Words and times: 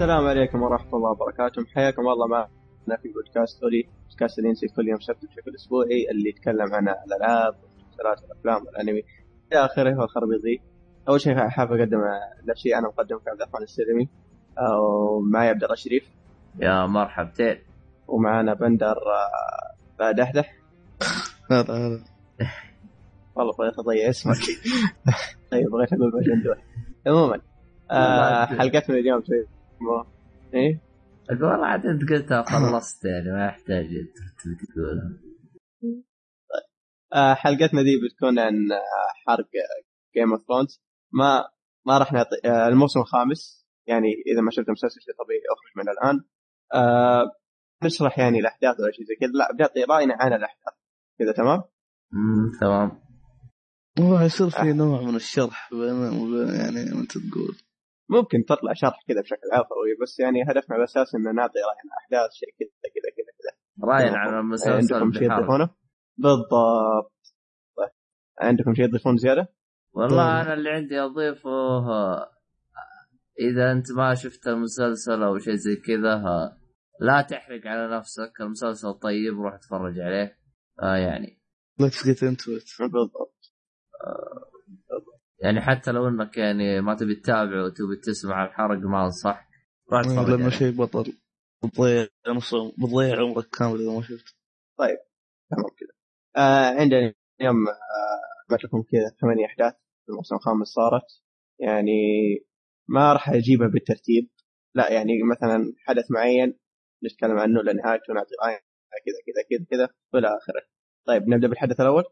السلام 0.00 0.26
عليكم 0.26 0.62
ورحمة 0.62 0.96
الله 0.96 1.10
وبركاته. 1.10 1.64
حياكم 1.74 2.08
الله 2.08 2.26
معنا 2.26 2.96
في 3.02 3.08
بودكاست 3.08 3.62
أولي 3.62 3.88
بودكاست 4.08 4.38
اللي 4.38 4.48
ينزل 4.48 4.68
كل 4.68 4.88
يوم 4.88 5.00
سبت 5.00 5.24
بشكل 5.24 5.54
أسبوعي 5.54 6.10
اللي 6.10 6.28
يتكلم 6.28 6.74
عن 6.74 6.88
الألعاب 6.88 7.54
والمسلسلات 7.62 8.22
والأفلام 8.22 8.66
والأنمي. 8.66 9.02
إلى 9.52 9.64
آخره 9.64 10.00
والخربيطي 10.00 10.60
أول 11.08 11.20
شيء 11.20 11.48
حابب 11.48 11.72
أقدم 11.72 12.00
نفسي 12.48 12.76
أنا 12.76 12.88
مقدمك 12.88 13.28
عبد 13.28 13.40
الرحمن 13.42 13.62
السلمي 13.62 14.08
ومعي 14.80 15.48
عبد 15.48 15.62
الله 15.62 15.74
الشريف. 15.74 16.04
يا 16.60 16.86
مرحبتين. 16.86 17.58
ومعنا 18.08 18.54
بندر 18.54 18.96
آه، 20.00 20.10
دحدح 20.12 20.54
هذا 21.52 21.74
هذا. 21.74 22.04
والله 23.34 23.52
بغيت 23.52 23.78
أضيع 23.78 24.08
اسمك. 24.08 24.36
طيب 25.52 25.70
بغيت 25.70 25.92
أقول 25.92 26.10
بجندول 26.10 26.56
عموما 27.06 27.40
آه 27.90 28.44
حلقتنا 28.44 28.96
اليوم 28.96 29.22
ما 29.80 30.06
إيه؟ 30.54 30.80
والله 31.30 31.66
عاد 31.66 31.86
أنت 31.86 32.10
قلتها 32.10 32.42
خلصت 32.42 33.04
يعني 33.04 33.32
ما 33.32 33.46
يحتاج 33.46 33.86
تقولها 34.74 35.20
آه 37.14 37.34
حلقتنا 37.34 37.82
دي 37.82 38.00
بتكون 38.04 38.38
عن 38.38 38.72
آه، 38.72 39.08
حرق 39.26 39.48
Game 40.16 40.32
of 40.32 40.42
Thrones 40.48 40.82
ما 41.12 41.44
ما 41.86 41.98
راح 41.98 42.12
نعطي 42.12 42.36
آه 42.44 42.68
الموسم 42.68 43.00
الخامس. 43.00 43.66
يعني 43.86 44.08
إذا 44.26 44.40
ما 44.40 44.50
شفت 44.50 44.68
المسلسل 44.68 45.00
شيء 45.00 45.14
طبيعي 45.14 45.40
أخرج 45.52 45.72
من 45.76 45.88
الآن. 45.88 46.24
نشرح 47.84 48.18
يعني 48.18 48.38
الأحداث 48.38 48.80
ولا 48.80 48.92
شيء 48.92 49.04
زي 49.04 49.14
كذا. 49.20 49.30
لا 49.30 49.52
بنعطي 49.52 49.84
رأينا 49.84 50.14
عن 50.14 50.32
الأحداث. 50.32 50.74
كذا 51.18 51.32
تمام؟ 51.32 51.62
امم 52.14 52.50
تمام. 52.60 53.02
هو 54.00 54.20
يصير 54.20 54.50
في 54.50 54.72
نوع 54.72 55.02
من 55.02 55.16
الشرح 55.16 55.70
بين 55.72 56.20
وبين 56.20 56.54
يعني 56.54 56.92
انت 56.92 57.18
تقول. 57.18 57.56
ممكن 58.10 58.44
تطلع 58.44 58.72
شرح 58.72 58.98
كذا 59.08 59.20
بشكل 59.20 59.48
عفوي 59.52 59.96
بس 60.02 60.20
يعني 60.20 60.42
هدفنا 60.42 60.76
الاساسي 60.76 61.16
ان 61.16 61.22
نعطي 61.22 61.58
راينا 61.58 61.92
أحداث 62.00 62.30
شيء 62.32 62.48
كذا 62.58 62.90
كذا 62.94 63.10
كذا 63.16 63.32
كذا. 63.38 63.52
راينا 63.92 64.18
عن 64.18 64.38
المسلسل 64.38 64.94
عندكم 64.94 65.12
شيء. 65.12 65.28
تضيفونه؟ 65.36 65.70
بالضبط. 66.16 67.12
طيب 67.76 67.90
عندكم 68.40 68.74
شيء 68.74 68.86
تضيفون 68.86 69.16
زيادة؟ 69.16 69.48
والله 69.92 70.40
أنا 70.42 70.54
اللي 70.54 70.70
عندي 70.70 71.00
أضيفه 71.00 71.50
إذا 73.40 73.72
أنت 73.72 73.92
ما 73.96 74.14
شفت 74.14 74.46
المسلسل 74.46 75.22
أو 75.22 75.38
شيء 75.38 75.54
زي 75.54 75.76
كذا 75.76 76.22
لا 77.00 77.22
تحرق 77.22 77.66
على 77.66 77.96
نفسك 77.96 78.32
المسلسل 78.40 78.94
طيب 78.94 79.40
روح 79.40 79.54
اتفرج 79.54 80.00
عليه. 80.00 80.38
آه 80.82 80.96
يعني. 80.96 81.40
ليتس 81.80 82.06
جيت 82.06 82.22
انتو 82.22 82.56
ات 82.56 82.90
بالضبط. 82.92 83.40
يعني 85.42 85.60
حتى 85.60 85.92
لو 85.92 86.08
انك 86.08 86.36
يعني 86.36 86.80
ما 86.80 86.94
تبي 86.94 87.14
تتابع 87.14 87.64
وتبي 87.64 87.96
تسمع 87.96 88.44
الحرق 88.44 88.78
ما 88.78 89.04
انصح. 89.04 89.48
أتفرج 89.92 90.28
لأنه 90.28 90.44
عليه. 90.44 90.48
شيء 90.48 90.70
بطل 90.70 91.12
بتضيع 91.64 92.06
نص 92.28 92.54
بتضيع 92.54 93.18
عمرك 93.20 93.46
كامل 93.46 93.80
إذا 93.80 93.90
ما 93.96 94.02
شفت 94.02 94.36
تمام 95.50 95.70
كذا 95.78 95.94
آه 96.36 96.80
عندنا 96.80 97.14
اليوم 97.40 97.68
آه 97.68 98.54
لكم 98.64 98.82
كذا 98.82 99.16
ثمانية 99.20 99.46
أحداث 99.46 99.74
في 100.06 100.12
الموسم 100.12 100.34
الخامس 100.34 100.66
صارت. 100.66 101.22
يعني 101.60 102.00
ما 102.88 103.12
راح 103.12 103.30
أجيبها 103.30 103.68
بالترتيب. 103.68 104.30
لا 104.74 104.92
يعني 104.92 105.12
مثلا 105.30 105.72
حدث 105.86 106.10
معين 106.10 106.58
نتكلم 107.04 107.38
عنه 107.38 107.62
لنهايته 107.62 108.10
ونعطي 108.10 108.34
راينا 108.44 108.60
كذا 109.06 109.20
كذا 109.26 109.58
كذا 109.58 109.66
كذا 109.70 109.88
والى 110.14 110.26
آخره. 110.26 110.62
طيب 111.06 111.28
نبدأ 111.28 111.48
بالحدث 111.48 111.80
الأول؟ 111.80 112.04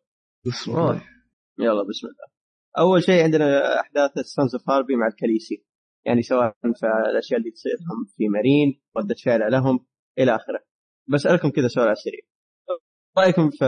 بسم 0.47 0.71
الله. 0.71 0.93
روح 0.93 1.09
يلا 1.59 1.83
بسم 1.89 2.07
الله. 2.07 2.38
أول 2.79 3.03
شيء 3.03 3.23
عندنا 3.23 3.81
أحداث 3.81 4.19
ال 4.19 4.26
Sons 4.26 4.55
of 4.55 4.71
the 4.71 4.80
Harpy 4.81 4.97
مع 4.97 5.07
ال 5.07 5.13
Khaleesi 5.13 5.65
يعني 6.07 6.23
سواء 6.23 6.51
في 6.51 6.87
الأشياء 7.11 7.41
اللي 7.41 7.51
تصير 7.51 7.73
لهم 7.73 8.05
في 8.17 8.29
مارين 8.29 8.81
ردة 8.97 9.15
فعل 9.25 9.53
لهم 9.53 9.87
إلى 10.19 10.37
آخره. 10.37 10.65
بسالكم 11.09 11.51
كذا 11.51 11.69
سؤال 11.69 11.85
على 11.85 11.93
السريع. 11.93 12.21
رأيكم 13.19 13.51
في 13.51 13.65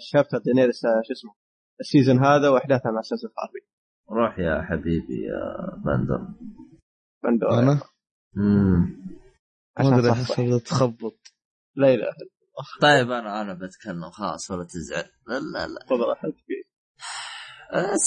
chapter 0.00 0.38
دينيريس 0.38 0.80
شو 0.80 1.12
اسمه؟ 1.12 1.34
ال 1.80 1.86
season 1.86 2.24
هذا 2.24 2.48
واحداثها 2.48 2.92
مع 2.92 3.00
Sons 3.00 3.24
of 3.24 3.34
the 3.38 3.46
Harpy 3.46 3.60
روح 4.10 4.38
يا 4.38 4.62
حبيبي 4.62 5.22
يا 5.24 5.76
بندر. 5.84 6.28
بندو 7.24 7.46
أنا؟ 7.46 7.80
مم. 8.34 9.04
ما 9.78 9.86
عشان 9.86 9.94
ادري 9.94 10.10
أحس 10.10 10.62
تخبط. 10.64 11.18
لا 11.76 11.88
إله 11.88 11.94
إلا 11.94 12.14
طيب 12.80 13.10
أنا 13.10 13.40
أنا 13.40 13.54
بتكلم 13.54 14.10
خلاص 14.10 14.50
ولا 14.50 14.64
تزعل. 14.64 15.04
لا 15.26 15.34
لا 15.34 15.66
لا. 15.66 15.94
الله 15.94 16.08
راحت 16.08 16.24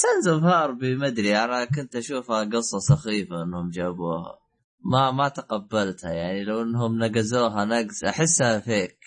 سانز 0.01 0.27
اوف 0.27 0.43
هاربي 0.43 0.95
ما 0.95 1.07
أدري 1.07 1.37
أنا 1.37 1.65
كنت 1.65 1.95
أشوفها 1.95 2.43
قصة 2.43 2.79
سخيفة 2.79 3.43
إنهم 3.43 3.69
جابوها. 3.69 4.39
ما 4.85 5.11
ما 5.11 5.29
تقبلتها 5.29 6.11
يعني 6.11 6.43
لو 6.43 6.61
إنهم 6.61 6.99
نقزوها 7.03 7.65
نقز 7.65 8.03
أحسها 8.03 8.59
فيك 8.59 8.97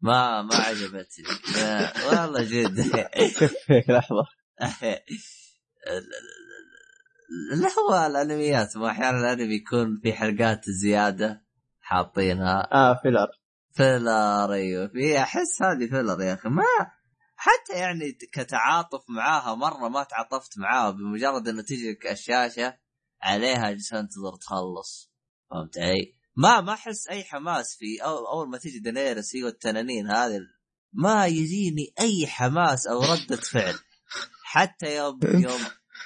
ما 0.00 0.42
ما 0.42 0.54
عجبتني. 0.54 1.24
لا، 1.56 1.92
والله 2.06 2.44
جد. 2.44 2.80
لحظة. 3.88 4.24
لا 7.60 7.68
هو 7.78 8.06
الأنميات 8.06 8.76
ما 8.76 8.90
أحيانا 8.90 9.18
الأنمي 9.20 9.54
يكون 9.54 10.00
في 10.02 10.12
حلقات 10.12 10.70
زيادة 10.70 11.42
حاطينها. 11.80 12.68
آه 12.72 13.00
filler 13.02 13.28
filler 13.72 14.52
أيوه. 14.52 14.88
في 14.88 15.18
أحس 15.18 15.62
هذه 15.62 15.90
filler 15.90 16.22
يا 16.22 16.34
أخي. 16.34 16.48
ما 16.48 16.64
حتى 17.42 17.78
يعني 17.78 18.12
كتعاطف 18.12 19.04
معاها 19.08 19.54
مرة 19.54 19.88
ما 19.88 20.02
تعاطفت 20.02 20.58
معاها 20.58 20.90
بمجرد 20.90 21.48
إنه 21.48 21.62
تجي 21.62 21.90
لك 21.90 22.06
الشاشة 22.06 22.78
عليها 23.22 23.70
جالس 23.70 23.92
انتظر 23.92 24.36
تخلص 24.36 25.12
فهمت 25.50 25.78
علي؟ 25.78 26.14
ما 26.36 26.60
ما 26.60 26.72
أحس 26.72 27.08
أي 27.08 27.24
حماس 27.24 27.76
في 27.76 28.04
أو 28.04 28.26
أول 28.26 28.48
ما 28.48 28.58
تجي 28.58 28.78
دينيرس 28.78 29.36
هي 29.36 29.44
والتنانين 29.44 30.10
هذه 30.10 30.40
ما 30.92 31.26
يجيني 31.26 31.94
أي 32.00 32.26
حماس 32.26 32.86
أو 32.86 33.00
ردة 33.02 33.36
فعل 33.36 33.74
حتى 34.44 34.96
يوم 34.96 35.20
يوم 35.24 35.60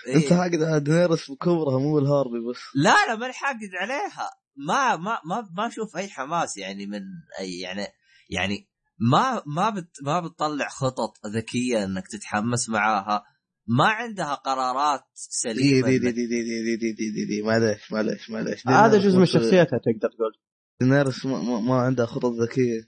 أنت 0.09 0.33
إيه. 0.33 0.39
حاقد 0.39 0.63
على 0.63 0.81
دينيرس 0.81 1.31
بكبرها 1.31 1.79
مو 1.79 1.95
بالهاربي 1.95 2.51
بس 2.51 2.61
لا 2.75 3.07
لا 3.07 3.17
ماني 3.17 3.33
حاقد 3.33 3.71
عليها 3.81 4.31
ما 4.57 4.97
ما 4.97 5.21
ما 5.25 5.49
ما 5.57 5.67
أشوف 5.67 5.97
أي 5.97 6.09
حماس 6.09 6.57
يعني 6.57 6.87
من 6.87 7.03
أي 7.39 7.61
يعني 7.61 7.87
يعني 8.31 8.69
ما 8.99 9.43
ما 9.47 9.71
بت 9.71 9.91
ما 10.03 10.21
بتطلع 10.21 10.69
خطط 10.69 11.13
ذكية 11.37 11.85
إنك 11.85 12.05
تتحمس 12.09 12.69
معاها. 12.69 13.25
ما 13.69 13.87
عندها 13.87 14.35
قرارات 14.35 15.01
سليمة 15.15 15.87
دي 15.89 15.99
دي 15.99 16.11
دي 16.13 16.27
دي 16.27 16.43
دي 16.43 16.77
دي 16.77 16.93
دي 16.93 17.11
دي 17.11 17.25
دي 17.27 17.43
معليش 17.43 17.93
معليش 17.93 18.31
معليش. 18.31 18.67
هذا 18.69 18.87
دينيرس 18.89 19.07
جزء 19.07 19.19
من 19.19 19.27
شخصيتها 19.27 19.79
تقدر 19.79 20.09
تقول. 20.17 20.33
دينيرس 20.81 21.27
ما, 21.27 21.43
ما, 21.43 21.61
ما 21.61 21.75
عندها 21.75 22.07
خطط 22.07 22.33
ذكية. 22.33 22.81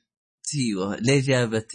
أيوه 0.54 0.96
ليه 0.96 1.20
جابت؟ 1.22 1.72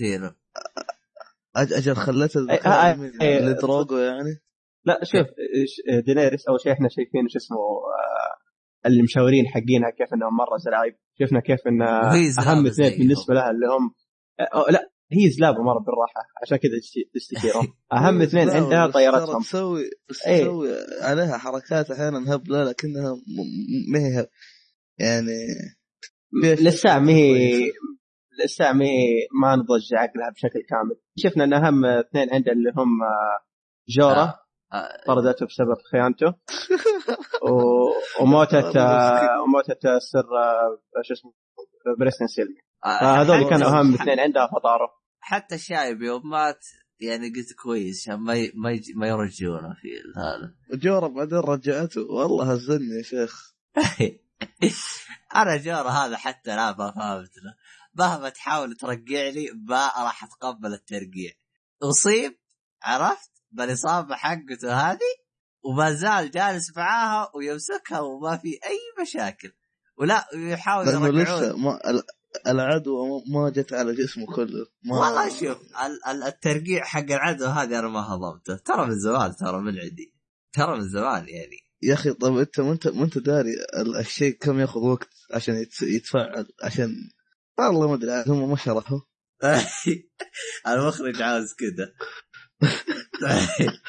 أج- 1.57 1.73
أجل 1.73 1.95
خلته 1.95 2.47
أي- 2.47 2.59
أي- 2.59 3.19
أي- 3.21 3.23
لدروجو 3.23 3.97
يعني؟ 3.97 4.39
لا 4.85 4.99
شوف 5.03 5.27
دينيريس 6.05 6.47
أول 6.47 6.59
شيء 6.61 6.71
إحنا 6.71 6.87
شايفين 6.89 7.27
شو 7.29 7.37
اسمه 7.37 7.57
آه، 7.57 8.87
المشاورين 8.87 9.47
حقينها 9.47 9.89
كيف 9.89 10.13
إنهم 10.13 10.37
مرة 10.37 10.57
زلايب 10.57 10.95
شفنا 11.19 11.39
كيف 11.39 11.59
إن 11.67 11.81
أهم 11.81 12.65
اثنين. 12.67 12.97
بالنسبة 12.99 13.33
لها 13.33 13.49
اللي 13.51 13.67
هم 13.67 13.93
لا 14.69 14.89
هي 15.11 15.29
زلابة 15.29 15.63
مرة 15.63 15.79
بالراحة 15.79 16.21
عشان 16.41 16.57
كذا 16.57 16.71
تشت- 16.81 17.13
تستثيرهم 17.13 17.73
أهم 17.93 18.21
اثنين 18.21 18.47
لا، 18.47 18.53
عندها 18.53 18.87
طيارتهم. 18.87 19.41
تسوي 19.41 19.81
إيه. 19.81 19.89
تسوي 20.43 20.69
عليها 21.01 21.37
حركات 21.37 21.91
أحيانا 21.91 22.35
هبله 22.35 22.63
لكنها 22.63 23.15
ما 23.91 23.99
هي 23.99 24.19
هب- 24.19 24.29
يعني 24.99 25.47
لسه 26.61 26.99
ما 26.99 27.11
هي. 27.11 27.71
لسه 28.45 28.73
ما 28.73 28.85
هي 28.85 29.27
ما 29.41 29.55
نضج 29.55 29.93
عقلها 29.93 30.29
بشكل 30.29 30.59
كامل. 30.69 30.95
شفنا 31.17 31.43
إن 31.43 31.53
أهم 31.53 31.85
اثنين 31.85 32.33
عندها 32.33 32.53
اللي 32.53 32.69
هم 32.77 33.03
آه، 33.03 33.45
جورا 33.89 34.33
آه، 34.73 35.03
طردته 35.07 35.45
بسبب 35.45 35.75
خيانته. 35.91 36.27
و... 37.51 37.51
وموتة 38.21 38.79
آه، 38.79 39.41
وموتة 39.43 39.95
السر 39.97 40.19
آه، 40.19 40.77
شو 41.03 41.13
اسمه 41.13 41.33
بريستن 41.99 42.27
سيلمي. 42.27 42.57
آه، 42.85 42.99
فهذول 42.99 43.45
حتى- 43.45 43.49
كانوا 43.49 43.67
أهم 43.79 43.93
اثنين 43.93 44.19
عندها 44.19 44.47
فطاروا 44.47 44.87
حتى 45.19 45.55
الشايب 45.55 46.01
يوم 46.01 46.29
مات 46.29 46.65
يعني 46.99 47.27
قلت 47.29 47.53
كويس 47.63 48.01
عشان 48.09 48.19
ما 48.19 48.33
ي... 48.35 48.51
ما. 48.55 48.79
ما 48.95 49.07
يرجعونه 49.07 49.73
في 49.81 49.87
هذا. 50.17 50.53
جورا 50.79 51.07
بعدين 51.07 51.37
رجعته. 51.37 52.01
والله 52.01 52.53
هزني 52.53 52.97
يا 52.97 53.03
شيخ. 53.03 53.53
أنا 55.35 55.57
جورا 55.57 55.89
هذا 55.89 56.17
حتى 56.17 56.55
لا 56.55 56.75
ما 56.77 56.91
فهمت. 56.91 57.31
له 57.37 57.55
مهما 57.95 58.29
تحاول 58.29 58.75
ترقع 58.75 59.29
لي 59.29 59.49
ما 59.67 59.85
راح 59.85 60.23
أتقبل 60.23 60.73
الترقيع. 60.73 61.31
أصيب 61.83 62.35
عرفت؟ 62.83 63.31
بالإصابة 63.51 64.15
حقته 64.15 64.73
هذه 64.91 64.99
وما 65.63 65.93
زال 65.93 66.31
جالس 66.31 66.77
معاها 66.77 67.31
ويمسكها 67.35 67.99
وما 67.99 68.37
في 68.37 68.47
أي 68.47 69.01
مشاكل. 69.01 69.51
ولا 69.97 70.25
يحاول 70.33 70.85
لأنه 70.85 71.07
يرجعون. 71.07 71.39
لسه 71.39 71.57
ما 71.57 71.79
العدوى 72.47 73.23
ما- 73.27 73.49
جت 73.49 73.73
على 73.73 73.95
جسمه 73.95 74.25
كله. 74.25 74.65
ما 74.85 74.97
والله 74.99 75.29
شوف 75.29 75.57
ال- 75.85 76.05
ال- 76.07 76.23
الترقيع 76.23 76.83
حق 76.83 76.99
العدو 77.11 77.45
هذه 77.45 77.79
أنا 77.79 77.87
ما 77.87 77.99
هضمته. 77.99 78.55
ترى 78.55 78.85
من 78.85 78.99
زمان 78.99 79.35
ترى 79.35 79.61
من 79.61 79.79
عندي. 79.79 80.13
ترى 80.53 80.77
من 80.77 80.89
زمان 80.89 81.27
يعني. 81.27 81.57
يا 81.83 81.93
أخي 81.93 82.13
طب 82.13 82.37
أنت 82.37 82.59
ما 82.59 82.71
أنت 82.71 82.87
ما 82.87 83.03
أنت 83.05 83.17
داري 83.17 83.53
ال- 83.77 83.95
الشيء 83.97 84.37
كم 84.37 84.59
ياخذ 84.59 84.79
وقت 84.79 85.09
عشان 85.33 85.65
يتفعل 85.81 86.47
عشان 86.63 86.95
والله 87.59 87.87
ما 87.87 87.93
أدري 87.95 88.23
هم 88.27 88.49
ما 88.49 88.55
شرحوا. 88.55 88.99
المخرج 90.67 91.21
عاوز 91.21 91.53
كذا 91.53 91.93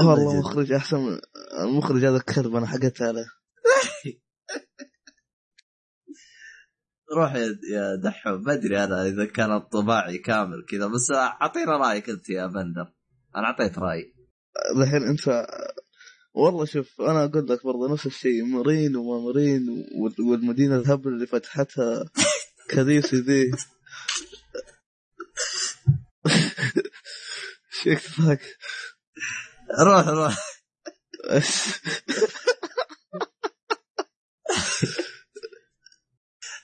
والله 0.00 0.40
مخرج 0.40 0.72
أحسن 0.72 1.20
المخرج 1.60 2.04
هذا 2.04 2.18
كلب 2.18 2.56
أنا 2.56 2.66
حقت 2.66 3.02
عليه. 3.02 3.26
روح 7.16 7.34
يا 7.34 7.96
دحوم 7.96 8.42
ما 8.42 8.52
أدري 8.52 8.84
أنا 8.84 9.06
إذا 9.06 9.24
كان 9.24 9.52
الطباعي 9.56 10.18
كامل 10.18 10.64
كذا. 10.68 10.86
بس 10.86 11.10
أعطينا 11.10 11.76
رأيك 11.76 12.10
أنت 12.10 12.30
يا 12.30 12.46
بندر. 12.46 12.92
أنا 13.36 13.44
أعطيت 13.46 13.78
رأيي. 13.78 14.14
الحين 14.76 15.02
أنت 15.02 15.46
والله 16.34 16.64
شوف 16.64 17.00
أنا 17.00 17.24
أقول 17.24 17.46
لك 17.48 17.64
برضه 17.64 17.92
نفس 17.92 18.06
الشيء. 18.06 18.44
مارين 18.44 18.96
وما 18.96 19.24
مارين 19.24 19.68
وال- 20.02 20.20
والمدينة 20.30 20.76
الهبل 20.76 21.08
اللي 21.08 21.26
فتحتها. 21.26 22.04
كريسي 22.70 23.16
ذي 23.16 23.50
شيك 27.82 28.00
ذاك 28.20 28.40
روح. 29.80 30.38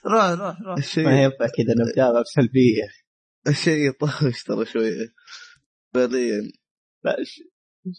روح 0.08 0.24
روح 0.24 0.40
روح 0.40 0.60
روح 0.60 0.66
ما 0.66 0.78
الشيء 0.78 1.08
ينفع 1.08 1.46
كذا 1.46 1.74
نبدأ 1.78 2.20
بسلبيه 2.20 2.88
الشيء 3.48 3.88
يطفش 3.88 4.42
ترى 4.42 4.64
شوية 4.64 5.14
فعليا 5.94 6.40
لا 7.04 7.16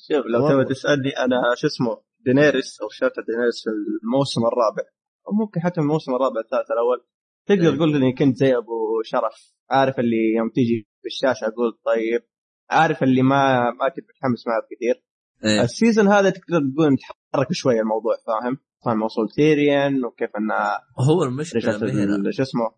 شوف 0.07 0.25
لو. 0.25 0.49
تبغى 0.49 0.65
تسألني 0.65 1.09
أنا 1.09 1.41
شو 1.55 1.67
اسمه 1.67 2.01
دينيريس 2.19 2.81
أو 2.81 2.89
شفت 2.89 3.19
دينيريس 3.27 3.63
في 3.63 3.69
الموسم 4.03 4.41
الرابع 4.41 4.83
أو 5.27 5.33
ممكن 5.33 5.61
حتى 5.61 5.81
من 5.81 5.87
الموسم 5.87 6.15
الرابع 6.15 6.39
الثالث 6.39 6.71
الأول 6.71 7.05
تقدر 7.47 7.69
إيه. 7.69 7.77
تقول 7.77 7.95
إني 7.95 8.13
كنت 8.13 8.37
زي 8.37 8.57
أبو 8.57 9.01
شرف 9.03 9.53
عارف 9.69 9.99
اللي 9.99 10.33
يوم 10.37 10.49
تيجي 10.49 10.87
في 11.01 11.07
الشاشة 11.07 11.47
أقول 11.47 11.79
طيب 11.85 12.21
عارف 12.69 13.03
اللي 13.03 13.21
ما 13.21 13.71
ما 13.71 13.89
كنت 13.89 14.05
متحمس 14.09 14.47
معه 14.47 14.61
كثير 14.71 15.03
إيه. 15.45 15.63
ال 15.63 15.69
season 15.69 16.07
هذا 16.07 16.29
تقدر 16.29 16.59
تقول 16.59 16.97
متحرك 17.29 17.53
شوية 17.53 17.79
الموضوع 17.79 18.15
فاهم؟ 18.27 18.57
كان 18.85 18.97
موصول 18.97 19.29
تيريان 19.29 20.05
وكيف 20.05 20.29
إنه 20.37 20.55
هو 21.07 21.23
المشكلة 21.23 21.61
شو 22.31 22.43
اسمه 22.43 22.71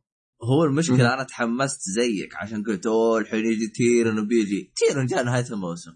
هو 0.44 0.64
المشكلة 0.64 0.98
مم. 0.98 1.12
أنا 1.14 1.24
تحمست 1.24 1.82
زيك 1.90 2.36
عشان 2.36 2.64
قلت 2.64 2.86
أوه 2.86 3.18
الحين 3.18 3.46
يجي 3.46 3.68
تيرن 3.68 4.20
وبيجي 4.20 4.74
تيرن 4.76 5.06
جاء 5.06 5.24
نهاية 5.24 5.46
الموسم 5.52 5.92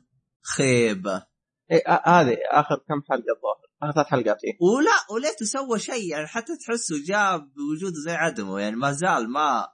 خيبة 0.56 1.26
إيه 1.72 1.84
آه، 1.88 2.22
هذه 2.22 2.38
آخر 2.52 2.76
كم 2.76 3.02
حلقة 3.10 3.36
الظاهر 3.36 3.66
آخر 3.82 3.94
ثلاث 3.94 4.08
حلقات 4.08 4.44
إيه. 4.44 4.58
ولا 4.62 5.16
وليته 5.16 5.46
سوى 5.46 5.80
شيء 5.80 6.12
يعني 6.12 6.28
حتى 6.28 6.58
تحسه 6.58 6.96
جاب 7.06 7.52
وجوده 7.72 7.96
زي 8.06 8.12
عدمه 8.12 8.60
يعني 8.60 8.76
ما 8.76 8.92
زال 8.92 9.32
ما 9.32 9.68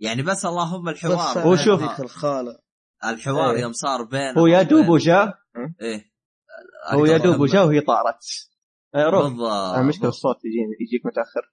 يعني 0.00 0.22
بس 0.22 0.44
اللهم 0.44 0.88
الحوار 0.88 1.30
بس 1.30 1.36
هو 1.36 1.56
شوف. 1.56 2.00
الخالة 2.00 2.58
الحوار 3.04 3.54
إيه. 3.54 3.62
يوم 3.62 3.72
صار 3.72 4.02
بين 4.02 4.38
هو 4.38 4.46
يا 4.46 4.62
دوب 4.62 4.88
وجاء 4.88 5.34
إيه 5.82 6.07
هو 6.90 7.06
يا 7.06 7.18
دوب 7.18 7.40
وجاء 7.40 7.66
وهي 7.66 7.80
طارت. 7.80 8.18
آه، 8.94 9.10
بالضبط. 9.28 9.78
المشكلة 9.78 10.08
الصوت 10.08 10.36
يجيني 10.44 10.76
يجيك 10.80 11.06
متأخر. 11.06 11.52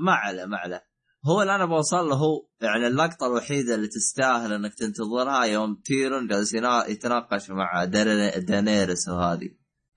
ما 0.00 0.12
عليه 0.12 0.44
ما 0.44 0.56
عليه. 0.56 0.84
هو 1.26 1.42
اللي 1.42 1.54
أنا 1.54 1.64
بوصل 1.64 2.08
له 2.08 2.14
هو 2.16 2.46
يعني 2.60 2.86
اللقطة 2.86 3.26
الوحيدة 3.26 3.74
اللي 3.74 3.88
تستاهل 3.88 4.52
إنك 4.52 4.74
تنتظرها 4.74 5.44
يوم 5.44 5.80
تيرون 5.84 6.26
جالس 6.26 6.54
ينا- 6.54 6.86
يتناقش 6.88 7.50
مع 7.50 7.84
دانيرس 8.38 9.08
وهذه. 9.08 9.48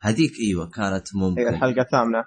هذيك 0.01 0.31
إيوه 0.47 0.69
كانت 0.69 1.07
ممكن. 1.15 1.47
الحلقة 1.47 1.81
الثامنة. 1.81 2.23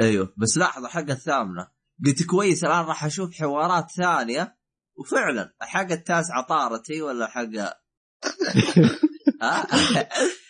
إيوه 0.00 0.34
بس 0.36 0.58
لاحظ 0.58 0.84
الحلقة 0.84 1.12
الثامنة. 1.12 1.68
قلت 2.06 2.22
كويس 2.26 2.64
الآن 2.64 2.84
راح 2.84 3.04
أشوف 3.04 3.34
حوارات 3.34 3.90
ثانية. 3.90 4.56
وفعلا 4.98 5.54
الحلقة 5.62 5.94
التاسعة 5.94 6.46
طارت 6.46 6.90
هي 6.90 7.02
ولا 7.02 7.24
الحلقة 7.26 7.74
ها؟ 9.42 9.66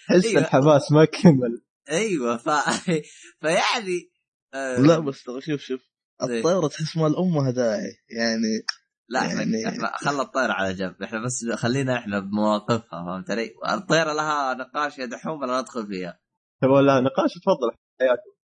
حس 0.07 0.25
أيوة. 0.25 0.41
الحماس 0.41 0.93
ما 0.93 1.05
كمل 1.05 1.63
أيوه 1.91 2.37
ف... 2.37 2.49
فيعني 3.41 4.11
آه، 4.55 4.81
لا 4.81 4.99
بس 4.99 5.23
ترى 5.23 5.41
شوف 5.41 5.61
شوف 5.61 5.81
إيه. 6.23 6.39
الطيرة 6.39 6.69
تحس 6.69 6.97
ما 6.97 7.07
الأمها 7.07 7.51
داعي 7.51 7.93
يعني 8.11 8.63
لا 9.09 9.21
إحنا 9.27 9.43
يعني- 9.43 9.69
إحنا 9.69 9.97
خلى 9.97 10.23
الطير 10.23 10.51
على 10.51 10.75
جنب 10.75 11.03
إحنا 11.03 11.25
بس 11.25 11.45
خلينا 11.55 11.99
إحنا 11.99 12.21
بمواقفها 12.21 13.05
فهمت 13.07 13.31
علي؟ 13.31 13.51
الطيره 13.73 14.13
لها 14.13 14.55
نقاش 14.55 14.99
يا 14.99 15.07
دحوم 15.07 15.41
ولا 15.43 15.61
ندخل 15.61 15.87
فيها؟ 15.87 16.21
تبغى 16.63 16.83
لها 16.83 17.01
نقاش 17.01 17.31
تفضل 17.35 17.71
حياته 18.01 18.37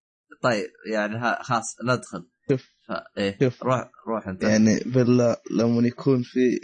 طيب 0.43 0.71
يعني 0.91 1.15
ها 1.17 1.43
خلاص 1.43 1.75
ندخل 1.83 2.29
شوف. 2.49 2.61
ف... 2.87 2.91
إيه 3.17 3.37
شوف. 3.41 3.63
روح 3.63 3.91
روح 4.07 4.27
أنت 4.27 4.43
يعني 4.43 4.79
بالله 4.85 5.37
لما 5.51 5.87
يكون 5.87 6.23
في 6.23 6.59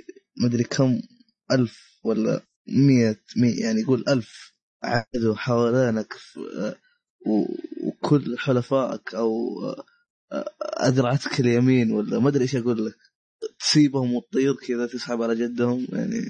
مدري 0.46 0.64
كم 0.64 1.02
ألف 1.52 1.80
ولا 2.06 2.42
مية, 2.68 3.22
مية 3.38 3.64
يعني 3.66 3.82
يقول 3.82 4.04
ألف 4.08 4.54
عدو 4.84 5.36
حوالينك 5.36 6.14
وكل 7.26 8.38
حلفائك 8.38 9.16
أو 9.16 9.30
أدرعتك 10.62 11.40
اليمين 11.40 11.92
ولا 11.92 12.20
ما 12.20 12.30
أدري 12.30 12.42
إيش 12.42 12.56
أقول 12.56 12.86
لك. 12.86 12.96
تسيبهم 13.60 14.14
وتطير 14.14 14.56
كذا 14.56 14.88
تسحب 14.88 15.22
على 15.22 15.36
جدهم 15.36 15.88
يعني. 15.94 16.22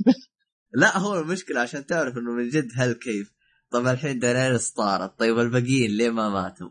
لا 0.80 0.98
هو 0.98 1.18
المشكلة 1.18 1.60
عشان 1.60 1.86
تعرف 1.86 2.16
إنه 2.16 2.32
من 2.32 2.48
جد 2.48 2.68
هالكيف. 2.74 3.32
طب 3.70 3.86
الحين 3.86 4.18
دانيرس 4.18 4.70
طارت. 4.70 5.18
طيب 5.18 5.38
الباقيين 5.38 5.90
ليه 5.90 6.10
ما 6.10 6.28
ماتوا؟ 6.28 6.68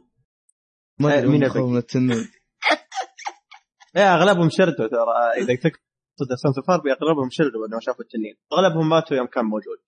ما 0.99 1.13
إيه، 1.13 1.25
مين 1.25 1.43
التنين 1.77 2.29
إيه 3.97 4.13
أغلبهم 4.15 4.49
شردوا 4.49 4.87
ترى. 4.87 5.43
إذا 5.43 5.55
تقصد 5.55 6.33
سانس 6.43 6.67
فاربي 6.67 6.91
أغلبهم 6.91 7.29
شردوا 7.31 7.67
انه 7.67 7.79
شافوا 7.79 8.03
التنين. 8.03 8.35
أغلبهم 8.53 8.89
ماتوا 8.89 9.17
يوم 9.17 9.27
كان 9.27 9.45
موجود. 9.45 9.79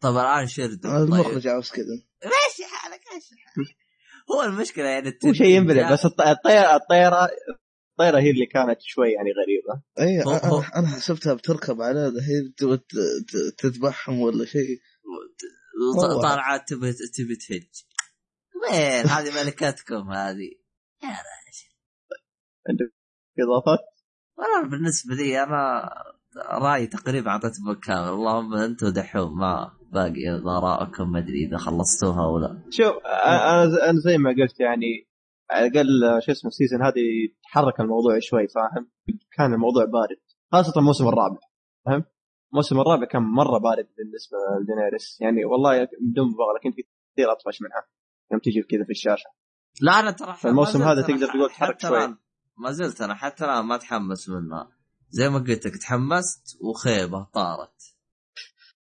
طب 0.00 0.16
الان 0.16 0.46
شردوا 0.46 0.90
طيب. 0.98 1.02
المخرج 1.04 1.46
عاوز 1.46 1.70
كذا 1.70 1.84
ماشي 2.24 2.64
حالك 2.72 3.00
ماشي 3.14 3.34
حالك. 3.36 3.76
هو 4.32 4.42
المشكلة 4.42 4.84
يعني 4.84 5.06
هو 5.06 5.10
التنين 5.12 5.34
شيء 5.34 5.46
ينبلع 5.46 5.92
بس 5.92 6.04
الط- 6.04 6.20
الطياره 6.20 6.76
الطياره 6.76 7.28
الطيارة 7.90 8.20
هي 8.22 8.30
اللي 8.30 8.46
كانت 8.46 8.78
شوي 8.80 9.12
يعني 9.12 9.30
غريبة. 9.32 9.82
اي 10.00 10.22
أنا 10.76 10.88
حسبتها 10.88 11.34
بتركب 11.34 11.82
على 11.82 11.98
هي 12.00 12.68
تذبحهم 13.58 14.20
ولا 14.20 14.44
شيء. 14.44 14.78
طالعه 16.22 16.64
تبي 16.64 16.92
تبي 16.92 17.36
تهج. 17.36 17.68
وين؟ 18.62 19.06
هذه 19.06 19.44
ملكتكم 19.44 20.10
هذه. 20.10 20.50
يا 21.02 21.08
رجل 21.08 21.70
عندك 22.68 22.94
إضافات؟ 23.38 23.78
والله 24.38 24.70
بالنسبة 24.70 25.14
لي 25.14 25.42
أنا 25.42 25.90
رأيي 26.36 26.86
تقريبا 26.86 27.30
اعطيته 27.30 27.64
بالكامل 27.66 28.08
اللهم 28.08 28.54
أنتم 28.54 28.88
دحوم 28.88 29.38
ما 29.38 29.79
باقي 29.92 30.28
ارائكم 30.58 31.12
ما 31.12 31.18
أدري 31.18 31.46
إذا 31.46 31.56
خلصتوها 31.58 32.26
ولا 32.26 32.62
شوف 32.70 32.96
أنا 33.06 33.62
أنا 33.90 33.98
زي 33.98 34.18
ما 34.18 34.30
قلت 34.30 34.60
يعني 34.60 35.08
على 35.50 35.66
الأقل 35.66 36.22
شو 36.22 36.32
اسمه 36.32 36.48
السيزون 36.48 36.82
هذه 36.82 37.02
تحرك 37.44 37.80
الموضوع 37.80 38.18
شوي 38.20 38.48
فاهم؟ 38.48 38.90
كان 39.36 39.52
الموضوع 39.54 39.84
بارد 39.84 40.20
خاصة 40.52 40.80
الموسم 40.80 41.08
الرابع 41.08 41.38
فاهم؟ 41.86 42.04
الموسم 42.52 42.80
الرابع 42.80 43.04
كان 43.04 43.22
مرة 43.22 43.58
بارد 43.58 43.88
بالنسبة 43.98 44.36
لدينيريس. 44.62 45.20
يعني 45.20 45.44
والله 45.44 45.84
بدون 45.84 46.26
مبالغة 46.28 46.58
كنت 46.62 46.74
كثير 47.14 47.32
أطفش 47.32 47.62
منها 47.62 47.86
يوم 48.32 48.40
تجي 48.40 48.62
كذا 48.62 48.84
في 48.84 48.90
الشاشة. 48.90 49.30
لا 49.80 50.00
أنا 50.00 50.10
ترى 50.10 50.34
زلت 50.42 50.76
هذا 50.76 50.92
أنا 50.92 51.02
تقدر 51.02 51.26
تقول 51.26 51.48
تحرك 51.48 51.80
شوي. 51.80 52.06
الآن- 52.06 52.14
ما 52.56 52.70
زلت 52.72 53.00
أنا 53.00 53.14
حتى 53.14 53.44
الآن 53.44 53.64
ما 53.64 53.74
أتحمس 53.74 54.28
منها. 54.28 54.68
زي 55.10 55.28
ما 55.28 55.38
قلت 55.38 55.66
لك 55.66 55.76
تحمست 55.76 56.58
وخيبة 56.62 57.26
طارت. 57.34 57.82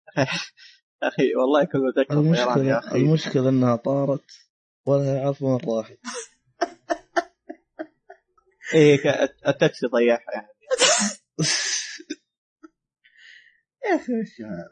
أخي 1.09 1.35
والله 1.35 1.65
كنت 1.65 1.77
متذكر 1.77 2.15
طيران 2.15 2.35
يا 2.35 2.45
المشكلة 2.45 2.79
أخي. 2.79 2.97
المشكلة 2.99 3.49
إنها 3.49 3.77
طارت 3.77 4.25
ولا 4.87 5.05
يعرف 5.17 5.43
وين 5.43 5.59
راحت. 5.69 5.99
إيه 8.75 8.99
التاكسي 9.49 9.87
ضيعها 9.87 10.25
يعني. 10.35 10.49
يا 13.91 13.97
أخي 13.97 14.13
وش 14.21 14.41
هذا 14.41 14.69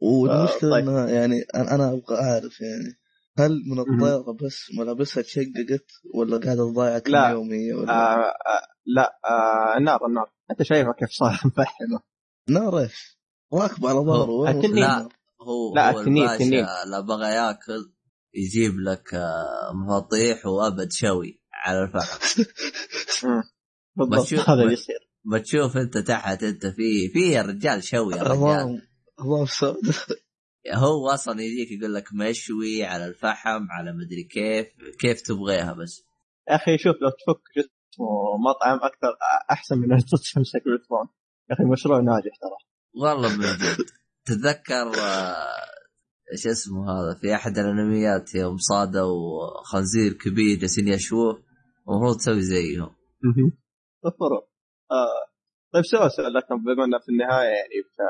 والمشكلة 0.00 0.70
طيب. 0.70 0.88
إنها 0.88 1.08
يعني 1.08 1.42
أنا 1.54 1.92
أبغى 1.92 2.16
أعرف 2.20 2.60
يعني 2.60 2.98
هل 3.38 3.62
من 3.66 3.78
الطيارة 3.78 4.32
بس 4.32 4.70
ملابسها 4.78 5.22
تشققت 5.22 5.86
ولا 6.14 6.38
قاعدة 6.38 6.70
تضايع 6.72 6.98
كم 6.98 7.12
لا. 7.12 7.28
يوم 7.28 7.52
هي 7.52 7.72
ولا؟ 7.72 7.92
آه 7.92 8.26
آه 8.26 8.66
لا 8.86 9.18
آه 9.24 9.76
النار 9.78 10.06
النار. 10.06 10.30
أنت 10.50 10.62
شايفها 10.62 10.92
كيف 10.92 11.10
صار؟ 11.10 11.32
مفحمه 11.44 12.00
نار 12.48 12.78
إيش؟ 12.78 13.18
راكبة 13.52 13.88
على 13.88 13.98
ظهره 13.98 14.60
هو 15.46 15.74
لا، 15.74 15.92
هو 15.92 16.00
التنين- 16.00 16.22
الباشا 16.22 16.34
التنين. 16.44 16.66
لا 16.90 17.00
بغى 17.00 17.28
ياكل 17.28 17.92
يجيب 18.34 18.72
لك 18.80 19.14
آه، 19.14 19.72
مفاطيح 19.74 20.46
وأبد 20.46 20.92
شوي 20.92 21.40
على 21.54 21.82
الفحم. 21.82 22.18
بالضبط 23.96 24.26
بشوف- 24.26 24.50
هذا 24.50 24.62
اللي 24.62 24.72
يصير. 24.72 24.98
بتشوف 25.32 25.76
انت 25.76 25.98
تحت 25.98 26.42
انت 26.42 26.66
في 26.66 27.08
في 27.12 27.40
رجال 27.40 27.84
شوي 27.84 28.14
يا 28.14 28.22
رجال. 28.22 28.82
هو 30.74 31.08
أصلا 31.10 31.40
يجيك 31.42 31.70
يقول 31.80 31.94
لك 31.94 32.04
مشوي 32.14 32.84
على 32.84 33.06
الفحم 33.06 33.66
على 33.70 33.92
مدري 33.92 34.24
كيف 34.24 34.66
كيف 35.00 35.20
تبغيها 35.20 35.72
بس. 35.72 36.04
يا 36.50 36.54
أخي 36.56 36.78
شوف 36.78 36.96
لو 37.02 37.10
تفك 37.10 37.42
شو 37.54 37.60
اسمه 37.60 38.06
مطعم 38.50 38.76
أكثر 38.82 39.16
أحسن 39.50 39.78
من 39.78 39.92
ان 39.92 39.98
تمسك 40.04 40.64
بالفون 40.64 41.08
يا 41.50 41.54
أخي 41.54 41.64
مشروع 41.64 42.00
ناجح 42.00 42.36
ترى. 42.40 42.58
والله 43.02 43.36
من 43.36 43.42
جد. 43.56 43.86
تتذكر 44.26 45.00
آه، 45.00 45.66
إيش 46.32 46.46
اسمه 46.46 46.84
هذا 46.84 47.18
في 47.20 47.34
أحد 47.34 47.58
الأنميات 47.58 48.34
يوم 48.34 48.56
صادوا 48.56 49.10
خنزير 49.64 50.12
كبير 50.12 50.58
جالسين 50.58 50.88
يشووه 50.88 51.42
المفروض 51.88 52.16
تسوي 52.16 52.40
زيهم 52.40 52.96
المفروض 54.04 54.42
آه. 54.90 55.26
طيب 55.72 55.84
سؤال 55.84 56.12
سؤال 56.12 56.34
لكم 56.34 56.64
بما 56.64 56.84
إنه 56.84 56.98
في 56.98 57.08
النهاية 57.08 57.48
يعني 57.48 57.82
في, 57.82 58.02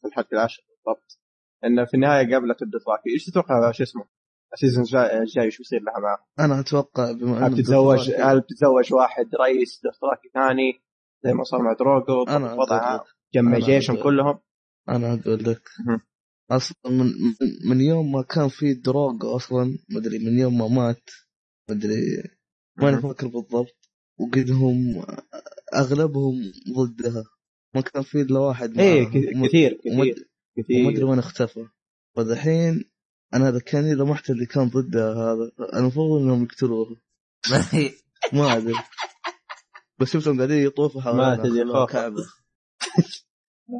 في 0.00 0.08
الحلقة 0.08 0.28
العاشرة 0.32 0.64
بالضبط 0.64 1.20
إنه 1.64 1.84
في 1.84 1.94
النهاية 1.94 2.32
قابلت 2.32 2.62
الدوثراكي 2.62 3.10
إيش 3.10 3.24
تتوقع 3.24 3.72
شو 3.72 3.82
اسمه؟ 3.82 4.04
ال 4.52 4.57
season 4.57 4.84
الجاي 4.84 5.18
الجاي 5.18 5.50
شو 5.50 5.62
يصير 5.62 5.80
لها 5.82 6.00
معه؟ 6.00 6.18
أنا 6.40 6.60
أتوقع 6.60 7.12
بما 7.12 7.38
هل 7.38 7.44
انه 7.44 7.56
بتتزوج 7.56 8.10
هل 8.10 8.40
بتتزوج 8.40 8.94
واحد 8.94 9.34
رئيس 9.40 9.80
دوثراكي 9.84 10.28
ثاني 10.34 10.82
زي 11.24 11.32
ما 11.32 11.44
صار 11.44 11.62
مع 11.62 11.72
دروجو 11.72 12.22
أنا 12.22 12.54
وضعها 12.54 13.04
جمع 13.34 13.58
جيشهم 13.58 14.02
كلهم؟ 14.02 14.38
أنا 14.88 15.14
أقول 15.14 15.44
لك. 15.44 15.62
أصلا 16.50 16.76
من 16.86 17.12
من- 17.68 17.80
يوم 17.80 18.12
ما 18.12 18.22
كان 18.22 18.48
في 18.48 18.74
دروجو 18.74 19.36
أصلا 19.36 19.78
مدري 19.90 20.18
من 20.18 20.38
يوم 20.38 20.58
ما 20.58 20.68
مات 20.68 21.10
مدري 21.70 22.22
مهم. 22.78 23.00
فاكر 23.00 23.26
بالضبط. 23.28 23.76
وقدهم 24.18 25.04
أغلبهم 25.74 26.52
ضدها. 26.76 27.24
ما 27.74 27.80
كان 27.80 28.02
في 28.02 28.20
إلا 28.20 28.38
واحد 28.40 28.78
إيه 28.78 29.04
كثير 29.04 29.32
كثير 29.46 29.80
كثير. 29.84 30.26
وما 30.80 30.90
أدري 30.90 31.04
وين 31.04 31.18
اختفى. 31.18 31.66
فدحين 32.16 32.84
أنا 33.34 33.48
إذا 33.48 33.58
كان 33.58 33.92
لمحت 33.96 34.30
اللي 34.30 34.46
كان 34.46 34.68
ضدها 34.68 35.12
هذا 35.14 35.52
المفروض 35.74 36.22
إنهم 36.22 36.42
يقتلوه. 36.44 36.96
ما 38.32 38.56
أدري. 38.56 38.74
بس 40.00 40.08
شفتهم 40.12 40.36
قاعدين 40.36 40.66
يطوفوا 40.66 41.00
حوالينا. 41.00 41.36
تدري 41.36 41.62
خلوها 41.64 41.80
خوف. 41.86 41.92
كعبة. 41.92 42.26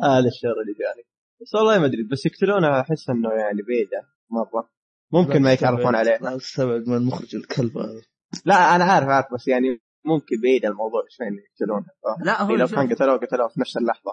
هذا 0.05 0.28
الشر 0.28 0.57
اللي 0.62 0.75
جاني 0.81 1.07
بس 1.40 1.55
والله 1.55 1.78
ما 1.78 1.87
أدري 1.87 2.02
بس 2.12 2.26
يقتلونها 2.26 2.81
أحس 2.81 3.11
إنه 3.11 3.33
يعني 3.33 3.62
بعيدة 3.62 4.09
مرة. 4.31 4.71
ممكن 5.12 5.43
ما 5.43 5.52
يتعرفون 5.52 5.95
عليه. 5.95 6.19
لا 6.19 6.37
تستبعد 6.37 6.88
من 6.88 6.97
المخرج 6.97 7.37
الكلب 7.37 7.78
هذا. 7.78 8.02
لا 8.45 8.76
أنا 8.76 8.85
عارف 8.85 9.09
عارف 9.09 9.26
بس 9.35 9.49
يعني 9.49 9.81
ممكن 10.05 10.37
بعيد 10.43 10.64
الموضوع 10.64 11.02
شوي 11.09 11.26
إنه 11.28 11.43
يقتلونها 11.50 11.90
فاهم؟ 12.05 12.25
لا 12.25 12.43
هو 12.43 12.55
لو 12.55 12.66
كان 12.66 12.95
قتلوه 12.95 13.16
قتلوه 13.16 13.49
في 13.49 13.61
نفس 13.61 13.76
اللحظة. 13.76 14.12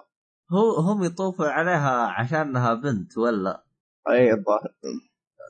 هو 0.52 0.80
هم 0.80 1.04
يطوفوا 1.04 1.46
عليها 1.46 2.06
عشانها 2.06 2.74
بنت 2.74 3.18
ولا؟ 3.18 3.64
أي 4.08 4.32
الظاهر. 4.32 4.74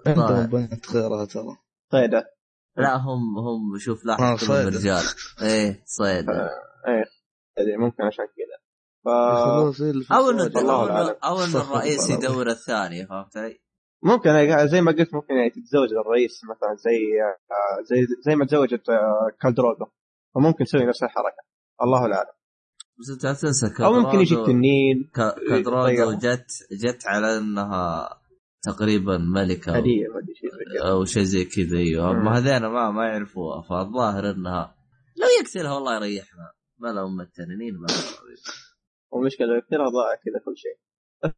عندهم. 0.07 0.47
بنات 0.47 0.90
غيرها 0.90 1.25
ترى. 1.25 1.57
صيدة. 1.93 2.35
لا 2.76 2.97
هم 2.97 3.38
هم 3.38 3.78
شوف 3.78 4.02
آه، 4.02 4.07
لاحظ 4.07 4.47
كلهم 4.47 4.71
صيد. 4.71 4.76
رجال. 4.76 5.04
إيه 5.43 5.83
صيد 5.85 6.28
أدري 7.59 7.76
ممكن 7.76 8.02
عشان 8.02 8.25
كذا. 8.25 8.63
ف 9.05 9.07
يخلوه 9.07 9.73
زي 9.73 9.91
اللي 9.91 10.05
في 10.05 10.15
أو 10.15 10.31
إنه 10.31 10.43
السعودية. 10.47 10.59
والله 10.73 10.75
أو 10.75 10.87
إنه 10.87 10.97
أعلم. 10.97 11.17
أو 11.25 11.35
إنه 11.37 11.45
استغفر 11.45 11.75
الرئيس. 11.75 12.11
يدور 12.11 12.47
الثاني 12.51 13.07
فهمت 13.07 13.37
علي؟ 13.37 13.59
ممكن 14.03 14.31
يعني 14.31 14.69
زي 14.69 14.81
ما 14.81 14.93
قلت 14.93 15.15
ممكن 15.15 15.35
يعني 15.35 15.51
تتزوج 15.51 15.89
الرئيس 16.07 16.41
مثلا 16.51 16.75
زي 16.75 16.99
آه، 17.23 17.83
زي 17.91 18.07
زي 18.27 18.37
ما 18.37 18.47
تزوجت 18.47 18.89
آه، 18.89 19.29
كالدروغو 19.43 19.87
فممكن 20.35 20.65
تسوي 20.65 20.87
نفس 20.87 21.03
الحركة 21.03 21.43
الله 21.83 21.99
اعلم 21.99 22.15
بس 23.01 23.11
انت 23.15 23.25
لا 23.25 23.33
تنسى 23.33 23.85
أو 23.85 23.93
ممكن 23.93 24.21
يجيك 24.21 24.39
كادرادو- 24.39 24.47
تنين 24.47 25.11
ك- 25.15 25.35
كادرادو 25.49 25.89
يطيرها. 25.89 26.19
جت 26.35 26.47
جت 26.85 27.07
على 27.07 27.39
إنها 27.39 28.09
تقريبا 28.63 29.19
ملكة 29.19 29.73
أو- 29.73 29.77
هدية 29.77 30.07
ما 30.09 30.19
ادري 30.19 30.35
شيء 30.35 30.51
زي 30.51 30.79
كذا. 30.81 30.91
أو 30.91 31.05
شيء 31.05 31.23
زي 31.23 31.45
كذا 31.45 31.79
أيوه 31.79 32.13
مم. 32.13 32.25
ما 32.25 32.39
هذين 32.39 32.67
ما 32.67 32.91
ما 32.91 33.07
يعرفوها 33.07 33.63
فالظاهر 33.63 34.31
إنها 34.31 34.75
لو 35.17 35.27
يقتلها 35.41 35.73
والله 35.75 35.97
يريحنا 35.97 36.53
ما 36.79 36.89
له 36.89 37.07
ام 37.07 37.21
التنانين 37.21 37.75
ما 37.75 37.87
له 37.87 37.95
والمشكلة 39.13 39.47
لو 39.47 39.55
يقتلها 39.55 39.89
ضاع 39.89 40.15
كذا 40.15 40.39
كل 40.45 40.57
شيء. 40.57 40.79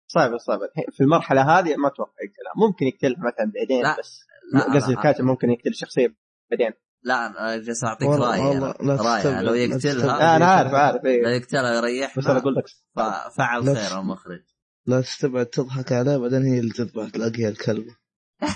صعب 0.06 0.36
صعب. 0.38 0.62
الحين 0.62 0.84
في 0.92 1.00
المرحلة 1.00 1.42
هذه 1.58 1.76
ما 1.76 1.88
أتوقع 1.88 2.12
يقتلها 2.24 2.52
ممكن 2.68 2.86
يقتلها 2.86 3.18
مثلا 3.26 3.52
بعدين 3.54 3.82
لا. 3.82 3.96
بس. 3.98 4.20
لا، 4.52 4.74
قصدي 4.74 4.92
لا. 4.92 4.98
الكاتب 4.98 5.24
ممكن 5.24 5.50
يقتل 5.50 5.70
الشخصية 5.70 6.14
بعدين. 6.50 6.72
لا 7.02 7.26
أنا 7.26 7.56
جالس 7.56 7.84
اعطيك 7.84 8.08
رأي. 8.08 8.40
لا 8.58 8.66
رأي 8.96 9.18
تستبعد- 9.22 9.44
لو 9.44 9.54
لا 9.54 9.64
يقتلها 9.64 10.36
أنا 10.36 10.46
عارف 10.46 10.74
عارف 10.74 11.04
لو 11.04 11.10
إيه 11.10 11.36
يقتلها 11.36 11.76
يريحنا 11.76 12.22
بس 12.22 12.28
أنا 12.30 12.38
أقول 12.38 12.54
لك. 12.54 12.64
ففعل 12.96 13.66
لا 13.66 13.74
خير 13.74 14.00
المخرج 14.00 14.42
لا 14.86 15.00
تستبعد 15.00 15.46
تضحك 15.46 15.92
عليه 15.92 16.16
بعدين 16.16 16.42
هي 16.42 16.58
اللي 16.58 16.70
تذبح 16.72 17.08
تلاقيها 17.08 17.48
الكلبه 17.48 17.96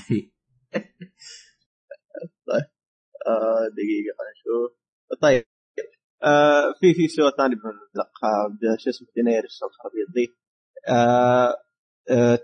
آه 3.26 3.68
دقيقة 3.76 4.12
خلينا 4.18 4.32
نشوف. 4.40 4.78
طيب. 5.22 5.44
آه 6.24 6.74
في 6.80 6.94
في 6.94 7.08
سؤال 7.08 7.32
ثاني 7.36 7.54
بنلقى 7.54 8.78
شو 8.78 8.90
اسمه 8.90 9.08
دينيرس 9.16 9.60
الخرابيط 9.62 10.08
ذي 10.16 10.34
آه 10.88 11.54
آه 12.10 12.38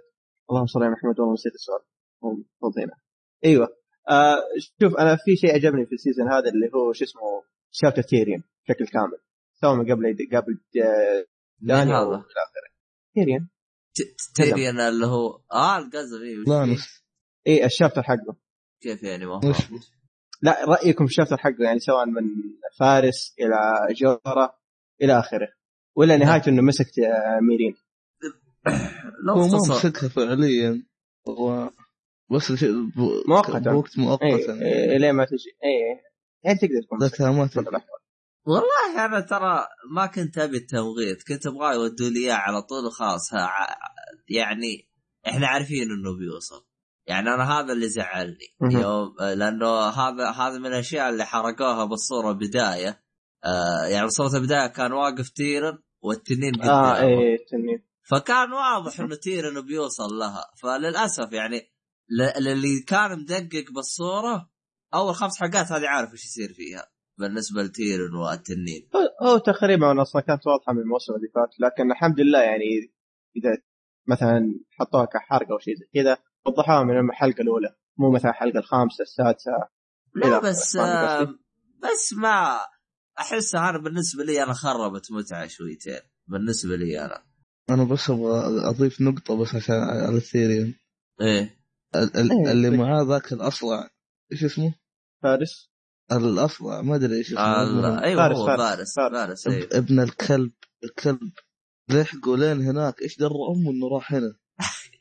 اللهم 0.51 0.67
صل 0.67 0.83
على 0.83 0.93
محمد 0.93 1.21
والله 1.21 1.33
نسيت 1.35 1.55
السؤال. 1.55 1.81
هنا 2.79 2.93
أيوه. 3.45 3.69
آه 4.11 4.37
شوف 4.83 4.97
أنا 4.99 5.17
في 5.17 5.37
شيء 5.37 5.55
عجبني 5.55 5.87
في 5.87 5.93
ال 5.93 5.98
season 5.98 6.29
هذا 6.29 6.49
اللي 6.51 6.71
هو 6.75 6.93
شو 6.93 7.05
اسمه 7.05 7.23
شاوت 7.71 8.01
تيريون 8.01 8.43
بشكل 8.69 8.87
كامل. 8.87 9.19
سوى 9.61 9.77
من 9.77 9.93
قبل 9.93 10.17
قبل 10.37 10.61
آه، 10.83 11.27
داني 11.61 11.91
هذا؟ 11.91 11.99
والى 12.01 12.17
آخره. 12.17 12.71
تيريون. 13.15 13.49
ت- 13.95 14.37
تيريون 14.37 14.81
اللي 14.81 15.07
هو 15.07 15.41
آه 15.53 15.79
إيه، 15.79 16.45
فيه؟ 16.45 16.65
نس 16.73 17.05
اي 17.47 17.65
ال 17.65 17.69
chapter 17.69 18.03
حقه. 18.03 18.37
كيف 18.83 19.03
يعني 19.03 19.27
ما؟ 19.27 19.41
لا 20.43 20.65
رأيكم 20.65 21.07
في 21.07 21.11
الشابتر 21.11 21.37
حقه 21.37 21.57
يعني 21.65 21.79
سواء 21.79 22.07
من 22.07 22.23
فارس 22.79 23.35
إلى 23.41 23.57
جوره 23.95 24.55
إلى 25.03 25.19
آخره 25.19 25.49
ولا 25.97 26.17
نهايته 26.17 26.49
إنه 26.49 26.63
مسك 26.63 26.99
آه، 26.99 27.41
ميرين؟ 27.41 27.75
لو 29.27 29.35
هو 29.35 29.49
ما 29.49 29.59
مسكها 29.59 30.09
فعليا. 30.09 30.83
هو 31.29 31.71
بس 32.31 32.53
شيء 32.53 32.71
ب- 32.73 33.29
مؤقتاً. 33.29 33.59
بوقت 33.73 33.99
اي 33.99 34.05
مؤقتا. 34.05 34.53
إيه 34.63 34.97
ليه 34.99 35.13
ما 35.13 35.25
تجي. 35.25 35.51
اي 35.65 36.01
يعني 36.45 36.59
تقدر 36.59 36.83
تكون 36.83 36.99
والله 38.47 39.05
أنا 39.05 39.21
ترى 39.21 39.67
ما 39.95 40.07
كنت 40.07 40.39
أبي 40.39 40.57
التمغيط 40.57 41.23
كنت 41.29 41.47
أبغاه 41.47 41.75
يودوا 41.75 42.09
لي 42.09 42.19
إياه 42.27 42.35
على 42.35 42.63
طول 42.63 42.87
وخلاص. 42.87 43.33
يعني 44.29 44.89
إحنا 45.29 45.47
عارفين 45.47 45.83
إنه 45.83 46.17
بيوصل. 46.19 46.67
يعني 47.07 47.35
أنا 47.35 47.59
هذا 47.61 47.73
اللي 47.73 47.89
زعلني. 47.89 48.49
يوم 48.83 49.15
لأنه 49.37 49.67
هذا 49.89 50.31
هذا 50.31 50.59
من 50.59 50.67
الأشياء 50.67 51.11
اللي 51.11 51.25
حرقوها 51.25 51.85
بالصورة 51.85 52.33
بداية. 52.33 53.03
آه 53.45 53.87
يعني 53.87 54.09
صورة 54.09 54.37
البداية 54.37 54.67
كان 54.67 54.93
واقف 54.93 55.29
تيرن 55.29 55.79
والتنين 56.03 56.55
قدامه. 56.55 56.93
آه 56.93 57.03
إيه 57.03 57.37
تنين 57.51 57.87
فكان 58.11 58.53
واضح 58.53 59.01
إنه 59.01 59.15
تيرن 59.17 59.67
بيوصل 59.67 60.09
لها. 60.21 60.45
فللأسف 60.63 61.33
يعني 61.33 61.61
للي 62.41 62.81
كان 62.89 63.19
مدقق 63.19 63.73
بالصورة 63.75 64.51
أول 64.95 65.15
خمس 65.15 65.41
حلقات 65.41 65.73
هذه 65.73 65.89
عارف 65.89 66.13
إيش 66.13 66.25
يصير 66.25 66.53
فيها 66.53 66.87
بالنسبة 67.19 67.63
لتيرن 67.63 68.15
والتنين. 68.15 68.89
هو- 69.23 69.39
تقريبا 69.39 70.03
أصلا 70.03 70.23
كانت 70.23 70.47
واضحة 70.47 70.73
من 70.73 70.79
الموسم 70.81 71.15
اللي 71.15 71.29
فات 71.35 71.51
لكن 71.61 71.91
الحمد 71.91 72.21
لله 72.21 72.41
يعني 72.43 72.65
إذا 73.37 73.51
مثلا 74.09 74.61
حطوها 74.71 75.05
كحرقه 75.05 75.53
أو 75.53 75.59
شيء 75.59 75.75
زي 75.75 76.03
كذا 76.03 76.19
وضحوها 76.47 76.85
من 76.85 77.11
الحلقة 77.11 77.43
الأولى. 77.43 77.77
مو 77.99 78.11
مثلا 78.11 78.31
الحلقة 78.31 78.59
الخامسة 78.59 79.03
السادسة. 79.03 79.51
لا. 80.15 80.39
بس 80.39 80.77
آه؟ 80.77 81.23
بس 81.83 82.13
ما 82.13 82.59
احسها 83.19 83.71
أنا 83.71 83.79
بالنسبة 83.79 84.25
لي 84.25 84.43
أنا 84.43 84.53
خربت 84.53 85.13
متعة 85.13 85.47
شويتين. 85.47 86.01
بالنسبة 86.27 86.77
لي 86.77 87.05
أنا. 87.05 87.23
أنا 87.71 87.85
بس 87.85 88.11
أبغى 88.11 88.69
أضيف 88.69 89.01
نقطة 89.01 89.37
بس 89.37 89.55
عشان 89.55 89.75
على 89.75 90.17
الثيريوم. 90.17 90.75
إيه. 91.21 91.57
ال- 91.97 92.17
ال- 92.17 92.31
إيه، 92.33 92.53
اللي 92.53 92.71
طيب. 92.71 92.79
معاه 92.81 93.03
ذاك 93.03 93.33
الأصلع. 93.33 93.89
إيش 94.33 94.45
اسمه؟ 94.45 94.75
فارس. 95.23 95.71
الأصلع. 96.13 96.83
ما 96.83 96.95
أدري 96.97 97.17
إيش 97.17 97.27
اسمه. 97.33 97.63
ال- 97.63 97.69
المهم. 97.69 97.99
أيوه 97.99 98.23
فارس- 98.29 98.37
هو 98.39 98.47
فارس- 98.47 98.59
فارس 98.61 98.95
فارس. 98.97 99.45
فارس. 99.49 99.65
إب- 99.65 99.77
ابن 99.77 100.01
الكلب. 100.01 100.53
الكلب 100.85 101.33
لحقوا 101.91 102.37
لين 102.37 102.61
هناك. 102.63 103.03
إيش 103.03 103.19
درى 103.19 103.29
أمه 103.55 103.71
إنه 103.71 103.89
راح 103.95 104.13
هنا؟ 104.15 104.35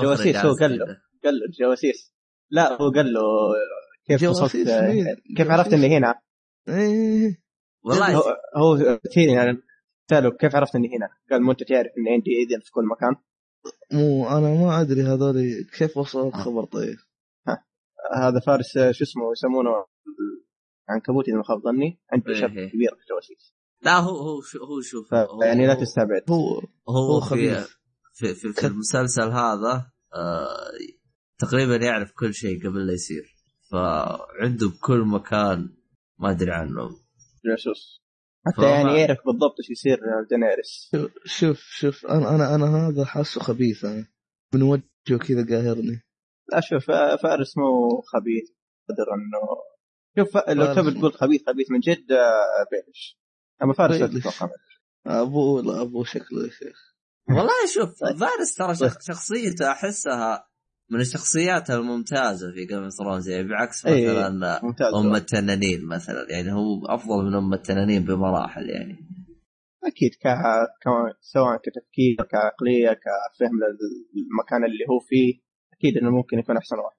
جواسيس 0.00 0.36
هو 0.36 0.54
قال 0.54 0.78
له. 0.78 0.86
قال 1.24 1.34
له 1.34 1.46
جواسيس 1.60 2.14
لا 2.50 2.82
هو 2.82 2.90
قال 2.90 3.12
له 3.12 3.20
كيف 4.08 4.22
وصلت 4.22 4.68
آه،؟ 4.68 5.16
كيف 5.36 5.50
عرفت 5.50 5.72
إني 5.72 5.96
هنا؟ 5.96 6.14
والله 7.84 8.14
هو 8.16 8.36
هو 8.56 8.98
تيري 9.12 9.32
يعني 9.32 9.58
سأله 10.10 10.30
كيف 10.30 10.56
عرفت 10.56 10.74
إني 10.74 10.88
هنا؟ 10.88 11.08
قال 11.30 11.42
مو 11.42 11.50
أنت 11.50 11.62
تعرف 11.62 11.90
إني 11.98 12.10
عندي 12.14 12.30
إيدين 12.30 12.60
في 12.60 12.70
كل 12.70 12.84
مكان 12.86 13.16
مو 13.92 14.28
أنا 14.28 14.54
ما 14.54 14.80
أدري 14.80 15.02
هذول 15.02 15.64
كيف 15.78 15.96
وصلت 15.96 16.34
خبر 16.34 16.64
طيب 16.64 16.96
هذا 18.14 18.40
فارس 18.46 18.76
آه، 18.76 18.92
شو 18.92 19.04
اسمه 19.04 19.32
يسمونه 19.32 19.70
عنكبوت 20.88 21.28
اذا 21.28 21.36
ما 21.36 21.42
خاب 21.42 21.58
ظني 21.58 22.00
عنده 22.12 22.28
إيه. 22.28 22.34
شبكه 22.34 22.68
كبيره 22.68 22.94
في 22.94 23.02
الجواسيس 23.02 23.54
لا 23.82 23.98
هو 23.98 24.16
هو 24.16 24.40
شو 24.40 24.64
هو 24.64 24.80
شوف 24.80 25.12
يعني 25.42 25.66
لا 25.66 25.74
تستبعد 25.74 26.22
هو 26.30 26.60
هو 26.88 27.12
هو 27.12 27.20
خبيث 27.20 27.75
في, 28.18 28.34
في, 28.34 28.52
في 28.52 28.66
المسلسل 28.66 29.22
هذا 29.28 29.92
آه 30.14 30.70
تقريبا 31.38 31.76
يعرف 31.76 32.12
كل 32.12 32.34
شيء 32.34 32.66
قبل 32.68 32.86
لا 32.86 32.92
يصير. 32.92 33.36
فعنده 33.70 34.68
بكل 34.68 34.98
مكان 35.00 35.76
ما 36.18 36.30
أدري 36.30 36.52
عنه. 36.52 36.88
جاسوس. 37.44 38.02
حتى 38.46 38.56
فما- 38.56 38.68
يعني 38.70 39.00
يعرف 39.00 39.18
بالضبط 39.26 39.54
إيش 39.60 39.70
يصير 39.70 39.98
دينيريس. 40.30 40.90
شوف 41.24 41.60
شوف 41.60 42.06
أنا 42.06 42.34
أنا 42.34 42.54
أنا 42.54 42.88
هذا 42.88 43.04
حاسه 43.04 43.40
خبيث 43.40 43.84
أنا 43.84 44.06
من 44.54 44.62
وجهه 44.62 45.18
كذا 45.28 45.46
قاهرني. 45.48 46.00
لا 46.52 46.60
شوف 46.60 46.84
فارس 47.22 47.58
مو 47.58 48.00
خبيث 48.00 48.48
قدر 48.88 49.06
انه 49.14 49.62
شوف 50.18 50.36
لو 50.48 50.74
تبي 50.74 50.98
تقول 51.00 51.12
خبيث 51.12 51.40
خبيث 51.46 51.70
من 51.70 51.80
جد 51.80 52.12
آه، 52.12 52.66
بيلش 52.70 53.18
أما 53.62 53.72
فاريس. 53.74 53.98
تتوقع 53.98 54.48
أبوه 55.06 55.62
لا 55.62 55.82
أبوه 55.82 56.04
شكله 56.04 56.44
يا 56.44 56.50
شيخ. 56.50 56.95
والله 57.28 57.66
شوف 57.74 58.00
طيب. 58.00 58.16
فارس 58.16 58.54
ترى 58.54 58.74
شخ- 58.74 59.00
شخصيته 59.00 59.70
أحسها 59.72 60.48
من 60.90 61.00
الشخصيات 61.00 61.70
الممتازة 61.70 62.52
في 62.52 62.64
Game 62.66 62.82
of 62.82 62.92
Thrones 62.92 63.28
يعني 63.28 63.48
بعكس 63.48 63.86
إيه. 63.86 64.08
مثلا 64.08 64.60
أم 65.00 65.14
التنانين 65.16 65.86
مثلا 65.88 66.26
يعني 66.30 66.52
هو 66.52 66.86
أفضل 66.86 67.24
من 67.24 67.34
أم 67.34 67.54
التنانين 67.54 68.04
بمراحل 68.04 68.70
يعني. 68.70 68.96
أكيد 69.84 70.10
ك... 70.10 70.26
ك... 70.82 71.16
سواء 71.20 71.56
كتفكير 71.56 72.16
كعقلية 72.30 72.88
كفهم 72.88 73.50
للمكان 73.60 74.64
اللي 74.64 74.84
هو 74.90 74.98
فيه 75.08 75.40
أكيد 75.72 75.96
إنه 76.02 76.10
ممكن 76.10 76.38
يكون 76.38 76.56
أحسن 76.56 76.76
واحد. 76.76 76.96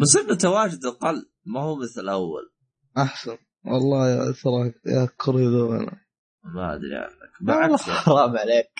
بس 0.00 0.16
إنه 0.16 0.34
تواجده 0.38 0.90
قل 0.90 1.30
ما 1.46 1.60
هو 1.60 1.76
مثل 1.76 2.00
الأول. 2.00 2.52
أحسن. 2.98 3.36
والله 3.64 4.08
يا 4.10 4.32
ترى 4.42 4.72
يا 4.94 5.08
كوريدو 5.16 5.72
أنا 5.72 6.00
ما 6.44 6.74
أدري 6.74 6.96
عنك. 6.96 7.32
بالعكس 7.40 7.82
حرام 7.82 8.36
عليك. 8.36 8.70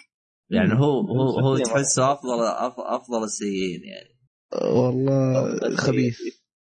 يعني 0.52 0.72
هو 0.74 1.00
هو 1.00 1.40
هو 1.40 1.58
تحسه 1.58 2.12
أفضل 2.12 2.42
أفضل 2.78 3.24
السيئين 3.24 3.80
يعني. 3.84 4.18
والله 4.76 5.58
خبيث. 5.76 6.18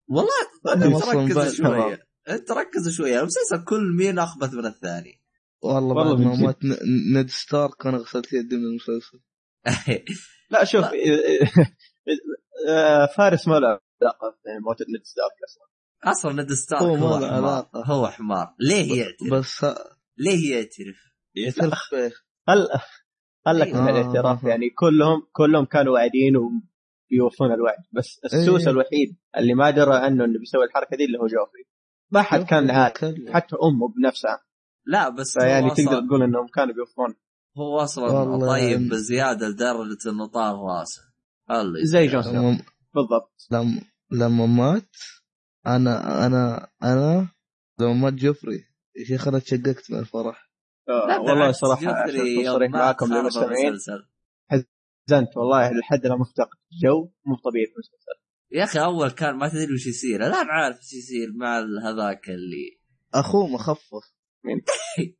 والله 0.08 0.32
انت 0.74 1.04
ركز 1.04 1.54
شوية. 1.56 2.06
انت 2.28 2.50
ركز 2.50 2.88
شوية. 2.96 3.20
المسلسل 3.20 3.64
كل 3.68 3.96
مين 3.98 4.18
أخبث 4.18 4.54
من 4.54 4.66
الثاني؟ 4.66 5.20
والله 5.62 5.94
والله 5.94 6.14
بعد 6.16 6.38
ما. 6.40 6.46
مات 6.46 6.64
ن- 6.64 7.12
نيد 7.16 7.30
ستارك 7.30 7.86
أنا 7.86 7.98
غسلت 7.98 8.32
يدي 8.32 8.56
من 8.56 8.62
المسلسل. 8.64 9.20
لا 10.50 10.64
شوف 10.64 10.84
آه، 12.68 13.06
فارس 13.16 13.48
ما 13.48 13.54
له 13.54 13.68
علاقة 14.02 14.36
بموت 14.46 14.76
نيد 14.82 15.04
ستارك 15.04 15.36
أصلا. 15.48 15.66
أصلا 16.12 16.32
نيد 16.42 16.52
ستارك 16.52 16.82
هو 16.82 16.94
هو, 16.94 17.18
ما 17.18 17.20
له 17.20 17.28
حمار. 17.28 17.44
علاقة. 17.44 17.82
هو 17.86 18.06
حمار. 18.08 18.54
ليه 18.60 18.98
يعترف؟ 19.02 19.32
بس 19.32 19.64
ليه 20.18 20.54
يعترف؟ 20.56 20.96
يعترف 21.34 21.78
هل 22.48 22.68
هل 23.46 23.58
لك 23.58 23.68
من 23.68 23.74
آه. 23.88 23.90
الاعتراف 23.90 24.44
يعني 24.44 24.70
كلهم 24.70 25.22
كلهم 25.32 25.64
كانوا 25.64 25.94
واعدين 25.94 26.36
وبيوفون 26.36 27.52
الوعد. 27.52 27.78
بس 27.92 28.20
السوس 28.24 28.62
إيه. 28.66 28.70
الوحيد 28.70 29.16
اللي 29.36 29.54
ما 29.54 29.70
درى 29.70 29.94
أنه 29.94 30.24
إنه 30.24 30.38
بيسوي 30.38 30.64
الحركة 30.64 30.96
دي 30.96 31.04
اللي 31.04 31.18
هو 31.18 31.26
جوفري. 31.26 31.64
ما 32.10 32.22
حد 32.22 32.42
كان 32.42 32.70
عارف. 32.70 32.96
حتى 33.28 33.56
أمه 33.62 33.88
بنفسها. 33.88 34.40
لا 34.86 35.08
بس 35.08 35.38
فيعني 35.38 35.70
هو 35.70 35.74
تقدر 35.74 36.06
تقول 36.06 36.22
إنهم 36.22 36.46
كانوا 36.54 36.74
بيوفون. 36.74 37.14
هو 37.58 37.78
أصلا 37.78 38.38
طيب 38.48 38.70
يعني- 38.72 38.88
بزيادة 38.88 39.48
لدرجة 39.48 40.10
إنه 40.10 40.26
طار 40.26 40.54
راسه. 40.56 41.02
زي. 41.82 42.06
جون 42.06 42.22
لما 42.22 42.58
بالضبط. 42.94 43.32
لما 43.50 43.80
لما 44.12 44.46
مات 44.46 44.90
أنا 45.66 46.26
أنا 46.26 46.68
أنا 46.82 47.28
لما 47.80 47.92
مات 47.94 48.12
جوفري. 48.12 48.64
يا 48.96 49.04
شيخ 49.04 49.28
أنا 49.28 49.38
تشققت 49.38 49.90
من 49.90 49.98
الفرح. 49.98 50.49
والله 50.92 51.52
صراحة 51.52 52.06
صريح 52.06 52.70
معاكم 52.70 53.14
للمستمعين. 53.14 53.72
حزنت 54.50 55.36
والله 55.36 55.70
لحد 55.72 56.06
أنا 56.06 56.16
مفتقد. 56.16 56.58
جو 56.82 57.10
مو 57.26 57.36
طبيعي 57.44 57.66
في 57.66 57.72
المسلسل. 57.72 58.20
يا 58.52 58.64
أخي 58.64 58.78
أول 58.78 59.10
كان 59.10 59.36
ما 59.36 59.48
تدري 59.48 59.74
وش 59.74 59.86
يصير. 59.86 60.26
الآن 60.26 60.46
عارف 60.50 60.78
وش 60.78 60.92
يصير 60.92 61.28
مع 61.34 61.58
هذاك 61.58 62.28
اللي 62.30 62.78
أخوه 63.14 63.46
مخفف؟ 63.46 64.12
ربي. 64.46 65.18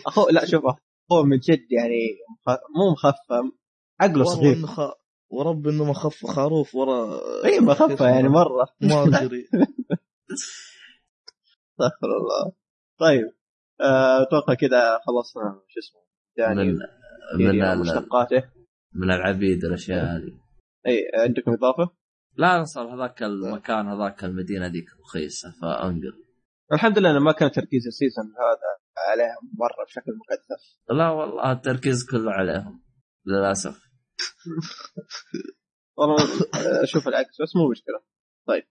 أخوه 0.06 0.30
لا 0.30 0.44
شوف 0.46 0.62
هو 1.12 1.22
من 1.22 1.38
جد 1.38 1.66
يعني 1.72 1.98
مخ- 2.46 2.58
مو 2.76 2.92
مخفى 2.92 3.50
عقله 4.00 4.24
صغير. 4.24 4.56
إنه 4.56 4.66
خ... 4.66 4.80
ورب 5.30 5.68
إنه 5.68 5.84
مخف 5.84 6.26
خروف 6.26 6.74
ورا 6.74 7.20
اي 7.44 7.60
مخفى 7.60 8.04
يعني 8.04 8.28
مرة. 8.28 8.66
ما 8.80 9.02
أدري. 9.22 9.44
استغفر 11.72 12.06
الله. 12.20 12.52
طيب. 12.98 13.32
أتوقع 14.22 14.54
كذا 14.54 14.98
خلصنا 15.06 15.62
شو 15.68 15.80
اسمه 15.80 16.00
من 16.00 16.44
يعني 16.58 16.72
من 17.38 17.62
ال- 17.72 17.80
مشتقاته. 17.80 18.42
من 18.94 19.10
العبيد 19.10 19.64
الأشياء 19.64 20.04
هذه. 20.04 20.40
إي 20.86 21.10
عندكم 21.14 21.52
إضافة؟ 21.52 21.90
لا 22.36 22.58
نصل 22.60 22.86
هذاك 22.86 23.22
المكان 23.22 23.88
هذاك 23.88 24.24
المدينة 24.24 24.66
ذيك 24.66 24.86
رخيصة 25.00 25.48
فأنقل. 25.62 26.24
الحمد 26.72 26.98
لله 26.98 27.10
إنه 27.10 27.18
ما 27.20 27.32
كان 27.32 27.50
تركيز 27.50 27.86
السيزون 27.86 28.24
هذا 28.24 28.70
عليها 29.10 29.36
مرة 29.58 29.84
بشكل 29.86 30.12
مكثف 30.12 30.78
لا 30.98 31.08
والله 31.10 31.52
التركيز 31.52 32.06
كله 32.10 32.30
عليهم 32.32 32.82
للأسف. 33.26 33.90
والله 35.96 36.16
آه، 36.54 36.82
أشوف 36.82 37.08
العكس 37.08 37.42
بس 37.42 37.56
مو 37.56 37.70
مشكلة. 37.70 38.00
طيب. 38.46 38.62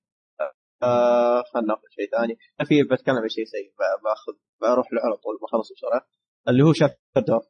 آه 0.83 1.43
خلينا 1.53 1.67
ناخذ 1.67 1.81
شيء 1.89 2.09
ثاني 2.17 2.37
في 2.67 2.83
بتكلم 2.83 3.15
عن 3.15 3.29
شيء 3.29 3.45
سيء 3.45 3.73
باخذ 4.03 4.33
بروح 4.61 4.93
له 4.93 5.01
على 5.01 5.15
طول 5.17 5.37
بخلص 5.43 5.71
بسرعة 5.73 6.07
اللي 6.47 6.63
هو 6.63 6.73
شابتر 6.73 7.21
دور 7.27 7.41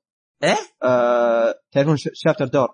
إيه؟ 0.44 0.56
آه 0.84 1.56
تعرفون 1.72 1.96
شابتر 1.98 2.46
دور 2.48 2.68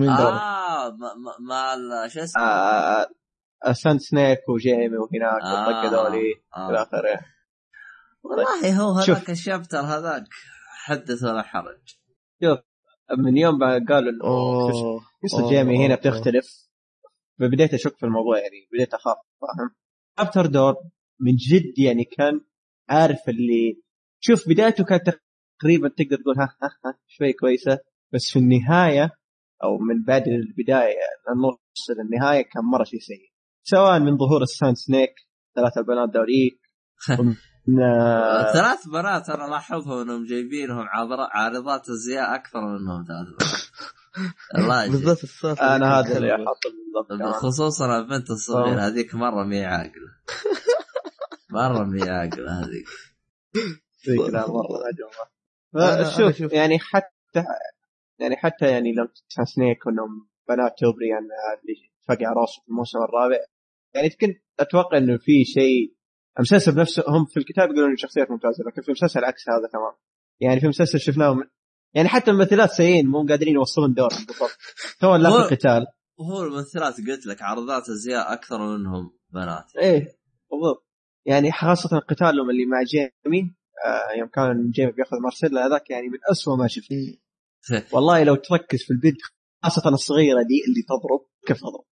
مين 0.00 0.16
دور؟ 0.16 0.26
آه 0.32 0.88
ما, 0.90 1.14
ما, 1.14 1.32
ما 1.48 1.74
ال- 1.74 2.10
شو 2.10 2.20
اسمه؟ 2.20 2.42
آه 2.42 3.06
آه 3.66 3.72
ساند 3.72 4.00
سنيك 4.00 4.48
وجيمي 4.48 4.96
وهناك 4.96 5.42
آه، 5.42 5.66
والطقة 5.66 5.90
ذولي 6.02 6.32
إلى. 6.56 6.82
آخره 6.82 7.20
والله 8.22 8.80
هو 8.80 9.00
شوف. 9.00 9.16
هذاك 9.16 9.30
الشابتر 9.30 9.78
هذاك 9.80 10.24
حدث 10.84 11.22
ولا 11.22 11.42
حرج 11.42 11.96
من 13.18 13.36
يوم 13.36 13.58
قالوا 13.62 14.10
إنه 14.12 15.00
قصة 15.22 15.48
جيمي 15.48 15.86
هنا. 15.86 15.94
بتختلف 15.94 16.46
فبديت 17.40 17.74
أشك 17.74 17.96
في 17.96 18.06
الموضوع 18.06 18.38
يعني 18.38 18.68
بديت 18.72 18.94
أخاف 18.94 19.16
فاهم 19.40 19.74
شابتر 20.18 20.46
دور 20.46 20.74
من 21.20 21.36
جد 21.36 21.78
يعني 21.78 22.04
كان 22.04 22.40
عارف 22.88 23.28
اللي 23.28 23.82
شوف 24.20 24.48
بدايته 24.48 24.84
كانت 24.84 25.02
تقريبا 25.60 25.88
تقدر 25.88 26.16
تقول 26.16 26.38
ها 26.38 26.56
ها 26.62 26.68
ها 26.84 26.98
شوي 27.06 27.32
كويسة 27.32 27.78
بس 28.12 28.30
في 28.32 28.38
النهاية 28.38 29.10
أو 29.64 29.78
من 29.78 30.04
بعد 30.04 30.28
البداية 30.28 30.94
النص 31.30 31.90
للنهايه 31.98 32.42
كان 32.42 32.64
مرة 32.64 32.84
شيء 32.84 33.00
سيء. 33.00 33.30
سواء 33.62 34.00
من 34.00 34.16
ظهور 34.16 34.42
السان 34.42 34.74
سنيك 34.74 35.14
ثلاث 35.54 35.78
البنات 35.78 36.08
ومن 37.20 37.82
آه، 37.82 38.52
ثلاث 38.52 38.88
بنات 38.88 39.30
أنا 39.30 39.50
لاحظهم 39.50 40.00
إنهم 40.00 40.24
جايبينهم 40.24 40.86
عارضات 41.34 41.88
أزياء 41.88 42.34
أكثر 42.34 42.60
منهم 42.60 43.04
ثلاث 43.04 43.28
بنات. 43.28 43.60
الله. 44.58 44.86
بالذات 44.90 45.24
السالفه 45.24 45.76
أنا 45.76 45.98
هذا 46.00 46.16
اللي 46.16 46.30
الكلمة. 46.32 46.46
حاط 46.46 46.58
بالضبط 46.64 47.20
كمان. 47.20 47.32
خصوصا 47.32 47.98
البنت 47.98 48.30
الصغيره. 48.30 48.80
هذيك 48.80 49.14
مرة 49.14 49.44
مي 49.44 49.64
عاقلة 49.64 50.10
مرة 51.50 51.84
مي 51.84 52.02
عاقلة 52.10 52.60
هذيك 52.64 52.86
مرة 54.38 54.46
أنا- 55.76 55.82
أنا 55.82 56.10
شوف 56.10 56.36
شوف- 56.36 56.52
يعني 56.52 56.78
حتى 56.78 57.44
يعني 58.18 58.36
حتى 58.36 58.66
يعني 58.70 58.92
لو 58.92 59.06
تسمع 59.28 59.44
سنيك 59.44 59.78
إنهم 59.88 60.28
بنات 60.48 60.72
توبريان 60.78 61.18
اللي 61.18 61.74
فقع 62.08 62.32
راسه 62.32 62.62
في 62.62 62.68
الموسم 62.68 62.98
الرابع 62.98 63.36
يعني 63.94 64.08
كنت 64.10 64.36
أتوقع 64.60 64.98
إنه 64.98 65.16
في 65.18 65.44
شيء 65.44 65.94
المسلسل 66.38 66.74
بنفسه 66.74 67.04
هم 67.08 67.24
في 67.24 67.36
الكتاب 67.40 67.70
يقولون 67.70 67.96
شخصيات 67.96 68.30
ممتازة 68.30 68.64
لكن 68.66 68.82
في 68.82 68.88
المسلسل 68.88 69.24
عكس 69.24 69.48
هذا 69.48 69.68
تمام 69.72 69.92
يعني 70.40 70.60
في 70.60 70.64
المسلسل 70.64 71.00
شفناهم 71.00 71.50
يعني 71.96 72.08
حتى 72.08 72.30
الممثلات 72.30 72.70
سيئين 72.70 73.06
مو 73.06 73.26
قادرين 73.26 73.54
يوصلون 73.54 73.94
دور 73.94 74.08
بالضبط. 74.08 74.58
سواء 75.00 75.18
لا 75.18 75.30
في 75.30 75.36
القتال. 75.36 75.86
وهو 76.18 76.42
الممثلات 76.42 76.94
قلت 77.08 77.26
لك 77.26 77.42
عارضات 77.42 77.88
أزياء 77.88 78.32
أكثر 78.32 78.58
منهم 78.58 79.10
بنات. 79.32 79.76
إيه 79.76 80.00
بالضبط. 80.50 80.86
يعني 81.26 81.52
خاصة 81.52 81.98
قتالهم 81.98 82.50
اللي 82.50 82.66
مع 82.66 82.82
جيمي 82.82 83.54
آه 83.86 84.18
يوم 84.18 84.28
كان 84.28 84.70
جيمي 84.70 84.92
بياخذ 84.92 85.16
مارسيلا 85.22 85.66
هذاك 85.66 85.90
يعني 85.90 86.08
من 86.08 86.18
أسوأ 86.30 86.56
ما 86.56 86.68
شفت. 86.68 86.88
والله 87.94 88.24
لو 88.24 88.34
تركز 88.34 88.82
في 88.82 88.90
البنت 88.90 89.20
خاصة 89.62 89.88
الصغيرة 89.88 90.42
دي 90.42 90.62
اللي 90.68 90.82
تضرب 90.88 91.26
كيف 91.46 91.60
تضرب؟ 91.60 91.84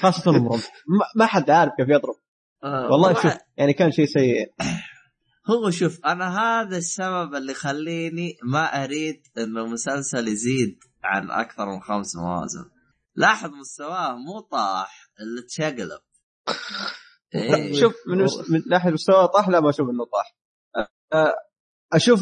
خاصة 0.00 0.30
المرض 0.30 0.60
ما, 0.98 1.06
ما 1.16 1.26
حد 1.26 1.50
عارف 1.50 1.72
كيف 1.76 1.88
يضرب. 1.88 2.16
آه، 2.64 2.90
والله 2.90 3.12
شوف 3.12 3.32
يعني 3.56 3.72
كان 3.72 3.92
شيء 3.92 4.06
سيء. 4.06 4.52
هو 5.50 5.70
شوف 5.70 6.06
أنا 6.06 6.38
هذا 6.38 6.76
السبب 6.76 7.34
اللي 7.34 7.52
يخليني 7.52 8.36
ما 8.42 8.84
أريد 8.84 9.26
إنه 9.38 9.66
مسلسل 9.66 10.28
يزيد 10.28 10.78
عن 11.04 11.30
أكثر 11.30 11.66
من 11.66 11.80
خمس 11.80 12.16
مواسم 12.16 12.70
لاحظ 13.16 13.50
مستواه 13.50 14.16
مو 14.16 14.40
طاح 14.40 15.10
اللي 15.20 15.42
تشقلب. 15.42 16.00
إيه. 17.34 17.80
شوف 17.80 17.94
من, 18.06 18.18
من 18.50 18.62
ناحية 18.70 18.90
مستوى 18.90 19.28
طاح 19.28 19.48
لا 19.48 19.60
ما 19.60 19.70
أشوف 19.70 19.88
إنه 19.88 20.04
طاح. 20.04 20.36
أشوف 21.92 22.20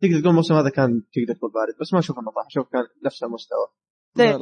تقدر 0.00 0.20
تقول 0.20 0.30
الموسم 0.30 0.54
هذا 0.54 0.70
كان 0.70 1.02
تقدر 1.12 1.38
تقول 1.38 1.50
بارد 1.52 1.74
بس 1.80 1.92
ما 1.92 1.98
أشوف 1.98 2.18
إنه 2.18 2.30
طاح 2.30 2.46
أشوف 2.46 2.68
كان 2.72 2.82
نفس 3.04 3.22
المستوى. 3.22 3.66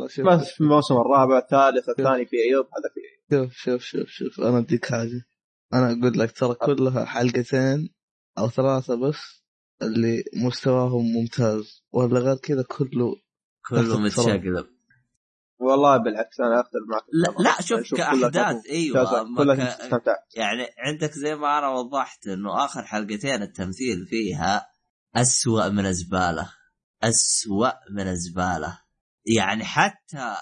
شوف 0.08 0.26
بس 0.26 0.48
في 0.48 0.60
الموسم 0.60 0.94
الرابع 0.94 1.38
الثالث 1.38 1.88
الثاني 1.88 2.26
في 2.26 2.36
أيوب 2.36 2.66
هذا 2.66 2.90
في 2.94 3.00
أيوب. 3.34 3.50
شوف 3.50 3.82
شوف 3.82 4.08
شوف 4.08 4.08
شوف 4.08 4.40
أنا 4.40 4.58
أديك 4.58 4.86
حاجة. 4.86 5.22
أنا 5.74 5.86
أقول 5.86 6.18
لك 6.18 6.32
ترى 6.32 6.54
كلها 6.54 7.04
حلقتين 7.04 7.94
أو 8.38 8.48
ثلاثة 8.48 8.94
بس 8.94 9.16
اللي 9.82 10.24
مستواهم 10.46 11.04
ممتاز 11.12 11.82
ولا 11.92 12.20
غير 12.20 12.36
كذا 12.36 12.62
كله 12.62 13.16
كله. 13.68 13.98
متشقلب 14.00 14.66
والله 15.58 15.96
بالعكس 15.96 16.40
أنا 16.40 16.60
اختلف 16.60 16.82
معك 16.88 17.02
لا 17.12 17.42
لا 17.44 17.60
شوف 17.62 17.94
كأحداث 17.94 18.66
أيوه 18.66 19.36
كلها 19.36 19.88
ك- 19.98 20.36
يعني 20.36 20.66
عندك 20.78 21.12
زي 21.12 21.34
ما 21.34 21.58
أنا 21.58 21.68
وضحت 21.68 22.26
إنه 22.26 22.64
آخر 22.64 22.82
حلقتين 22.82 23.42
التمثيل 23.42 24.06
فيها 24.06 24.66
أسوأ 25.16 25.68
من 25.68 25.86
الزباله 25.86 26.52
أسوأ 27.02 27.70
من 27.90 28.08
الزباله 28.08 28.78
يعني 29.36 29.64
حتى 29.64 30.36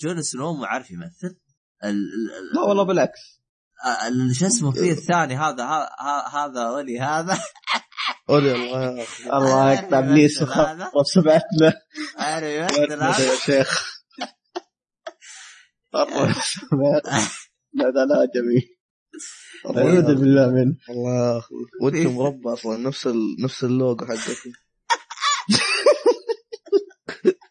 جون 0.00 0.22
سنو 0.22 0.52
مو 0.56 0.64
عارف 0.64 0.90
يمثل. 0.90 1.40
ال- 1.84 1.90
ال- 1.90 2.54
لا 2.54 2.60
والله 2.68 2.82
بالعكس. 2.84 3.20
ال- 3.20 3.45
شو 4.32 4.46
اسمه 4.46 4.70
فيه 4.72 4.92
الثاني 4.92 5.36
هذا 5.36 5.88
هذا 6.32 6.70
ولي 6.70 7.00
هذا. 7.00 7.38
اولي 8.30 8.52
الله 8.54 9.06
الله 9.32 9.72
يقطع 9.72 9.98
ابليس 9.98 10.42
هذا. 10.42 10.90
وسمعتنا 10.94 11.72
هذا 12.18 12.48
يا 12.48 13.36
شيخ. 13.36 14.02
لا 15.92 17.90
لا 17.94 18.04
لا 18.04 18.28
جميل. 18.34 18.76
أعوذ 19.66 20.14
بالله 20.14 20.50
منه. 20.50 20.76
الله 20.88 21.42
وجهه 21.82 22.12
مربع 22.12 22.52
أصلا 22.52 22.76
نفس. 22.76 23.08
نفس 23.44 23.64
اللوجو 23.64 24.06
حقته 24.06 24.52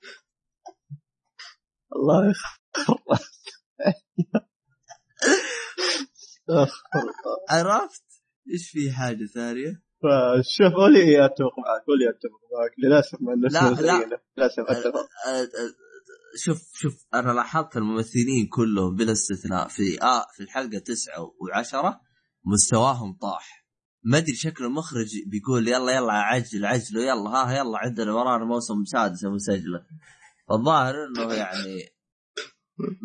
الله 1.96 2.30
يخرب. 2.30 3.20
عرفت؟ 7.50 8.04
إيش 8.54 8.70
في 8.72 8.92
حاجة 8.92 9.26
ثانية؟ 9.26 9.86
فشوف 10.02 10.74
اولي 10.74 11.26
اتفق 11.26 11.56
معك 11.60 11.84
اولي 11.90 12.10
اتفق 12.10 12.42
معك 12.54 12.72
للاسف 12.84 13.22
مع 13.22 13.34
انه 13.34 13.48
لا،. 13.82 14.20
للاسف 14.38 14.64
اتفق 14.70 15.08
أه، 15.28 15.42
أه، 15.42 15.48
شوف 16.46 16.72
شوف 16.74 17.06
أنا 17.14 17.32
لاحظت 17.32 17.78
الممثلين 17.78 18.48
كلهم 18.48 18.96
بلا 18.96 19.12
استثناء 19.12 19.68
في 19.68 20.02
آه 20.02 20.26
في 20.36 20.44
الحلقة 20.44 20.80
تسعة 20.80 21.34
وعشرة 21.42 22.02
مستواهم 22.46 23.18
طاح. 23.22 23.66
ما 24.04 24.18
أدري 24.18 24.36
شكل 24.36 24.66
المخرج 24.66 25.10
بيقول 25.28 25.68
يلا 25.68 25.92
يلا 25.92 26.14
عجل 26.14 26.66
عجلوا 26.66 27.04
يلا 27.04 27.30
ها 27.30 27.58
يلا 27.58 27.78
عندنا 27.78 28.14
ورانا 28.14 28.46
موسم 28.46 28.84
سادس 28.86 29.26
مسجلة. 29.26 29.86
الظاهر 30.52 30.96
إنه 31.06 31.34
يعني 31.34 31.95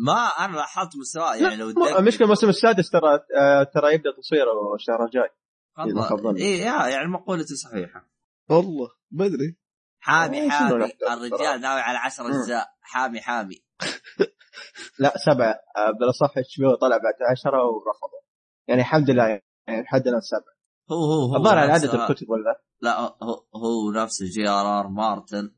ما 0.05 0.27
أنا 0.45 0.55
لاحظت 0.55 0.97
مستواه 0.97 1.35
يعني 1.35 1.55
لو 1.55 1.69
المشكلة 1.69 2.23
الموسم 2.25 2.49
السادس 2.49 2.89
ترى 2.89 3.19
آه، 3.39 3.63
ترى 3.63 3.93
يبدأ 3.93 4.09
تصويره 4.17 4.75
الشهر 4.75 5.05
الجاي. 5.05 5.29
ما. 5.77 6.35
اي 6.37 6.57
يا 6.57 6.87
يعني 6.87 7.07
مقولتي 7.07 7.55
صحيحة. 7.55 8.09
والله 8.49 8.89
بدري 9.11 9.57
حامي 9.99 10.45
آه، 10.45 10.49
حامي. 10.49 10.75
الرجال 11.11 11.61
ناوي 11.61 11.81
على 11.81 11.97
عشر 11.97 12.23
مم. 12.23 12.29
أجزاء. 12.29 12.67
حامي 12.81 13.21
حامي. 13.21 13.55
لا 14.99 15.13
سبعة. 15.25 15.55
آه، 15.77 15.91
بالأصح 15.99 16.37
HBO 16.37 16.75
طلع 16.81 16.97
بعد 16.97 17.13
عشرة 17.31 17.63
ورفضوا 17.65 18.21
يعني 18.67 18.81
الحمد 18.81 19.09
لله 19.09 19.27
يعني 19.67 19.81
لحد 19.83 20.07
الآن 20.07 20.21
سبعة. 20.21 20.55
هو 20.91 20.95
هو 21.05 21.25
هو 21.31 21.35
الظاهر 21.35 21.57
على 21.57 21.71
نفسه- 21.73 21.89
عدد 21.89 22.09
الكتب 22.09 22.29
ولا؟ 22.29 22.61
لا 22.81 22.99
هو 22.99 23.45
هو 23.55 23.91
نفس 23.91 24.23
جي 24.23 24.49
آر 24.49 24.79
آر 24.79 24.87
مارتن 24.87 25.51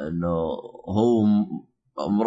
إنه 0.00 0.28
هو 0.88 1.24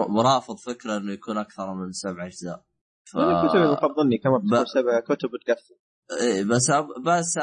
رافض 0.10 0.56
فكره 0.58 0.98
انه 0.98 1.12
يكون 1.12 1.38
أكثر 1.38 1.74
من 1.74 1.92
سبع 1.92 2.26
اجزاء. 2.26 2.64
ف... 3.12 3.18
الكتب 3.18 3.56
اللي 3.58 3.76
خاب 3.78 3.92
ظني 3.96 4.18
كمان 4.18 4.42
ب- 4.42 4.66
سبع 4.68 5.00
كتب 5.00 5.30
تقفل 5.48 5.76
إيه، 6.22 6.44
بس 6.44 6.72
بس 7.06 7.40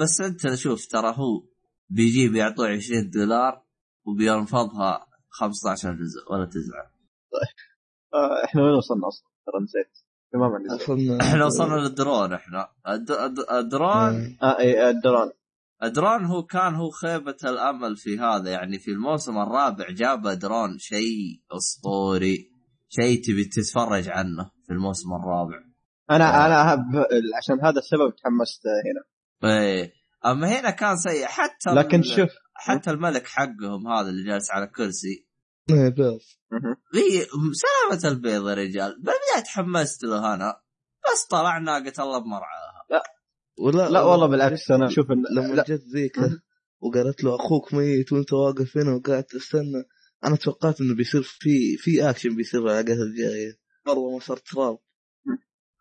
بس 0.00 0.20
أنت 0.20 0.54
شوف 0.54 0.86
ترى 0.86 1.14
هو 1.16 1.42
بيجي 1.90 2.28
بيعطوه 2.28 2.68
20 2.68 3.10
دولار 3.10 3.62
وبينفضها 4.06 5.06
15 5.30 5.92
جزء 5.92 6.32
ولا 6.32 6.44
تزعل 6.46 6.90
آه، 8.14 8.44
إحنا 8.44 8.62
وين 8.62 8.74
وصلنا 8.74 9.08
أصلا؟ 9.08 9.28
ترى 9.46 9.62
نسيت. 9.62 9.98
تماما 10.32 10.58
إحنا 11.20 11.44
وصلنا 11.46 11.74
للدورن 11.74 12.32
إحنا. 12.32 12.68
الد- 12.88 13.10
الد- 13.10 13.50
الدورن؟ 13.52 14.38
آه 14.42 14.58
اي 14.58 14.90
الدورن. 14.90 15.30
درون 15.82 16.24
هو 16.24 16.42
كان 16.42 16.74
هو 16.74 16.90
خيبة 16.90 17.36
الأمل 17.44 17.96
في 17.96 18.18
هذا 18.18 18.50
يعني 18.50 18.78
في 18.78 18.90
الموسم 18.90 19.38
الرابع 19.38 19.90
جاب 19.90 20.28
درون 20.28 20.78
شيء 20.78 21.42
أسطوري 21.52 22.50
شيء 22.88 23.22
تبي 23.24 23.44
تتفرج 23.44 24.08
عنه 24.08 24.50
في 24.66 24.72
الموسم 24.72 25.08
الرابع. 25.12 25.56
أنا 26.10 26.46
أنا 26.46 26.74
هب- 26.74 27.06
عشان 27.38 27.60
هذا 27.64 27.78
السبب 27.78 28.14
تحمست 28.16 28.62
هنا. 28.86 29.02
إيه 29.52 29.92
أما 30.26 30.60
هنا 30.60 30.70
كان 30.70 30.96
سيء 30.96 31.26
حتى 31.26 31.70
لكن 31.74 31.98
ال- 31.98 32.04
شوف 32.16 32.30
حتى 32.54 32.90
الملك 32.90 33.26
حقهم 33.26 33.88
هذا 33.88 34.08
اللي 34.08 34.24
جالس 34.32 34.50
على 34.50 34.66
كرسي. 34.66 35.26
إيه، 35.70 35.88
بيض. 35.88 36.18
في 36.92 37.26
سلامة 37.52 38.14
البيض 38.14 38.48
يا 38.48 38.54
رجال 38.54 38.92
بالبداية 38.94 39.44
تحمست 39.44 40.04
له 40.04 40.34
أنا. 40.34 40.60
بس 41.12 41.26
طلع 41.30 41.58
ناقة 41.58 42.02
الله 42.02 42.18
بمرعاها 42.18 42.69
ولا 43.60 43.88
لا 43.88 44.02
والله 44.02 44.26
بالعكس 44.26 44.70
أنا 44.70 44.86
أشوف 44.86 45.10
ان 45.10 45.22
لما 45.36 45.54
لا 45.54 45.64
جت 45.68 45.84
ذيك 45.94 46.16
وقالت 46.80 47.24
له 47.24 47.36
أخوك 47.36 47.74
ميت 47.74 48.12
وأنت 48.12 48.32
واقف 48.32 48.78
هنا 48.78 48.94
وقاعد 48.94 49.24
تستنى 49.24 49.84
أنا 50.24 50.36
توقعت 50.36 50.80
إنه 50.80 50.94
بيصير 50.94 51.22
في 51.22 51.76
في 51.76 52.10
اكشن 52.10 52.36
بيصير 52.36 52.60
الحلقات 52.60 52.88
الجايه 52.88 53.58
مرة 53.86 54.12
ما 54.12 54.18
صار 54.20 54.36
تراب 54.36 54.78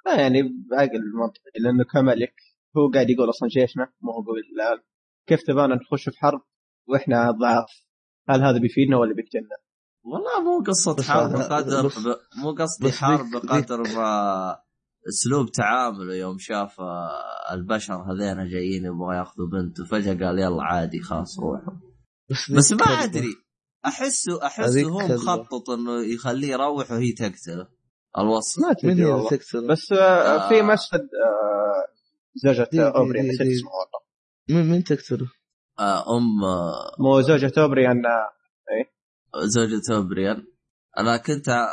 لا 0.05 0.21
يعني 0.21 0.41
بعقل 0.71 1.01
منطقي 1.21 1.59
لأنه 1.59 1.83
كملك 1.83 2.33
هو 2.77 2.91
قاعد 2.93 3.09
يقول 3.09 3.29
أصلا 3.29 3.49
جيشنا 3.49 3.83
ما 4.01 4.13
هو 4.13 4.21
قوي 4.21 4.39
الان 4.39 4.83
كيف 5.27 5.43
تبانا 5.43 5.75
نخش 5.75 6.09
في 6.09 6.17
حرب 6.19 6.41
وإحنا 6.87 7.31
ضعاف 7.31 7.69
هل 8.29 8.41
هذا 8.43 8.57
بيفيدنا 8.57 8.97
ولا 8.97 9.13
بيقتلنا؟ 9.13 9.57
والله 10.03 10.41
مو 10.43 10.63
قصة 10.63 11.03
حرب 11.03 11.31
بقدر. 11.31 11.91
مو 12.35 12.51
قصدي 12.51 12.91
حرب 12.91 13.31
بقدر 13.31 13.81
ما 13.81 14.59
اسلوب 15.07 15.51
تعامله 15.51 16.15
يوم 16.15 16.37
شاف 16.39 16.79
آه، 16.81 17.53
البشر 17.53 17.93
هذين 17.93 18.49
جايين 18.49 18.85
يبغوا 18.85 19.13
ياخذوا 19.13 19.47
بنته 19.47 19.85
فجأة 19.85 20.13
قال 20.27 20.39
يلا 20.39 20.63
عادي 20.63 20.99
خلاص 21.01 21.39
روحوا 21.39 21.73
بس, 22.29 22.51
بس 22.51 22.71
ما 22.71 22.77
كذبة. 22.77 23.03
أدري. 23.03 23.35
احسه 23.85 24.45
احسه 24.45 24.83
هو. 24.83 24.99
مخطط 24.99 25.69
إنه 25.69 26.13
يخليه 26.13 26.47
يروح 26.51 26.91
وهي 26.91 27.11
تقتله. 27.11 27.67
الوصف 28.17 28.61
ما 28.61 28.69
من 28.69 28.75
تدري 28.75 28.89
هي 28.89 28.93
اللي 28.93 29.05
والله. 29.05 29.29
تكسر 29.29 29.67
بس 29.67 29.91
آه 29.91 30.49
في 30.49 30.61
مشهد 30.61 31.01
آه 31.01 31.85
زوجة 32.35 32.69
اوبري 32.89 33.21
دي- 33.21 33.27
نسيت 33.29 33.41
دي. 33.41 33.53
اسمه 33.55 33.69
والله. 33.71 33.99
من 34.63 34.71
من 34.71 34.83
تكسره 34.83 35.31
آه 35.79 36.17
أم 36.17 36.43
آه، 36.43 36.95
مو 36.99 37.21
زوجة 37.21 37.51
اوبري 37.57 37.91
ان 37.91 38.03
زوجة 39.45 39.95
اوبريان 39.95 40.43
أنا 40.99 41.17
كنت 41.17 41.49
آه، 41.49 41.69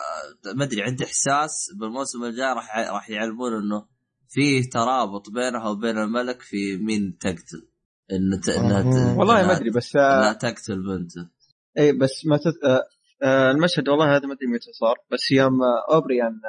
ما 0.55 0.65
أدري 0.65 0.83
عندي 0.83 1.05
إحساس 1.05 1.71
بالموسم 1.81 2.25
الجاي 2.25 2.53
راح 2.53 2.79
راح 2.79 3.11
يعلمون 3.11 3.53
إنه 3.53 3.87
في 4.29 4.63
ترابط 4.63 5.31
بينها 5.31 5.69
وبين 5.69 5.99
الملك 5.99 6.43
في 6.43 6.77
مين 6.77 7.19
تقتل. 7.19 7.69
إنه 8.13 8.41
ت... 8.41 8.49
إنها 8.49 8.83
ت... 8.83 8.97
أها. 8.97 9.19
والله 9.19 9.47
ما 9.47 9.57
أدري 9.57 9.71
بس 9.71 9.97
إنها 9.97 10.31
آه 10.31 10.33
تقتل 10.33 10.83
بنته 10.83 11.31
اي 11.79 11.93
بس 11.93 12.27
ما 12.27 12.37
تت... 12.37 12.55
آه 13.23 13.51
المشهد 13.51 13.89
والله 13.89 14.17
هذا 14.17 14.27
ما 14.27 14.35
أدري 14.35 14.47
متى 14.47 14.73
صار 14.73 14.97
بس 15.13 15.31
يوم 15.31 15.59
أوبريان 15.93 16.41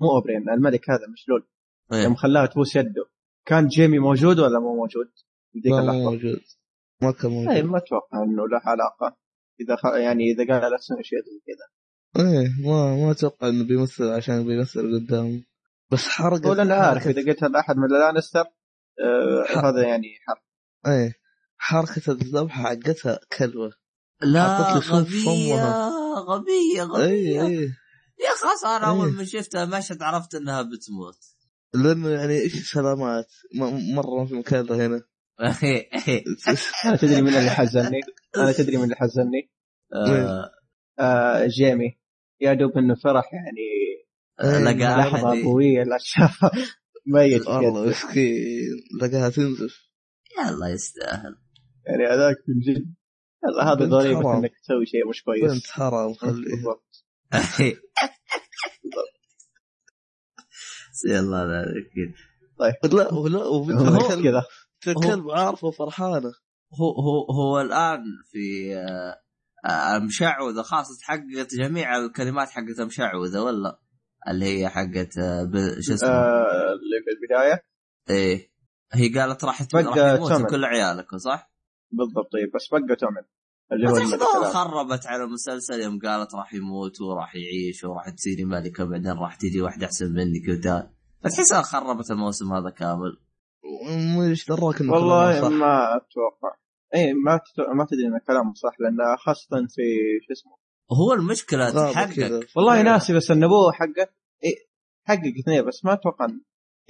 مو 0.00 0.10
أوبريان 0.10 0.48
الملك 0.48 0.90
هذا 0.90 1.06
مشلول. 1.12 1.46
إيه. 1.92 2.02
يوم 2.04 2.14
خلاها 2.14 2.46
تبوس 2.46 2.76
يده. 2.76 3.06
كان 3.46 3.66
جيمي 3.68 3.98
موجود 3.98 4.38
ولا 4.38 4.58
مو 4.60 4.76
موجود؟ 4.76 5.10
ذيك 5.56 5.72
لا 5.72 5.72
مو 5.72 5.78
اللحظة. 5.80 6.10
موجود. 6.10 6.40
ما 7.02 7.12
كان 7.12 7.30
اي 7.30 7.62
موجود 7.62 7.70
ما 7.70 7.78
أتوقع 7.78 8.22
إنه 8.22 8.48
له 8.48 8.60
علاقة. 8.64 9.16
إذا 9.60 9.76
خ... 9.76 9.84
يعني 9.84 10.24
إذا 10.32 10.60
قال 10.60 10.80
سنة 10.80 11.02
شيء 11.02 11.18
زي 11.18 11.40
كذا. 11.46 11.66
إيه 12.18 12.48
ما 12.66 12.96
ما 12.96 13.10
أتوقع 13.10 13.48
إنه 13.48 13.64
بيمثل 13.64 14.04
عشان 14.08 14.46
بيمثل 14.46 15.00
قدامه 15.00 15.42
بس 15.90 16.08
حرق 16.08 16.46
ولا 16.46 16.62
أنا 16.62 16.74
عارف 16.74 17.06
إذا 17.06 17.22
قلت 17.22 17.42
لاحد 17.42 17.76
من 17.76 17.88
لانستر 17.88 18.44
آه 19.00 19.68
هذا 19.68 19.82
يعني 19.82 20.08
حرب 20.26 20.42
إيه 20.92 21.14
حركة 21.58 22.12
الذبحة 22.12 22.62
حقتها 22.62 23.20
كلبة 23.38 23.70
لا 24.22 24.62
غبية. 24.72 25.64
غبية 26.18 26.82
غبية. 26.82 27.42
اي 27.46 27.60
يا 28.20 28.30
خلاص 28.42 28.64
أنا 28.64 28.86
أول 28.88 29.08
إيه. 29.08 29.14
ما 29.14 29.24
شفتها 29.24 29.64
مشهد 29.64 30.02
عرفت 30.02 30.34
إنها 30.34 30.62
بتموت. 30.62 31.18
لأنه 31.74 32.08
يعني 32.08 32.38
إيش 32.38 32.72
سلامات 32.72 33.26
م- 33.54 33.94
مرة 33.94 34.20
ما 34.20 34.26
في 34.26 34.34
مكان 34.34 34.70
هنا. 34.70 35.02
أنا 36.84 36.96
تدري 36.96 37.22
من 37.22 37.34
اللي 37.34 37.50
حزني؟ 37.50 38.00
أنا 38.36 38.52
تدري 38.52 38.76
من 38.76 38.84
اللي 38.84 38.94
حزني؟ 38.96 39.50
آه، 39.94 40.50
آه 41.00 41.46
جيمي. 41.46 41.98
يا 42.40 42.54
دوب 42.54 42.78
إنه 42.78 42.94
فرح 42.94 43.34
يعني 43.34 43.60
إيه، 43.60 44.58
لقى 44.58 44.98
لحظة 44.98 45.30
أحد 45.30 45.38
ابويه 45.38 45.82
لا 45.82 45.98
شافها 46.00 46.50
ميت 47.06 47.48
والله. 47.48 47.88
مسكين. 47.88 48.82
لقاها 49.02 49.28
تنزف 49.30 49.86
يلا 50.38 50.68
يستاهل. 50.68 51.36
يعني 51.86 52.04
هذاك 52.14 52.36
من 52.48 52.60
جد. 52.60 52.94
هذا 53.62 53.84
ضريبة. 53.84 54.38
إنك 54.38 54.52
تسوي 54.62 54.86
شيء 54.86 55.08
مش 55.08 55.22
كويس. 55.22 55.52
بنت 55.52 55.66
حرام 55.66 56.14
خليه. 56.14 56.62
يلا 61.08 61.44
لا 61.46 61.62
أكيد 61.62 62.14
لا 62.94 63.14
ولا 63.14 63.44
وبنت 63.44 64.22
كذا. 64.24 64.44
بنت 64.86 64.96
الكلب 64.96 65.30
عارفه 65.30 65.66
وفرحانه 65.66 66.32
هو 66.80 66.90
هو 66.90 67.24
هو 67.30 67.60
الآن 67.60 68.02
في 68.30 68.76
آه، 68.76 68.80
آه، 68.80 69.20
مشعوذه 70.02 70.62
خلاص 70.62 70.98
تحققت 70.98 71.54
جميع 71.54 71.96
الكلمات 71.98 72.50
حقت 72.50 72.80
مشعوذه 72.80 73.40
ولا 73.40 73.78
اللي 74.28 74.44
هي 74.60 74.68
حقت 74.68 75.18
آه، 75.18 75.50
شو 75.80 75.94
اسمه؟ 75.94 76.08
آه، 76.10 76.72
اللي 76.72 77.00
في 77.04 77.10
البداية؟ 77.10 77.64
إيه. 78.10 78.50
هي 78.92 79.08
قالت 79.20 79.44
راح 79.44 79.62
ت- 79.62 79.74
بقى 79.74 79.84
راح 79.84 80.14
يموت 80.14 80.32
ثمن. 80.32 80.46
كل 80.46 80.64
عيالك 80.64 81.14
صح؟ 81.16 81.50
بالضبط 81.90 82.32
طيب 82.32 82.52
بس 82.54 82.68
بقى 82.72 82.96
تؤمن 82.96 83.22
اللي 83.72 83.88
هو. 83.88 84.42
خربت 84.52 85.06
على 85.06 85.24
المسلسل؟ 85.24 85.80
يوم 85.80 85.98
قالت 85.98 86.34
راح 86.34 86.54
يموت 86.54 87.00
وراح 87.00 87.34
يعيش 87.36 87.84
وراح 87.84 88.08
تصيري 88.10 88.44
ملكة 88.44 88.84
بعدين 88.84 89.12
راح 89.12 89.36
تجي 89.36 89.60
واحدة 89.60 89.86
أحسن 89.86 90.06
منك 90.12 90.48
ودا 90.58 90.90
فتحسها 91.24 91.62
خربت 91.62 92.10
الموسم 92.10 92.52
هذا 92.52 92.70
كامل؟ 92.70 93.16
إيش 94.30 94.48
دراك 94.48 94.80
إنه 94.80 94.92
والله 94.92 95.48
ما 95.48 95.96
أتوقع. 95.96 96.56
اي 96.94 97.12
ما 97.14 97.36
تت... 97.36 97.60
ما 97.76 97.84
تدري 97.84 98.06
إن 98.06 98.18
كلامه 98.26 98.54
صح 98.54 98.80
لأن 98.80 99.16
خاصة 99.16 99.56
في 99.68 99.82
شو 100.26 100.32
اسمه؟ 100.32 100.52
هو 100.92 101.12
المشكلة 101.12 101.70
تحقق 101.70 102.14
كذا. 102.14 102.40
والله 102.56 102.82
ناسي 102.82 103.16
بس 103.16 103.30
النبوة 103.30 103.72
حقه 103.72 104.08
إيه 104.44 104.54
حقق 105.04 105.32
اثنين 105.42 105.64
بس 105.64 105.84
ما 105.84 105.92
أتوقع 105.92 106.26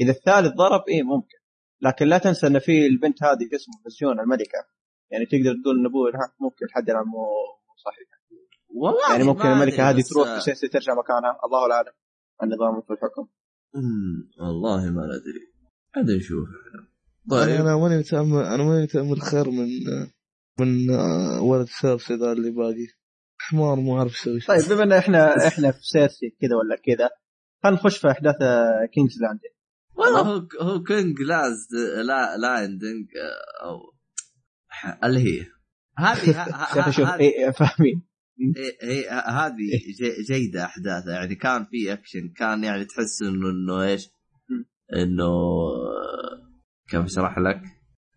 إذا 0.00 0.11
الثالث 0.11 0.52
ضرب 0.54 0.85
إيه 0.88 1.02
ممكن. 1.02 1.37
لكن 1.80 2.06
لا 2.06 2.18
تنسى 2.18 2.46
إن 2.46 2.59
في 2.59 2.87
البنت 2.87 3.22
هذه 3.22 3.48
اسمه 3.54 3.74
مسجون 3.87 4.20
الملكة. 4.20 4.66
يعني 5.11 5.26
تقدر 5.26 5.62
تقول 5.62 5.76
النبوة 5.76 6.11
لها 6.11 6.35
ممكن 6.40 6.66
لحد 6.66 6.90
الان 6.90 7.04
مو 7.04 7.26
صحيح. 7.85 8.09
والله 8.68 9.12
يعني 9.12 9.24
ممكن 9.24 9.46
أدري، 9.46 9.76
هذه 9.76 9.98
بس- 9.98 10.09
تروح 10.09 10.37
بسياسة 10.37 10.68
ترجع 10.68 10.94
مكانها. 10.94 11.38
الله 11.44 11.72
اعلم 11.74 11.92
النظام 12.42 12.80
في 12.80 12.90
الحكم. 12.92 13.28
أمم، 13.76 14.30
والله 14.40 14.90
ما 14.90 15.02
ندري 15.06 15.52
عاد 15.96 16.11
نشوف 16.11 16.48
أنا 16.48 16.88
طيب. 17.31 17.49
أنا 17.61 17.77
ماني 17.77 17.99
متامل 17.99 18.45
أنا 18.45 18.65
ماني 18.65 18.83
متأمل 18.83 19.23
خير 19.23 19.51
من 19.51 19.69
من 20.61 20.91
آه، 20.91 21.43
ولد 21.43 21.67
سيرسي 21.67 22.15
ذا 22.15 22.33
اللي 22.33 22.51
باقي. 22.51 22.87
حمار 23.39 23.77
مو 23.77 23.99
عارف 23.99 24.12
يسوي 24.15 24.41
شيء. 24.41 24.49
طيب 24.49 24.69
بما 24.69 24.83
إن 24.83 24.93
إحنا 24.93 25.47
إحنا 25.47 25.71
في 25.71 25.79
سيرسي 25.83 26.31
كذا 26.41 26.57
ولا 26.57 26.77
كذا 26.85 27.11
خلينا 27.62 27.77
نخش 27.79 27.99
في 27.99 28.11
أحداث 28.11 28.37
King's 28.94 29.20
Landing 29.22 29.51
والله 29.95 30.21
هو 30.21 30.49
هو 30.61 30.83
King's 30.83 31.20
La 31.20 31.68
لا 32.07 32.37
Landing 32.37 33.07
آه، 33.17 33.67
أو 33.67 33.79
اللي 35.05 35.21
هي. 35.21 35.47
هذه 35.99 36.47
شوف 36.97 37.07
هذه- 37.07 37.21
إيه 37.21 37.51
فاهمين. 37.51 38.03
هي 38.83 38.91
هي 38.91 39.09
هذه 39.11 39.57
جي- 39.99 40.23
جيدة 40.35 40.65
أحداثها. 40.65 41.12
يعني 41.15 41.35
كان 41.35 41.65
في 41.65 41.93
اكشن 41.93 42.33
كان 42.37 42.65
يعني 42.65 42.85
تحس 42.85 43.23
انه 43.23 43.51
إنه 43.51 43.83
إيش؟ 43.83 44.09
إنه 44.97 45.31
كيف 46.88 47.05
اشرح 47.05 47.38
لك؟ 47.38 47.61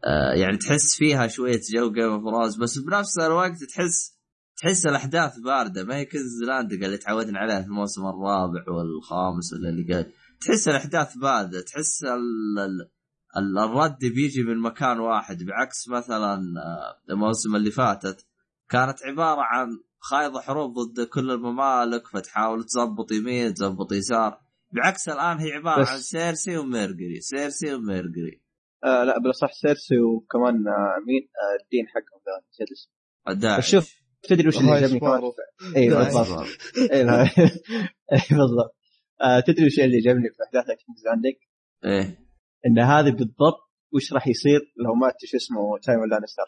آه 0.06 0.34
يعني 0.34 0.58
تحس 0.58 0.96
فيها 0.98 1.28
شوية 1.28 1.62
جو 1.74 1.92
Game 1.92 2.04
of 2.26 2.60
بس 2.62 2.78
بنفس 2.78 3.20
الوقت 3.20 3.64
تحس 3.64 4.20
تحس 4.58 4.86
الأحداث 4.86 5.40
باردة. 5.40 5.84
ما 5.84 5.96
هي 5.96 6.06
King's 6.06 6.44
Land 6.48 6.72
اللي 6.74 6.98
تعودنا 6.98 7.40
عليها 7.40 7.62
في 7.62 7.68
الموسم 7.68 8.02
الرابع 8.02 8.64
والخامس 8.68 9.54
ولا 9.54 9.70
اللي 9.70 9.94
قال 9.94 10.12
تحس 10.42 10.68
الأحداث 10.68 11.18
باردة 11.18 11.62
تحس 11.62 12.04
ال... 12.04 12.60
ال... 12.60 12.90
ال- 13.38 13.58
الرد 13.60 14.00
بيجي 14.00 14.44
من 14.44 14.58
مكان 14.62 15.00
واحد. 15.00 15.44
بعكس 15.44 15.88
مثلا 15.90 16.34
آه، 16.36 17.12
الموسم 17.14 17.56
اللي 17.56 17.72
فاتت 17.72 18.26
كانت 18.70 19.04
عبارة 19.04 19.42
عن 19.42 19.68
خايض 20.00 20.38
حروب 20.38 20.74
ضد 20.80 21.06
كل 21.08 21.32
الممالك 21.32 22.08
فتحاول 22.08 22.64
تزبط 22.64 23.12
يمين 23.12 23.54
تزبط 23.54 23.92
يسار. 23.92 24.38
بعكس 24.72 25.10
الآن 25.10 25.38
هي 25.40 25.52
عبارة 25.52 25.82
بس- 25.82 25.90
عن 25.90 26.00
سيرسي 26.00 26.58
وميرجري 26.58 27.22
سيرسي 27.22 27.74
وميرجري. 27.74 28.42
آه 28.84 29.04
لا 29.04 29.20
بالأصح 29.20 29.52
سيرسي 29.54 30.00
وكمان 30.00 30.68
آه 30.68 30.96
مين؟ 31.08 31.22
آه 31.22 31.64
الدين 31.64 31.88
حقهم 31.88 32.22
ذا 32.26 32.48
نسيت 32.50 32.72
اسمه. 32.72 32.94
الداعش. 33.30 33.72
شوف 33.72 34.00
تدري 34.24 34.48
وش 34.48 34.58
اللي 34.58 34.72
عجبني 34.72 35.00
كمان؟ 35.00 35.18
سبارو. 35.18 35.34
اي. 35.76 35.90
بالضبط. 35.90 36.48
اي 38.14 38.38
بالضبط. 38.38 38.76
آه 39.22 39.40
تدري 39.40 39.66
وش 39.66 39.80
اللي 39.80 39.98
عجبني 39.98 40.30
في 40.30 40.44
أحداث 40.44 40.66
King's 40.66 41.06
Landing 41.06 41.36
إيه. 41.86 42.30
إن 42.66 42.80
هذه 42.80 43.10
بالضبط 43.10 43.70
وش 43.94 44.14
راح 44.14 44.28
يصير 44.28 44.60
لو 44.86 44.94
مات 44.94 45.14
شو 45.26 45.38
اسمه 45.38 45.78
تايون 45.84 46.10
لانستر 46.10 46.48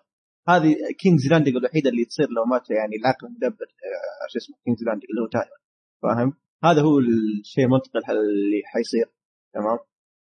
هذه 0.50 0.76
King's 1.00 1.28
Landing 1.32 1.56
الوحيدة 1.56 1.90
اللي 1.90 2.06
تصير 2.06 2.28
لو 2.30 2.46
مات 2.46 2.70
يعني 2.70 2.96
العقل 2.96 3.28
المدبر 3.28 3.66
آه، 3.66 4.28
شو 4.32 4.38
اسمه 4.38 4.56
King's 4.66 4.84
Landing 4.84 5.06
اللي 5.10 5.22
هو 5.22 5.28
تايون 5.28 5.62
فاهم؟ 6.02 6.42
هذا 6.64 6.82
هو 6.82 7.00
الشيء 7.00 7.66
المنطقي 7.66 8.00
اللي 8.00 8.62
حيصير. 8.66 9.06
تمام؟ 9.54 9.78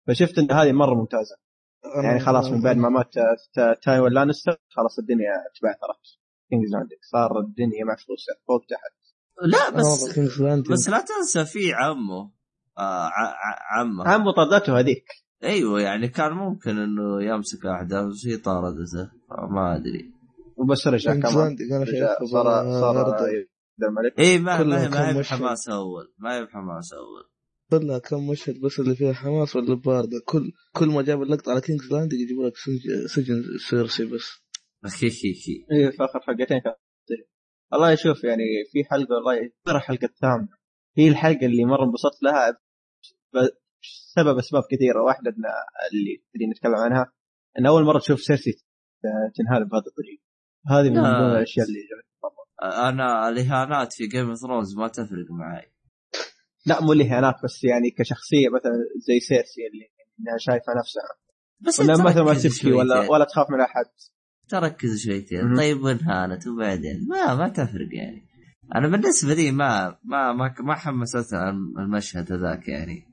فشفت 0.07 0.37
إن 0.39 0.51
هذه 0.51 0.71
مرة 0.71 0.95
ممتازة. 0.95 1.35
يعني 2.03 2.19
خلاص 2.19 2.47
من 2.51 2.61
بعد 2.61 2.77
ما 2.77 2.89
مات 2.89 3.17
آه، 3.17 3.35
تا- 3.53 3.73
تايون 3.83 4.12
لانستر 4.13 4.57
خلاص 4.69 4.99
الدنيا 4.99 5.31
تبعثرت 5.59 6.03
King's 6.49 6.71
Landing 6.71 6.99
صار 7.11 7.39
الدنيا 7.39 7.83
مفروسه 7.85 8.33
فوق 8.47 8.61
تحت. 8.69 8.97
لا 9.41 9.69
بس. 9.69 10.19
بس 10.71 10.89
لا 10.89 10.99
تنسى 11.05 11.45
في 11.45 11.73
عمه. 11.73 12.31
آه 12.77 13.05
ع- 13.07 13.35
ع- 13.35 13.79
عمه. 13.79 14.07
عمو 14.07 14.31
طردته 14.31 14.79
هذيك. 14.79 15.05
أيوه 15.43 15.81
يعني 15.81 16.07
كان 16.07 16.31
ممكن 16.31 16.77
إنه 16.77 17.23
يمسك 17.23 17.65
أحداث 17.65 18.05
بس 18.05 18.27
هي 18.27 18.37
طاردته. 18.37 19.11
ما 19.49 19.75
أدري. 19.75 20.11
وبس 20.57 20.87
رجع 20.87 21.11
King's 21.12 21.33
كمان. 21.33 21.55
رجع 21.81 22.15
صار 22.31 22.45
صار 22.81 23.17
الملك 23.83 24.19
اي 24.19 24.39
ما 24.39 24.63
ما 24.63 25.09
هي. 25.09 25.19
بحماس 25.19 25.69
أول. 25.69 26.13
ما 26.17 26.35
هي 26.35 26.45
بحماس 26.45 26.93
أول. 26.93 27.29
كلها 27.71 27.99
كم 27.99 28.30
مشهد 28.30 28.62
بس 28.62 28.80
اللي 28.80 28.95
فيها 28.95 29.13
حماس 29.13 29.56
ولا 29.56 29.75
بارده 29.75 30.21
كل 30.25 30.51
كل 30.75 30.88
ما 30.88 31.01
جاب 31.01 31.21
اللقطة 31.21 31.51
على 31.51 31.62
King's 31.62 31.91
Landing 31.93 32.19
يجيبوا 32.19 32.47
لك 32.47 32.53
سجن, 33.08 33.43
سيرسي 33.69 34.06
بس. 34.06 34.41
خي 34.86 35.10
خي 35.10 35.34
خي 35.34 35.65
اي 35.71 35.91
في 35.91 36.03
آخر 36.03 36.19
حلقتين 36.19 36.60
كانت 36.60 36.75
الله 37.73 37.91
يشوف 37.91 38.23
يعني 38.23 38.43
في 38.71 38.84
حلقة 38.84 39.15
والله 39.15 39.51
ترى 39.65 39.77
الحلقة 39.77 40.06
الثامنه 40.06 40.47
هي 40.97 41.08
الحلقة 41.10 41.45
اللي 41.45 41.65
مرة 41.65 41.84
انبسطت 41.86 42.23
لها. 42.23 42.51
ب- 43.34 43.49
سبب 44.15 44.38
أسباب 44.38 44.63
كثيرة. 44.71 45.03
واحدة 45.03 45.30
إن 45.30 45.43
اللي 45.93 46.23
تبي 46.34 46.45
نتكلم 46.51 46.75
عنها 46.75 47.13
إن 47.60 47.65
أول 47.65 47.84
مرة 47.84 47.99
تشوف 47.99 48.19
سيرسي 48.21 48.51
تنهال 49.36 49.65
بهذا 49.69 49.84
الطريقة 49.88 50.23
هذه 50.67 50.89
من. 50.89 50.95
ضمن 51.01 51.38
الأشياء 51.38 51.65
اللي 51.65 51.80
مرة. 52.23 52.89
أنا 52.89 53.30
الاهانات 53.30 53.93
في 53.93 54.08
Game 54.07 54.29
of 54.29 54.38
Thrones 54.39 54.75
ما 54.77 54.88
تفرق 54.88 55.32
معي 55.32 55.71
لا 56.67 56.82
مو 56.82 56.93
الاهانات 56.93 57.36
بس 57.43 57.63
يعني 57.63 57.89
كشخصية 57.91 58.49
مثلا 58.49 58.71
زي 59.08 59.19
سيرسي 59.19 59.62
اللي 59.73 59.86
إنها 60.19 60.38
شايفة 60.38 60.73
نفسها. 60.80 61.10
بس 61.60 61.80
ولا 61.80 61.93
مثلا 61.93 62.23
ما 62.23 62.34
تبكي 62.34 62.71
ولا. 62.71 63.10
ولا 63.12 63.25
تخاف 63.25 63.47
من 63.51 63.62
أحد. 63.62 63.86
تركز 64.49 65.03
شويتين. 65.06 65.56
طيب 65.58 65.84
وانهانت 65.84 66.47
وبعدين؟ 66.47 67.08
ما 67.10 67.36
ما 67.36 67.49
تفرق 67.49 67.89
يعني. 67.91 68.27
أنا 68.75 68.88
بالنسبة 68.88 69.34
لي 69.34 69.51
ما 69.51 69.97
ما 70.03 70.34
ما 70.34 70.56
ما 70.60 70.75
حمستني 70.75 71.49
المشهد 71.80 72.32
هذاك 72.32 72.67
يعني. 72.67 73.06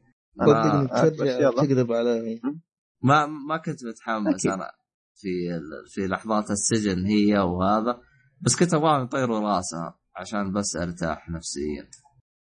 يلا. 1.40 1.50
تقلب 1.50 1.92
عليهم 1.92 2.60
ما 3.02 3.26
ما 3.26 3.56
كنت 3.56 3.84
متحمس. 3.84 4.46
أنا 4.46 4.70
في 5.14 5.28
ال- 5.56 5.86
في 5.88 6.06
لحظات 6.06 6.50
السجن 6.50 7.04
هي 7.04 7.38
وهذا 7.38 8.00
بس 8.40 8.56
كنت 8.56 8.74
أبغاهم 8.74 9.04
يطيروا 9.04 9.40
راسها 9.40 9.98
عشان 10.16 10.52
بس 10.52 10.76
أرتاح 10.76 11.30
نفسيا. 11.30 11.88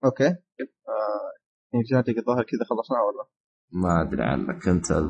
أوكي. 0.04 0.26
آه 0.26 1.32
يعني 1.72 1.84
جاتك 1.90 2.18
الظاهر 2.18 2.42
كذا 2.42 2.64
خلصناه 2.70 3.02
ولا 3.02 3.28
ما 3.72 4.02
أدري 4.02 4.22
عنك 4.22 4.68
أنت. 4.68 4.90
ال... 4.90 5.08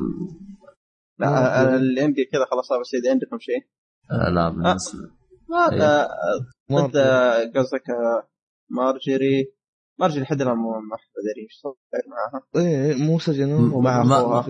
لا 1.19 1.29
ما 1.29 1.37
آه، 1.37 1.61
أدري. 1.61 1.75
اللي 1.75 2.01
عندي 2.01 2.25
كذا 2.25 2.45
خلصناه 2.45 2.79
بس 2.79 2.93
إذا 2.93 3.11
عندكم 3.11 3.39
شيء. 3.39 3.63
آه 4.11 4.29
لا 4.29 4.49
بالنسبة 4.49 4.99
هذا 5.53 6.09
ما 6.69 6.87
ضد 6.87 6.95
آه، 6.95 7.51
قصدك 7.55 7.89
آه، 7.89 8.29
مارجري. 8.69 9.53
مارجري 9.99 10.21
لحد 10.21 10.41
الآن 10.41 10.57
ما 10.57 10.97
أدري 11.19 11.43
إيش 11.43 11.59
صار 11.61 11.73
معاها. 12.07 12.67
إيه 12.67 12.95
مو 12.95 13.19
سجنوه 13.19 13.75
ومع 13.75 14.03
ما-. 14.03 14.45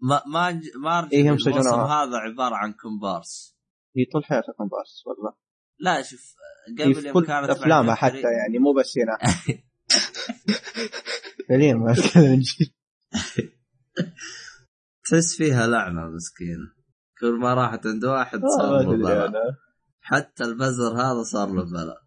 ما 0.00 0.22
ما 0.26 0.50
ج- 0.50 0.76
ما 0.82 0.98
أرجع 0.98 1.10
إيه،. 1.12 1.32
هذا 1.32 2.16
عبارة 2.16 2.54
عن 2.54 2.72
كومبارس. 2.72 3.56
هي 3.96 4.04
طول 4.12 4.24
حياتها 4.24 4.52
كومبارس 4.52 5.06
والله. 5.06 5.32
لا 5.78 6.02
شوف 6.02 6.34
قبل 6.78 7.06
يوم 7.06 7.20
كانت 7.20 7.28
مع 7.28 7.52
افلامها 7.52 7.94
حتى 7.94 8.16
يعني 8.16 8.58
مو 8.58 8.72
بس 8.72 8.98
هنا. 8.98 9.18
فعليا 11.48 11.74
ما 11.74 11.92
اتكلم 11.92 12.30
من 12.30 12.40
جد 12.40 12.72
تحس 15.04 15.36
فيها 15.36 15.66
لعنة 15.66 16.06
مسكينه 16.06 16.72
كل 17.20 17.32
ما 17.32 17.54
راحت 17.54 17.86
عند 17.86 18.04
واحد 18.04 18.40
آه، 18.44 18.58
صار 18.58 18.82
له 18.82 18.96
بلاء 18.96 19.32
حتى 20.00 20.44
البزر 20.44 20.92
هذا 20.92 21.22
صار 21.22 21.48
له 21.48 21.64
بلاء 21.64 22.06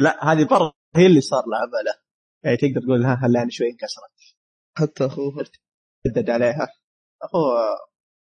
لا 0.00 0.32
هذه 0.32 0.44
برا 0.44 0.72
هي 0.96 1.06
اللي 1.06 1.20
صار 1.20 1.44
لها 1.46 1.66
بلا 1.66 2.02
يعني 2.44 2.56
تقدر 2.56 2.86
تقول 2.86 3.04
ها 3.04 3.14
هلا 3.22 3.46
شوي 3.50 3.66
انكسرت. 3.66 4.38
حتى 4.78 5.06
أخوها. 5.06 5.44
شدد 6.06 6.30
عليها 6.30 6.68
أخوه 7.22 7.78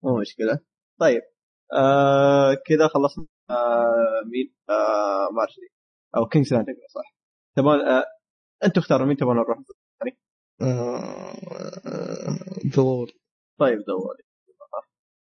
مو 0.03 0.19
مشكلة. 0.21 0.59
طيب 0.99 1.21
آه 1.73 2.53
كذا 2.53 2.87
خلصنا 2.87 3.25
آه 3.49 4.21
مين؟ 4.31 4.55
آه 4.69 5.29
مارجري 5.33 5.69
أو 6.17 6.25
King's 6.25 6.53
Land 6.53 6.65
صح؟ 6.65 7.16
تبون 7.57 7.79
آه 7.79 8.03
أنتم 8.63 8.81
اختاروا 8.81 9.07
مين 9.07 9.17
تبون 9.17 9.35
نروح؟ 9.35 9.57
The 12.75 12.91
Wall 12.91 13.11
طيب 13.59 13.79
The 13.87 14.00
Wall 14.00 14.17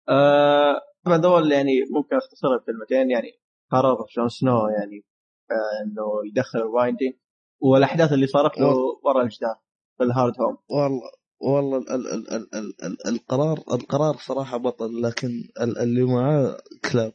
آه 0.08 0.80
طبعا 1.04 1.16
The 1.16 1.31
Wall 1.31 1.52
يعني 1.52 1.72
ممكن 1.90 2.16
اختصرها 2.16 2.58
بكلمتين 2.58 3.10
يعني 3.10 3.32
قرار 3.70 3.96
جون 4.16 4.28
سنو 4.28 4.68
يعني 4.68 5.04
آه 5.50 5.84
إنه 5.84 6.28
يدخل 6.30 6.58
ال 6.58 6.64
Wildlings 6.64 7.14
والأحداث 7.60 8.12
اللي 8.12 8.26
صارت 8.26 8.58
له 8.58 8.74
ورا 9.04 9.22
الجدار 9.22 9.56
في 9.98 10.04
ال 10.04 10.32
Hardhome. 10.40 10.58
والله 10.68 11.10
والله 11.40 11.78
ال 11.78 11.88
ال 11.90 12.06
ال 12.06 12.34
ال 12.34 12.54
ال 12.54 12.84
ال 12.84 13.08
القرار 13.08 13.58
القرار 13.58 14.14
صراحة 14.14 14.56
بطل 14.56 15.02
لكن 15.02 15.28
ال 15.60 15.78
اللي 15.78 16.02
معاه 16.02 16.58
كلاب. 16.92 17.14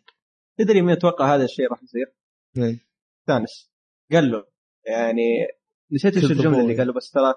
تدري 0.57 0.81
مين 0.81 0.95
أتوقع 0.95 1.35
هذا 1.35 1.43
الشيء 1.43 1.69
راح 1.71 1.83
يصير؟ 1.83 2.15
مين؟ 2.57 2.79
ستانس 3.27 3.71
قال 4.11 4.31
له 4.31 4.48
يعني 4.85 5.47
نسيت 5.91 6.15
إيش 6.15 6.31
الجملة. 6.31 6.59
اللي 6.61 6.77
قال 6.77 6.87
له 6.87 6.93
بس 6.93 7.11
ترى 7.11 7.33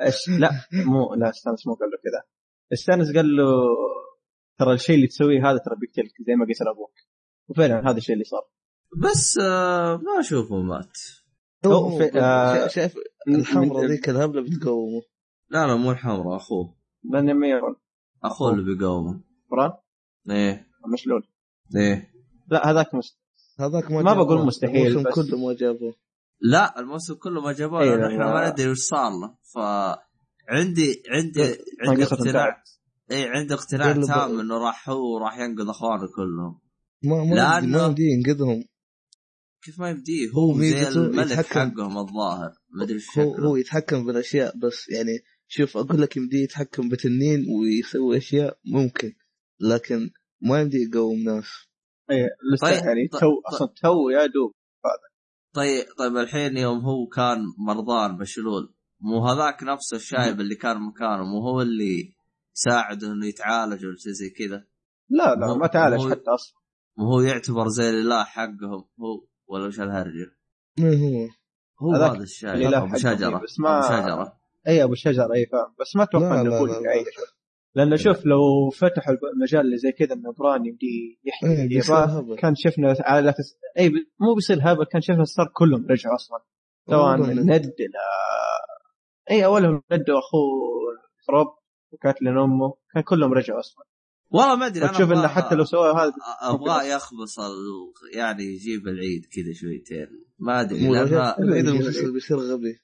إيش- 0.00 0.40
لا 0.40 0.50
مو 0.72 1.14
لا 1.14 1.30
ستانس 1.32 1.66
مو 1.66 1.74
قال 1.74 1.90
له 1.90 1.96
كذا. 1.96 2.22
ستانس 2.78 3.16
قال 3.16 3.36
له 3.36 3.44
ترى 4.58 4.72
الشيء 4.74 4.96
اللي 4.96 5.06
تسويه 5.06 5.50
هذا 5.50 5.58
ترى 5.58 5.76
بيقتلك 5.80 6.12
زي 6.26 6.34
ما 6.34 6.44
قتل 6.44 6.68
أبوك 6.68 6.92
وفعلا 7.48 7.90
هذا 7.90 7.96
الشيء 7.96 8.12
اللي 8.12 8.24
صار. 8.24 8.48
بس 9.02 9.38
آه 9.38 9.96
ما 9.96 10.20
أشوفه 10.20 10.56
مات. 10.62 10.98
هو 11.66 11.98
في- 11.98 12.20
آه، 12.20 12.54
شا- 12.54 12.68
شايف 12.68 12.94
الحمراء 13.28 13.84
ذيك 13.84 14.08
الهبلة 14.08 14.42
بتقومه. 14.42 15.02
لا 15.50 15.66
لا 15.66 15.76
مو 15.76 15.90
الحمراء 15.90 16.36
أخوه. 16.36 16.74
من 17.04 17.34
ميرون 17.34 17.76
أخوه 18.24 18.52
اللي 18.52 18.74
بيقاومه. 18.74 19.20
فران 19.50 19.72
إيه. 20.30 20.66
مشلول. 20.92 21.28
إيه. 21.76 22.10
لا 22.48 22.70
هذاك 22.70 22.94
مست... 22.94 23.18
هذاك 23.60 23.90
ما 23.90 24.02
جابوه. 24.02 24.24
بقول 24.24 24.46
مستحيل، 24.46 25.04
بس- 25.04 25.14
كله 25.14 25.38
ما 25.46 25.54
جابوه 25.54 25.94
لا 26.40 26.80
الموسم 26.80 27.14
كله 27.14 27.40
ما 27.40 27.52
جابوه 27.52 27.82
إيه، 27.82 27.90
لأنه 27.90 28.06
إحنا 28.06 28.32
ما 28.34 28.50
ندري 28.50 28.68
وش 28.70 28.78
صار 28.78 29.10
له. 29.10 29.34
ف 29.54 29.58
عندي 30.48 31.02
عندي 31.10 31.40
ما 31.84 31.90
عندي 31.90 32.04
قصة 32.04 32.16
اقتناع. 32.16 32.62
اي 33.10 33.28
عندي 33.28 33.54
اقتناع 33.54 33.92
تام 33.92 34.36
ب- 34.36 34.40
إنه 34.40 34.58
راح 34.58 34.88
هو 34.90 35.18
راح 35.18 35.38
ينقذ 35.38 35.68
أخوانه 35.68 36.06
كلهم. 36.16 36.60
ما 37.02 37.24
ما 37.24 37.36
لأنه- 37.36 37.62
يمدي- 37.64 37.72
ما 37.76 37.86
يمدي 37.86 38.02
ينقذهم. 38.02 38.64
كيف 39.64 39.80
ما 39.80 39.90
يمديه؟ 39.90 40.30
هو 40.30 40.52
هو 40.52 40.60
زي 40.60 40.88
الملك 40.88 41.30
يتحكم. 41.30 41.60
حقهم 41.70 41.98
الظاهر. 41.98 42.52
ما 42.70 42.84
أدري 42.84 42.94
إيش 42.94 43.18
هو 43.18 43.34
هو 43.34 43.56
يتحكم 43.56 44.06
بالأشياء 44.06 44.58
بس 44.58 44.88
يعني 44.88 45.18
شوف 45.48 45.76
أقول 45.76 46.02
لك 46.02 46.16
يمديه 46.16 46.42
يتحكم 46.44 46.88
بتنين 46.88 47.46
ويسوي 47.60 48.16
أشياء 48.16 48.58
ممكن 48.64 49.12
لكن 49.60 50.10
ما 50.42 50.60
يمدي 50.60 50.78
يقوم 50.82 51.18
ناس. 51.18 51.46
إيه 52.10 52.28
لسه 52.54 52.66
طيب، 52.70 52.84
يعني 52.84 53.08
طيب، 53.12 53.20
تو 53.20 53.26
طيب. 53.28 53.54
أصلا 53.54 53.68
تو 53.82 54.08
يا 54.10 54.26
دوب. 54.26 54.52
طيب 55.54 55.84
طيب 55.98 56.16
الحين 56.16 56.56
يوم 56.56 56.78
هو 56.80 57.06
كان 57.06 57.38
مرضان 57.58 58.16
بشلول. 58.16 58.74
مو 59.00 59.26
هذاك 59.28 59.62
نفسه 59.62 59.96
الشايب 59.96 60.40
اللي 60.40 60.54
كان 60.54 60.80
مكانه 60.80 61.24
مو 61.24 61.40
هو 61.48 61.60
اللي 61.62 62.14
ساعده 62.52 63.06
إنه 63.12 63.26
يتعالج 63.26 63.84
ولا 63.86 63.96
شيء 63.98 64.12
زي 64.12 64.30
كذا؟ 64.30 64.64
لا 65.10 65.34
لا 65.34 65.54
ما 65.54 65.66
تعالج 65.66 66.10
حتى 66.10 66.30
أصلا. 66.30 66.60
مو 66.98 67.04
هو 67.12 67.20
يعتبر 67.20 67.68
زي 67.68 67.90
الإله 67.90 68.24
حقهم 68.24 68.84
هو 69.00 69.26
ولا 69.46 69.66
وش 69.66 69.80
الهرجة؟ 69.80 70.36
هو؟ 70.80 71.28
هو 71.82 71.92
هذا 71.94 72.22
الشايب. 72.22 72.74
أبو 72.74 72.96
شجرة. 72.96 73.38
بس 73.38 73.60
ما- 73.60 73.78
أبو 73.78 73.86
شجرة. 74.02 74.40
أي 74.68 74.84
أبو 74.84 74.94
شجرة 74.94 75.34
أي 75.34 75.46
فاهم. 75.52 75.74
بس 75.80 75.96
ما 75.96 76.02
أتوقع 76.02 76.34
لا، 76.34 76.40
إنه 76.40 76.66
لا. 76.66 76.80
يعيش 76.80 77.06
لأنه 77.74 77.96
شوف 77.96 78.26
لو 78.26 78.70
فتحوا 78.70 79.14
المجال 79.34 79.60
اللي 79.60 79.76
زي 79.76 79.92
كذا 79.92 80.14
انه 80.14 80.32
بران 80.32 80.66
يمدي 80.66 81.20
يحكي 81.24 81.46
إيه،. 81.46 82.36
كان 82.36 82.54
شفنا 82.54 82.96
على 83.00 83.32
تس... 83.32 83.58
اي 83.78 83.88
ب... 83.88 83.92
مو 84.20 84.34
بيصير 84.34 84.58
هبل 84.60 84.84
كان 84.84 85.00
شفنا 85.00 85.24
ستار 85.24 85.46
كلهم 85.54 85.86
رجعوا 85.86 86.14
أصلا. 86.14 86.38
سواء 86.90 87.16
ند 87.16 87.50
إلى 87.80 88.00
اي 89.30 89.44
أولهم 89.44 89.82
ند 89.92 90.10
وأخوه 90.10 90.50
روب 91.30 91.46
وكاتلين 91.92 92.38
أمه 92.38 92.74
كان 92.94 93.02
كلهم 93.02 93.32
رجعوا 93.32 93.60
أصلا. 93.60 93.84
والله 94.30 94.56
ما 94.56 94.66
أدري 94.66 94.84
أنا 94.84 94.90
وتشوف 94.90 95.12
إنه 95.12 95.26
حتى 95.28 95.54
لو 95.54 95.64
سووا 95.64 95.92
هذا 95.92 96.12
أبغاه 96.42 96.82
يخبص 96.82 97.38
ال- 97.38 98.16
يعني 98.18 98.42
يجيب 98.44 98.88
العيد 98.88 99.22
كذا 99.24 99.52
شويتين. 99.52 100.08
ما 100.38 100.60
أدري 100.60 100.88
المسلسل 101.60 102.12
بيصير 102.12 102.36
غبي. 102.36 102.80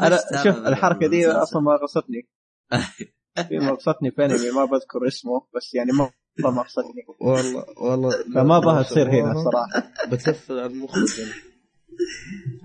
أنا 0.00 0.18
شوف 0.44 0.66
الحركة 0.66 1.08
دي. 1.08 1.26
أصلا 1.26 1.62
ما 1.62 1.72
غصتني. 1.82 2.28
في 3.42 3.58
غصتني 3.58 4.10
في 4.10 4.24
انمي 4.24 4.50
ما 4.50 4.64
بذكر 4.64 5.06
اسمه 5.06 5.46
بس 5.56 5.74
يعني 5.74 5.92
ما 5.92 6.10
ما 6.38 6.62
غصتني 6.62 7.04
والله 7.20 7.64
والله. 7.82 8.10
فما 8.34 8.56
ابغاها 8.56 8.82
تصير 8.82 9.10
هنا 9.10 9.34
صراحة. 9.34 9.92
بتقفل 10.12 10.58
على 10.58 10.72
المخرج. 10.72 11.20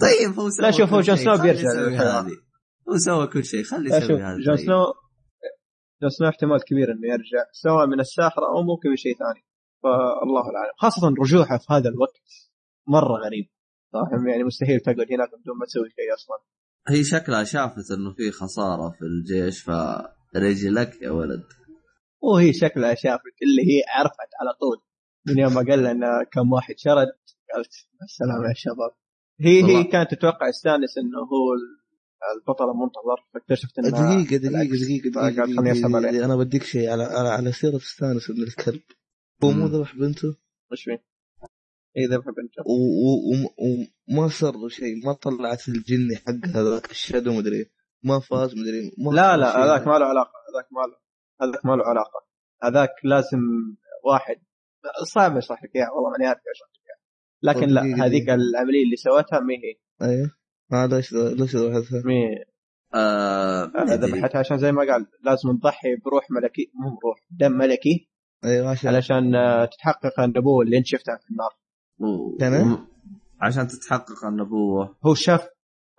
طيب 0.01 0.39
هو 0.39 0.49
سوى 0.49 0.65
لا، 0.65 0.71
شوف، 0.71 0.93
هو 0.93 1.01
جون 1.01 1.15
سنو 1.15 1.37
بيرجع 1.37 2.21
هو 2.89 2.97
سوى 2.97 3.27
كل 3.27 3.45
شيء. 3.45 3.63
شوف 3.63 3.79
يسوي 3.79 4.23
هذا 4.23 4.37
جون. 4.45 4.57
سنو 4.57 4.93
جون 6.01 6.09
سنو 6.09 6.29
احتمال 6.29 6.63
كبير 6.63 6.91
إنه 6.91 7.07
يرجع. 7.07 7.43
سواء 7.51 7.87
من 7.87 7.99
الساحرة 7.99 8.45
أو 8.45 8.63
ممكن 8.63 8.89
من 8.89 8.95
شيء 8.95 9.17
ثاني. 9.17 9.45
فالله 9.83 10.41
اعلم 10.41 10.73
خاصة 10.77 11.07
رجوعه 11.07 11.57
في 11.57 11.73
هذا 11.73 11.89
الوقت 11.89 12.21
مرة 12.87 13.25
غريب. 13.25 13.49
فاهم 13.93 14.27
يعني 14.27 14.43
مستحيل 14.43 14.79
تقعد 14.79 15.11
هناك 15.11 15.29
بدون 15.29 15.57
ما 15.59 15.65
تسوي 15.65 15.89
شيء 15.89 16.13
أصلا. 16.13 16.37
هي 16.87 17.03
شكلها 17.03 17.43
شافت 17.43 17.91
إنه 17.91 18.13
في 18.13 18.31
خسارة 18.31 18.89
في 18.89 19.01
الجيش 19.01 19.61
فرجلك 20.33 21.01
يا 21.01 21.09
ولد 21.09 21.43
وهي 22.21 22.53
شكلها 22.53 22.95
شافت 22.95 23.35
اللي 23.43 23.61
هي 23.61 23.83
عرفت 23.95 24.31
على 24.41 24.53
طول 24.59 24.77
من 25.27 25.39
يوم 25.39 25.53
ما 25.53 25.71
قال 25.71 25.79
لنا 25.79 26.23
كم 26.31 26.51
واحد 26.51 26.75
شرد 26.77 27.07
قالت 27.53 27.71
السلام 28.03 28.43
يا 28.49 28.53
شباب 28.55 28.91
هي 29.39 29.63
هي. 29.63 29.83
كانت 29.83 30.11
تتوقع 30.11 30.49
استانس 30.49 30.97
إنه 30.97 31.19
هو 31.19 31.53
البطل 32.35 32.65
المنتظر 32.71 33.17
فاكتشفت 33.33 33.79
إنه 33.79 33.89
دقيقة 33.89 34.37
دقيقة. 34.37 34.63
دقيقة 34.63 35.09
دقيقة. 35.09 36.01
دقيقة 36.01 36.25
أنا 36.25 36.35
بديك 36.35 36.63
شيء 36.63 36.89
على 36.89 37.03
على, 37.03 37.29
على 37.29 37.51
سيرة 37.51 37.77
ستانس 37.77 38.29
ابن 38.29 38.43
الكلب 38.43 38.81
هو 39.43 39.51
مو. 39.51 39.65
ذبح 39.65 39.95
بنته 39.95 40.35
وش 40.71 40.83
فيه؟ 40.83 41.03
اي 41.97 42.05
ذبح 42.05 42.25
بنته 42.25 42.63
وما 44.11 44.27
صار 44.27 44.57
له 44.57 44.69
شيء 44.69 45.05
ما 45.05 45.13
طلعت 45.13 45.67
الجني 45.67 46.15
حق 46.15 46.45
هذاك 46.45 46.91
ال 46.91 46.97
shadow 46.97 47.33
مدري 47.33 47.65
ما 48.03 48.19
فاز 48.19 48.55
مدري 48.55 48.91
ما 48.97 49.11
لا 49.15 49.37
لا. 49.37 49.65
هذاك 49.65 49.87
ما 49.87 49.97
له 49.99 50.05
علاقة 50.05 50.33
هذاك 50.49 50.67
ما 50.71 50.81
له 50.81 50.97
هذاك 51.41 51.65
ما 51.65 51.71
له 51.75 51.83
علاقة 51.83 52.25
هذاك 52.63 52.89
لازم 53.03 53.39
واحد 54.05 54.35
صعب 55.13 55.37
اشرح 55.37 55.63
لك 55.63 55.75
اياها 55.75 55.91
والله 55.91 56.11
ماني 56.11 56.25
عارف 56.25 56.39
اشرح 56.55 56.69
لك 56.73 56.79
اياها 56.85 57.03
لكن 57.43 57.73
لا 57.73 58.05
هذيك. 58.05 58.29
العملية 58.29 58.83
اللي 58.85 58.95
سوتها 58.95 59.39
مي 59.39 59.55
هي 59.55 59.75
أيوه 60.09 60.31
ما 60.71 60.87
ليش 60.87 61.13
ليش 61.13 61.55
ذبحتها؟ 61.55 62.01
مي 62.05 62.45
آه. 62.95 63.71
ذبحتها 63.77 64.39
عشان 64.39 64.57
زي 64.57 64.71
ما 64.71 64.81
قال 64.91 65.07
لازم 65.23 65.49
نضحي 65.49 65.95
بروح 66.05 66.31
ملكي 66.31 66.71
مو 66.73 66.97
بروح 67.03 67.17
دم 67.29 67.51
ملكي 67.51 68.09
أيوه 68.45 68.69
عشان 68.69 68.95
علشان 68.95 69.35
آه، 69.35 69.65
تتحقق 69.65 70.19
النبوه 70.19 70.63
اللي 70.65 70.77
أنت 70.77 70.85
شفتها 70.85 71.17
في 71.17 71.29
النار 71.31 71.57
تمام. 72.39 72.87
عشان 73.41 73.67
تتحقق 73.67 74.25
النبوه 74.25 74.95
هو 75.05 75.13
شاف 75.13 75.47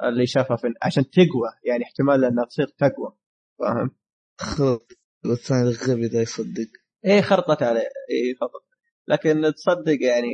اللي 0.03 0.27
شافها 0.27 0.57
في 0.57 0.67
عشان 0.83 1.11
تقوى 1.11 1.51
يعني 1.65 1.85
احتمال 1.85 2.25
إنها 2.25 2.45
تصير 2.45 2.67
تقوى 2.67 3.17
فاهم؟ 3.59 3.91
والثاني 5.25 5.63
الغبي 5.63 6.07
ذا 6.07 6.23
يصدق. 6.23 6.69
إيه 7.05 7.21
خرطت 7.21 7.63
عليه. 7.63 7.89
إيه 8.11 8.35
خرطت. 8.41 8.65
لكن 9.09 9.53
تصدق 9.55 10.03
يعني 10.03 10.29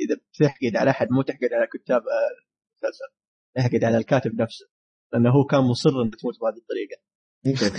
إذا 0.00 0.14
بتحقد 0.14 0.76
على 0.76 0.90
أحد 0.90 1.06
مو 1.10 1.22
تحقد 1.22 1.52
على 1.52 1.66
كتاب 1.66 2.02
المسلسل 2.02 3.08
تحقد 3.56 3.84
على 3.84 3.96
الكاتب 3.96 4.40
نفسه 4.40 4.66
لأنه 5.12 5.30
هو 5.30 5.44
كان 5.44 5.60
مصر 5.60 5.90
إنك 6.04 6.14
تموت 6.20 6.34
بهذه 6.40 6.56
الطريقة. 6.56 7.08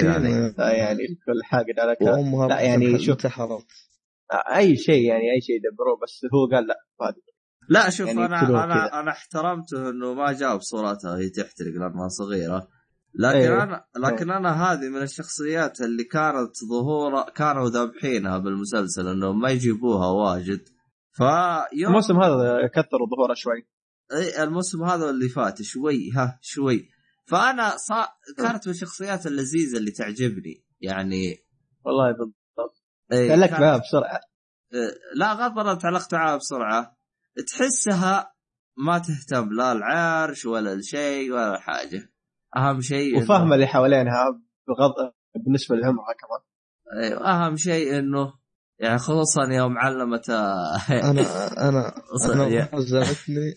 يعني. 0.03 0.53
فيعني 0.53 1.03
الكل 1.03 1.43
حاقد 1.43 1.79
على 1.79 1.95
كاتب 1.95 2.49
لا، 2.49 2.61
يعني 2.61 2.99
شوف. 2.99 3.09
انتحرت 3.09 3.67
أي 4.55 4.75
شيء 4.75 5.03
يعني 5.09 5.31
أي 5.35 5.41
شيء 5.41 5.55
يدبروه 5.55 5.99
بس 6.03 6.25
هو 6.33 6.55
قال 6.55 6.67
لا 6.67 6.85
هذه 7.01 7.21
لا 7.69 7.89
شوف 7.89 8.07
يعني 8.07 8.25
أنا 8.25 8.63
أنا. 8.63 8.99
أنا 8.99 9.11
احترمته 9.11 9.89
إنه 9.89 10.13
ما 10.13 10.31
جاب 10.31 10.61
صورتها 10.61 11.17
هي 11.17 11.29
تحترق 11.29 11.73
لأنها 11.73 12.07
صغيرة. 12.07 12.67
لكن 13.13 13.37
إيه. 13.37 13.63
أنا 13.63 13.85
لكن 13.97 14.31
أنا 14.31 14.51
هذه 14.71 14.89
من 14.89 15.01
الشخصيات 15.01 15.81
اللي 15.81 16.03
كانت 16.03 16.51
ظهور 16.69 17.29
كانوا 17.35 17.69
ذابحينها 17.69 18.37
بالمسلسل 18.37 19.07
إنهم 19.07 19.39
ما 19.39 19.49
يجيبوها 19.49 20.07
واجد. 20.07 20.61
فيوم 21.11 21.89
الموسم 21.89 22.19
هذا 22.21 22.67
كثروا 22.67 23.07
ظهوره 23.15 23.33
شوي. 23.33 23.67
إيه، 24.11 24.43
الموسم 24.43 24.83
هذا 24.83 25.09
اللي 25.09 25.29
فات 25.29 25.61
شوي 25.61 26.11
ها 26.15 26.39
شوي. 26.41 26.89
فأنا 27.27 27.77
صا... 27.77 28.07
كانت 28.37 28.67
من 28.67 28.73
الشخصيات 28.73 29.27
اللذيذة 29.27 29.77
اللي 29.77 29.91
تعجبني 29.91 30.65
يعني. 30.81 31.37
والله 31.85 32.11
بالضبط. 32.11 32.83
إيه، 33.11 33.29
تعلقت 33.29 33.49
كانت- 33.49 33.61
بها 33.61 33.77
بسرعة. 33.77 34.19
لا 35.15 35.33
غض 35.33 35.59
النظر 35.59 35.75
تعلقت 35.75 36.13
معاها 36.15 36.37
بسرعة. 36.37 36.98
تحسها 37.47 38.33
ما 38.77 38.99
تهتم 38.99 39.53
لا 39.53 39.71
العرش 39.71 40.45
ولا 40.45 40.73
الشيء 40.73 41.31
ولا 41.31 41.59
حاجة. 41.59 42.13
أهم 42.57 42.81
شيء 42.81 43.17
وفاهمة 43.17 43.55
اللي 43.55 43.67
حوالينها 43.67 44.25
بغض 44.67 45.13
بالنسبة 45.45 45.75
لعمرها 45.75 46.13
كمان. 46.13 46.41
أيوة، 47.03 47.29
أهم 47.31 47.55
شيء 47.55 47.99
إنه 47.99 48.33
يعني 48.79 48.97
خصوصا 48.97 49.43
يوم 49.51 49.77
علمت 49.77 50.29
أنا 50.29 51.21
أنا 51.69 51.93
أنا 52.31 52.69
ما 52.73 52.79
زعلتني 52.79 53.53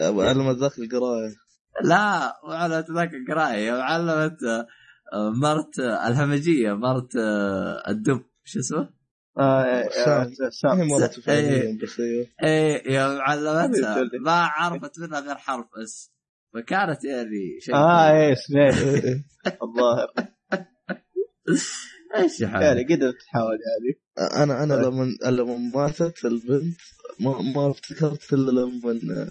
علمت 0.00 0.56
ذاك 0.56 0.78
القراية. 0.78 1.36
لا 1.84 2.34
مو 2.44 2.52
علمت 2.52 2.90
ذاك 2.90 3.10
القراية. 3.14 3.68
يوم 3.68 3.80
علمت 3.80 4.42
آه، 5.12 5.30
مرت 5.30 5.78
آه، 5.78 6.08
الهمجية 6.08 6.72
مرت 6.72 7.16
آه، 7.16 7.90
الدب. 7.90 8.22
شو 8.44 8.58
اسمه؟ 8.58 8.99
سام. 9.40 10.34
إيه. 12.42 12.92
يوم 12.92 13.20
علمتها. 13.20 14.10
ما 14.20 14.32
عرفت 14.32 14.98
منها 14.98 15.20
غير 15.20 15.34
حرف 15.34 15.66
اس. 15.82 16.10
فكانت 16.54 17.04
يعني 17.04 17.60
شيء 17.60 17.74
آه 17.74 18.12
إيه 18.12 18.34
سمعت 18.34 18.74
إيه، 18.74 19.04
إيه. 19.04 19.24
الظاهر. 19.62 20.12
إيش 22.16 22.40
يا 22.40 22.48
يعني 22.48 22.84
قدرت 22.84 23.14
تحاول 23.22 23.58
يعني. 23.68 24.00
أنا 24.42 24.62
أنا 24.62 24.74
لما 24.74 25.16
لما 25.24 25.56
ماتت 25.74 26.24
البنت 26.24 26.78
ما 27.20 27.42
ما 27.42 27.70
افتكرت 27.70 28.32
إلا 28.32 28.50
لما 28.50 29.30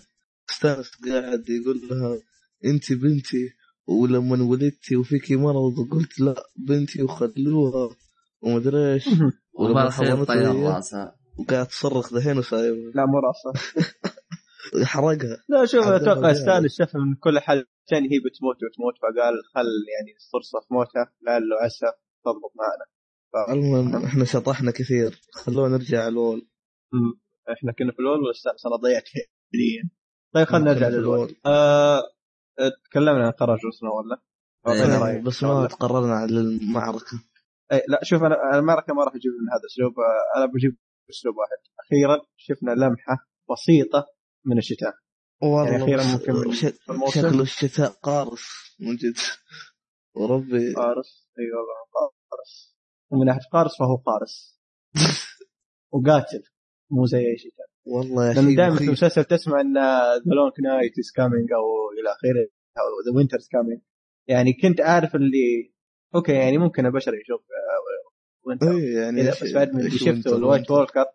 استانس 0.49 0.91
قاعد 1.05 1.49
يقول 1.49 1.81
لها 1.89 2.19
أنت 2.65 2.93
بنتي. 2.93 3.53
ولما 3.87 4.43
ولدتي 4.43 4.95
وفيكي 4.95 5.35
مرض 5.35 5.89
قلت 5.91 6.19
لا 6.19 6.43
بنتي 6.55 7.03
وخلوها. 7.03 7.95
ومدري 8.41 8.93
إيش. 8.93 9.09
وما 9.59 9.83
الخير 9.87 10.23
طير 10.23 10.63
راسها 10.63 11.15
وقاعد 11.39 11.67
تصرخ 11.67 12.13
دحين 12.13 12.37
وسايبها 12.37 12.91
لا 12.95 13.05
مو 13.05 13.19
رأسه. 13.19 13.53
حرقها. 14.85 15.43
لا 15.49 15.65
شوف 15.65 15.87
أتوقع. 15.87 16.31
استانس 16.31 16.77
شاف 16.77 16.95
من 16.95 17.15
كل 17.15 17.39
حل 17.39 17.65
عشان 17.87 18.03
هي 18.03 18.19
بتموت 18.19 18.55
وتموت 18.63 18.93
فقال 19.01 19.33
خل 19.55 19.67
يعني 19.95 20.11
فرصه 20.33 20.59
في 20.59 20.73
موتها 20.73 21.13
لعله 21.21 21.55
عسى 21.63 21.85
تضبط 22.25 22.51
معنا. 22.55 22.85
المهم 23.53 24.03
إحنا 24.05 24.25
شطحنا 24.25 24.71
كثير. 24.71 25.21
خلونا 25.33 25.77
نرجع 25.77 25.99
على 25.99 26.07
الول 26.07 26.47
مم. 26.93 27.19
إحنا 27.53 27.71
كنا 27.71 27.91
في 27.91 27.99
الأول 27.99 28.19
واستانس 28.27 28.65
أنا 28.65 28.75
ضيعت 28.75 29.03
فعليا 29.07 29.89
طيب 30.33 30.47
خلينا 30.47 30.73
نرجع 30.73 30.87
الأول. 30.87 31.35
آه 31.45 32.01
تكلمنا 32.89 33.25
عن 33.25 33.31
قرار 33.31 33.57
جون 33.57 33.71
سنو 33.71 33.97
ولا؟ 33.97 34.21
إيه، 34.67 34.99
رأيك. 34.99 35.21
بس 35.23 35.43
ما 35.43 35.67
تقررنا 35.67 36.13
على 36.13 36.39
المعركة. 36.39 37.19
أي 37.71 37.81
لا 37.87 37.99
شوف 38.03 38.23
أنا 38.23 38.59
المعركه 38.59 38.93
ما 38.93 39.03
راح 39.03 39.15
أجيب 39.15 39.31
من 39.31 39.49
هذا 39.53 39.61
الاسلوب 39.61 39.93
آه، 39.99 40.37
أنا 40.37 40.45
بجيب 40.45 40.77
أسلوب 41.09 41.35
واحد. 41.37 41.57
أخيرا 41.79 42.25
شفنا 42.37 42.71
لمحة 42.71 43.27
بسيطة 43.51 44.05
من 44.45 44.57
الشتاء. 44.57 44.93
والله 45.41 45.71
يعني 45.71 45.83
أخيراً 45.83 46.01
بس 46.01 46.29
ممكن. 46.89 47.11
شكله 47.11 47.41
الشتاء 47.41 47.89
قارس 47.89 48.75
من 48.79 48.95
جد 48.95 49.17
وربي. 50.15 50.73
قارس 50.73 51.27
اي 51.39 51.45
والله 51.55 51.75
قارس 52.29 52.75
ومن 53.11 53.25
ناحية 53.25 53.49
قارس 53.51 53.71
فهو 53.79 53.95
قارس 53.95 54.59
وقاتل. 55.93 56.43
مو 56.91 57.05
زي 57.05 57.17
أي 57.17 57.37
ثاني 57.37 57.69
والله 57.85 58.27
يا 58.27 58.33
شيء 58.33 58.57
دائما 58.57 58.75
في. 58.77 58.83
المسلسل 58.83 59.23
تسمع 59.23 59.61
إن 59.61 59.77
the 60.27 60.33
long 60.35 60.53
night 60.63 60.99
is 60.99 61.11
coming 61.15 61.51
أو 61.53 61.91
إلى 61.99 62.09
آخره 62.11 62.47
أو 62.77 63.11
the 63.11 63.17
winter's 63.17 63.47
coming 63.51 63.81
يعني 64.27 64.53
كنت 64.53 64.81
عارف 64.81 65.15
اللي 65.15 65.73
okay 66.15 66.31
يعني 66.31 66.57
ممكن 66.57 66.85
البشر 66.85 67.13
يشوف 67.13 67.41
winter 68.45 68.71
إيه 68.71 68.97
يعني 68.97 69.21
إذا 69.21 69.31
إيش- 69.31 69.43
بس 69.43 69.51
بعد 69.53 69.75
ما 69.75 69.89
شفته 69.89 70.35
ال 70.37 70.42
White؟ 70.42 70.71
Walker 70.71 71.05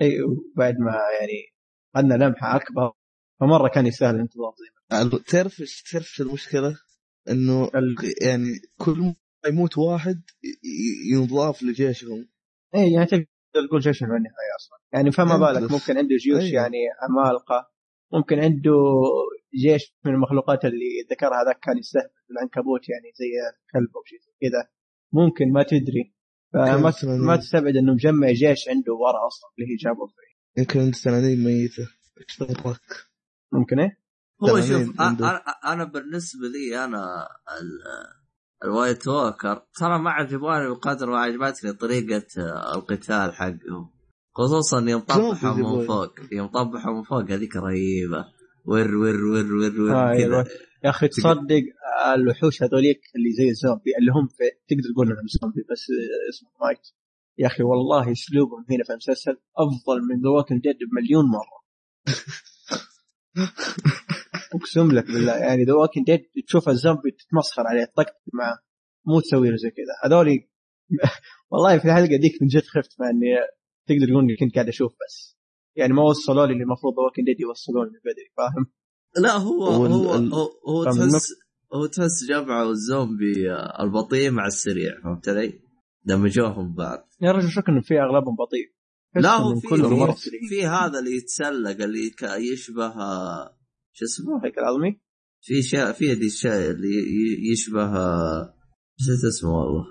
اي 0.00 0.18
بعد 0.56 0.78
ما 0.78 0.92
يعني 1.20 1.54
عندنا 1.94 2.24
لمحة 2.24 2.56
أكبر 2.56 2.92
فمرة 3.40 3.68
كان 3.68 3.86
يستاهل 3.86 4.14
الانتظار 4.14 4.54
زي 4.58 4.96
ما 4.96 5.08
تعرف 5.26 5.62
تعرف 5.92 6.20
المشكلة؟ 6.20 6.76
إنه 7.30 7.64
ال- 7.64 7.96
يعني 8.22 8.60
كل 8.78 8.98
ما 9.00 9.14
يموت 9.48 9.78
واحد 9.78 10.22
ينضاف 11.12 11.62
لجيشهم 11.62 12.28
اي 12.74 12.92
يعني 12.92 13.06
تقدر 13.06 13.26
تقول 13.68 13.80
جيش 13.80 14.02
النهاية 14.02 14.56
أصلا 14.60 14.78
يعني 14.92 15.12
فما 15.12 15.34
إيه، 15.34 15.52
بالك 15.60 15.72
ممكن 15.72 15.98
عنده 15.98 16.16
جيوش 16.16 16.42
أيوة. 16.42 16.62
يعني 16.62 16.78
عمالقة 17.02 17.70
ممكن 18.12 18.38
عنده 18.38 18.72
جيش 19.54 19.94
من 20.04 20.12
المخلوقات 20.14 20.64
اللي 20.64 20.86
ذكرها 21.10 21.42
هذاك 21.42 21.58
كان 21.62 21.78
يستهبل 21.78 22.08
العنكبوت 22.30 22.88
يعني 22.88 23.08
زي 23.18 23.30
كلب 23.72 23.96
أو 23.96 24.02
شيء 24.06 24.18
زي 24.18 24.32
كذا 24.48 24.68
ممكن 25.12 25.52
ما 25.52 25.62
تدري 25.62 26.14
فما 26.52 26.90
ما 27.26 27.36
تستبعد 27.36 27.76
إنه 27.76 27.92
مجمع 27.94 28.30
جيش 28.30 28.68
عنده 28.68 28.92
ورا 28.94 29.26
أصلا 29.26 29.50
اللي 29.58 29.70
هي 29.70 29.76
جابه 29.76 30.06
فيه 30.06 30.60
يمكن 30.62 30.80
عنده 30.80 30.98
تنانين 31.04 31.44
ميتة 31.44 31.88
ذاك؟ 32.40 32.80
ممكن 33.52 33.78
إيه؟ 33.80 33.98
هو 34.42 34.60
شوف 34.60 35.00
عنده. 35.00 35.30
أنا 35.30 35.38
أنا 35.72 35.84
بالنسبة 35.84 36.46
لي 36.48 36.84
أنا 36.84 37.28
ال- 37.60 38.18
ال 38.64 38.71
White 38.71 39.08
Walker 39.08 39.66
ترى 39.80 39.98
ما 39.98 40.10
عجباني 40.10 40.68
بقدر 40.68 41.06
ما 41.10 41.18
عجبتني 41.18 41.72
طريقة 41.72 42.26
القتال 42.74 43.34
حقهم 43.34 43.90
خصوصا 44.34 44.80
يوم 44.90 45.00
طبحوا 45.00 45.54
من. 45.54 45.86
فوق 45.86 46.14
يوم 46.32 46.46
طبحوا 46.46 46.92
من 46.94 47.02
فوق 47.02 47.30
هذيك 47.30 47.56
رهيبة 47.56 48.24
ور 48.68 48.94
ور 49.02 49.16
ور 49.32 49.52
ور 49.52 49.80
ور 49.80 49.92
آه، 49.94 50.16
كذا. 50.16 50.44
يا 50.84 50.90
أخي 50.90 51.08
تصدق 51.08 51.62
الوحوش 52.14 52.62
هذوليك 52.62 53.00
اللي 53.16 53.32
زي 53.32 53.48
الزومبي 53.48 53.90
اللي 54.00 54.12
هم 54.12 54.26
في 54.26 54.44
تقدر 54.68 54.92
تقول 54.94 55.06
إنهم 55.06 55.26
زومبي 55.40 55.62
بس 55.70 55.86
اسمه 56.30 56.50
wight 56.60 56.86
يا 57.38 57.46
أخي 57.46 57.62
والله 57.62 58.12
أسلوبهم 58.12 58.64
هنا 58.70 58.84
في 58.84 58.90
المسلسل 58.90 59.36
أفضل 59.56 60.02
من 60.08 60.22
The 60.22 60.28
Walking 60.28 60.62
Dead 60.62 60.76
بمليون 60.90 61.24
مرة. 61.24 61.58
أقسم 64.54 64.92
لك 64.92 65.06
بالله 65.06 65.36
يعني 65.36 65.64
ذا 65.64 65.72
ووكينج 65.74 66.06
ديد 66.06 66.24
تشوف 66.46 66.68
الزومبي 66.68 67.10
تتمسخر 67.10 67.66
عليه 67.66 67.84
تطقطق 67.84 68.16
معاه 68.32 68.58
مو 69.06 69.20
تسوي 69.20 69.50
له 69.50 69.56
زي 69.56 69.70
كذا. 69.70 69.94
هذولي 70.04 70.48
والله 71.50 71.78
في 71.78 71.84
الحلقة 71.84 72.16
ذيك 72.16 72.42
من 72.42 72.48
جد 72.48 72.62
خفت 72.62 73.00
مع 73.00 73.10
إني 73.10 73.36
تقدر 73.86 74.06
تقول 74.06 74.22
إني 74.24 74.36
كنت 74.36 74.54
قاعد 74.54 74.68
أشوف 74.68 74.92
بس. 74.92 75.37
يعني 75.78 75.92
ما 75.92 76.02
وصلوا 76.02 76.46
لي 76.46 76.52
اللي 76.52 76.64
المفروض 76.64 76.94
The 76.94 77.02
Walking 77.02 77.26
Dead 77.26 77.40
يوصلوني 77.40 77.90
من 77.90 77.98
بدري 78.04 78.28
فاهم؟ 78.36 78.66
لا 79.24 79.32
هو 79.36 79.82
وال- 79.82 79.90
هو 79.92 80.14
ال- 80.14 80.32
هو, 80.32 80.48
هو 80.68 80.84
تحس 80.84 81.34
هو 81.74 81.86
تحس 81.86 82.24
جمعوا 82.28 82.70
الزومبي 82.70 83.52
آه، 83.52 83.82
البطيء 83.82 84.30
مع 84.30 84.46
السريع 84.46 85.00
فهمت 85.04 85.28
علي؟ 85.28 85.60
دمجوهم 86.04 86.74
بعض 86.74 87.08
يا 87.20 87.32
رجل 87.32 87.48
شك 87.50 87.68
إنه 87.68 87.80
في 87.80 87.94
أغلبهم 88.00 88.36
بطيء 88.36 88.72
لا 89.16 89.36
هو 89.36 89.60
في 89.60 89.68
كلهم 89.68 90.12
في, 90.12 90.30
هذا 90.66 90.98
اللي 90.98 91.16
يتسلق 91.16 91.82
اللي 91.84 92.10
يشبه 92.52 92.86
آه، 92.86 93.56
شو 93.92 94.04
اسمه؟ 94.04 94.44
هيك 94.44 94.58
العظمي 94.58 95.00
في 95.42 95.62
شيء 95.62 95.92
في 95.92 96.12
ذي 96.12 96.26
الشيء 96.26 96.70
اللي 96.70 96.88
ي- 96.88 97.52
يشبه 97.52 97.82
آه، 97.96 98.54
نسيت 99.00 99.24
اسمه 99.28 99.50
والله 99.50 99.84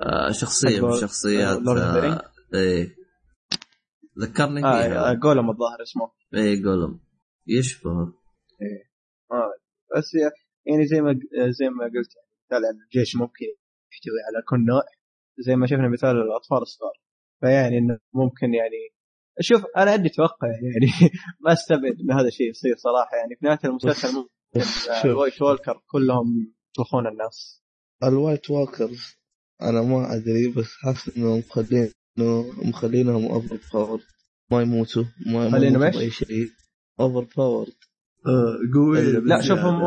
آه، 0.00 0.32
شخصية 0.32 0.80
من 0.80 0.92
شخصيات؟ 1.00 1.58
آه، 1.68 2.30
إيه 2.54 2.99
ذكرني 4.18 4.64
آه 4.64 5.12
جولم 5.12 5.50
الظاهر 5.50 5.82
اسمه. 5.82 6.10
إيه 6.34 6.62
جولم 6.62 7.00
يشبه 7.46 7.90
آه 7.90 9.52
بس 9.96 10.14
يعني 10.66 10.86
زي 10.86 11.00
ما 11.00 11.20
زي 11.48 11.68
ما 11.68 11.84
قلت 11.84 12.16
يعني 12.16 12.30
مثال 12.46 12.66
عن 12.66 12.84
الجيش 12.84 13.16
ممكن 13.16 13.46
يحتوي 13.92 14.20
على 14.26 14.44
كل 14.48 14.64
نوع. 14.66 14.82
زي 15.38 15.56
ما 15.56 15.66
شفنا 15.66 15.88
مثال 15.88 16.10
الأطفال 16.10 16.62
الصغار. 16.62 16.92
فيعني 17.40 17.78
إنه 17.78 17.98
ممكن 18.14 18.54
يعني 18.54 18.80
شوف 19.40 19.64
أنا 19.76 19.90
عندي 19.90 20.08
توقع 20.08 20.48
يعني 20.48 21.10
ما 21.44 21.52
أستبعد 21.52 21.96
إن 22.00 22.12
هذا 22.12 22.28
الشيء 22.28 22.50
يصير 22.50 22.76
صراحة. 22.76 23.16
يعني 23.16 23.36
في 23.36 23.46
نهاية 23.46 23.58
المسلسل 23.64 24.08
ممكن 24.08 24.30
آه، 24.56 25.02
شوف. 25.02 25.06
ال 25.06 25.12
White 25.12 25.42
Walker 25.42 25.82
كلهم 25.86 26.54
يطبخون 26.70 27.06
الناس. 27.06 27.62
ال 28.04 28.12
White 28.12 28.50
Walkers 28.50 29.16
أنا 29.62 29.82
ما 29.82 30.16
أدري 30.16 30.48
بس 30.48 30.72
حاسس 30.82 31.16
إنهم 31.16 31.38
مخلين 31.38 31.92
مخلينهم 32.68 33.24
over 33.24 33.58
power 33.74 34.00
ما 34.50 34.62
يموتوا 34.62 35.04
ما 35.26 35.46
يموتوا؟ 35.46 35.90
بأي 35.90 36.10
شيء. 36.10 36.48
over 37.00 37.26
power 37.36 37.66
قوي 38.74 39.12
لا 39.12 39.40
شوف 39.40 39.58
هم 39.58 39.84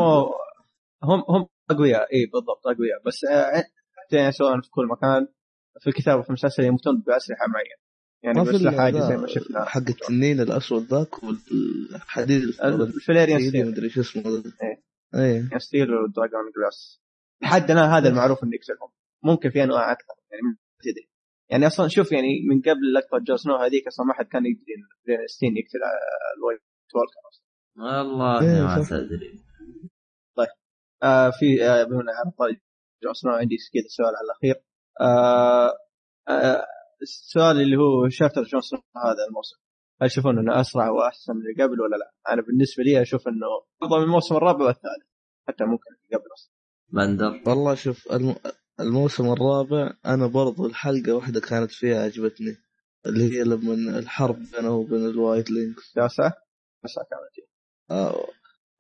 هم 1.04 1.24
هم 1.30 1.48
أقوياء. 1.70 2.14
اي 2.14 2.26
بالضبط 2.26 2.68
أقوياء. 2.68 3.02
بس 3.06 3.24
آه، 3.24 3.64
يعني 4.12 4.32
سواء 4.32 4.62
في 4.62 4.70
كل 4.70 4.88
مكان. 4.88 5.28
في 5.80 5.88
الكتاب 5.88 6.20
وفي 6.20 6.30
المسلسل 6.30 6.64
يموتون 6.64 7.02
بأسلحة 7.02 7.48
معينة. 7.48 7.84
يعني 8.24 8.40
ما 8.40 8.46
في 8.46 8.52
بأسلحة 8.52 8.74
إلا 8.74 8.82
عادي 8.82 8.98
ذا 8.98 9.08
زي 9.08 9.18
ما 9.18 9.28
شفنا. 9.28 9.66
حق 9.66 9.90
التنين 9.90 10.40
الأسود 10.40 10.84
ذاك 10.84 11.24
والحديد 11.24 12.42
ال 12.64 12.72
Valyrian 12.72 13.38
الحديدي 13.38 13.50
steel. 13.50 13.72
مدري 13.72 13.90
شو 13.90 14.02
اسمه 14.02 14.24
ذا. 14.24 14.52
إيه. 14.64 15.50
إيه. 15.52 15.58
steel 15.58 15.94
و 15.94 16.02
dragon 16.02 16.52
glass 16.58 17.02
لحد 17.42 17.72
الآن 17.72 17.90
هذا 17.90 18.10
المعروف 18.10 18.44
إنه 18.44 18.52
يقتلهم 18.56 18.90
ممكن 19.24 19.50
في 19.50 19.64
أنواع 19.64 19.92
أكثر 19.92 20.14
يعني 20.32 20.44
ما 20.44 20.56
تدري. 20.84 21.13
يعني 21.54 21.68
أصلا 21.68 21.88
شوف 21.88 22.12
يعني 22.12 22.42
من 22.50 22.62
قبل 22.62 22.94
لقطه 22.94 23.24
جون 23.28 23.36
سنو 23.36 23.56
هذيك 23.56 23.88
أصلا 23.88 24.06
ما 24.06 24.14
حد 24.14 24.26
كان 24.26 24.46
يدري 24.46 24.74
إن 24.78 25.28
steel 25.28 25.58
يقتل 25.58 25.80
ال 26.38 26.42
White 26.42 26.62
Walker 26.96 27.22
أصلا. 27.30 27.46
والله 27.78 28.42
إيه، 28.42 28.64
ما. 28.64 28.84
تدري 28.90 29.44
آه 31.04 31.30
في 31.40 31.64
آه 31.66 31.84
بما 31.84 31.98
على 31.98 32.32
طاري. 32.40 32.62
جون 33.04 33.14
سنو 33.14 33.32
عندي 33.32 33.56
كذا 33.74 33.88
سؤال 33.88 34.14
على 34.16 34.26
الأخير. 34.26 34.64
آه 35.02 35.72
آه 36.30 36.66
السؤال 37.02 37.62
اللي 37.62 37.78
هو 37.78 38.10
chapter 38.10 38.44
جون 38.44 38.62
سنو 38.62 38.80
هذا 38.80 39.24
الموسم. 39.30 39.58
هل 40.02 40.10
تشوفون 40.10 40.40
إنه 40.40 40.62
أسرع 40.62 40.90
وأحسن 40.90 41.34
من 41.34 41.42
اللي 41.42 41.64
قبل 41.64 41.82
ولا 41.82 41.96
لا؟ 41.96 42.34
أنا 42.34 42.42
بالنسبة 42.42 42.84
لي 42.84 43.02
أشوف 43.02 43.28
إنه 43.28 43.48
افضل 43.84 43.98
من 43.98 44.04
الموسم 44.04 44.36
الرابع 44.36 44.66
والثالث 44.66 45.08
حتى 45.48 45.64
ممكن 45.64 45.90
اللي 45.96 46.18
قبل 46.18 46.28
أصلا. 46.34 46.54
بندر 46.90 47.50
والله 47.50 47.76
شوف 47.76 48.12
الم... 48.12 48.36
الموسم 48.80 49.32
الرابع 49.32 49.94
أنا 50.06 50.28
برضو 50.28 50.66
الحلقة 50.66 51.14
واحدة 51.14 51.40
كانت 51.40 51.72
فيها 51.72 52.04
عجبتني 52.04 52.58
اللي 53.06 53.24
هي 53.38 53.44
لما 53.44 54.00
الحرب 54.00 54.40
بينه 54.56 54.72
وبين 54.72 55.06
الوايت 55.06 55.52
لينكس. 55.52 55.92
تاسعه 55.94 56.34
تاسعه 56.84 57.06
كانت 57.10 57.48
آه 57.92 58.28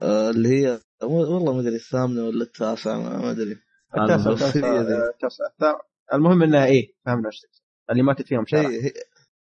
آه 0.01 0.29
اللي 0.29 0.49
هي 0.49 0.79
والله 1.03 1.53
ما 1.53 1.59
أدري 1.59 1.75
الثامنة 1.75 2.23
ولا 2.23 2.43
التاسعة 2.43 2.97
ما 2.99 3.31
أدري. 3.31 3.57
التاسعة 3.97 4.47
الثامنة. 4.47 5.79
المهم 6.13 6.43
إنها 6.43 6.65
إيه 6.65 6.93
فهمنا 7.05 7.27
إيش 7.27 7.41
اللي 7.91 8.03
ماتت 8.03 8.27
فيهم 8.27 8.45
شارع. 8.45 8.69
هي 8.69 8.85
هي 8.85 8.93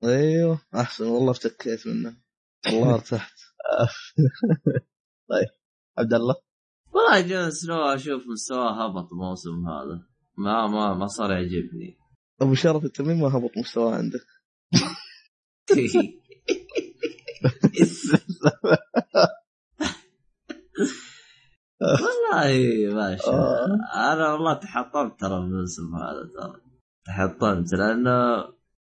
أيوه 0.05 0.61
أحسن 0.75 1.07
والله 1.07 1.31
افتكيت 1.31 1.87
منه 1.87 2.17
والله 2.67 2.95
ارتحت. 2.95 3.39
عبد 5.99 6.15
الله؟ 6.15 6.35
والله 6.93 7.21
جون 7.21 7.51
سنو 7.51 7.83
أشوف 7.83 8.23
مستواه 8.27 8.85
هبط 8.85 9.13
الموسم 9.13 9.69
هذا. 9.69 10.12
ما 10.39 10.67
ما 10.67 10.95
ما 10.95 11.07
صار 11.07 11.31
يعجبني. 11.33 11.99
أبو 12.41 12.55
شرف 12.55 12.85
أنت 12.85 13.01
مين 13.01 13.21
ما 13.21 13.37
هبط 13.37 13.51
مستواه 13.59 13.95
عندك؟ 13.95 14.27
والله 21.83 22.95
ماشي 22.95 23.31
آه. 23.31 23.67
أنا 24.13 24.33
والله 24.33 24.55
تحطمت 24.55 25.21
ترى 25.21 25.37
الموسم 25.37 25.95
هذا 25.95 26.31
ترى. 26.35 26.61
تحطمت 27.07 27.73
لأنه 27.73 28.11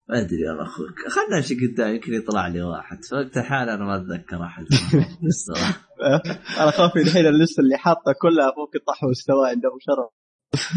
ما 0.09 0.21
أدري 0.21 0.49
والله 0.49 0.63
أخوك 0.63 0.99
خلنا 1.09 1.37
نمشي 1.37 1.55
قدام 1.55 1.95
يمكن 1.95 2.13
يطلع 2.13 2.47
لي 2.47 2.61
واحد. 2.61 3.03
في 3.03 3.15
وقت 3.15 3.37
الحال 3.37 3.69
أنا 3.69 3.85
ما 3.85 3.95
أتذكر 3.95 4.43
أحد. 4.43 4.65
أنا 6.61 6.71
خافي 6.71 6.99
الحين 7.01 7.25
اللسه 7.25 7.61
اللي 7.63 7.77
حاطة 7.77 8.13
كلها 8.21 8.51
فوق 8.55 8.71
طاح 8.87 9.03
مستوى 9.03 9.49
عند 9.49 9.65
أبو 9.65 9.77
شرف. 9.79 10.20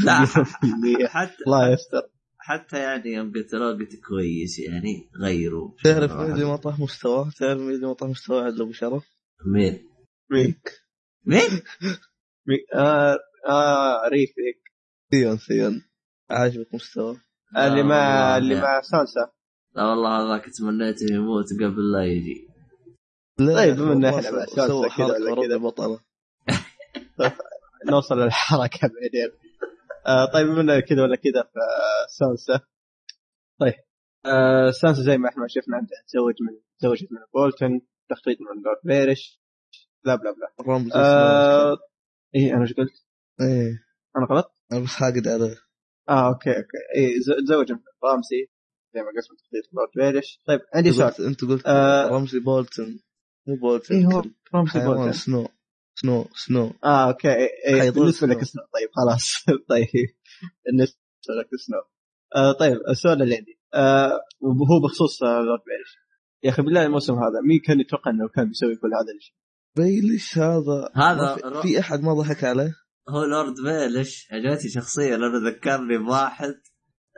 لا 0.04 0.24
100%. 0.24 1.06
حتى 1.06 1.42
الله 1.46 1.72
يستر 1.72 2.02
حتى 2.38 2.78
يعني 2.78 3.12
يوم 3.12 3.32
قلت 3.32 3.54
له 3.54 3.72
قلت 3.72 3.96
كويس 4.08 4.58
يعني 4.58 5.10
غيروا 5.20 5.70
تعرف 5.84 6.12
مين 6.12 6.32
اللي 6.32 6.44
ما 6.44 6.56
طاح 6.56 6.78
مستواه؟ 6.78 7.30
تعرف 7.38 7.60
مين 7.60 7.74
اللي 7.74 7.86
ما 7.86 7.92
طاح 7.92 8.08
مستواه 8.08 8.44
عند 8.44 8.60
أبو 8.60 8.72
شرف؟ 8.72 9.04
مين؟ 9.46 9.88
مين؟ 10.30 10.54
مين؟ 11.30 11.62
مين؟ 12.46 12.58
آه 12.74 13.18
آه 13.48 14.08
ريف 14.08 14.30
هيك 14.38 14.62
ثيون 15.10 15.36
ثيون 15.36 15.82
عاجبك 16.30 16.74
مستواه؟ 16.74 17.16
اللي 17.56 17.82
مع 17.82 18.36
اللي 18.36 18.60
مع 18.60 18.80
سانسا 18.80 19.30
لا 19.76 19.84
والله 19.84 20.34
هذاك 20.34 20.50
تمنيته 20.58 21.14
يموت 21.14 21.52
قبل 21.60 21.92
لا 21.92 22.04
يجي 22.04 22.48
طيب، 23.38 23.76
بما 23.76 24.08
إحنا 24.08 24.30
مع 24.30 24.44
سوى 24.46 24.88
كذا 24.88 25.34
كذا. 25.34 25.56
بطلة 25.56 26.00
نوصل 27.90 28.18
للحركة 28.18 28.88
بعدين 28.88 29.43
آه 30.06 30.32
طيب 30.32 30.46
من 30.46 30.80
كذا 30.80 31.02
ولا 31.02 31.16
كذا 31.16 31.42
فسانسا 31.54 32.60
طيب. 33.60 33.74
آه 34.26 34.70
سانسا 34.70 35.02
زي 35.02 35.18
ما 35.18 35.28
إحنا 35.28 35.46
شفنا 35.48 35.76
عندها 35.76 35.98
تزوج 36.08 36.34
من 36.42 36.60
تزوجت 36.78 37.12
من 37.12 37.18
بولتون 37.34 37.80
تخطيط 38.10 38.36
من 38.40 38.62
لورد 38.62 38.78
فيرش 38.86 39.40
بلا 40.04 40.14
بلا 40.14 40.30
بلا. 40.32 40.74
رمز 40.74 40.92
آه 40.96 41.76
إيه 42.34 42.54
أنا 42.54 42.62
إيش 42.62 42.72
قلت؟ 42.72 42.92
إيه 43.40 43.84
أنا 44.16 44.26
غلط؟ 44.30 44.56
أنا 44.72 44.80
بس 44.80 44.88
حاقد 44.88 45.28
عليه 45.28 45.56
آه 46.08 46.28
أوكي 46.28 46.50
أوكي. 46.50 46.78
إيه 46.96 47.20
ز- 47.20 47.44
تزوج 47.46 47.72
من 47.72 47.78
رامسي 48.04 48.50
زي 48.94 49.00
ما 49.00 49.06
من 49.06 49.36
تخطيط 49.36 49.74
لورد 49.74 49.90
فيرش 50.12 50.40
طيب 50.46 50.60
عندي 50.74 50.92
سؤال. 50.92 51.26
أنت 51.26 51.44
قلت 51.44 51.66
آه. 51.66 52.08
رمزي 52.08 52.38
بولتون 52.40 53.00
مو 53.46 53.56
بولتون 53.56 53.96
إيه 53.96 54.06
هو 54.06 54.22
حيوان 54.66 54.86
بولتون. 54.86 55.12
سنو 55.12 55.48
سنو 56.04 56.26
سنو. 56.46 56.72
آه 56.84 57.08
أوكي. 57.08 57.28
إيه 57.66 57.90
بالنسبة 57.90 58.10
سنو. 58.26 58.32
لك 58.34 58.44
سنو. 58.44 58.62
طيب 58.74 58.88
خلاص. 58.96 59.32
طيب. 59.70 59.88
بالنسبة 60.66 60.98
لك 61.40 61.48
سنو 61.66 61.78
آه 62.36 62.52
طيب 62.52 62.76
السؤال 62.88 63.22
اللي 63.22 63.36
عندي. 63.36 63.58
آه 63.74 64.20
وهو 64.40 64.80
بخصوص 64.84 65.22
آه 65.22 65.26
لورد 65.26 65.60
بيرش 65.66 65.96
يا 66.42 66.50
أخي 66.50 66.62
بالله 66.62 66.86
الموسم 66.86 67.14
هذا 67.14 67.40
مين 67.48 67.60
كان 67.66 67.80
يتوقع 67.80 68.10
إنه 68.10 68.28
كان 68.28 68.48
بيسوي 68.48 68.76
كل 68.76 68.88
هذا 68.94 69.12
الشيء؟ 69.18 69.34
بيليش 69.76 70.38
هذا. 70.38 70.90
هذا 70.96 71.36
في- 71.62 71.78
أحد 71.80 72.00
ما 72.02 72.14
ضحك 72.14 72.44
عليه؟ 72.44 72.72
هو 73.08 73.24
لورد 73.24 73.54
بيلش 73.64 74.28
عجبتني 74.32 74.70
شخصيا 74.70 75.16
لأنه 75.16 75.48
ذكرني 75.50 75.98
بواحد 75.98 76.54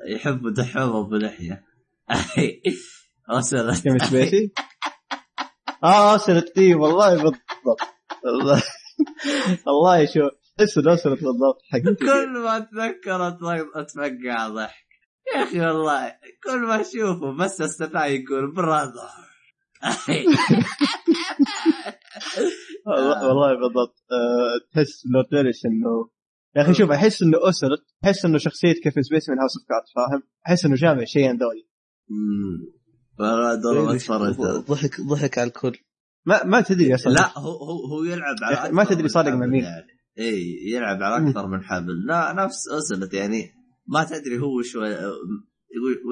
يحب 0.09 0.53
دحومه 0.55 1.09
بلحيه 1.09 1.65
وصلت 3.37 3.75
كيفن 3.83 3.99
سبيسي؟ 3.99 4.53
آه 5.85 6.17
سنت 6.17 6.59
اي 6.59 6.75
والله 6.75 7.15
بالضبط. 7.17 7.81
والله 8.27 8.63
والله 9.67 10.07
شو 10.07 10.21
اسود 10.61 10.89
اسود 10.89 11.13
بالضبط. 11.13 11.59
حقيقي. 11.73 11.95
كل 11.95 12.39
ما 12.39 12.57
اتذكر 12.57 13.29
أتفقع 13.75 14.49
ضحك. 14.49 14.87
يا 15.35 15.43
أخي 15.43 15.61
والله 15.61 16.13
كل 16.45 16.59
ما 16.59 16.81
أشوفه 16.81 17.37
بس 17.41 17.61
استطاع 17.61 18.07
يقول 18.07 18.55
براذر 18.55 19.11
والله 22.87 23.29
والله 23.29 23.55
بالضبط. 23.55 23.95
آه، 24.13 24.73
تحس 24.73 25.07
لورد 25.13 25.27
بيرش 25.31 25.67
إنه 25.67 26.11
يا 26.57 26.63
أخي 26.63 26.75
شوف 26.75 26.91
أحس 26.91 27.23
إنه 27.23 27.49
اسرت 27.49 27.85
أحس 28.05 28.25
إنه 28.25 28.39
شخصية 28.39 28.73
كيفن 28.73 29.03
سبيسي 29.03 29.33
من 29.33 29.39
هاوس 29.39 29.57
اوف 29.57 29.67
كارد 29.69 29.85
فاهم؟ 29.97 30.23
أحس 30.47 30.65
إنه 30.65 30.75
جامع 30.75 31.05
شيئين 31.05 31.37
ذولي. 31.37 31.67
دور 33.63 33.81
ما 33.81 33.87
بيليش 33.87 34.05
تفرجت 34.05 34.41
ضحك 34.41 35.01
ضحك 35.01 35.39
على 35.39 35.49
الكل. 35.49 35.79
ما 36.27 36.45
ما 36.45 36.61
تدري 36.61 36.95
أصلا 36.95 37.13
لا 37.13 37.39
هو 37.39 37.51
هو 37.51 37.87
هو 37.87 38.05
يلعب 38.05 38.37
على 38.43 38.73
ما 38.77 38.85
تدري 38.85 39.09
صادق 39.09 39.31
مع 39.33 39.47
مين. 39.47 39.65
يعني. 39.65 39.87
اي 40.19 40.57
يلعب 40.73 41.03
على. 41.03 41.29
أكثر 41.29 41.47
من 41.47 41.65
حبل 41.65 42.07
لا 42.07 42.33
نفس 42.33 42.69
اسلت 42.69 43.15
يعني. 43.15 43.51
ما 43.87 44.05
تدري 44.05 44.39
هو 44.39 44.59
وش 44.59 44.77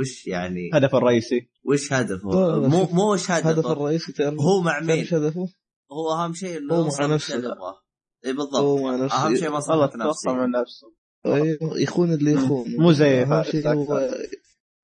وش 0.01 0.27
يعني 0.27 0.69
الهدف 0.75 0.95
الرئيسي. 0.95 1.49
وش 1.65 1.93
هدفه؟ 1.93 2.29
مو 2.69 2.85
مو 2.93 3.13
وش 3.13 3.31
هدف 3.31 3.47
هدفه 3.47 3.73
الرئيسي 3.73 4.13
تعرف؟ 4.13 4.41
هو 4.41 4.61
مع 4.61 4.81
مين؟ 4.81 5.05
هدفه؟ 5.13 5.47
هو 5.93 6.13
أهم 6.13 6.35
شيء 6.35 6.59
إنه 6.59 6.75
هو 6.75 6.89
مع 7.01 7.07
نفسه. 7.07 7.35
اللي 7.35 7.47
يبغاه. 7.49 7.75
اي 8.27 8.31
هو 8.33 8.37
بالضبط 8.37 8.81
مع 8.81 8.97
نفسه. 9.05 9.27
أهم 9.27 9.37
شيء 9.37 9.51
مصلحة 9.51 9.87
توقع 9.87 10.09
نفسه. 10.09 10.33
من 10.35 10.51
نفسه. 10.51 10.87
أيوه 11.27 11.81
يخون 11.81 12.13
اللي 12.13 12.33
يخون. 12.33 12.65
مو 12.79 12.93
زي 12.93 13.25
هو. 13.25 14.11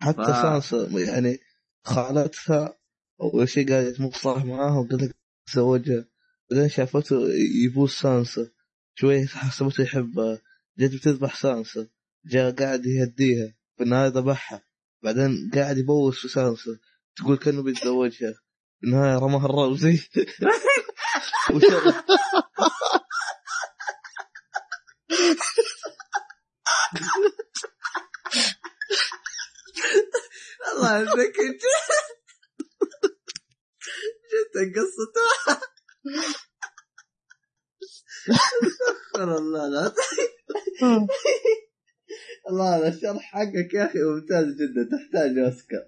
حتى 0.03 0.23
ف- 0.25 0.43
سانسا 0.43 0.89
يعني 0.99 1.39
خالتها 1.85 2.77
أول 3.23 3.49
شيء 3.49 3.69
قاعد 3.69 3.95
مصطلح 4.01 4.45
معاها 4.45 4.79
وقال 4.79 4.99
لك 5.05 5.17
تزوجها 5.53 6.05
بعدين 6.51 6.69
شافته 6.69 7.29
يبوس 7.65 8.01
سانسا 8.01 8.51
شوي 8.95 9.27
حسبته 9.27 9.83
يحبها 9.83 10.43
جت 10.79 10.95
بتذبح 10.95 11.37
سانسا 11.37 11.89
جاء 12.27 12.51
قاعد 12.51 12.87
يهديها 12.87 13.55
في 13.77 13.83
النهاية 13.83 14.09
ذبحها 14.09 14.63
بعدين 15.03 15.51
قاعد 15.55 15.79
يبوس 15.79 16.21
في 16.21 16.29
سانسا 16.29 16.79
تقول 17.17 17.37
كأنه 17.37 17.63
بيتزوجها 17.63 18.33
في 18.81 18.87
النهاية 18.87 19.19
رماها 19.19 19.47
الرمزي. 19.47 20.01
الله 30.73 30.99
يهديك 30.99 31.37
جدا 34.33 34.63
قصته. 34.77 35.29
استغفر 38.67 39.39
الله 39.39 39.69
لا 39.69 39.95
الله 42.49 42.77
هذا 42.77 42.89
الشرح 42.89 43.23
حقك 43.23 43.75
يا 43.75 43.87
أخي 43.87 43.99
ممتاز 43.99 44.47
جدا 44.61 44.83
تحتاج 44.93 45.39
أوسكار. 45.39 45.85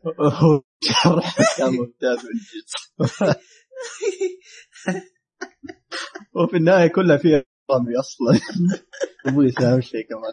شرح 0.82 1.56
كان 1.58 1.72
ممتاز. 1.72 2.18
من 2.18 2.36
جد 2.38 3.40
وفي 6.34 6.56
النهاية 6.56 6.86
كلها 6.86 7.16
فيها 7.16 7.44
رمي 7.70 7.98
أصلا. 8.00 8.40
أبوي 9.26 9.52
اهم 9.60 9.80
شيء 9.80 10.08
كمان. 10.08 10.32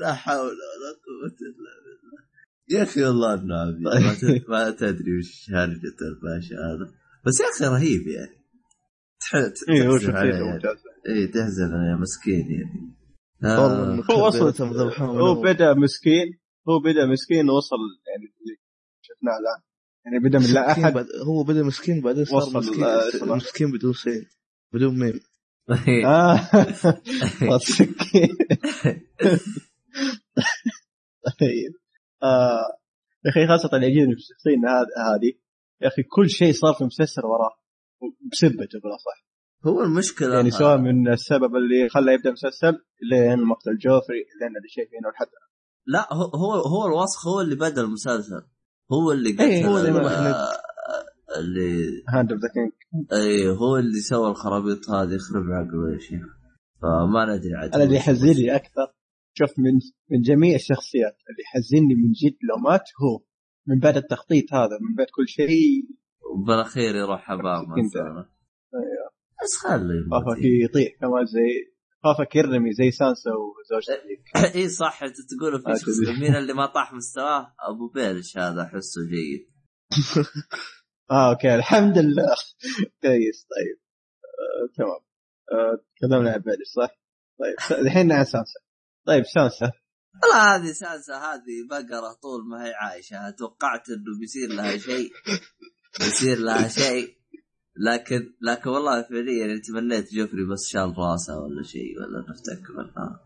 لا 0.00 0.14
حول 0.14 0.36
ولا 0.38 0.90
قوة 1.04 1.36
إلا 1.48 1.72
بالله. 1.84 2.23
يا 2.70 2.82
أخي 2.82 3.04
والله 3.04 3.34
انه 3.34 3.54
عبيد. 3.54 3.82
ما 3.82 4.14
ت- 4.14 4.48
ما 4.48 4.70
تدري 4.70 5.18
وش 5.18 5.50
هرجة 5.50 5.96
الباشا 6.08 6.54
هذا 6.56 6.92
بس 7.26 7.40
يا 7.40 7.46
أخي 7.68 7.74
رهيب 7.74 8.06
يعني. 8.08 8.44
هو 9.88 9.96
تحزن 9.98 10.16
عليه 10.16 10.34
يعني. 10.34 10.62
اي 11.08 11.26
تحزن 11.26 11.70
يا 11.90 11.96
مسكين 12.00 12.46
يعني. 12.50 12.94
والله 13.42 13.82
آه. 13.82 13.94
إنه 13.94 14.02
هو 14.10 15.28
هو. 15.28 15.42
بدا 15.42 15.74
مسكين 15.74 16.38
هو 16.68 16.78
بدا 16.80 17.06
مسكين 17.06 17.50
وصل 17.50 17.76
يعني 18.08 18.24
اللي 18.40 18.56
شفناه 19.02 19.32
الآن. 19.32 19.62
يعني 20.06 20.18
بدا 20.28 20.38
من 20.38 20.54
لا 20.54 20.70
أحد. 20.72 20.92
بعد 20.92 21.06
هو 21.26 21.44
بدا 21.44 21.62
مسكين 21.62 22.00
بعدين 22.00 22.24
صار 22.24 22.36
وصل، 22.36 22.58
مسكين. 22.58 23.28
مسكين 23.28 23.70
بدون 23.72 23.92
سين 23.92 24.26
بدون 24.72 24.98
ميم. 24.98 25.20
آه. 26.06 26.40
مسكين. 27.54 28.36
طيب 31.40 31.72
آه، 32.24 32.78
يا 33.24 33.30
أخي 33.30 33.46
خاصة 33.48 33.76
اللي 33.76 33.86
يعجبني 33.86 34.14
في 34.14 34.20
الشخصيه 34.20 34.56
هذه 35.14 35.32
يا 35.82 35.88
أخي 35.88 36.02
كل 36.02 36.30
شيء 36.30 36.52
صار 36.52 36.74
في 36.74 36.80
المسلسل 36.80 37.22
وراه 37.24 37.50
بسبته 38.32 38.80
بالأصح. 38.82 39.24
هو 39.66 39.82
المشكلة 39.82 40.34
يعني 40.34 40.50
سواء 40.50 40.76
من 40.78 41.12
السبب 41.12 41.56
اللي 41.56 41.88
خلى 41.88 42.12
يبدأ 42.14 42.30
مسلسل 42.32 42.72
لين 43.10 43.38
مقتل 43.44 43.78
جوفري 43.78 44.16
لين 44.40 44.56
اللي 44.56 44.68
شايفينه 44.68 45.08
لحد 45.10 45.26
لا 45.86 46.12
هو 46.14 46.24
هو 46.24 46.52
هو 46.52 46.86
الوسخ 46.86 47.28
هو 47.28 47.40
اللي 47.40 47.54
بدأ 47.54 47.80
المسلسل. 47.82 48.42
هو 48.92 49.12
اللي 49.12 49.32
قتل 49.32 49.42
إيه، 49.42 49.66
هو 49.66 49.78
زي 49.80 49.90
ما 49.90 49.98
ال- 50.00 50.34
إحنا- 50.34 51.38
اللي 51.38 52.02
Hand 52.08 52.32
of 52.32 52.40
the 52.40 52.48
King 52.54 52.72
اي 53.12 53.48
هو 53.48 53.76
اللي 53.76 54.00
سوى 54.00 54.28
الخرابيط 54.30 54.90
هذه 54.90 55.14
يخرب 55.14 55.42
عقله 55.50 55.92
يا 55.94 55.98
شيخ. 55.98 56.22
فما 56.82 57.24
ندري 57.36 57.54
عاد. 57.54 57.74
أنا 57.74 57.84
اللي 57.84 57.96
يحزنني 57.96 58.56
أكثر. 58.56 58.94
شوف 59.34 59.58
من 59.58 59.72
من 60.10 60.20
جميع 60.22 60.54
الشخصيات 60.54 61.16
اللي 61.30 61.42
يحزنني 61.42 61.94
من 61.94 62.12
جد 62.12 62.36
لو 62.50 62.56
مات 62.70 62.84
هو 63.02 63.24
من 63.66 63.78
بعد 63.78 63.96
التخطيط 63.96 64.54
هذا 64.54 64.78
من 64.80 64.94
بعد 64.96 65.06
كل 65.14 65.28
شيء. 65.28 65.82
بالاخير 66.46 66.94
يروح 66.96 67.20
حباب 67.22 67.64
كنت- 67.64 67.84
مثلا 67.96 68.28
بس 69.44 69.64
يموت. 69.64 70.24
خافك 70.24 70.44
يطيح 70.44 70.92
كمان 71.00 71.26
زي 71.26 71.74
خافك 72.04 72.36
يرمي 72.36 72.72
زي 72.72 72.90
سانسا 72.90 73.30
وزوجته 73.30 74.02
إي 74.54 74.68
صح 74.68 75.02
أنت 75.02 75.14
تقول 75.30 75.62
في 75.62 75.68
آه، 75.70 75.74
شخص. 75.74 76.20
مين 76.20 76.34
اللي 76.36 76.52
ما 76.52 76.66
طاح 76.66 76.92
مستواه؟ 76.98 77.54
أبو 77.68 77.88
بيلش 77.88 78.38
هذا 78.38 78.62
أحسه 78.62 79.00
جيد. 79.10 79.48
آه 81.10 81.30
okay 81.30 81.54
الحمد 81.54 81.98
لله. 81.98 82.34
كويس 83.02 83.46
طيب. 83.50 83.78
آه، 84.24 84.74
تمام. 84.76 85.00
آه، 85.52 85.84
تكلمنا 85.96 86.30
عن 86.32 86.40
بيلش 86.40 86.68
صح؟ 86.76 86.98
طيب 87.40 87.78
الحين 87.80 88.12
عن 88.12 88.24
سانسا. 88.24 88.60
طيب 89.06 89.24
سانسا 89.24 89.72
والله 90.22 90.56
هذه 90.56 90.72
سانسا 90.72 91.14
هذه 91.14 91.66
بقرة 91.70 92.12
طول 92.22 92.48
ما 92.50 92.64
هي 92.66 92.72
عايشة. 92.74 93.30
توقعت 93.30 93.88
إنه 93.88 94.18
بيصير 94.20 94.48
لها 94.48 94.76
شيء 94.76 95.10
بيصير 96.00 96.38
لها 96.38 96.68
شيء. 96.68 97.24
لكن 97.76 98.34
لكن 98.42 98.70
والله 98.70 99.02
فعليا 99.02 99.46
يعني 99.46 99.60
تمنيت 99.60 100.14
جوفري 100.14 100.44
بس 100.52 100.68
شال 100.68 100.94
راسه 100.98 101.38
ولا 101.38 101.62
شيء 101.62 101.98
ولا 101.98 102.30
نفتك 102.30 102.70
منها 102.70 103.20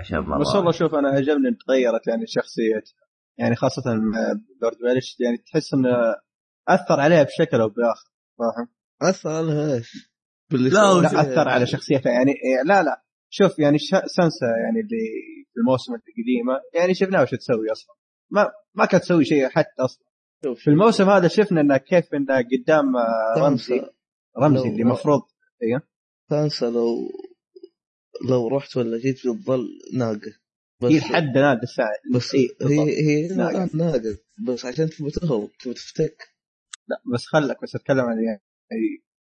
عشان 0.00 0.18
ما 0.18 0.38
بس 0.38 0.54
والله 0.54 0.72
شوف 0.72 0.94
أنا 0.94 1.08
عجبني 1.08 1.48
ان 1.48 1.56
تغيرت 1.66 2.06
يعني 2.06 2.26
شخصيتها 2.26 3.04
يعني 3.38 3.56
خاصة 3.56 3.82
مع 3.94 4.20
لورد 4.62 4.76
بيلش 4.78 5.16
يعني 5.20 5.36
تحس 5.36 5.74
إنه 5.74 5.88
أثر 6.68 7.00
عليها 7.00 7.22
بشكل 7.22 7.60
أو 7.60 7.68
بآخر 7.68 8.10
فاهم؟ 8.38 8.68
أثر 9.02 9.30
عليها 9.30 9.74
إيش؟ 9.74 10.14
باللي 10.50 10.70
لا، 10.70 11.00
لا 11.00 11.20
أثر 11.20 11.48
على 11.48 11.66
شخصيتها. 11.66 12.12
يعني 12.12 12.30
إيه، 12.30 12.62
لا 12.66 12.82
لا. 12.82 13.03
شوف 13.36 13.58
يعني 13.58 13.78
سانسا 14.16 14.46
يعني 14.64 14.80
اللي 14.80 15.04
في 15.52 15.60
الموسم 15.60 15.92
القديمه 15.94 16.60
يعني 16.74 16.94
شفناها 16.94 17.22
وش 17.22 17.30
تسوي 17.30 17.72
أصلا. 17.72 17.94
ما 18.30 18.52
ما 18.74 18.84
كانت 18.84 19.04
تسوي 19.04 19.24
شيء 19.24 19.48
حتى 19.48 19.82
أصلا. 19.82 20.06
شوف 20.44 20.60
في 20.60 20.70
الموسم 20.70 21.10
هذا 21.10 21.28
شفنا 21.28 21.60
انها 21.60 21.76
كيف 21.76 22.14
انها 22.14 22.42
قدام 22.42 22.84
رمزي 23.38 23.80
رمزي 24.38 24.68
اللي 24.68 24.82
المفروض 24.82 25.20
سانسا 26.30 26.66
لو 26.66 27.10
لو 28.28 28.48
رحت 28.48 28.76
ولا 28.76 28.98
جيت 28.98 29.26
بتظل 29.26 29.68
ناقة. 29.94 30.32
بس 30.82 30.92
هي 30.92 30.98
لحد 30.98 31.38
نادي 31.38 31.62
الساعة 31.62 31.94
بس 32.14 32.34
إيه، 32.34 32.48
هي. 32.62 32.80
هي. 33.06 33.26
الآن 33.26 33.70
ناقة. 33.74 34.18
بس 34.48 34.64
عشان 34.64 34.90
تبي 34.90 35.10
تهرب 35.10 35.50
تبي 35.60 35.74
تفتك. 35.74 36.16
لا 36.88 37.02
بس 37.14 37.26
خلك 37.26 37.62
بس 37.62 37.74
أتكلم 37.74 38.00
عن 38.00 38.16
يعني 38.24 38.42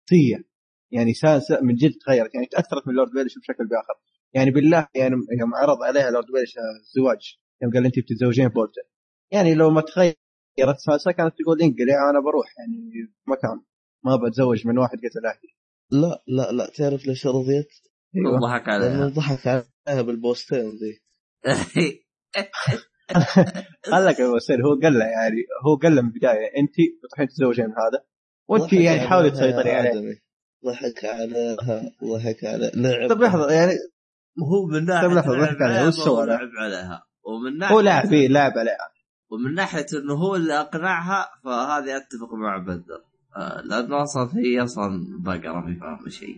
شخصيه 0.07 0.56
يعني 0.91 1.15
سانسا 1.15 1.61
من 1.61 1.75
جد 1.75 1.93
تغيرت. 2.07 2.35
يعني 2.35 2.47
تأثرت 2.47 2.87
من 2.87 2.95
لورد 2.95 3.11
بيلش 3.11 3.39
بشكل 3.39 3.67
بآخر. 3.67 3.95
يعني 4.35 4.51
بالله 4.51 4.89
يعني 4.95 5.15
يوم 5.41 5.55
عرض 5.55 5.83
عليها 5.83 6.11
لورد 6.11 6.27
بيلش 6.35 6.55
الزواج 6.81 7.39
يوم 7.63 7.73
قال 7.73 7.85
انت 7.85 7.99
بتتزوجين 7.99 8.49
بولتن. 8.49 8.83
يعني 9.31 9.55
لو 9.55 9.71
ما 9.71 9.81
تغيرت 9.81 10.79
سانسا 10.87 11.11
كانت 11.11 11.35
تقول 11.39 11.63
انقلع 11.63 12.11
أنا 12.11 12.21
بروح 12.21 12.47
يعني 12.59 12.93
مكان. 13.27 13.61
ما 14.05 14.17
بتزوج 14.17 14.67
من 14.67 14.79
واحد 14.79 14.99
قتل 14.99 15.27
أهلي. 15.27 15.57
لا 15.91 16.23
لا 16.27 16.53
لا 16.53 16.71
تعرف 16.77 17.07
ليش 17.07 17.27
رضيت؟ 17.27 17.69
أيوه. 18.17 18.41
ضحك 18.41 18.69
عليها. 18.69 19.09
ضحك 19.09 19.67
عليها 19.89 20.03
بالبوستين 20.03 20.71
ذي. 20.71 21.01
يا 24.19 24.27
وسيل 24.29 24.63
هو 24.63 24.81
قال 24.83 24.93
له 24.99 25.05
يعني 25.05 25.37
هو 25.67 25.77
قال 25.77 25.95
له 25.95 26.03
من 26.03 26.09
البداية 26.09 26.47
انت 26.59 26.75
بتروحين 27.05 27.29
تتزوجين 27.29 27.65
هذا؟ 27.65 28.05
وانت 28.49 28.73
يعني 28.73 29.01
حاولي 29.01 29.31
تسيطري 29.31 29.71
عليه. 29.71 30.26
ضحك 30.67 31.05
عليها 31.05 31.93
ضحك 32.05 32.45
على 32.45 32.71
لعب. 32.75 33.11
طب 33.11 33.23
لحظة 33.23 33.53
يعني 33.53 33.73
هو 34.43 34.67
من 34.67 34.85
ناحية 34.85 35.09
طب 35.09 35.13
لعب 35.15 35.25
ضحك 35.25 35.63
عليها، 35.63 35.89
وش 35.89 35.95
سوى؟ 35.95 36.27
لعب 36.27 36.49
عليها؟ 36.59 37.07
ومن 37.27 37.59
ناحية 37.59 37.75
هو 37.75 37.81
لاعب 37.81 38.13
إيه، 38.13 38.29
لاعب 38.29 38.53
عليها. 38.59 38.89
ومن 39.31 39.55
ناحية 39.55 39.87
إنه 40.03 40.15
هو 40.15 40.37
اللي 40.37 40.61
أقنعها 40.61 41.29
فهذه 41.45 41.97
أتفق 41.97 42.35
مع 42.35 42.59
بدر 42.59 43.05
آه، 43.37 43.61
لأنه 43.61 44.03
أصلا 44.03 44.31
هي 44.39 44.63
أصلا 44.63 45.07
بقره 45.25 45.61
ما 45.61 45.81
فاهمه 45.81 46.09
شيء. 46.09 46.37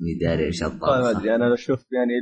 مي 0.00 0.14
داري 0.20 0.46
إيش 0.46 0.62
والله 0.62 1.00
ما 1.00 1.10
أدري 1.10 1.34
أنا 1.34 1.54
أشوف 1.54 1.78
يعني 1.92 2.12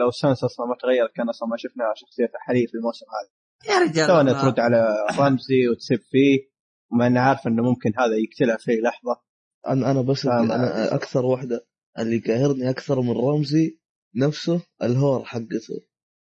لو 0.00 0.10
سانس 0.10 0.44
أصلا 0.44 0.66
ما 0.66 0.74
تغيرت 0.82 1.12
كان 1.16 1.28
أصلا 1.28 1.48
ما 1.48 1.56
شفنا 1.56 1.84
شخصيتها 1.96 2.38
حاليا 2.40 2.66
في 2.66 2.74
الموسم 2.74 3.06
هذا. 3.16 3.30
يا 3.74 3.84
رجال 3.84 4.06
سواء 4.06 4.42
ترد 4.42 4.60
على 4.60 4.88
رمزي 5.18 5.68
وتسب 5.68 6.00
فيه 6.10 6.54
وما 6.92 7.06
أنا 7.06 7.20
عارف 7.20 7.46
إنه 7.46 7.62
ممكن 7.62 7.90
هذا 7.98 8.16
يقتلها 8.16 8.56
في 8.56 8.72
لحظة. 8.84 9.22
أنا 9.68 9.90
أنا 9.90 10.02
بس 10.02 10.26
أنا 10.26 10.94
أكثر 10.94 11.26
واحدة 11.26 11.66
اللي 11.98 12.18
قاهرني 12.18 12.70
أكثر 12.70 13.00
من 13.00 13.10
رمزي 13.10 13.78
نفسه 14.16 14.62
الهور 14.82 15.24
حقته. 15.24 15.80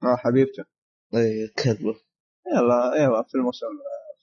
آه 0.04 0.16
حبيبته. 0.16 0.64
اي 1.16 1.48
كذبة. 1.48 1.96
يلا 2.54 3.04
يلا 3.04 3.24
في 3.24 3.36
الموسم 3.36 3.68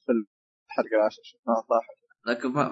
في 0.06 0.12
الحلقة 0.12 0.96
العاشره 0.96 1.22
شفناها 1.22 1.60
طاحت 1.68 2.04
لكن 2.26 2.48
ما 2.48 2.70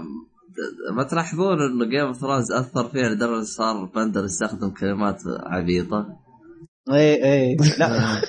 ما 0.97 1.05
تلاحظون 1.05 1.61
انه 1.61 1.85
Game 1.85 2.07
of 2.07 2.17
Thrones 2.17 2.53
أثر 2.53 2.89
فيها 2.89 3.09
لدرجة 3.09 3.43
صار 3.43 3.85
بندر 3.85 4.25
يستخدم 4.25 4.71
كلمات 4.71 5.23
عبيطة. 5.27 6.19
اي 6.93 7.25
اي 7.33 7.57
لا. 7.79 7.89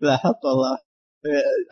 لاحظت 0.00 0.44
والله 0.44 0.78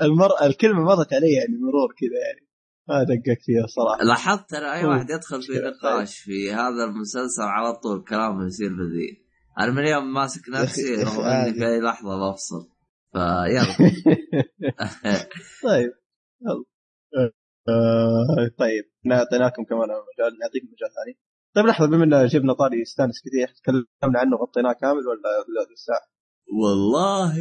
المر... 0.02 0.30
الكلمة 0.42 0.80
مضت 0.84 1.12
علي 1.12 1.32
يعني 1.32 1.56
مرور 1.58 1.94
كذا 1.98 2.20
يعني. 2.26 2.43
ما 2.88 3.02
دققت 3.02 3.42
فيها 3.42 3.66
صراحة. 3.66 4.04
لاحظت 4.04 4.54
أنا 4.54 4.72
أي 4.74 4.84
واحد 4.84 5.10
يدخل 5.10 5.42
في. 5.42 5.52
نقاش 5.52 6.18
في 6.18 6.52
هذا 6.52 6.84
المسلسل 6.84 7.42
على 7.42 7.72
طول 7.72 8.04
كلامه 8.04 8.46
يصير 8.46 8.68
بذيء. 8.68 9.24
أنا 9.60 9.72
من 9.72 9.78
اليوم 9.78 10.12
ماسك 10.12 10.48
نفسي 10.48 10.94
إني. 10.94 11.54
في 11.54 11.66
أي 11.66 11.80
لحظة 11.80 12.30
بفصل 12.30 12.68
فيلا. 13.12 13.62
طيب 15.68 15.92
يلا. 16.42 16.64
آه 17.68 18.50
طيب 18.58 18.84
اعطيناكم 19.12 19.64
كمان 19.64 19.88
مجال 19.88 20.38
نعطيكم 20.40 20.66
مجال 20.66 20.90
ثاني. 20.96 21.18
طيب 21.54 21.66
لحظة 21.66 21.86
بما 21.86 22.04
ان 22.04 22.26
جبنا 22.26 22.52
طاري 22.52 22.80
يستانس 22.80 23.14
كثير 23.24 23.48
تكلمنا 23.48 24.18
عنه 24.18 24.36
غطيناه 24.36 24.72
كامل 24.72 25.06
ولا 25.06 25.20
لا؟ 25.20 25.74
لسه. 25.74 25.94
والله 26.62 27.34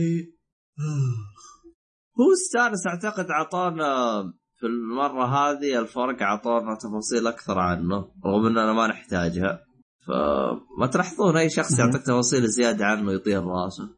هو 2.19 2.33
استانس 2.33 2.87
أعتقد 2.87 3.25
أعطانا 3.25 4.23
في 4.63 4.67
المره 4.67 5.25
هذه 5.25 5.79
الفرق 5.79 6.21
اعطانا 6.21 6.75
تفاصيل 6.75 7.27
أكثر 7.27 7.59
عنه 7.59 8.11
رغم 8.25 8.45
اننا 8.45 8.73
ما 8.73 8.87
نحتاجها 8.87 9.65
فما 10.07 10.87
تلاحظون 10.93 11.37
أي 11.37 11.49
شخص. 11.49 11.79
يعطيك 11.79 12.01
تفاصيل 12.01 12.47
زيادة 12.47 12.85
عنه 12.85 13.13
يطير 13.13 13.43
راسه 13.43 13.89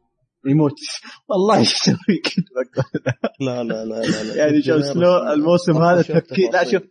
يموت 0.46 0.72
والله 1.28 1.64
كنت 2.24 2.46
بقول 2.54 3.14
لا 3.40 3.64
لا 3.64 3.84
لا 3.84 4.00
لا, 4.00 4.22
لا. 4.22 4.34
يعني 4.34 4.60
جون 4.60 4.82
دينيريس 4.82 4.92
سنو 4.92 5.32
الموسم 5.32 5.76
هذا 5.82 6.02
شوف 6.02 6.16
تفكير 6.16 6.52
لا. 6.52 6.64
شوف 6.64 6.82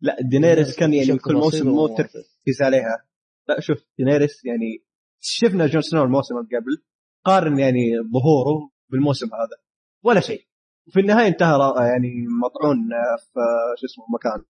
لا 0.00 0.16
دينيريس 0.30 0.76
كان 0.76 0.92
يعني 0.92 1.06
شوف 1.06 1.20
كل 1.20 1.34
موسم 1.34 1.48
تفاصيل 1.48 1.64
مو 1.64 1.70
ومواقف. 1.70 1.96
تركيز 1.96 2.62
عليها 2.62 3.04
لا 3.48 3.60
شوف 3.60 3.78
دينيريس 3.98 4.44
يعني 4.44 4.84
شفنا 5.20 5.66
جون 5.66 5.82
سنو 5.82 6.04
الموسم 6.04 6.34
اللي 6.36 6.48
قبل 6.58 6.82
قارن 7.24 7.58
يعني 7.58 7.90
ظهوره 8.12 8.70
بالموسم 8.90 9.26
هذا 9.26 9.56
ولا 10.04 10.20
شيء 10.20 10.49
في 10.88 11.00
النهاية 11.00 11.28
انتهى 11.28 11.58
يعني 11.76 12.26
مطعون 12.44 12.88
في 13.18 13.40
شو 13.80 13.86
اسمه 13.86 14.04
مكان. 14.14 14.44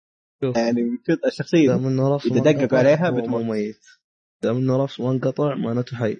يعني 0.57 0.83
في 1.05 1.27
الشخصية 1.27 1.69
دام 1.69 1.87
إنه 1.87 2.11
ما 2.11 2.41
دققوا 2.41 2.79
عليها 2.79 3.11
بتموت. 3.11 3.45
مو 3.45 3.53
ميت 3.53 3.85
دام 4.43 4.57
إنه 4.57 4.77
راسه 4.77 5.05
ما 5.05 5.11
انقطع 5.11 5.55
معناته 5.55 5.97
حي 5.97 6.17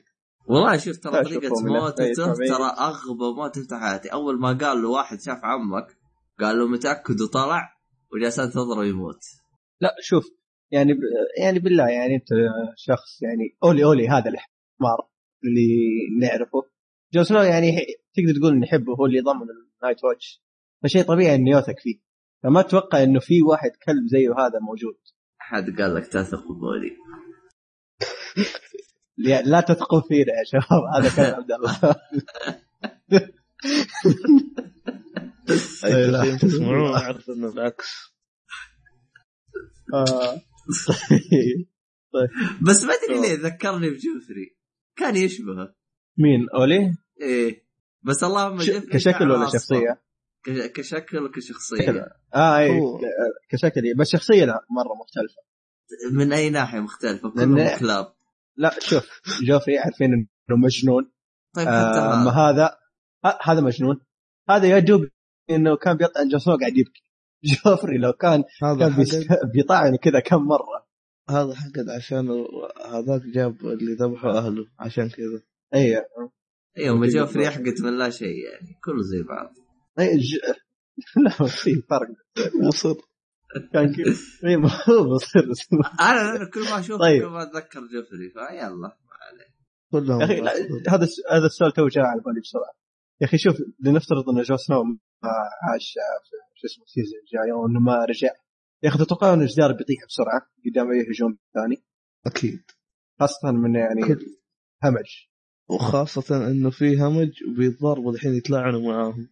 والله 0.47 0.77
شوف 0.77 0.97
ترى 0.97 1.25
طريقة 1.25 1.63
موتته 1.63 2.13
ترى 2.15 2.31
مبين. 2.31 2.53
أغبى 2.63 3.37
موت 3.37 3.59
في 3.59 3.75
حياتي 3.75 4.13
أول 4.13 4.41
ما 4.41 4.49
قال 4.49 4.83
له 4.83 4.89
واحد 4.89 5.21
شاف 5.21 5.39
عمك 5.43 5.87
قال 6.41 6.59
له 6.59 6.69
متأكد 6.69 7.21
وطلع 7.21 7.69
وجالس 8.13 8.37
تنتظره 8.37 8.85
يموت 8.85 9.21
لا 9.81 9.95
شوف 10.01 10.25
يعني 10.71 10.93
ب... 10.95 10.99
يعني 11.41 11.59
بالله 11.59 11.89
يعني 11.89 12.15
أنت 12.15 12.29
شخص 12.77 13.23
يعني 13.23 13.57
أولي 13.65 13.85
أولي 13.85 14.09
هذا 14.09 14.31
الحمار 14.31 15.09
اللي 15.45 15.71
نعرفه 16.21 16.63
جون 17.13 17.25
سنو 17.25 17.43
يعني 17.43 17.73
تقدر 18.15 18.41
تقول 18.41 18.59
نحبه 18.59 18.95
هو 18.95 19.07
اللي 19.07 19.21
ضمن 19.21 19.47
ال 19.83 19.86
Night 19.86 20.05
Watch. 20.05 20.43
فشيء 20.83 21.03
طبيعي 21.03 21.35
إنه 21.35 21.51
يوثق 21.51 21.75
فيه. 21.79 22.01
فما 22.43 22.61
أتوقع 22.61 23.03
إنه 23.03 23.21
في 23.21 23.43
واحد 23.43 23.71
كلب 23.87 24.07
زيه 24.07 24.47
هذا 24.47 24.59
موجود. 24.61 24.99
أحد 25.41 25.81
قال 25.81 25.95
لك 25.95 26.07
تثق 26.07 26.45
بقولي 26.53 26.97
لا 29.17 29.43
لا 29.43 29.61
تثقوا 29.61 30.01
فينا 30.01 30.33
يا 30.33 30.45
شباب 30.45 30.83
هذا 30.97 31.17
كلام 31.17 31.35
عبد 31.41 31.53
الله. 31.53 31.97
اي 35.85 36.39
تسمعون 36.39 36.95
اعرف 36.95 37.31
إنه 37.31 37.51
بالعكس. 37.51 38.15
آه. 39.95 40.35
طيب. 42.13 42.29
بس 42.63 42.85
ما 42.85 42.95
أدري. 42.95 43.21
ليه 43.21 43.43
ذكرني 43.43 43.91
بجوفري 43.91 44.57
كان 44.97 45.17
يشبهه. 45.17 45.80
مين 46.19 46.47
أولي؟ 46.55 46.95
إيه. 47.21 47.63
بس 48.03 48.25
اللهم 48.25 48.59
كشكل 48.93 49.31
ولا. 49.31 49.47
شخصية؟ 49.47 50.03
كش- 50.45 50.67
كشكل 50.75 51.19
وكشخصية. 51.19 52.07
آه 52.35 52.59
اي 52.59 52.81
كشكل 53.51 53.85
إيه. 53.85 53.95
بس 53.99 54.09
شخصية 54.09 54.45
لا 54.45 54.53
مرة 54.71 54.95
مختلفة. 55.01 55.43
من 56.13 56.33
أي 56.33 56.51
ناحية 56.51 56.81
مختلفة؟ 56.81 57.31
لأن- 57.31 57.35
كلهم 57.35 57.79
كلاب 57.79 58.13
لا 58.57 58.71
شوف 58.81 59.21
جوفري 59.43 59.79
عارفين 59.79 60.07
إنه 60.13 60.27
مجنون. 60.65 61.11
طيب 61.57 61.67
حتى 61.69 61.77
آه 61.77 62.15
اما 62.23 62.31
هذا. 62.31 62.65
هذا؟ 62.65 62.77
ه- 63.27 63.39
هذا 63.51 63.61
مجنون. 63.61 64.01
هذا 64.51 64.67
يا 64.69 64.79
دوب 64.79 65.09
إنه 65.51 65.77
كان 65.77 65.97
بيطعن 65.97 66.39
سنو 66.39 66.57
قاعد 66.57 66.77
يبكي. 66.77 67.03
جوفري 67.65 67.99
لو 67.99 68.13
كان 68.13 68.45
هذا 68.63 68.89
كان 68.89 69.05
بيطعن 69.55 69.97
كذا 69.97 70.21
كم 70.21 70.43
مرة. 70.43 70.87
هذا 71.31 71.55
حقد 71.55 71.89
عشان 71.97 72.29
هذاك 72.87 73.23
جاب 73.35 73.57
اللي 73.67 73.95
ذبحوا 73.95 74.39
أهله 74.39 74.67
عشان 74.79 75.09
كذا. 75.09 75.43
أي 75.75 76.05
أيوه 76.79 76.97
ما 76.97 77.07
جوفري 77.07 77.45
يحقد 77.45 77.75
من 77.83 77.99
لا 77.99 78.11
شيء 78.11 78.37
يعني 78.45 78.79
كله 78.85 79.03
زي 79.03 79.23
بعض. 79.23 79.55
أي 79.99 80.19
ج... 80.19 80.39
لا 81.25 81.47
في 81.47 81.83
فرق. 81.91 82.09
مصر. 82.55 82.95
كان 83.73 83.95
كذا. 83.95 84.15
اي 84.45 84.57
ما 84.57 84.71
هو 84.89 85.15
بصير 85.15 85.43
أنا 86.01 86.37
أنا 86.37 86.51
كل 86.51 86.61
ما 86.61 86.79
أشوف 86.79 87.01
طيب. 87.01 87.23
كل 87.23 87.29
ما 87.29 87.43
أتذكر 87.43 87.81
جوفري 87.81 88.31
فيلا 88.31 88.69
ما 88.69 88.93
عليه 89.21 89.51
كلهم 89.93 90.21
يا 90.21 90.25
أخي 90.25 90.41
هذا 90.89 91.07
هذا 91.31 91.47
السؤال 91.47 91.73
تو 91.73 91.89
جاء 91.89 92.05
على 92.05 92.21
بالي 92.21 92.41
بسرعة. 92.41 92.73
يا 93.21 93.27
أخي 93.27 93.39
شوف 93.39 93.57
لنفترض 93.81 94.29
إن 94.29 94.43
جون 94.43 94.57
سنو 94.57 94.83
ما 94.85 95.31
عاش 95.63 95.93
في 95.93 96.61
شو 96.61 96.67
اسمه 96.67 96.85
ال 96.85 96.90
season 96.90 97.21
الجاي 97.21 97.53
أو 97.53 97.67
انه 97.67 97.81
ما 97.81 98.05
رجع. 98.05 98.33
يا 98.83 98.89
أخي 98.89 98.99
تتوقع 98.99 99.35
ان 99.35 99.41
الجدار 99.43 99.73
بيطيح 99.73 100.07
بسرعة؟ 100.09 100.41
قدام 100.67 100.91
أي 100.91 101.07
هجوم 101.11 101.39
ثاني؟ 101.55 101.85
أكيد. 102.27 102.63
خاصة 103.21 103.53
من 103.53 103.75
يعني 103.75 104.03
همج. 104.85 105.30
وخاصة 105.75 106.47
إنه 106.51 106.71
في 106.71 106.99
همج 106.99 107.31
وبيتضاربوا 107.49 108.13
الحين 108.13 108.35
يتلاعنوا 108.35 108.81
معاهم. 108.81 109.29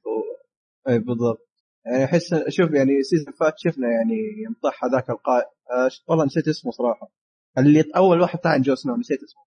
أي 0.88 0.98
بالضبط. 0.98 1.48
يعني 1.86 2.04
أحس 2.04 2.34
شوف 2.48 2.70
يعني 2.70 2.98
ال 2.98 3.03
season 3.03 3.32
فات 3.40 3.54
شفنا 3.56 3.88
يعني 3.88 4.14
يوم 4.44 4.54
طاح 4.62 4.84
هذاك 4.84 5.10
القائد. 5.10 5.46
آه 5.70 5.90
والله 6.08 6.24
نسيت 6.24 6.48
اسمه 6.48 6.72
صراحة. 6.72 7.12
اللي 7.58 7.84
أول 7.96 8.20
واحد 8.20 8.38
طاح 8.38 8.56
جون 8.56 8.74
سنو 8.74 8.96
نسيت 8.96 9.18
اسمه. 9.22 9.42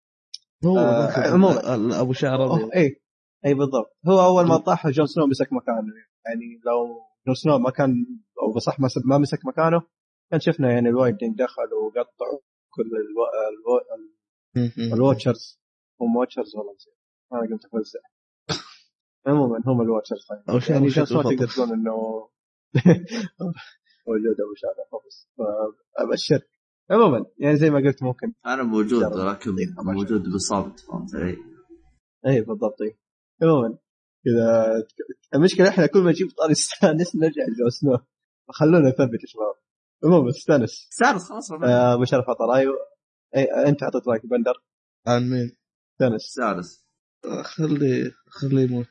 هو 0.66 0.78
آه، 0.78 2.02
أبو 2.02 2.14
شعر 2.14 2.54
أبيض. 2.54 2.70
اي 2.76 3.02
اي 3.46 3.54
بالضبط. 3.54 3.98
هو 4.08 4.26
أول 4.26 4.48
ما 4.48 4.58
طاح 4.58 4.88
جون 4.88 5.06
سنو 5.06 5.28
مسك 5.28 5.54
مكانه. 5.54 5.94
يعني 6.26 6.62
لو 6.66 7.02
جون 7.28 7.36
سنو 7.36 7.58
ما 7.58 7.70
كان 7.70 8.06
أو 8.42 8.54
بصح 8.54 8.80
ما 8.80 8.90
ما 9.06 9.18
مسك 9.18 9.46
مكانه 9.46 9.82
كان 10.32 10.40
شفنا 10.40 10.72
يعني 10.72 10.90
الوايدنج 10.90 11.38
دخل 11.38 11.74
وقطعوا 11.84 12.40
كل 12.70 12.82
ألو... 12.84 13.78
ألو... 13.96 14.94
الواتشرز. 14.94 15.61
هم 16.06 16.16
واتشرز 16.16 16.56
والله 16.56 16.74
نسيت 16.74 16.94
أنا 17.34 17.42
قلت 17.42 17.66
افلسع 17.66 18.00
عموما 19.28 19.62
هم 19.68 19.82
الواتشرز 19.82 20.26
طيب 20.30 20.50
أو 20.50 20.60
شيء 20.60 20.72
يعني 20.76 20.90
سنو 20.90 21.22
تقدر 21.22 21.48
تقول 21.48 21.70
إنه 21.74 21.92
موجود 24.08 24.36
ابو 24.42 24.54
شارع 24.56 24.86
خبز 24.92 25.30
فابشر 25.98 26.48
عموما 26.92 27.26
يعني 27.38 27.56
زي 27.58 27.70
ما 27.70 27.80
قلت 27.80 28.04
ممكن 28.04 28.34
أنا 28.46 28.64
موجود 28.64 29.02
طيب، 29.04 29.12
طبعاً. 29.78 29.94
موجود 29.94 30.24
بصمت 30.36 30.80
فهمت 30.80 31.16
علي؟ 31.16 31.38
اي 32.28 32.42
بالضبط. 32.42 32.82
اي 32.82 32.98
عموما 33.44 33.78
كذا 34.26 34.74
المشكلة 35.36 35.70
إحنا 35.70 35.86
كل 35.86 36.00
ما 36.00 36.10
نجيب 36.12 36.28
طاري 36.38 36.52
استانس 36.52 37.16
نرجع 37.16 37.44
لجو 37.44 37.70
سنو 37.70 37.98
خلونا 38.50 38.80
نثبت 38.90 39.22
يا 39.24 39.28
شباب. 39.28 39.56
عموما 40.04 40.30
استانس 40.30 40.88
سالس 40.92 41.30
خلاص 41.30 41.52
رمينا. 41.52 41.92
آه، 41.92 41.94
ابو 41.94 42.04
شرف 42.06 42.30
عطى 42.30 42.44
رايه 42.54 42.68
اي 43.36 43.44
أنت 43.70 43.84
اعطيت 43.84 44.08
رأيك 44.08 44.26
بندر؟ 44.26 44.54
عن 45.08 45.30
مين؟ 45.30 45.61
استانس 46.02 46.22
سالس 46.22 46.86
خلي 47.44 48.12
خليه 48.30 48.64
يموت. 48.64 48.88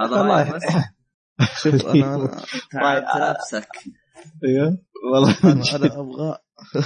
هذا 0.00 0.10
والله 0.10 0.58
شوف 1.62 1.86
أنا 1.86 2.14
أنا 2.14 3.00
تعبت 3.00 3.36
نفسك 3.38 3.68
أيوه. 4.44 4.78
والله. 5.12 5.36
أنا, 5.44 5.62
أنا 5.76 6.00
أبغى 6.00 6.38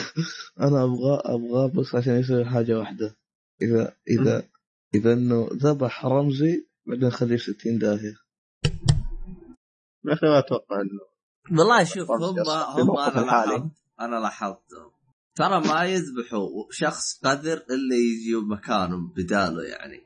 أنا 0.66 0.84
أبغى 0.84 1.20
أبغى 1.24 1.70
بس 1.74 1.94
عشان 1.94 2.16
يسوي 2.16 2.44
حاجة 2.44 2.78
واحدة. 2.78 3.16
إذا 3.62 3.96
إذا 4.08 4.42
إذا 4.94 5.12
إنه 5.12 5.48
ذبح 5.52 6.06
رمزي 6.06 6.66
بعدين 6.86 7.10
خليه 7.10 7.36
في 7.36 7.52
60 7.52 7.78
داهية. 7.78 8.14
يا 10.04 10.12
أخي 10.12 10.26
ما 10.26 10.38
أتوقع 10.38 10.80
إنه 10.80 11.10
والله 11.60 11.84
شوف 11.84 12.10
هم 12.10 12.38
هم 12.50 12.98
أنا. 12.98 13.20
لاحظت 13.20 13.70
أنا 14.00 14.16
لاحظت. 14.16 14.64
ترى 15.40 15.60
ما 15.68 15.84
يذبحوا 15.84 16.48
شخص 16.70 17.18
قذر 17.24 17.52
إلا 17.56 17.96
يجي 17.96 18.34
مكانه 18.50 18.96
بداله 19.16 19.62
يعني 19.62 20.00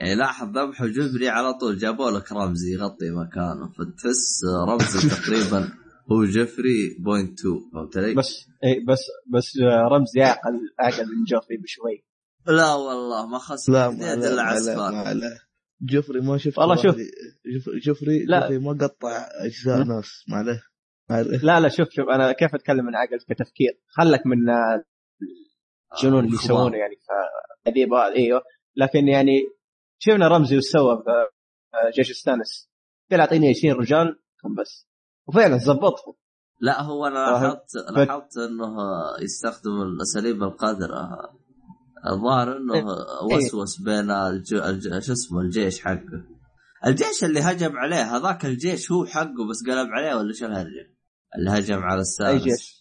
يعني 0.00 0.14
لاحظ 0.14 0.48
ذبحوا 0.58 0.86
جوفري 0.86 1.28
على 1.28 1.54
طول 1.54 1.78
جابوا 1.78 2.10
لك 2.10 2.32
رمزي 2.32 2.72
يغطي 2.74 3.10
مكانه 3.10 3.68
فتحس 3.72 4.40
رمزي 4.68 5.08
تقريبا 5.08 5.72
هو 6.12 6.24
جوفري 6.24 6.96
point 7.00 7.40
2 7.40 7.60
فهمت 7.72 7.96
علي؟ 7.96 8.14
بس 8.14 8.46
اي 8.64 8.84
بس 8.88 8.98
بس 9.34 9.52
رمزي 9.92 10.22
اعقل 10.22 10.52
أعقل 10.82 11.06
من 11.06 11.24
جوفري 11.24 11.56
بشوي 11.56 12.04
لا 12.46 12.74
والله 12.74 13.26
ما 13.26 13.38
خص 13.38 13.70
لا 13.70 13.90
ما 13.90 14.14
الا 14.14 14.34
لا 14.34 15.14
لا 15.14 15.38
جوفري 15.82 16.20
ما 16.20 16.38
شفت 16.38 16.58
والله 16.58 16.76
شوف. 16.76 16.96
جوف- 16.96 17.84
جوفري 17.84 18.24
لا. 18.24 18.40
جوفري 18.40 18.58
ما 18.58 18.72
قطع 18.72 19.28
أجزاء? 19.44 19.84
ناس 19.84 20.24
ما 20.28 20.36
عليه 20.36 20.62
لا 21.42 21.60
لا 21.60 21.68
شوف 21.68 21.88
شوف 21.90 22.08
أنا 22.08 22.32
كيف 22.32 22.54
أتكلم 22.54 22.84
من 22.84 22.96
عقل 22.96 23.18
كتفكير 23.18 23.80
خلك 23.88 24.26
من 24.26 24.38
الجنون 25.94 26.24
اللي. 26.24 26.34
يسوونه 26.34 26.76
يعني 26.76 26.94
هذا 27.66 28.14
إيوه 28.16 28.42
لكن 28.76 29.08
يعني 29.08 29.40
شفنا 29.98 30.28
رمزي 30.28 30.56
وش 30.56 30.62
سوى 30.62 31.02
في 31.04 31.10
آه، 31.74 31.90
جيش 31.96 32.12
ستانس 32.12 32.70
قال 33.10 33.20
أعطيني 33.20 33.48
20 33.48 33.74
رجال 33.74 34.18
كم 34.42 34.54
بس 34.54 34.88
وفعلا 35.26 35.56
زبطهم 35.56 36.14
لا 36.60 36.82
هو 36.82 37.06
أنا؟ 37.06 37.18
لاحظت 37.18 37.76
لاحظت 37.96 38.38
إنه 38.38 38.76
يستخدم 39.22 39.82
الأساليب 39.82 40.42
القذرة 40.42 41.08
الظاهر 42.06 42.56
إنه 42.56 42.74
إيه. 42.74 43.36
وسوس 43.36 43.80
بين 43.80 44.10
الج... 44.10 44.54
الج... 44.54 44.98
شو 44.98 45.12
اسمه 45.12 45.40
الجيش 45.40 45.80
حقه 45.80 46.24
الجيش 46.86 47.24
اللي 47.24 47.40
هجم 47.40 47.76
عليه 47.76 48.16
هذاك 48.16 48.44
الجيش 48.44 48.92
هو 48.92 49.04
حقه 49.04 49.48
بس 49.50 49.70
قلب 49.70 49.88
عليه 49.90 50.14
ولا 50.14 50.32
شو 50.32 50.46
الهرجة؟ 50.46 50.89
اللي 51.38 51.50
هجم 51.50 51.78
على 51.78 52.00
السادس. 52.00 52.30
اي 52.30 52.38
جيش؟ 52.38 52.80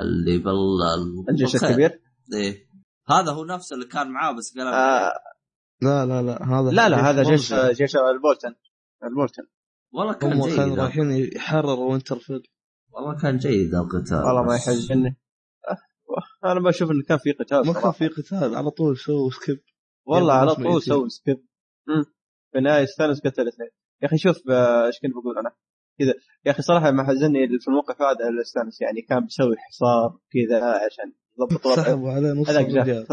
اللي 0.00 0.38
بال 0.38 0.52
ال- 0.94 1.30
الجيش. 1.30 1.54
الكبير؟ 1.64 2.00
إيه. 2.34 2.68
هذا 3.10 3.32
هو 3.32 3.44
نفسه 3.44 3.74
اللي 3.74 3.86
كان 3.86 4.10
معاه 4.10 4.32
بس 4.32 4.54
قلب 4.58 4.66
آه. 4.66 5.12
لا 5.82 6.06
لا 6.06 6.22
لا 6.22 6.42
هذا 6.44 6.70
لا 6.70 6.88
لا 6.88 7.10
هذا 7.10 7.22
جيش. 7.22 7.54
جيش 7.54 7.96
البولتن. 7.96 8.54
البولتن. 9.04 9.42
والله 9.92 10.12
كان 10.12 10.32
هم 10.32 10.46
جيد. 10.46 10.56
كانوا 10.56 10.76
رايحين 10.76 11.10
يحرروا 11.36 11.90
وينترفيل 11.92 12.42
والله 12.90 13.20
كان 13.20 13.36
جيد 13.36 13.74
القتال 13.74 14.16
والله 14.16 14.42
ما 14.42 14.54
يحزنني. 14.54 15.16
أه، 15.68 16.52
أنا 16.52 16.60
بشوف 16.60 16.90
انه 16.90 17.02
كان 17.08 17.18
في 17.18 17.32
قتال 17.32 17.66
ما 17.66 17.72
كان. 17.72 17.92
في 17.92 18.08
قتال 18.08 18.54
على 18.54 18.70
طول 18.70 18.96
سووا 18.98 19.30
skip. 19.30 19.60
والله 20.06 20.32
على 20.34 20.54
طول. 20.54 20.82
سووا 20.82 21.08
skip. 21.08 21.44
في 22.52 22.58
النهايه 22.58 22.84
استانس 22.84 23.20
قتل 23.20 23.42
الاثنين 23.42 23.68
يا 24.02 24.08
أخي 24.08 24.18
شوف 24.18 24.50
آه، 24.50 24.86
إيش 24.86 24.94
كنت 25.02 25.12
بقول 25.12 25.38
أنا؟ 25.38 25.52
كذا. 25.98 26.14
يا 26.46 26.50
أخي 26.50 26.62
صراحة 26.62 26.90
ما 26.90 27.04
حزني 27.06 27.48
في 27.60 27.68
الموقف 27.68 28.02
هذا 28.02 28.28
الاستانس 28.28 28.80
يعني 28.80 29.02
كان 29.02 29.20
بيسوي 29.24 29.56
حصار 29.58 30.18
كذا 30.32 30.64
عشان 30.64 31.12
يضبط 31.38 31.66
سحبوا 31.68 32.10
عليه 32.12 32.28
نص 32.32 32.48
الرجال 32.50 33.06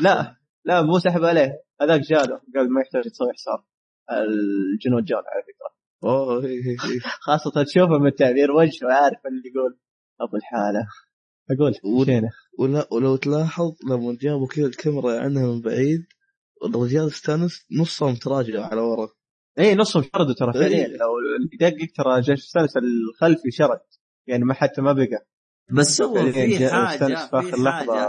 لا 0.00 0.36
لا 0.64 0.82
مو 0.82 0.98
سحب 0.98 1.24
عليه. 1.24 1.52
هذاك 1.80 2.00
جاله 2.00 2.40
قال 2.54 2.72
ما 2.72 2.80
يحتاج 2.80 3.02
تسوي 3.12 3.32
حصار. 3.32 3.64
الجنود 4.10 5.04
جون 5.04 5.18
على 5.18 5.42
فكرة. 5.42 5.76
أوه 6.04 6.44
هي 6.44 6.48
هي 6.48 6.70
هي. 6.70 7.00
خاصة 7.00 7.64
تشوفه 7.64 7.98
من 7.98 8.14
تعبير 8.14 8.52
وجهه 8.52 8.92
عارف 8.92 9.18
اللي 9.26 9.42
يقول. 9.54 9.78
ابو 10.20 10.36
الحالة؟ 10.36 10.86
أقول 11.50 11.72
و- 11.84 12.02
مشينا 12.02 12.28
ولا 12.58 12.86
ولو 12.92 13.16
تلاحظ 13.16 13.72
لما 13.90 14.16
جابوا 14.20 14.46
كذا 14.46 14.66
الكاميرا 14.66 15.20
عنها 15.20 15.46
من 15.46 15.60
بعيد 15.60 16.00
الرجال 16.64 17.06
استانس 17.06 17.66
نصهم 17.80 18.14
تراجع 18.14 18.66
على 18.66 18.80
ورا. 18.80 19.08
اي 19.58 19.74
نصهم 19.74 20.02
شردوا 20.02 20.34
ترى 20.34 20.52
إيه. 20.54 20.60
فعليا. 20.60 20.86
لو 20.96 21.08
دقق 21.60 21.86
ترى 21.96 22.20
جيش 22.20 22.44
ستانس 22.44 22.76
الخلفي 22.76 23.50
شرد. 23.50 23.80
يعني 24.26 24.44
ما 24.44 24.54
حتى 24.54 24.82
ما 24.82 24.92
بقى. 24.92 25.26
بس 25.72 26.02
هو 26.02 26.14
في 26.32 26.32
حاجة 26.32 26.56
في 26.58 26.68
حاجة 26.68 28.08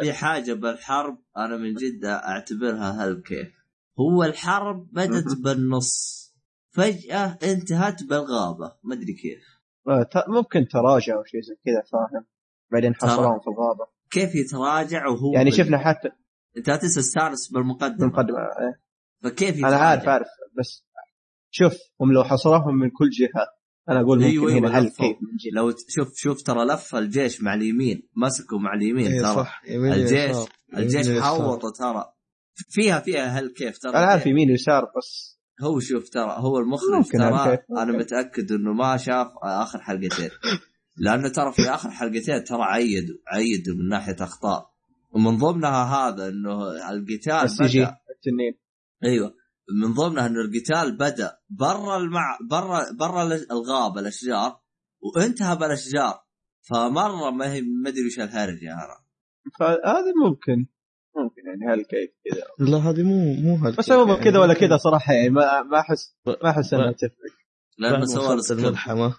في 0.00 0.12
حاجة 0.12 0.52
بالحرب 0.52 1.18
أنا 1.36 1.56
من 1.56 1.74
جد 1.74 2.04
أعتبرها 2.04 3.04
هل 3.04 3.22
كيف 3.22 3.52
هو 4.00 4.24
الحرب 4.24 4.88
بدت. 4.92 5.36
بالنص. 5.44 6.24
فجأة 6.70 7.38
انتهت 7.42 8.02
بالغابة. 8.02 8.72
ما 8.82 8.94
أدري 8.94 9.12
كيف. 9.12 9.44
آه، 9.88 10.02
ت- 10.02 10.28
ممكن 10.28 10.68
تراجع 10.68 11.16
أو 11.16 11.24
شيء 11.24 11.40
زي 11.40 11.54
كذا 11.64 11.82
فاهم؟ 11.92 12.24
بعدين 12.72 12.94
حصروهم 12.94 13.40
في 13.40 13.46
الغابة. 13.46 13.86
كيف 14.10 14.34
يتراجع 14.34 15.06
وهو 15.06 15.32
يعني 15.34 15.50
شفنا 15.50 15.78
حتى 15.78 16.08
أنت 16.56 16.68
لا 16.68 16.76
تنسى 16.76 17.00
السادس 17.00 17.48
بالمقدمة. 17.52 18.06
المقدمه 18.06 18.38
إيه. 18.38 18.80
فكيف 19.22 19.48
أنا 19.56 19.58
يتراجع؟ 19.68 19.78
عارف 19.84 20.08
عارف. 20.08 20.26
بس 20.58 20.84
شوف 21.50 21.74
هم 22.00 22.12
لو 22.12 22.24
حصروهم 22.24 22.74
من 22.78 22.90
كل 22.90 23.10
جهة 23.10 23.46
أنا 23.88 24.00
أقول 24.00 24.18
ممكن 24.18 24.30
أيوة، 24.30 24.52
هنا 24.52 24.80
لفوا. 24.80 25.06
كيف 25.06 25.16
لو 25.54 25.72
شوف 25.88 26.12
شوف 26.16 26.42
ترى 26.42 26.64
لف 26.64 26.94
الجيش 26.94 27.42
مع 27.42 27.54
اليمين 27.54 28.08
مسكوا 28.16 28.58
مع 28.58 28.74
اليمين 28.74 29.12
إي 29.12 29.20
ترى 29.22 29.34
صح 29.34 29.62
يمين 29.68 29.92
الجيش 29.92 30.30
يسار. 30.30 30.48
الجيش. 30.76 31.22
حوطه 31.22 31.70
ترى 31.70 32.12
فيها 32.68 33.00
فيها 33.00 33.26
هل 33.26 33.48
كيف 33.48 33.78
ترى 33.78 33.90
أنا 33.90 34.06
عارف 34.06 34.26
يمين 34.26 34.50
ويسار 34.50 34.84
بس 34.98 35.40
هو 35.62 35.80
شوف 35.80 36.08
ترى 36.08 36.34
هو 36.38 36.58
المخرج 36.58 37.04
ترى. 37.12 37.58
أنا. 37.70 37.92
متأكد 37.98 38.52
إنه 38.52 38.72
ما 38.72 38.96
شاف 38.96 39.28
آخر 39.42 39.80
حلقتين 39.80 40.30
لأنه 40.96 41.28
ترى 41.28 41.52
في 41.52 41.62
آخر 41.62 41.90
حلقتين 41.90 42.44
ترى 42.44 42.62
عيدوا 42.62 43.16
عيدوا 43.28 43.74
من 43.74 43.88
ناحية 43.88 44.16
أخطاء 44.20 44.70
ومن 45.10 45.36
ضمنها 45.38 45.84
هذا 45.84 46.28
إنه 46.28 46.70
القتال 46.90 47.32
ال 47.32 47.64
CG 47.64 47.80
بدا 47.80 47.96
التنين 48.16 48.54
أيوه 49.04 49.34
من 49.82 49.94
ضمنها 49.94 50.26
انه 50.26 50.40
القتال 50.40 50.96
بدأ 50.96 51.38
برا 51.50 51.96
المع 51.96 52.38
برا 52.50 52.92
برا 52.98 53.22
الغابة 53.50 54.00
الأشجار 54.00 54.60
وانتهى 55.00 55.56
بالأشجار. 55.56 56.24
فمرة 56.62 57.30
ما 57.30 57.52
هي 57.52 57.60
ما 57.60 57.88
أدري 57.88 58.06
وش 58.06 58.20
الهرجه 58.20 58.72
أنا 58.72 59.04
فهذا 59.58 60.12
ممكن. 60.24 60.66
ممكن 61.16 61.42
يعني 61.46 61.72
هل 61.72 61.84
كيف 61.84 62.10
كذا. 62.24 62.68
لا 62.70 62.78
هذه 62.78 63.02
مو 63.02 63.34
مو 63.34 63.56
هذه 63.56 63.76
بس 63.76 63.92
هو 63.92 64.16
كذا 64.16 64.38
ولا 64.38 64.54
كذا 64.54 64.76
صراحة 64.76 65.12
يعني 65.12 65.30
ما 65.30 65.62
ما 65.62 65.80
أحس 65.80 66.16
ما 66.26 66.50
أحس 66.50 66.74
إنها 66.74 66.92
تفرق. 66.92 67.34
لأنه 67.78 68.04
سوى. 68.06 68.34
الملحمه 68.54 69.14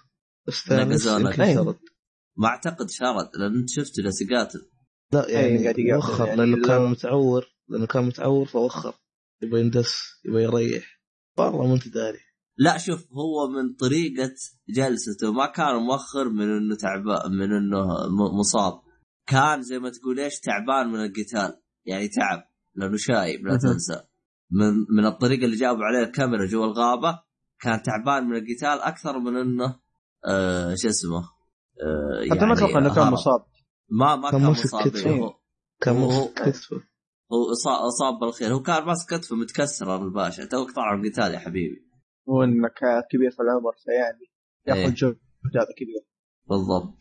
ما 2.36 2.48
أعتقد 2.48 2.90
شرد 2.90 3.30
لأن 3.38 3.56
انت 3.56 3.70
شفته 3.70 4.02
جالس 4.02 4.22
يقاتل 4.22 4.70
لا 5.12 5.30
يعني 5.30 5.94
وخر 5.94 6.26
يعني 6.26 6.36
لأنه 6.36 6.66
كان 6.66 6.82
متعور 6.90 7.46
لأنه 7.68 7.86
كان 7.86 8.04
متعور 8.04 8.46
فوخر. 8.46 8.94
يبغى 9.42 9.60
يندس 9.60 10.20
يبغى 10.24 10.42
يريح. 10.42 11.00
والله 11.38 11.66
ما 11.66 11.74
انت 11.74 11.88
داري. 11.88 12.18
لا 12.58 12.78
شوف 12.78 13.06
هو 13.12 13.48
من 13.48 13.74
طريقة 13.74 14.34
جلسته 14.68 15.32
ما 15.32 15.46
كان 15.46 15.76
موخر 15.76 16.28
من 16.28 16.56
إنه 16.56 16.76
تعبان 16.76 17.32
من 17.32 17.52
إنه 17.52 17.86
مصاب. 18.40 18.80
كان 19.26 19.62
زي 19.62 19.78
ما 19.78 19.90
تقول 19.90 20.20
إيش 20.20 20.40
تعبان 20.40 20.88
من 20.88 21.04
القتال. 21.04 21.60
يعني 21.84 22.08
تعب 22.08 22.42
لأنه 22.74 22.96
شايب 22.96 23.46
لا. 23.46 23.58
تنسى. 23.58 24.02
من 24.50 24.74
من 24.96 25.06
الطريقة 25.06 25.44
اللي 25.44 25.56
جابوا 25.56 25.84
عليه 25.84 26.06
الكاميرا 26.06 26.46
جوا 26.46 26.64
الغابة 26.64 27.20
كان 27.60 27.82
تعبان 27.82 28.24
من 28.28 28.36
القتال 28.36 28.80
أكثر 28.80 29.18
من 29.18 29.36
إنه 29.36 29.80
آه 30.28 30.74
شو 30.74 30.88
اسمه 30.88 31.18
آه 31.18 32.34
حتى 32.34 32.46
ما 32.46 32.52
أتوقع 32.52 32.78
إنه 32.78 32.94
كان. 32.94 33.12
مصاب. 33.12 33.46
ما 33.90 34.16
ما 34.16 34.30
كان 34.30 34.42
مصاب 34.42 34.88
كتفه. 34.88 35.10
هو 35.10 35.34
كان 35.80 35.94
ماسك 35.94 36.32
كتفه 36.34 36.82
هو 37.32 37.50
اصاب 37.88 38.18
بالخير. 38.20 38.48
هو 38.54 38.62
كان 38.62 38.84
ماسك 38.84 39.14
كتفه 39.14 39.36
متكسر 39.36 39.96
الباشا. 39.96 40.44
توك 40.44 40.70
طالع 40.70 40.94
من 40.96 41.06
القتال 41.06 41.34
يا 41.34 41.38
حبيبي. 41.38 41.86
هو 42.28 42.42
انك 42.42 42.78
كبير 43.10 43.30
في 43.30 43.40
العمر 43.42 43.72
فيعني 43.84 44.26
إيه. 44.68 44.82
ياخذ 44.84 44.94
جهد 44.94 45.16
هذا 45.56 45.74
كبير. 45.78 46.02
بالضبط. 46.48 46.98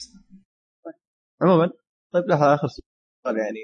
عموما 1.41 1.71
طيب 2.13 2.23
لحظه 2.29 2.53
آخر 2.53 2.67
سؤال 2.67 3.37
يعني. 3.37 3.59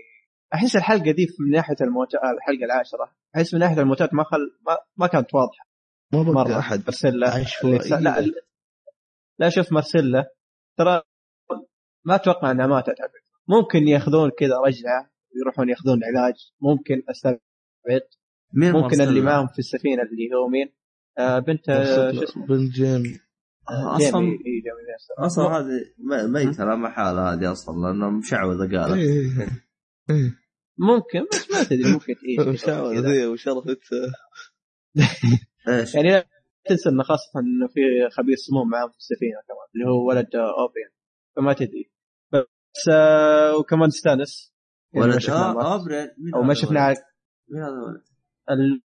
أحس 0.54 0.76
الحلقة 0.76 1.12
دي 1.12 1.28
من 1.40 1.52
ناحية 1.52 1.76
الموتات 1.82 2.22
الحلقة 2.24 2.66
العاشرة 2.66 3.16
أحس 3.36 3.54
من 3.54 3.60
ناحية 3.60 3.82
الموتات 3.82 4.14
ما 4.14 4.24
خل 4.24 4.38
ما, 4.68 4.78
ما 4.98 5.08
كانت 5.08 5.34
واضحة. 5.34 5.66
ما 6.14 6.24
مرة. 6.24 6.60
أحد. 6.60 6.84
اللي- 7.06 7.26
لا 8.00 8.32
لا 9.40 9.50
شوف 9.50 9.72
مرسيلا 9.72 10.32
ترى 10.78 11.02
ما 12.06 12.16
أتوقع 12.16 12.52
إنها 12.52 12.68
ماتت. 12.68 12.96
ممكن 13.48 13.88
يأخذون 13.88 14.30
كذا 14.40 14.58
رجعه 14.58 15.11
يروحون 15.42 15.70
ياخذون 15.70 16.00
علاج 16.04 16.34
ممكن 16.62 17.04
أستبعد 17.10 17.40
مين 18.54 18.72
ممكن؟ 18.72 19.02
اللي 19.02 19.22
معهم 19.22 19.48
في 19.48 19.60
السفينة 19.60 20.02
اللي 20.04 20.36
هو 20.36 20.48
مين؟ 20.48 20.74
آه 21.18 21.40
بنت 21.40 21.70
آه، 21.70 22.12
شو 22.12 22.24
اسمه؟ 22.24 22.46
بن 22.46 22.70
جيم 22.70 23.20
آه، 23.70 23.98
جيمي 23.98 24.10
أصلا 24.10 24.22
إيه، 24.22 24.38
جيمي. 24.38 25.26
أصلا 25.26 25.46
هذه 25.46 25.70
ميته 26.28 26.66
لا 26.66 26.76
محالة 26.76 27.34
هذه 27.34 27.52
أصلا 27.52 27.88
لأنه 27.88 28.10
مشعوذة 28.10 28.78
قالت 28.78 28.94
إيه 28.98 29.50
إيه 30.10 30.38
ممكن 30.90 31.26
بس 31.32 31.52
ما 31.52 31.64
تدري 31.64 31.94
ممكن 31.94 32.16
تعيش. 32.16 32.70
ذي 33.06 33.26
وشرفت 33.26 33.80
إيش؟ 35.70 35.96
يعني 35.96 36.10
لا 36.10 36.28
تنسى 36.66 36.90
إنه 36.90 37.04
خاصة 37.04 37.40
إنه 37.40 37.68
في 37.68 37.80
خبير 38.12 38.36
سموم 38.36 38.70
معاهم 38.70 38.90
في 38.90 38.98
السفينة 38.98 39.38
كمان 39.48 39.68
اللي 39.76 39.86
هو 39.86 40.08
ولد 40.10 40.36
آه، 40.36 40.62
اوبرين 40.62 40.90
فما 41.36 41.54
تدري 41.54 41.92
بس 42.34 42.90
آه 42.92 43.58
وكمان 43.58 43.90
ستانس 43.90 44.54
يعني 44.94 45.08
ما 45.08 45.14
ولد 45.14 45.18
شفنا 45.22 45.38
آه 45.62 45.78
مين 46.18 46.34
أو 46.36 46.40
هذا 46.40 46.48
ما 46.48 46.54
شفنا؟ 46.54 46.88
مين 47.50 47.64
هذا 47.64 47.70
الولد؟ 47.74 48.02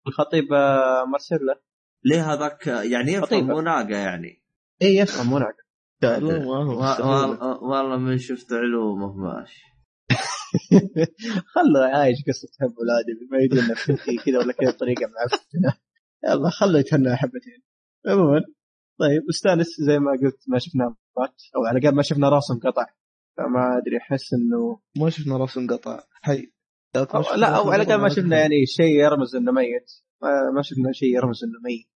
الخطيب 0.07 0.53
آه، 0.53 1.05
مارسيلا 1.05 1.63
ليه 2.05 2.33
هذاك؟ 2.33 2.67
يعني 2.67 3.13
يفهم 3.13 3.23
خطيبة. 3.27 3.47
مو 3.47 3.61
ناقة 3.61 3.97
يعني. 3.97 4.43
اي 4.83 4.97
يفهم 4.97 5.27
مو 5.27 5.39
لا 5.39 6.19
ما 6.19 6.45
هو 6.45 6.71
و- 6.71 6.83
مستحيل. 6.83 7.05
والله 7.63 7.97
من 7.97 8.19
شفت 8.19 8.53
علومه 8.53 9.13
ماشي 9.13 9.63
خله 11.55 11.81
عايش 11.99 12.19
قصة 12.29 12.49
حب 12.61 12.75
ولادي 12.79 13.29
ما 13.31 13.39
يدري 13.39 13.61
إنه 13.61 13.75
كذا 14.25 14.39
ولا 14.39 14.53
كذا 14.53 14.71
بطريقه 14.71 15.03
معفنه 15.07 15.79
يلا 16.25 16.51
خله 16.51 16.79
يتهنى 16.79 17.17
حبتين. 17.17 17.63
عموما 18.07 18.41
طيب 19.01 19.23
استانس 19.31 19.67
زي 19.81 19.99
ما 19.99 20.11
قلت 20.11 20.39
ما 20.49 20.59
شفنا 20.59 20.85
مات 21.19 21.35
أو 21.57 21.65
على 21.65 21.79
الأقل 21.79 21.95
ما 21.97 22.03
شفنا 22.03 22.29
راسه 22.29 22.55
انقطع. 22.55 22.87
فما 23.37 23.79
أدري 23.79 23.99
أحس 23.99 24.33
إنه 24.35 24.81
ما 25.05 25.11
شفنا 25.11 25.37
رأس 25.37 25.59
انقطع 25.59 26.01
حي 26.23 26.53
أو 26.97 27.01
لا 27.37 27.47
أو 27.57 27.63
راسه 27.63 27.73
على 27.73 27.83
الأقل 27.83 28.01
ما. 28.01 28.09
شفنا 28.09 28.39
يعني 28.39 28.67
شيء 28.67 29.01
يرمز 29.05 29.37
إنه 29.37 29.53
ميت. 29.53 29.91
ما, 30.23 30.29
ما 30.57 30.63
شفنا 30.63 30.93
شيء 30.93 31.15
يرمز 31.17 31.45
إنه 31.45 31.61
ميت. 31.65 31.89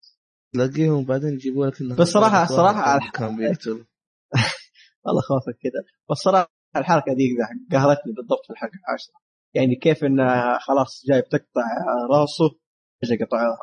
تلاقيهم 0.54 1.06
بعدين 1.06 1.34
يجيبوا 1.34 1.66
لك 1.68 1.82
انه 1.82 1.96
بس 1.96 2.14
صراحة- 2.14 2.48
صراحة 2.50 2.98
الح- 2.98 3.12
كان 3.12 3.36
بيقتل 3.38 3.86
والله 5.06 5.22
خوفك 5.22 5.58
كذا. 5.64 5.84
بس 6.12 6.18
صراحة 6.18 6.52
الحركة 6.76 7.14
دي 7.14 7.38
قهرتني 7.72 8.14
بالضبط 8.14 8.46
في 8.48 8.54
الحلقة 8.54 8.74
العاشره 8.88 9.14
يعني 9.54 9.76
كيف 9.76 10.04
انه 10.04 10.58
خلاص 10.60 11.04
جاي 11.08 11.22
بتقطع 11.22 11.62
رأسه 12.12 12.60
فجاه 13.02 13.26
قطعوها 13.26 13.58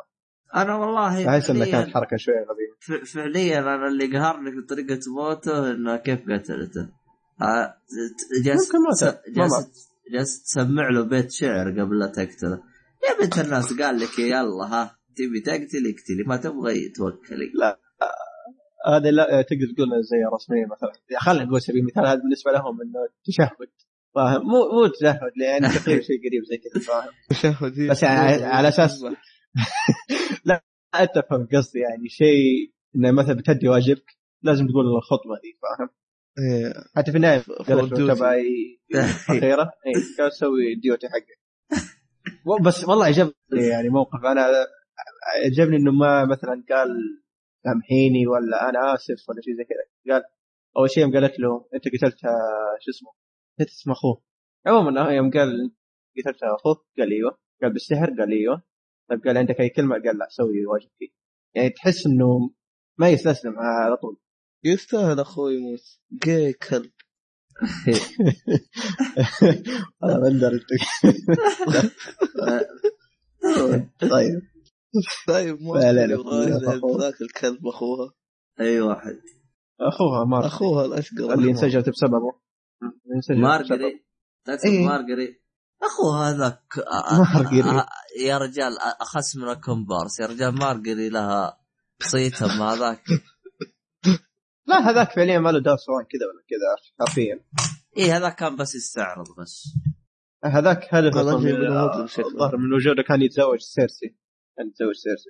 أنا 0.55 0.75
والله 0.75 1.29
احس 1.29 1.49
انها 1.49 1.65
كانت 1.65 1.93
حركة 1.93 2.17
شوية 2.17 2.35
غبية. 2.49 3.03
فعليا 3.13 3.59
أنا 3.59 3.87
اللي 3.87 4.17
قهرني 4.17 4.51
في 4.51 4.61
طريقة 4.69 4.99
موته 5.17 5.71
إنه 5.71 5.97
كيف 5.97 6.19
قتلته. 6.19 6.89
جالس 8.45 8.71
ما 8.75 9.11
جالس. 9.35 9.89
جالس 10.11 10.43
تسمع 10.43 10.89
له 10.89 11.01
بيت 11.03 11.31
شعر 11.31 11.69
قبل 11.81 11.99
لا 11.99 12.07
تقتله. 12.07 12.63
يا 13.03 13.23
بنت 13.25 13.39
الناس 13.39 13.73
قال 13.73 13.99
لك 13.99 14.19
يلا 14.19 14.65
ها 14.65 14.97
تبي 15.15 15.39
تقتلي 15.45 15.89
اقتلي 15.91 16.23
ما 16.27 16.37
تبغي 16.37 16.89
توكلي 16.89 17.51
لا 17.59 17.79
هذا 18.87 19.11
لا 19.11 19.41
تقدر 19.41 19.73
تقول 19.77 20.03
زي 20.03 20.17
رسمية 20.35 20.65
مثلا. 20.65 20.91
خلينا 21.19 21.45
نقول 21.45 21.61
سبيل 21.61 21.79
المثال 21.81 22.05
هذا 22.05 22.15
بالنسبة 22.15 22.51
لهم 22.51 22.81
إنه 22.81 22.99
تشهد. 23.25 23.49
فاهم؟ 24.15 24.41
مو 24.41 24.57
مو 24.71 24.87
تشهد 24.87 25.31
يعني 25.41 25.67
تقريبا 25.79 26.01
شيء 26.01 26.17
قريب 26.19 26.43
زي 26.49 26.57
كذا 26.57 26.81
فاهم؟ 26.83 27.09
مشاهد 27.31 27.89
بس 27.91 28.03
يعني 28.03 28.43
على 28.43 28.71
أساس- 28.71 29.03
لا 30.45 30.63
أنت 30.95 31.25
فهم 31.29 31.47
قصدي 31.53 31.79
يعني 31.79 32.09
شيء 32.09 32.71
إنه 32.95 33.11
مثلا 33.11 33.33
بتدي 33.33 33.67
واجبك 33.67 34.17
لازم 34.43 34.67
تقول 34.67 34.85
الخطبة 34.97 35.35
دي 35.43 35.57
فاهم؟ 35.61 35.89
إيه. 36.39 36.73
حتى 36.95 37.11
في 37.11 37.17
النهاية. 37.17 37.39
تبعي 38.15 38.79
اخيره 39.29 39.63
اي 39.63 39.93
قال 40.19 40.33
سوي 40.33 40.73
ال 40.73 40.80
duty 40.80 41.07
حقك 41.07 41.39
بس 42.65 42.87
والله 42.87 43.05
عجبني 43.05 43.33
يعني 43.53 43.89
موقف. 43.89 44.25
أنا 44.25 44.47
عجبني 45.45 45.77
إنه 45.77 45.91
ما 45.91 46.25
مثلا 46.25 46.63
قال 46.69 46.89
سامحيني 47.63 48.27
ولا 48.27 48.69
أنا 48.69 48.93
آسف 48.93 49.29
ولا 49.29 49.41
شيء 49.41 49.53
زي 49.57 49.63
كذا. 49.63 50.13
قال 50.13 50.23
أول 50.77 50.89
شيء 50.89 51.03
يوم 51.03 51.13
قالت 51.13 51.39
له 51.39 51.65
أنت 51.73 51.83
قتلت 51.87 52.25
آه، 52.25 52.77
شو 52.81 52.91
اسمه؟ 52.91 53.11
نسيت 53.59 53.73
اسم 53.73 53.91
أخوه. 53.91 54.21
عموما 54.65 55.11
يوم 55.11 55.31
قال 55.31 55.71
قتلت 56.17 56.43
أخوك 56.43 56.85
قال 56.97 57.11
أيوه. 57.11 57.37
قال 57.61 57.73
بالسحر 57.73 58.09
قال 58.19 58.31
أيوه. 58.31 58.63
طيب 59.09 59.23
قال 59.23 59.37
عندك 59.37 59.59
أي 59.59 59.69
كلمة؟ 59.69 59.95
قال 59.95 60.17
لا 60.17 60.27
سوي 60.29 60.65
واجبك 60.65 61.13
يعني 61.55 61.69
تحس 61.69 62.07
إنه 62.07 62.53
ما 62.97 63.09
يستسلم 63.09 63.53
على 63.59 63.97
طول. 63.97 64.17
يستاهل 64.63 65.19
أخوي 65.19 65.55
يموت 65.55 65.79
جاي 66.11 66.53
كلب. 66.53 66.91
طيب. 74.11 74.41
طيب 75.27 75.61
ما 75.61 75.79
لا، 75.79 75.91
لا، 75.93 76.13
يراجع 76.13 76.77
أخوه. 76.77 77.01
ذاك 77.01 77.21
الكلب 77.21 77.67
أخوها. 77.67 78.13
أي 78.59 78.81
واحد. 78.81 79.19
أخوها 79.81 80.25
مارك. 80.25 80.45
أخوها 80.45 80.85
الأشقر. 80.85 81.33
اللي 81.33 81.51
انسجنت 81.51 81.89
بسببه. 81.89 82.33
مارجري 83.29 84.05
تقصد 84.45 84.65
إيه. 84.65 84.85
مارجري 84.85 85.43
اخو 85.83 86.11
هذاك 86.11 86.63
مارجري. 87.35 87.61
آه، 87.69 87.87
يا 88.25 88.37
رجال 88.37 88.77
أخس 89.01 89.35
من 89.35 89.49
الكومبارس 89.49 90.19
يا 90.19 90.25
رجال 90.25 90.55
مارجري 90.55 91.09
لها 91.09 91.57
صيتها 92.01 92.57
ما 92.59 92.73
هذاك. 92.73 93.03
لا 94.67 94.89
هذاك 94.89 95.11
فعليا 95.11 95.39
ما 95.39 95.49
له 95.49 95.59
دور 95.59 95.77
سواء 95.77 96.03
كذا 96.03 96.25
ولا 96.27 96.43
كذا 96.49 97.05
حرفيا. 97.07 97.39
اي 97.97 98.11
هذاك 98.11 98.35
كان 98.35 98.55
بس 98.55 98.75
يستعرض 98.75 99.25
بس. 99.39 99.63
هذاك 100.45 100.77
هدف 100.83 100.93
هذاك 100.93 101.13
أصلاً 101.15 101.43
جايبينه 101.43 101.69
من- 101.69 101.87
مدري 101.95 102.07
شكله. 102.07 102.27
الظاهر 102.27 102.57
من 102.57 102.73
وجوده 102.73 103.03
كان 103.03 103.21
يتزوج 103.21 103.59
سيرسي. 103.59 104.15
كان 104.57 104.67
يتزوج 104.67 104.93
سيرسي. 104.95 105.29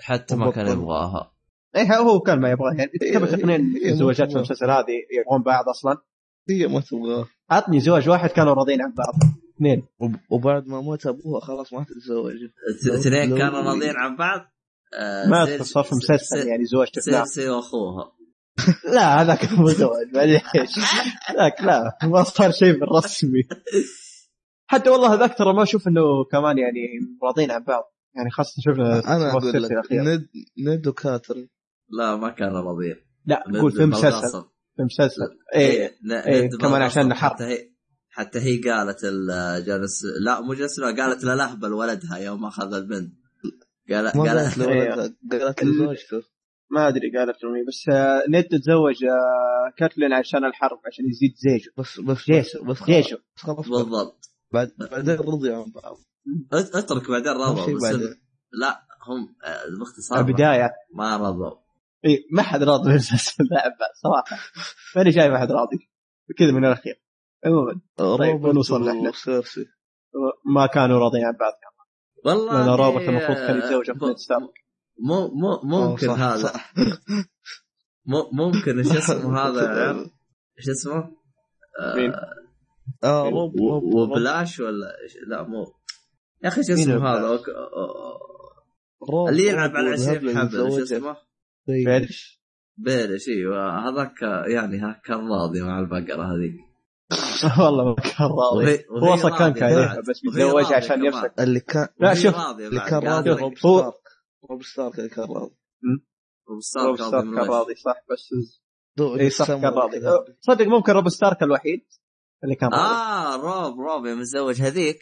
حتى 0.00 0.36
ما 0.36 0.50
كان. 0.50 0.66
يبغاها. 0.68 1.34
إيه 1.76 1.96
هو 1.98 2.20
كان 2.20 2.40
ما 2.40 2.50
يبغاه 2.50 2.72
يعني 2.78 2.90
إيه، 3.02 3.14
تبغى 3.14 3.34
اثنين 3.34 3.76
إيه، 3.76 3.94
زوجات 3.94 4.30
في. 4.30 4.36
المسلسل 4.36 4.70
هذه 4.70 4.92
يبغون 5.20 5.42
بعض 5.42 5.68
أصلا. 5.68 5.96
هي 6.50 6.66
ما 6.66 6.80
تبغاه. 6.80 7.26
عطني 7.50 7.80
زوج 7.80 8.08
واحد 8.08 8.30
كانوا 8.30 8.54
راضيين 8.54 8.82
عن 8.82 8.94
بعض. 8.94 9.14
اثنين. 9.56 9.86
وب- 10.00 10.16
وبعد 10.30 10.66
ما 10.66 10.80
مات 10.80 11.06
أبوها 11.06 11.40
خلاص 11.40 11.72
ما 11.72 11.84
تتزوج. 11.84 12.34
اثنين 13.00 13.38
كانوا 13.38 13.60
راضيين 13.60 13.96
عن 13.96 14.16
بعض؟ 14.16 14.40
آه، 14.94 15.26
ما 15.28 15.44
في 15.46 15.94
مسلسل 15.94 16.48
يعني 16.48 16.64
زواج 16.64 16.88
سيرسي 16.98 17.48
وأخوها. 17.48 18.12
لا 18.94 19.22
هذاك 19.22 19.52
مو 19.52 19.68
زواج 19.68 20.06
معليش. 20.14 20.42
ذاك 21.36 21.60
لا 21.62 21.98
ما 22.02 22.22
صار 22.22 22.50
شيء 22.52 22.80
بالرسمي 22.80 23.42
حتى 24.66 24.90
والله 24.90 25.14
ذاك 25.14 25.38
ترى 25.38 25.52
ما 25.54 25.62
أشوف 25.62 25.88
إنه 25.88 26.24
كمان 26.32 26.58
يعني 26.58 26.78
راضين 27.22 27.50
عن 27.50 27.64
بعض. 27.64 27.82
يعني 28.16 28.30
خاصة 28.30 28.62
شفنا 28.62 29.16
أنا 29.16 29.30
أقول 29.30 29.52
لك. 29.62 29.70
ند 29.92 30.26
ند 30.66 30.86
وكاترين 30.86 31.48
لا 31.90 32.16
ما 32.16 32.30
كانوا 32.30 32.60
راضيين 32.60 32.96
لا 33.26 33.44
أقول 33.58 33.72
في 33.72 33.86
مسلسل. 33.86 34.42
في 34.76 34.82
مسلسل. 34.82 35.22
إيه 35.54 35.94
ن- 36.04 36.12
إيه، 36.12 36.44
ند 36.46 36.54
كمان. 36.60 36.82
عشان 36.82 37.14
حرب. 37.14 37.32
حتى 37.32 37.44
هي 37.44 37.58
حتى 38.10 38.38
هي 38.38 38.58
قالت 38.70 39.04
ال- 39.04 39.64
جالس 39.66 40.02
لا 40.24 40.40
مو 40.40 40.54
جالس 40.54 40.78
لا، 40.78 40.86
قالت 40.86 41.24
له 41.24 41.34
لهبل 41.34 41.72
ولدها 41.72 42.16
يوم 42.18 42.44
أخذ 42.44 42.74
البنت. 42.74 43.12
قال 43.90 44.08
قالت 44.08 44.58
له 44.58 44.68
إيه. 44.68 44.90
قالت 45.32 45.62
له 45.64 45.72
زوجته 45.86 46.33
ما 46.74 46.88
أدري 46.88 47.10
قالت 47.18 47.44
مين، 47.44 47.64
بس 47.68 47.88
آه، 47.88 48.22
نيد 48.28 48.44
تزوج 48.44 49.04
آه، 49.04 49.72
كاتلين 49.76 50.12
عشان 50.12 50.44
الحرب 50.44 50.78
عشان 50.86 51.04
يزيد 51.08 51.34
زيجه 51.36 51.70
بس 51.78 52.00
بس 52.00 52.24
جيشه 52.30 52.64
بس 52.64 52.82
جيشه 52.84 53.16
بس 53.36 53.42
خلاص 53.42 53.68
بالضبط. 53.68 54.30
بعد 54.52 54.72
بعدين 54.90 55.14
رضيوا 55.14 55.56
عن 55.62 55.72
بعض. 55.74 55.96
أت- 56.54 56.76
أترك 56.76 57.10
بعدين 57.10 57.32
رضوا 57.32 57.80
بعدين. 57.82 58.14
لا 58.60 58.80
هم 59.08 59.36
آه، 59.44 59.78
باختصار 59.78 60.18
البداية. 60.20 60.70
ما 60.94 61.16
رضوا. 61.16 61.50
إيه 62.04 62.18
ما 62.32 62.42
حد 62.42 62.62
راضي 62.62 62.84
بالمسلسل 62.84 63.44
صراحة. 64.02 64.36
ماني 64.96 65.12
شايف 65.12 65.32
احد 65.32 65.50
راضي. 65.52 65.76
كذا 66.38 66.52
من 66.52 66.64
الأخير. 66.64 67.02
عموما 67.44 67.80
روبرت 68.00 68.44
ونوصل 68.44 68.88
نحن. 68.88 69.08
وسيرسي 69.08 69.66
ما 70.54 70.66
كانوا 70.66 70.98
راضيين 70.98 71.24
عن 71.24 71.32
بعض. 71.40 71.52
والله 72.24 72.52
لأن 72.66 72.76
إني- 72.76 72.80
روبرت 72.80 73.08
المفروض 73.08 73.36
كان 73.38 73.58
يتزوج 73.58 73.90
ستارك 74.16 74.63
مو 74.98 75.28
مو 75.28 75.60
ممكن 75.64 76.06
صح، 76.06 76.20
هذا 76.20 76.36
صح. 76.42 76.72
مو 78.10 78.30
ممكن 78.32 78.82
شو 78.82 78.98
اسمه 78.98 79.38
هذا 79.46 79.94
شو 80.58 80.70
اسمه؟ 80.72 81.10
آه، 81.80 81.94
مين؟ 81.96 82.12
آه 83.04 83.28
روب 83.28 83.60
وبلاش 83.94 84.60
ولا 84.60 84.92
لا 85.28 85.42
مو 85.42 85.64
يا 86.44 86.48
أخي 86.48 86.62
شو 86.62 86.72
مين 86.74 86.80
اسمه؟ 86.90 87.08
هذا 87.08 87.36
أوك- 87.38 87.40
أو- 87.40 89.10
روب 89.10 89.28
اللي 89.28 89.46
يلعب 89.46 89.68
روب 89.70 89.76
على 89.76 89.90
وذهب 89.90 90.16
عشرين 90.16 90.38
حبل 90.38 90.50
شو 90.52 90.64
للزوجة. 90.64 90.82
اسمه؟ 90.82 91.16
بيرش 91.68 92.42
بيرش 92.76 93.28
إيوه 93.28 93.88
هذاك 93.88 94.22
يعني 94.46 94.78
ها 94.78 95.00
كان 95.04 95.28
راضي 95.32 95.60
مع 95.62 95.80
البقرة 95.80 96.22
هذيك 96.34 96.54
والله 97.60 97.84
ما 97.84 97.94
كان 97.94 98.26
راضي 98.30 98.84
هو 98.90 99.14
أصلا 99.14 99.50
كان 99.50 99.52
بعد. 99.52 99.98
بس 99.98 100.20
راضية 100.38 100.76
عشان. 100.76 101.04
يفسك 101.04 101.32
اللي 101.40 101.60
كان 101.60 101.88
لا 102.00 102.14
شوف 102.14 102.34
اللي. 102.58 102.80
كان 102.80 102.98
راضي 103.08 103.30
هو- 103.66 103.92
روب 104.50 104.62
ستارك 104.62 104.98
اللي 104.98 105.08
كان 105.08 105.24
راضي 105.24 105.54
روب 106.48 106.60
ستارك 106.60 106.86
روب 106.86 106.96
ستارك 106.96 107.24
راضي 107.24 107.34
كان 107.36 107.48
راضي 107.48 107.74
صح 107.74 107.96
بس 108.10 108.28
دو- 108.96 109.16
اي 109.16 109.30
صح 109.30 109.46
كان 109.46 109.64
راضي 109.64 110.00
صدق 110.40 110.66
ممكن 110.66 110.92
روب 110.92 111.08
ستارك 111.08 111.42
الوحيد 111.42 111.80
اللي 112.44 112.54
كان 112.54 112.70
راضي 112.70 112.84
آه 112.84 113.36
روب 113.36 113.80
روب 113.80 114.06
يوم 114.06 114.18
متزوج 114.18 114.62
هذيك. 114.62 114.98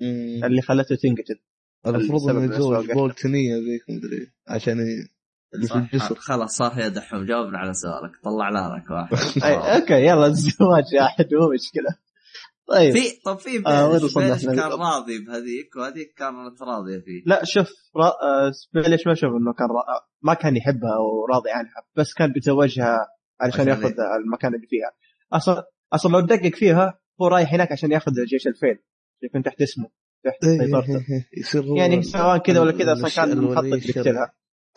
مم. 0.00 0.44
اللي 0.44 0.62
خلته 0.62 0.94
تنقتل. 0.94 1.40
المفروض 1.86 2.28
إنه 2.30 2.44
يتزوج 2.44 2.84
سوى 2.86 2.94
بول 2.94 3.12
تنية 3.14 3.54
ذيك 3.56 3.84
مدري 3.90 4.32
عشان 4.48 4.78
ي- 4.78 5.08
اللي 5.54 5.66
في 5.66 5.72
صح 5.74 5.76
الجسر 5.76 6.14
خلاص 6.14 6.56
صار 6.56 6.78
يا 6.78 6.88
دحوم. 6.88 7.24
جاوبنا 7.26 7.58
على 7.58 7.74
سؤالك. 7.74 8.12
طلعنا 8.24 8.76
لك 8.76 8.90
واحد. 8.90 9.16
أي، 9.44 9.54
okay 9.80 10.06
يلا 10.06 10.26
الزواج 10.26 10.84
واحد 11.00 11.34
مو 11.34 11.48
مشكلة. 11.54 11.96
طيب. 12.68 12.92
في 12.92 13.20
طب 13.24 13.38
في 13.38 13.62
آه، 13.66 13.88
وصلنا؟ 13.88 14.28
بيرش 14.28 14.46
إحنا 14.46 14.62
كان؟ 14.62 14.80
راضي 14.80 15.18
بهذيك 15.18 15.76
وهذيك 15.76 16.14
كانت 16.16 16.62
راضية 16.62 16.98
فيه. 16.98 17.22
لا 17.26 17.44
شوف 17.44 17.70
را... 17.96 18.06
آه، 18.06 18.52
ما 19.06 19.14
شوف 19.14 19.30
إنه 19.30 19.52
كان 19.52 19.68
را... 19.68 19.84
ما 20.22 20.34
كان 20.34 20.56
يحبها 20.56 20.96
أو 20.96 21.26
راضي 21.34 21.50
عنها 21.50 21.86
بس 21.96 22.14
كان 22.14 22.32
بيتزوجها 22.32 22.98
علشان 23.40 23.68
ياخذ 23.68 23.94
المكان 24.24 24.54
اللي 24.54 24.66
فيها. 24.66 24.92
أصلا 25.32 25.64
أصلا 25.92 26.12
لو 26.12 26.20
تدقق 26.20 26.54
فيها 26.54 26.98
هو 27.20 27.28
رايح 27.28 27.54
هناك 27.54 27.72
عشان 27.72 27.92
ياخذ 27.92 28.12
جيش 28.24 28.46
الفيل. 28.46 28.68
اللي 28.68 28.82
يكون 29.22 29.42
تحت 29.42 29.62
اسمه 29.62 29.90
تحت 30.24 30.44
إيه، 30.44 30.58
سيطرته. 30.58 30.88
إيه، 30.88 30.96
إيه. 30.96 31.40
يصير 31.40 31.62
هو 31.62 31.76
يعني 31.76 32.02
سواء 32.02 32.38
كذا 32.38 32.60
ولا 32.60 32.72
كذا 32.72 32.92
أصلا 32.92 33.08
كان 33.08 33.38
مخطط. 33.38 33.64
يقتلها. 33.64 34.32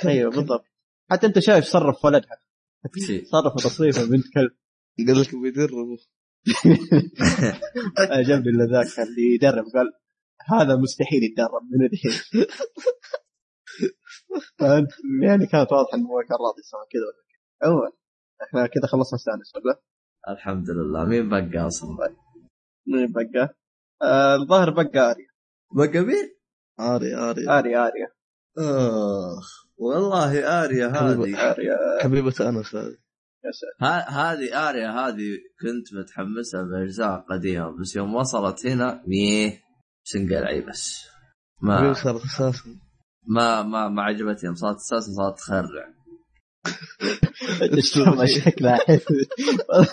أيوه 0.06 0.32
بالضبط. 0.32 0.66
حتى 1.12 1.28
أنت 1.28 1.40
شايف 1.40 1.66
صرف 1.66 2.06
ولدها. 2.06 2.38
صرف 3.24 3.64
تصريفه 3.64 4.06
بنت 4.06 4.24
كلب. 4.34 4.52
قال 5.08 5.22
لك 5.22 5.36
بيدربه. 5.36 5.98
عجبني 8.18 8.50
اللي 8.50 8.66
ذاك 8.72 9.00
اللي 9.00 9.36
يدرب 9.36 9.66
قال 9.76 9.94
هذا 10.48 10.76
مستحيل 10.76 11.24
يتدرب 11.24 11.62
من 11.72 11.86
الحين. 11.86 12.46
فأنت 14.60 14.92
يعني 15.24 15.46
كانت 15.48 15.72
واضحة 15.72 15.98
انه 15.98 16.08
هو 16.10 16.22
كان 16.30 16.38
راضي 16.48 16.62
سواء 16.62 16.84
كذا 16.92 17.02
ولا 17.02 17.24
كذا. 17.30 17.70
عموما 17.70 17.92
إحنا 18.44 18.68
كذا 18.68 18.88
خلصنا 18.88 19.16
السادس 19.16 19.56
ولا 19.56 19.82
الحمد 20.30 20.70
لله. 20.70 21.06
مين 21.06 21.30
بقى 21.30 21.68
أصلا؟ 21.68 21.90
مين 22.88 23.12
بقى؟ 23.12 23.56
آه، 24.02 24.36
الظاهر 24.36 24.70
بقى 24.70 25.12
آريا. 25.12 25.28
بقى 25.72 26.00
مين؟ 26.02 26.36
اري 26.80 27.16
اري 27.16 27.50
آريا 27.50 27.88
آريا. 27.88 28.08
آخ 29.38 29.66
والله 29.78 30.64
آريا 30.64 30.88
هذه. 30.88 31.52
آريا. 31.52 31.78
حبيبة 32.04 32.34
أنس 32.50 32.76
هذه. 32.76 32.98
هذه 34.10 34.70
آريا 34.70 34.90
هذه 34.90 35.38
كنت 35.62 35.94
متحمسها 35.94 36.62
بأجزاء 36.64 37.26
قديمة 37.30 37.80
بس 37.82 37.96
يوم 37.96 38.16
وصلت 38.16 38.66
هنا 38.66 39.04
مية 39.08 39.62
سنقلعي 40.04 40.62
بس. 40.62 41.06
حبيبة 41.62 41.88
ما 41.88 41.94
صارت 41.94 42.24
أساسا. 42.24 42.80
ما 43.28 43.64
ما 43.64 43.90
ما 43.90 44.04
عجبتني. 44.04 44.46
يوم 44.46 44.56
صارت 44.56 44.76
أساسا 44.76 45.12
صارت 45.12 45.38
تخرع. 45.38 45.96
شكلها 48.46 48.80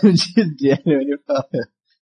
من 0.05 0.12
جد 0.12 0.62
يعني 0.62 0.82
ماني 0.86 1.16
فاهم. 1.28 1.64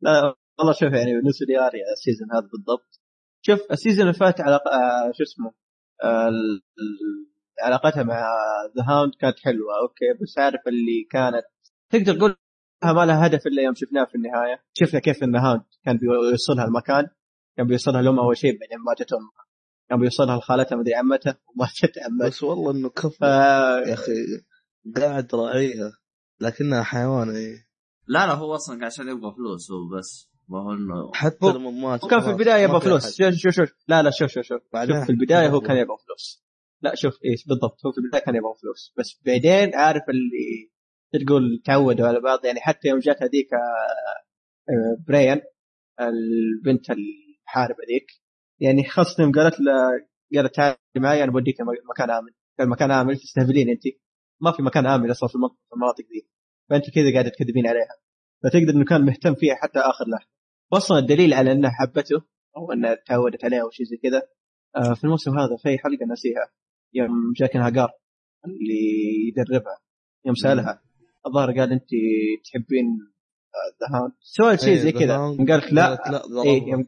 لا 0.02 0.36
والله 0.60 0.74
شوف 0.74 0.94
يعني 0.94 1.14
بالنسبة 1.14 1.46
لي 1.50 1.60
آريا 1.68 1.84
ال 1.98 2.02
season 2.02 2.28
هذا 2.32 2.50
بالضبط. 2.52 3.00
شوف 3.46 3.72
السيزون 3.72 4.02
اللي 4.02 4.14
فات 4.14 4.42
على 4.42 4.56
آه، 4.56 5.12
شو 5.18 5.24
اسمه 5.24 5.54
آه، 6.04 6.32
علاقتها 7.66 8.04
مع 8.04 8.26
The 8.78 8.84
Hound 8.84 9.12
كانت 9.20 9.40
حلوة 9.40 9.80
okay 9.82 10.24
بس 10.24 10.38
عارف 10.38 10.62
اللي 10.68 11.08
كانت 11.12 11.46
تقدر 11.90 12.18
تقول 12.18 12.36
ما 12.84 13.06
لها 13.06 13.26
هدف 13.28 13.48
إلا 13.48 13.62
يوم 13.64 13.74
شفناه 13.76 14.06
في 14.06 14.16
النهاية. 14.16 14.64
شفنا 14.74 15.00
كيف 15.00 15.24
إن 15.24 15.36
Hound 15.36 15.62
كان 15.86 15.98
بيوصلها 15.98 16.66
المكان 16.66 17.08
كان 17.58 17.68
بيوصلها 17.68 18.02
لأمها 18.02 18.24
أول 18.24 18.38
شيء 18.38 18.52
بعدين 18.52 18.78
ماتت 18.88 19.14
أمها. 19.14 19.46
كان 19.90 20.00
بيوصلها 20.00 20.38
لخالتها 20.38 20.76
مدري 20.76 20.96
عمته 20.96 21.36
وماتت 21.56 21.98
عمته 21.98 22.28
بس 22.28 22.44
والله 22.44 22.72
إنه 22.72 22.90
كفو. 22.90 23.10
ف... 23.10 23.22
يا 23.22 23.94
أخي 23.94 24.14
قاعد 24.96 25.36
راعيها 25.36 25.92
لكنها 26.42 26.84
حيوان 26.84 27.30
إيه. 27.30 27.68
لا 28.08 28.28
لا 28.28 28.34
هو 28.34 28.56
أصلا 28.56 28.86
عشان 28.86 29.08
يبغى 29.10 29.36
فلوس 29.36 29.72
هو 29.72 29.98
بس 29.98 30.30
ما 30.50 30.60
هو 30.64 30.74
إنه 30.74 31.12
حتى 31.14 31.46
لما 31.46 31.72
مات 31.72 32.04
وكان 32.04 32.20
في 32.20 32.30
البداية 32.30 32.64
يبغى 32.64 32.82
فلوس. 32.82 33.18
شوف 33.18 33.34
شوف 33.34 33.54
شوف 33.54 33.70
لا 33.88 34.04
لا 34.04 34.10
شوف 34.10 34.32
شوف 34.32 34.46
شوف. 34.46 34.62
في 35.06 35.10
البداية 35.10 35.48
هو 35.48 35.60
كان 35.60 35.78
يبغى 35.78 35.98
فلوس. 36.06 36.44
لا 36.82 36.96
شوف 36.96 37.14
إيش 37.26 37.48
بالضبط 37.48 37.86
هو 37.86 37.92
في 37.92 37.98
البداية 37.98 38.22
كان 38.22 38.36
يبغى 38.36 38.54
فلوس. 38.62 38.94
بس 38.98 39.22
بعدين 39.26 39.76
عارف 39.76 40.04
اللي 40.10 40.72
تقول 41.26 41.62
تعودوا 41.66 42.08
على 42.08 42.20
بعض 42.22 42.46
يعني 42.46 42.60
حتى 42.60 42.88
يوم 42.88 43.00
جات 43.00 43.24
هذيك 43.24 43.54
آه، 43.54 43.58
آه، 44.70 45.04
بريان 45.08 45.42
البنت 46.02 46.86
الحاربه 46.90 47.84
ذيك 47.90 48.08
يعني 48.60 48.84
يوم 48.84 49.32
قالت 49.32 49.60
له 49.60 49.74
قالت 50.36 50.56
تعالي 50.56 50.78
معي 50.98 51.24
أنا 51.24 51.32
بوديك 51.32 51.62
مكان 51.90 52.10
آمن. 52.10 52.32
قال 52.60 52.70
مكان 52.70 52.92
آمن 52.92 53.16
تستهبلين 53.16 53.70
أنت. 53.70 53.84
ما 54.42 54.52
في 54.52 54.64
مكان 54.64 54.86
آمن 54.88 55.10
أصلا 55.10 55.30
في 55.30 55.36
المناطق 55.74 56.06
ذي 56.14 56.30
فأنت 56.70 56.90
كذا 56.96 57.14
قاعدة 57.14 57.30
تكذبين 57.30 57.68
عليها. 57.68 57.96
فتقدر 58.44 58.70
إنه 58.76 58.86
كان 58.86 59.06
مهتم 59.06 59.36
فيها 59.36 59.56
حتى 59.56 59.80
آخر 59.80 60.06
لحظة. 60.08 60.30
واصلا 60.72 61.00
الدليل 61.00 61.34
على 61.34 61.52
إنها 61.52 61.72
حبته 61.72 62.22
أو 62.58 62.72
إنها 62.72 62.96
تعودت 63.08 63.46
عليه 63.46 63.62
أو 63.62 63.70
شيء 63.70 63.86
زي 63.86 63.98
كذا. 63.98 64.22
آه، 64.76 64.94
في 64.94 65.04
الموسم 65.04 65.40
هذا 65.40 65.58
في 65.58 65.78
حلقة 65.78 66.06
نسيها. 66.12 66.52
يوم 66.94 67.34
جاكن 67.38 67.60
هاجار 67.60 67.90
اللي 68.46 69.28
يدربها 69.28 69.80
يوم 70.26 70.36
سألها 70.36 70.82
الظاهر 71.28 71.52
قال 71.60 71.72
أنت 71.72 71.90
تحبين 72.46 72.86
ذا 73.82 73.98
هاوند 73.98 74.12
سوى 74.22 74.58
شيء 74.58 74.70
إيه، 74.70 74.76
زي 74.80 74.92
The 74.92 75.00
كذا. 75.00 75.18
قالت 75.50 75.74
لا 75.74 75.86
قالت 75.96 76.08
لا 76.10 76.18
ضربها. 76.28 76.44
إيه 76.44 76.64
يوم 76.72 76.86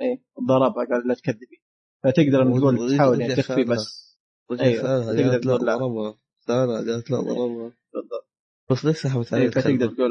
إيه 0.00 0.22
ضربها 0.48 0.84
قال 0.84 1.08
لا 1.08 1.14
تكذبي. 1.14 1.62
فتقدر 2.04 2.42
أن 2.42 2.58
تقول 2.60 2.96
تحاول 2.96 3.20
يعني 3.20 3.34
تخفي. 3.34 3.64
بس. 3.64 4.18
سألها 4.50 5.12
تقدر 5.12 5.30
قالت 5.30 5.46
لا 5.46 5.56
تقول 5.56 5.66
لا. 5.66 5.76
ضربها. 5.76 6.18
قالت 6.48 7.10
لا 7.10 7.16
ضربها. 7.20 7.72
بالضبط. 7.94 8.28
بس 8.70 8.84
ليش 8.84 8.96
سحبت 8.96 9.34
عليه 9.34 9.42
إيه، 9.44 9.50
فتقدر؟ 9.50 9.86
تقول 9.86 10.10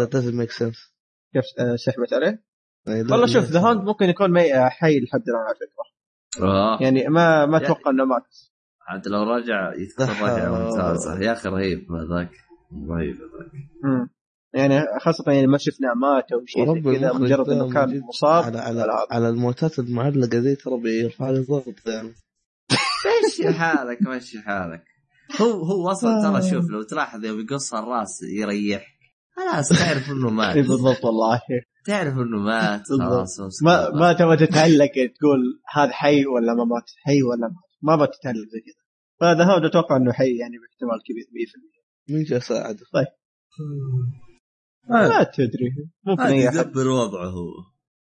That 0.00 0.10
doesn't 0.10 0.34
make 0.46 0.52
sense. 0.52 0.92
كيف 1.34 1.44
آه، 1.58 1.76
سحبت 1.76 2.12
عليه؟ 2.12 2.44
يعني 2.86 3.02
لا- 3.02 3.12
والله 3.12 3.26
شوف 3.26 3.44
ذا 3.44 3.60
هاوند 3.60 3.80
ممكن 3.84 4.04
يكون 4.08 4.38
حي 4.68 5.00
لحد 5.00 5.22
الآن 5.28 5.40
على 5.46 5.54
فكرة. 5.54 6.48
آه. 6.48 6.78
يعني 6.82 7.08
ما 7.08 7.46
ما 7.46 7.58
يا- 7.58 7.64
أتوقع 7.64 7.90
إنه 7.90 8.04
مات. 8.04 8.22
عاد 8.88 9.08
لو 9.08 9.22
رجع 9.22 9.72
يذكر 9.74 10.06
صح. 10.14 10.22
رجعه 10.22 10.50
ممتازه 10.50 11.20
يا 11.20 11.32
أخي 11.32 11.48
رهيب 11.48 11.92
هذاك 11.92 12.30
رهيب 12.88 13.16
هذاك. 13.16 14.08
يعني 14.54 14.84
خاصة 15.00 15.32
يعني 15.32 15.46
ما 15.46 15.58
شفنا 15.58 15.94
مات 15.94 16.32
أو 16.32 16.44
شيء 16.46 16.82
كذا 16.82 17.12
مجرد 17.12 17.48
إنه 17.48 17.72
كان 17.72 18.00
مصاب 18.08 18.44
على 18.44 18.58
على. 18.58 18.86
على 19.10 19.28
الموتات 19.28 19.78
المعلقة 19.78 20.38
ذي 20.38 20.54
ترى 20.56 20.80
بيرفع 20.80 21.30
لي 21.30 21.40
ضغط 21.40 21.74
يعني 21.86 22.12
مشي 23.26 23.52
حالك 23.52 23.98
مشي 24.02 24.38
حالك 24.40 24.84
هو 25.40 25.50
هو 25.50 25.90
أصلا 25.90 26.22
ترى 26.22 26.50
شوف 26.50 26.70
لو 26.70 26.82
تلاحظ 26.82 27.24
يوم 27.24 27.40
يقص 27.40 27.74
الراس 27.74 28.22
يريح 28.22 28.86
خلاص 29.36 29.68
تعرف 29.68 30.10
إنه 30.10 30.30
مات 30.30 30.56
بالضبط 30.68 31.04
والله 31.04 31.40
تعرف 31.86 32.14
إنه 32.14 32.38
مات 32.38 32.82
بالضبط. 32.90 33.08
خلاص 33.08 33.62
ما. 33.62 33.90
ما 33.90 34.12
تبغى 34.12 34.36
تتعلق 34.46 34.92
تقول 35.18 35.40
هذا 35.74 35.92
حي 35.92 36.26
ولا 36.26 36.54
ما 36.54 36.64
مات 36.64 36.90
حي 37.04 37.22
ولا 37.22 37.46
مات 37.48 37.67
ما 37.82 37.96
بغى 37.96 38.06
تتعلق 38.06 38.48
زي 38.48 38.60
كذا. 38.60 38.82
فهذا 39.20 39.44
هو 39.44 39.66
أتوقع 39.66 39.96
إنه 39.96 40.12
حي 40.12 40.36
يعني 40.36 40.56
باحتمال 40.58 41.02
كبير 41.06 41.24
100% 41.24 42.10
مين 42.10 42.24
جاء 42.24 42.38
ساعده؟ 42.38 42.86
ما 44.90 45.22
تدري. 45.22 45.70
ممكن 46.06 46.22
يدبر 46.34 46.88
وضعه 46.88 47.26
هو. 47.28 47.50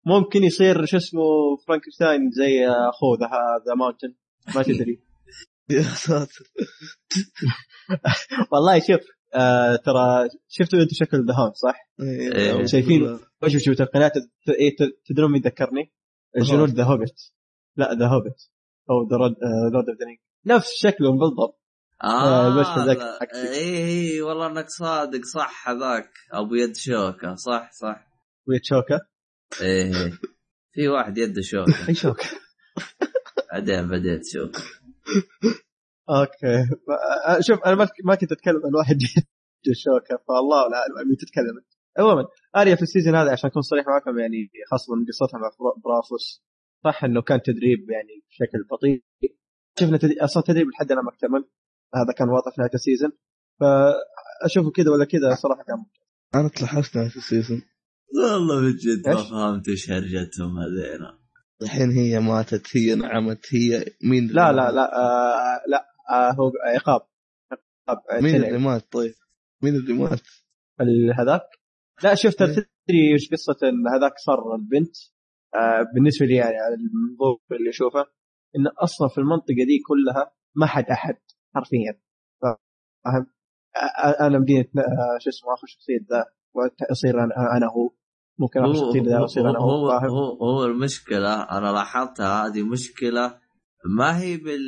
ممكن 0.05 0.43
يصير 0.43 0.85
شو 0.85 0.97
اسمه 0.97 1.21
فرانكشتاين 1.67 2.31
زي 2.31 2.67
اخوه 2.67 3.17
the 3.19 3.27
The 3.67 3.73
Mountain 3.75 4.15
ما 4.55 4.63
تدري. 4.63 4.99
يا 5.69 5.81
ساتر. 5.81 6.45
والله 8.51 8.79
شوف 8.79 9.01
آه 9.33 9.75
ترى 9.75 10.29
شفتوا 10.47 10.79
أنتم 10.81 10.93
شكل 10.93 11.25
The 11.27 11.33
Hound 11.33 11.53
صح؟ 11.55 11.89
إيه. 12.01 12.65
شايفين؟ 12.65 13.19
وش 13.43 13.57
شفت 13.57 13.81
القناع؟ 13.81 14.11
إيه 14.49 14.75
ت- 14.75 14.99
تدرون 15.05 15.31
مين 15.31 15.41
ذكرني؟ 15.41 15.91
الجنود 16.37 16.69
The 16.69 16.83
Hobbit 16.83 17.33
لا 17.75 17.93
The 17.93 18.07
Hobbit 18.07 18.50
أو 18.91 18.99
Lord 19.01 19.89
of 19.89 19.97
the 19.99 20.55
نفس 20.55 20.69
شكلهم 20.75 21.17
بالضبط 21.19 21.61
آه، 22.03 22.07
آه 22.07 22.47
المشهد 22.47 22.87
ذاك. 22.87 23.29
اي 23.33 23.83
اي 24.15 24.21
والله 24.21 24.47
إنك 24.47 24.65
صادق. 24.69 25.21
صح 25.33 25.69
هذاك. 25.69 26.09
ابو 26.33 26.55
يد 26.55 26.75
شوكة. 26.75 27.35
صح 27.35 27.69
صح. 27.71 28.07
ويتشوكا 28.47 28.99
إيه 29.61 29.95
إيه. 29.95 30.11
في 30.73 30.87
واحد 30.87 31.17
يده 31.17 31.41
شوكة. 31.41 31.73
أي 31.89 31.93
شوكا 31.95 32.25
بعدين 33.51 33.87
بديت 33.87 34.21
شوكة. 34.33 34.59
أوكي. 36.09 36.69
آه، 37.27 37.39
شوف 37.41 37.59
أنا 37.65 37.75
ما 38.05 38.15
كنت 38.15 38.31
أتكلم 38.31 38.61
عن 38.65 38.75
واحد 38.77 38.95
يده 39.01 39.73
شوكا 39.73 40.17
فالله 40.27 40.61
عن 40.97 41.07
مين 41.07 41.17
تتكلم. 41.17 41.61
عموما 41.97 42.25
أريا 42.55 42.75
في 42.75 42.81
السيزون 42.81 43.15
هذا 43.15 43.31
عشان 43.31 43.49
أكون 43.49 43.61
صريح 43.61 43.85
معكم 43.87 44.19
يعني 44.19 44.49
خاصة 44.71 44.95
من 44.95 45.05
قصتها 45.05 45.37
مع 45.37 45.49
برا- 45.59 45.81
برافوس. 45.83 46.43
صح 46.83 47.03
إنه 47.03 47.21
كان 47.21 47.41
تدريب 47.41 47.89
يعني 47.89 48.23
بشكل 48.29 48.63
بطيء 48.71 49.03
شفنا 49.79 49.97
تدريب 49.97 50.17
أصلا 50.17 50.43
تدريب 50.43 50.67
لحد 50.69 50.91
الآن 50.91 51.05
ما 51.05 51.11
اكتمل 51.11 51.49
هذا 51.95 52.13
كان 52.17 52.29
واضح 52.29 52.55
في 52.55 52.61
نهاية 52.61 52.73
السيزون 52.73 53.11
فأشوفه 53.59 54.71
كذا 54.71 54.91
ولا 54.91 55.05
كذا 55.05 55.35
صراحة 55.35 55.63
كان 55.63 55.85
أنا 56.35 56.49
تلحقت 56.49 56.97
في 56.97 57.17
السيزون 57.17 57.61
والله 58.15 58.61
من 58.61 58.75
جد 58.75 59.09
ما؟ 59.09 59.15
فهمت 59.15 59.67
إيش 59.69 59.91
هرجتهم 59.91 60.59
هذينا 60.59 61.19
الحين 61.61 61.91
هي 61.91 62.19
ماتت 62.19 62.77
هي 62.77 62.95
نعمت 62.95 63.45
هي 63.53 63.85
مين 64.03 64.27
لا 64.27 64.51
لا؟ 64.51 64.71
لا 64.71 64.95
آه 64.95 65.61
لا 65.67 65.85
آه 66.09 66.31
هو 66.31 66.51
عقاب 66.75 67.01
عقاب 67.87 67.97
آه، 68.11 68.21
مين. 68.21 68.35
اللي 68.35 68.57
مات 68.57 68.91
طيب؟ 68.91 69.13
مين 69.61 69.75
اللي 69.75 69.93
مات؟ 69.93 70.21
هذاك 71.19 71.41
لا 72.03 72.15
شفت 72.15 72.41
إيه. 72.41 72.47
تدري 72.47 73.13
إيش 73.13 73.29
قصة 73.31 73.57
إن 73.63 73.87
هذاك 73.87 74.13
صار 74.17 74.55
البنت 74.55 74.95
بالنسبة 75.95 76.25
لي 76.25 76.35
يعني 76.35 76.57
على 76.57 76.75
المنظور 76.75 77.39
اللي 77.51 77.69
أشوفه 77.69 78.05
إن 78.55 78.67
أصلا 78.67 79.07
في 79.07 79.17
المنطقة 79.17 79.63
دي 79.67 79.79
كلها 79.87 80.31
ما 80.55 80.65
حد 80.65 80.85
أحد 80.85 81.15
حرفيا. 81.55 82.01
فاهم؟ 82.41 83.25
آه، 83.75 84.07
آه، 84.07 84.27
أنا 84.27 84.39
مدينة 84.39 84.65
آه، 84.77 85.17
شو 85.19 85.29
اسمه 85.29 85.53
اخر 85.53 85.67
شخصية 85.67 85.99
ذا 86.09 86.25
واصير 86.89 87.23
أنا 87.23 87.57
أنا 87.57 87.65
هو. 87.65 87.89
ممكن 88.39 88.59
اخر 88.59 88.69
هو 88.69 88.73
شخصية 88.73 89.01
ذا 89.01 89.17
هو, 89.17 89.21
واصير 89.21 89.49
أنا 89.49 89.59
هو, 89.59 89.69
هو 89.69 89.99
فاهم؟ 89.99 90.09
هو, 90.09 90.45
هو 90.45 90.65
المشكلة 90.65 91.43
أنا 91.43 91.71
لاحظتها 91.71 92.47
هذه 92.47 92.63
مشكلة 92.63 93.39
ما 93.97 94.19
هي 94.19 94.37
بال 94.37 94.61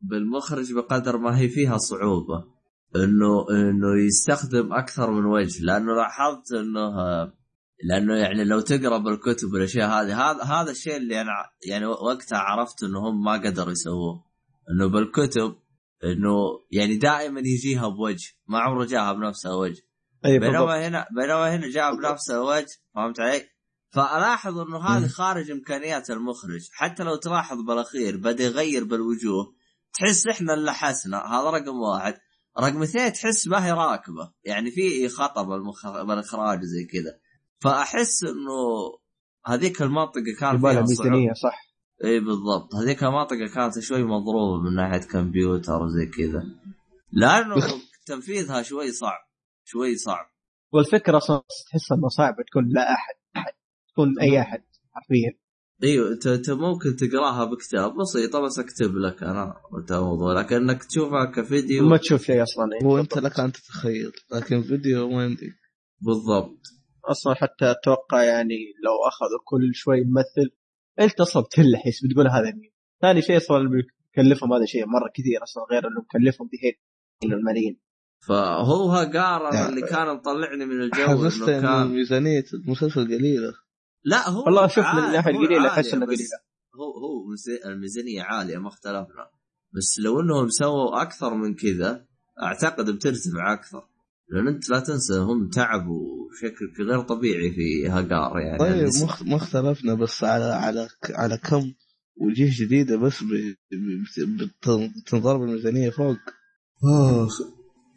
بالمخرج 0.00 0.74
بقدر 0.74 1.18
ما 1.18 1.38
هي 1.38 1.48
فيها 1.48 1.76
صعوبة. 1.76 2.54
إنه 2.96 3.46
إنه 3.50 4.04
يستخدم 4.06 4.72
أكثر 4.72 5.10
من 5.10 5.24
وجه 5.24 5.64
لأنه 5.64 5.94
لاحظت 5.94 6.52
إنه 6.52 6.90
لأنه 7.82 8.16
يعني 8.16 8.44
لو 8.44 8.60
تقرأ 8.60 8.98
بالكتب 8.98 9.52
والأشياء 9.52 9.88
هذه 9.88 10.30
هذا 10.30 10.42
هذا 10.42 10.70
الشيء 10.70 10.96
اللي 10.96 11.20
أنا 11.20 11.30
يعني 11.66 11.86
وقتها 11.86 12.38
عرفت 12.38 12.82
إنه 12.82 13.08
هم 13.08 13.24
ما 13.24 13.32
قدروا 13.32 13.72
يسووه. 13.72 14.24
إنه 14.70 14.86
بالكتب 14.86 15.56
إنه 16.04 16.36
يعني 16.70 16.96
دائما 16.96 17.40
يجيها 17.40 17.88
بوجه 17.88 18.28
ما 18.46 18.58
عمره 18.58 18.84
جاها 18.84 19.12
بنفسها 19.12 19.54
وجه. 19.54 19.82
بالضبط. 20.22 20.42
بينما 20.42 20.88
هنا 20.88 21.06
بينما 21.20 21.56
هنا 21.56 21.70
جاء 21.70 21.96
بنفسه 21.96 22.42
وجه 22.42 22.76
فهمت 22.94 23.20
علي؟ 23.20 23.42
فألاحظ 23.90 24.58
إنه 24.58 24.78
هذه. 24.78 25.08
خارج 25.08 25.50
إمكانيات 25.50 26.10
المخرج. 26.10 26.68
حتى 26.72 27.02
لو 27.02 27.16
تلاحظ 27.16 27.56
بالأخير 27.60 28.16
بدا 28.16 28.44
يغير 28.44 28.84
بالوجوه 28.84 29.54
تحس 29.94 30.26
إحنا 30.26 30.54
اللي 30.54 30.72
حسنا 30.72 31.18
هذا 31.18 31.50
رقم 31.50 31.76
واحد. 31.76 32.14
رقم 32.60 32.82
اثنين 32.82 33.12
تحس 33.12 33.48
ما 33.48 33.66
هي 33.66 33.72
راكبة. 33.72 34.32
يعني 34.44 34.70
في 34.70 35.08
خطا 35.08 35.42
بالمخ... 35.42 35.86
بالإخراج 35.86 36.60
زي 36.62 36.84
كذا. 36.84 37.18
فأحس 37.64 38.24
إنه 38.24 38.58
هذيك 39.46 39.82
المنطقة 39.82 40.22
كان 40.40 40.54
يبغى 40.54 40.74
لها 40.74 40.86
فيها 40.86 40.88
ميزانية 40.88 41.32
صح. 41.32 41.74
اي 42.04 42.20
بالضبط. 42.20 42.74
هذيك 42.74 43.04
المنطقة 43.04 43.46
كانت 43.54 43.78
شوي 43.78 44.02
مضروبة 44.02 44.62
من 44.62 44.74
ناحية 44.76 45.08
كمبيوتر 45.08 45.82
وزي 45.82 46.06
كذا. 46.06 46.44
لأنه 47.12 47.56
تنفيذها 48.06 48.62
شوي 48.62 48.92
صعب 48.92 49.20
شوي 49.64 49.96
صعب. 49.96 50.26
والفكرة 50.72 51.16
أصلا 51.16 51.42
تحس 51.70 51.92
انه 51.92 52.08
صعبة 52.08 52.42
تكون 52.50 52.68
لا 52.68 52.92
أحد 52.92 53.14
أحد 53.36 53.52
تكون 53.92 54.20
أي 54.20 54.40
أحد 54.40 54.62
حرفيا. 54.92 55.38
إيوه 55.82 56.12
انت 56.12 56.26
انت 56.26 56.50
ممكن 56.50 56.96
تقراها 56.96 57.44
بكتاب 57.44 57.94
بسيطه 57.96 58.40
بس 58.40 58.58
أكتب 58.58 58.96
لك 58.96 59.22
أنا 59.22 59.54
الموضوع 59.90 60.40
لكن 60.40 60.56
انك 60.56 60.84
تشوفها 60.84 61.24
كفيديو. 61.24 61.88
ما 61.88 61.96
تشوف 61.96 62.22
شيء 62.22 62.42
أصلا. 62.42 62.66
هو 62.84 62.98
أنت 62.98 63.18
لك 63.18 63.40
ان 63.40 63.52
تتخيل 63.52 64.12
لكن 64.32 64.62
فيديو 64.62 65.08
ما 65.08 65.24
يمدي 65.24 65.52
بالضبط. 66.00 66.73
أصلا 67.10 67.34
حتى 67.34 67.70
أتوقع 67.70 68.22
يعني 68.22 68.56
لو 68.84 69.08
أخذوا 69.08 69.38
كل 69.44 69.74
شوي 69.74 70.04
ممثل 70.04 70.50
انت 71.00 71.20
أصلا 71.20 71.42
بتلحس 71.42 72.04
بتقول 72.04 72.28
هذا 72.28 72.52
مين؟ 72.52 72.72
ثاني 73.02 73.22
شيء 73.22 73.36
أصلا 73.36 73.56
اللي 73.56 73.82
بيكلفهم 74.16 74.52
هذا 74.52 74.64
شيء 74.64 74.86
مرة 74.86 75.10
كثير 75.14 75.42
أصلا 75.42 75.64
غير 75.70 75.86
انه 75.88 76.00
مكلفهم 76.00 76.48
بهيك 76.52 76.80
الملايين. 77.24 77.80
فهو 78.26 78.90
هقار 78.92 79.48
أنا 79.48 79.54
يعني- 79.54 79.68
اللي 79.68 79.80
كان 79.86 80.14
مطلعني 80.14 80.64
من 80.66 80.80
الجو 80.80 81.26
حسست 81.26 81.48
إنه 81.48 81.56
ان 81.58 81.62
كان 81.62 81.86
ميزانية 81.86 82.44
المسلسل 82.54 83.04
قليلة. 83.04 83.54
لا 84.04 84.28
هو 84.28 84.44
والله 84.44 84.66
شوف 84.66 84.84
من 84.94 85.04
الناحيه 85.04 85.30
القليله 85.30 85.68
احس 85.68 85.94
انه 85.94 86.06
قليلة. 86.06 86.20
هو 86.74 86.84
هو 86.98 87.26
ميز- 87.26 87.66
الميزانية 87.66 88.22
عالية 88.22 88.58
ما 88.58 88.68
اختلفنا. 88.68 89.30
بس 89.72 89.98
لو 89.98 90.20
إنهم 90.20 90.48
سووا 90.48 91.02
أكثر 91.02 91.34
من 91.34 91.54
كذا 91.54 92.06
أعتقد 92.42 92.90
بترتفع 92.90 93.52
أكثر 93.52 93.88
لأن 94.28 94.48
أنت 94.48 94.70
لا 94.70 94.80
تنسى 94.80 95.14
هم 95.18 95.48
تعبوا 95.50 96.28
بشكل 96.30 96.84
غير 96.84 97.00
طبيعي 97.00 97.50
في 97.50 97.88
هقار 97.88 98.38
يعني. 98.40 98.58
طيب 98.58 98.88
س- 98.88 99.02
ما 99.02 99.36
اخ- 99.36 99.42
اختلفنا 99.42 99.94
بس 99.94 100.24
على 100.24 100.44
على 100.44 100.88
على 101.10 101.38
كم 101.38 101.72
وجيه 102.16 102.50
جديدة 102.64 102.96
بس 102.96 103.24
بتنضرب 105.02 105.42
الميزانية 105.42 105.90
فوق. 105.90 106.16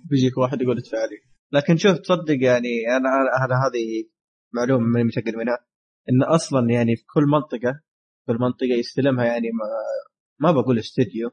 بيجيك 0.09 0.37
واحد 0.37 0.61
يقول 0.61 0.77
ادفع 0.77 0.97
لي 0.97 1.17
لكن 1.51 1.77
شوف 1.77 1.97
تصدق 1.97 2.37
يعني 2.43 2.69
أنا 2.97 3.09
أنا, 3.45 3.55
هذه 3.67 4.09
معلومة 4.53 4.85
ماني 4.87 5.03
متأكد 5.05 5.35
منها 5.35 5.57
إن 6.09 6.23
أصلا 6.23 6.69
يعني 6.69 6.95
في 6.95 7.03
كل 7.13 7.23
منطقة 7.23 7.81
كل 8.27 8.37
منطقة 8.39 8.73
يستلمها 8.79 9.25
يعني 9.25 9.47
ما 9.51 9.65
ما 10.47 10.61
بقول 10.61 10.79
استديو 10.79 11.29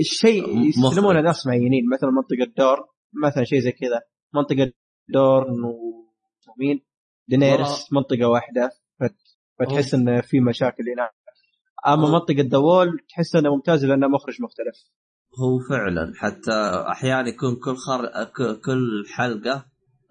الشيء 0.00 0.44
يستلمونه. 0.68 1.20
ناس 1.20 1.46
معينين 1.46 1.84
مثلا 1.94 2.10
منطقة 2.10 2.52
دور 2.58 2.78
مثلا 3.24 3.44
شيء 3.44 3.60
زي 3.60 3.72
كذا. 3.72 4.00
منطقة 4.34 4.72
دورن 5.08 5.64
ومين 5.64 6.84
دينيرس 7.28 7.92
منطقة 7.92 8.24
واحدة. 8.28 8.70
فت- 9.00 9.36
فتحس 9.58 9.94
إنه 9.94 10.20
في 10.20 10.40
مشاكل 10.40 10.82
هناك 10.94 11.10
أما 11.86 12.10
منطقة 12.10 12.42
دوول 12.42 12.98
تحس 13.08 13.36
إنه 13.36 13.54
ممتاز 13.54 13.84
لأنه 13.84 14.08
مخرج 14.08 14.42
مختلف. 14.42 14.76
هو 15.40 15.58
فعلا. 15.68 16.12
حتى 16.16 16.52
أحيانا 16.90 17.28
يكون 17.28 17.56
كل 17.56 17.76
خر... 17.76 18.06
كل 18.64 19.04
حلقة 19.14 19.66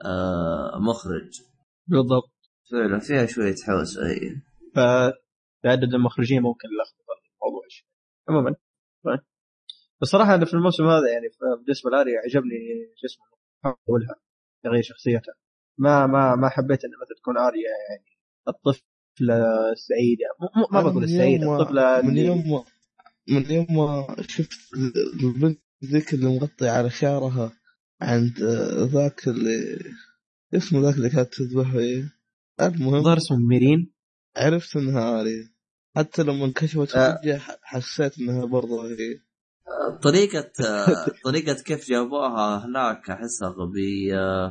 آه 0.06 0.80
مخرج. 0.80 1.42
بالضبط. 1.88 2.32
فعلا 2.72 3.00
فيها 3.00 3.26
شوية 3.26 3.56
حوسه 3.68 4.02
هي 4.08 4.36
فتعدد 4.76 5.94
المخرجين 5.94 6.42
ممكن 6.42 6.68
يلخبط 6.80 7.24
الموضوع 7.34 7.66
شوي. 7.70 7.88
عموما. 8.30 8.56
طيب. 9.06 9.20
بصراحة 10.02 10.36
أنا 10.36 10.46
في 10.46 10.54
الموسم 10.54 10.84
هذا 10.84 11.10
يعني 11.14 11.26
بالنسبة 11.66 11.90
لاري 11.90 12.12
عجبني 12.18 12.58
شو 12.96 13.06
اسمه 13.06 13.26
حولها 13.64 14.16
تغيير 14.64 14.84
شخصيتها. 14.84 15.34
ما 15.78 16.08
ما 16.08 16.36
ما 16.36 16.50
حبيت 16.50 16.86
إن 16.86 16.92
مثلا 17.02 17.18
تكون 17.18 17.38
آريا 17.38 17.70
يعني 17.90 18.06
الطفلة 18.48 19.72
السعيدة. 19.72 20.26
م- 20.40 20.60
م- 20.60 20.74
ما 20.76 20.82
بقول 20.90 21.04
السعيدة 21.04 21.56
الطفلة 21.58 22.02
من 22.02 22.18
يوم 22.18 22.52
ما 22.52 22.64
من 23.30 23.52
يوم 23.52 23.68
ما 23.70 24.16
شفت 24.28 24.74
البنت 25.24 25.60
ذيك 25.86 26.14
اللي 26.14 26.26
مغطية 26.26 26.70
على 26.70 26.90
شعرها 26.90 27.52
عند 28.02 28.42
آه، 28.42 28.86
ذاك 28.86 29.28
اللي 29.28 29.80
اسمه 30.56 30.80
ذاك 30.82 30.96
اللي 30.96 31.10
كانت 31.10 31.34
تذبح 31.34 31.74
إيه؟ 31.74 32.14
المهم 32.62 32.96
الظاهر 32.96 33.18
اسمه 33.18 33.38
ميرين. 33.38 33.94
عرفت 34.38 34.76
إنها 34.78 35.22
آريا. 35.22 35.50
حتى 35.96 36.24
لما 36.24 36.46
انكشفت 36.46 36.96
آه. 36.96 37.38
ح- 37.38 37.58
حسيت 37.62 38.20
إنها 38.20 38.46
برضه 38.46 38.88
هي 38.88 39.20
طريقة 40.04 40.52
طريقة 41.26 41.54
كيف 41.64 41.90
جابوها 41.90 42.66
هناك 42.66 43.10
أحسها 43.10 43.50
غبية. 43.50 44.46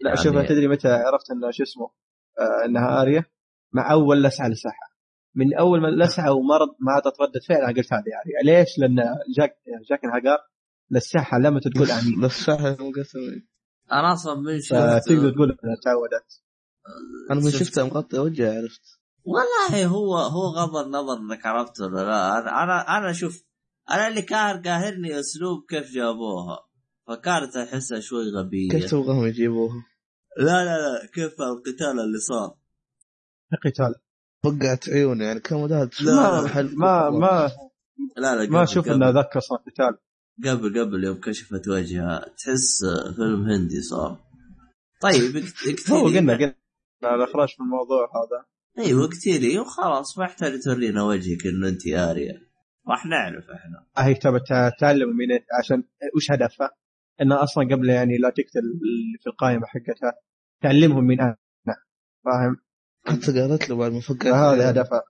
لا 0.00 0.10
يعني- 0.10 0.16
شوف 0.16 0.34
تدري 0.36 0.68
متى 0.68 0.88
عرفت 0.88 1.30
انه 1.30 1.50
شو 1.50 1.62
اسمه 1.62 1.90
آه 2.38 2.64
إنها 2.64 3.02
اريا 3.02 3.24
مع 3.72 3.92
أول 3.92 4.22
لسعة 4.22 4.48
لسعها 4.48 4.88
من 5.34 5.54
أول 5.58 5.80
ما 5.82 6.04
لسعة 6.04 6.32
ومرض 6.32 6.68
ما 6.80 6.92
عطت 6.92 7.20
رده 7.20 7.40
فعل 7.48 7.58
أنا 7.58 7.66
قلت 7.76 7.92
هذه 7.92 8.02
اريا 8.24 8.58
ليش؟ 8.58 8.68
لأن 8.78 8.96
جاك 9.36 9.56
جاك 9.90 10.04
الهجار 10.04 10.38
لسعها 10.90 11.38
لما 11.38 11.60
تقول 11.60 11.90
آمين. 11.90 12.24
لساها 12.24 12.70
مقسمين 12.80 13.48
أنا 13.92 14.12
أصلا 14.12 14.34
من 14.40 14.60
شفت 14.60 14.74
فتقدر 14.74 15.30
تقول 15.30 15.48
إنها 15.64 15.76
تعودت. 15.84 16.42
أنا 17.30 17.40
من 17.40 17.50
شفت- 17.50 17.62
شفتها 17.64 17.84
مغطية 17.84 18.18
وجهها 18.18 18.62
عرفت. 18.62 18.82
والله 19.24 19.86
هو 19.86 20.16
هو 20.16 20.46
غض 20.46 20.76
النظر 20.86 21.16
إنك 21.18 21.46
عرفت 21.46 21.80
ولا 21.80 22.00
لا. 22.04 22.38
أنا 22.38 22.62
أنا 22.62 22.98
أنا 22.98 23.12
شوف 23.12 23.42
أنا 23.90 24.08
اللي 24.08 24.22
كان 24.22 24.62
قاهرني 24.62 25.20
أسلوب 25.20 25.64
كيف 25.68 25.90
جابوها. 25.90 26.58
فكانت 27.08 27.56
أحسها 27.56 28.00
شوي 28.00 28.30
غبية. 28.30 28.68
كيف 28.70 28.90
تبغاهم 28.90 29.26
يجيبوها؟ 29.26 29.84
لا 30.38 30.64
لا 30.64 30.78
لا 30.78 31.06
كيف 31.14 31.40
القتال 31.40 32.00
اللي 32.00 32.18
صار؟ 32.18 32.54
قتال 33.64 33.94
فقعت 34.44 34.88
عيوني 34.88 35.24
يعني 35.24 35.40
كان 35.40 35.62
مداها 35.62 35.90
ما 36.02 36.50
ما 36.72 37.10
ما, 37.10 37.50
لا 38.16 38.36
لا 38.36 38.50
ما 38.50 38.62
أشوف 38.62 38.88
انه 38.88 39.10
ذاك 39.10 39.36
أصلا 39.36 39.58
قتال. 39.58 39.98
قبل 40.44 40.80
قبل 40.80 41.04
يوم 41.04 41.20
كشفت 41.20 41.68
وجهها. 41.68 42.34
تحس 42.38 42.84
فيلم 43.16 43.48
هندي 43.48 43.82
صار. 43.82 44.20
طيب 45.00 45.44
هو 45.90 46.04
قلنا 46.04 46.34
قلنا 46.34 46.54
الاخراج 47.02 47.48
في 47.48 47.60
الموضوع 47.60 48.08
هذا. 48.16 48.46
أيوه 48.86 49.04
اكتبي 49.04 49.58
وخلاص 49.58 50.18
ما 50.18 50.24
يحتاج 50.24 50.60
تورينا 50.60 51.02
وجهك 51.02 51.46
إنه 51.46 51.68
أنت 51.68 51.86
اريا 51.86 52.40
راح 52.88 53.06
نعرف 53.06 53.50
إحنا. 53.50 53.86
هي 53.98 54.14
تبى 54.14 54.40
تعلم 54.80 55.08
من 55.08 55.26
عشان 55.58 55.84
وش 56.16 56.30
هدفها؟ 56.30 56.70
انها 57.22 57.42
أصلا 57.42 57.64
قبل 57.64 57.88
يعني 57.88 58.18
لا 58.18 58.30
تقتل 58.30 58.58
اللي 58.58 59.18
في 59.20 59.26
القائمة 59.26 59.66
حقتها 59.66 60.12
تعلمهم 60.62 61.04
من 61.04 61.20
أنا. 61.20 61.36
فاهم؟ 62.24 62.56
حتى 63.06 63.40
قالت 63.40 63.68
له 63.70 63.76
بعد 63.76 63.92
ما 63.92 64.00
فقعت 64.00 64.22
فهذا 64.22 64.50
عيوني. 64.50 64.70
هدفها. 64.70 65.02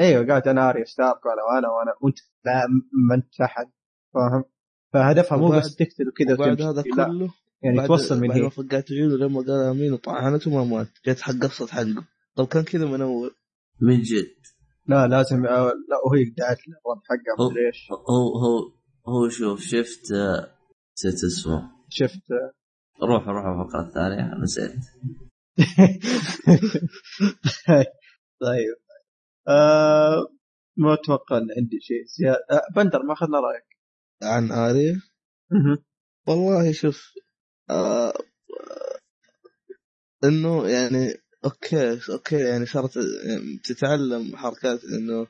إيوه 0.00 0.26
قالت 0.26 0.46
أنا 0.46 0.70
اريا 0.70 0.84
ستارك 0.84 1.26
وأنا 1.26 1.42
وأنا 1.42 1.68
وأنا 1.68 1.92
وأنت 2.00 2.18
لا 2.44 2.66
ما 3.08 3.14
أنت 3.14 3.40
أحد. 3.40 3.66
فاهم؟ 4.14 4.44
فهدفها 4.92 5.38
مو 5.38 5.48
بس 5.48 5.76
تقتل 5.76 6.08
وكذا 6.08 6.34
وبعد 6.34 6.62
هذا 6.62 6.82
لا. 6.96 7.04
كله 7.06 7.28
يعني 7.62 7.76
بعد 7.76 7.86
توصل 7.86 8.20
من 8.20 8.28
بعد 8.28 8.38
ما 8.38 8.46
هي 8.46 8.50
فقعت 8.50 8.92
عيونه 8.92 9.16
لما 9.16 9.40
قال 9.40 9.50
أمين 9.70 9.92
وطعنته 9.92 10.50
ما 10.50 10.64
مات. 10.64 10.88
جت 11.06 11.20
حق 11.20 11.32
قصة 11.34 11.66
حقه 11.66 12.04
طب 12.36 12.46
كان 12.46 12.62
كذا 12.62 12.86
من 12.86 13.00
أول. 13.02 13.34
من 13.80 14.02
جد. 14.02 14.26
لا 14.90 15.06
لازم 15.06 15.46
آه، 15.46 15.72
لا 15.88 15.96
وهي 16.06 16.24
دعت 16.24 16.58
للرب 16.68 17.00
حقها 17.08 17.46
مدري 17.50 17.66
إيش. 17.66 17.88
هو 17.92 18.38
هو 18.38 18.72
هو 19.08 19.28
شوف 19.28 19.60
شفت 19.60 20.12
آه، 20.12 20.54
نسيت 20.92 21.24
اسمه. 21.24 21.70
شفت. 21.88 22.30
آه، 22.30 22.52
روح 23.06 23.28
روح 23.28 23.46
الفقرة 23.46 23.86
الثانية 23.88 24.34
نسيت. 24.42 24.72
طيب. 28.40 28.76
آه 29.48 30.26
ما 30.76 30.94
أتوقع 30.94 31.38
إن 31.38 31.46
عندي 31.58 31.80
شيء 31.80 32.04
زيادة. 32.18 32.44
آه 32.50 32.62
بندر 32.76 33.02
ما 33.02 33.12
أخذنا 33.12 33.40
رأيك. 33.40 33.64
عن 34.22 34.52
اريا 34.52 35.00
والله 36.26 36.72
شوف 36.72 37.12
آه 37.70 38.12
إنه 40.24 40.68
يعني 40.68 41.14
أوكي 41.44 42.00
أوكي 42.12 42.36
يعني 42.40 42.66
صارت 42.66 42.96
يعني 42.96 43.58
تتعلم 43.64 44.36
حركات 44.36 44.84
إنه 44.84 45.26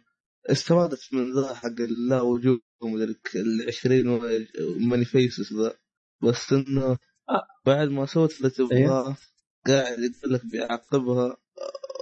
استفادت 0.51 1.01
من 1.13 1.33
ذا 1.35 1.55
حق 1.55 1.81
لا 2.09 2.21
وجود 2.21 2.61
مدري 2.83 3.17
ال 3.37 3.65
20 3.69 4.21
ماني 4.89 5.05
فيسز 5.05 5.53
ذا. 5.55 5.73
بس 6.23 6.53
إنه 6.53 6.85
آه. 7.29 7.47
بعد 7.67 7.89
ما 7.89 8.07
سوت 8.07 8.39
اللي 8.39 8.51
تبغاه 8.51 9.17
قاعد 9.67 9.99
يقول 9.99 10.33
لك 10.35 10.47
بيعاقبها. 10.47 11.37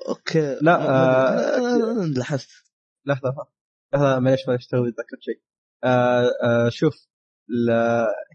أوكي. 0.08 0.58
لا، 0.62 0.78
ما- 0.78 1.56
آه، 1.56 2.06
لحظة 2.06 2.46
لحظة. 3.06 3.46
معليش 3.94 4.40
معليش 4.48 4.66
توي 4.66 4.88
ذكرت 4.88 5.20
شيء. 5.20 5.40
آه 5.84 6.68
شوف 6.68 6.94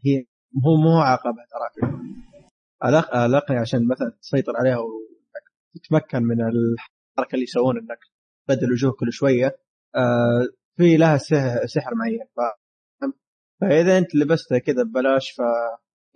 هي 0.05 0.25
هو 0.65 0.75
مو 0.75 0.99
عقبه 0.99 1.31
ترى 1.51 1.87
ألأق- 2.85 3.15
الاقنعه 3.15 3.61
عشان 3.61 3.87
مثلا 3.87 4.17
تسيطر 4.21 4.57
عليها 4.57 4.77
وتتمكن 5.75 6.23
من 6.23 6.41
الحركة 6.41 7.33
اللي 7.33 7.43
يسوون 7.43 7.77
إنك 7.77 7.99
تبدل 8.47 8.71
وجوه 8.71 8.91
كل 8.91 9.13
شوية. 9.13 9.57
آه 9.95 10.47
في 10.77 10.97
لها 10.97 11.17
سحر, 11.17 11.65
سحر 11.65 11.95
معين 11.95 12.27
فاهم؟ 12.37 13.13
فإذا 13.61 13.97
أنت 13.97 14.15
لبستها 14.15 14.59
كذا 14.59 14.83
ببلاش 14.83 15.31
ف 15.31 15.41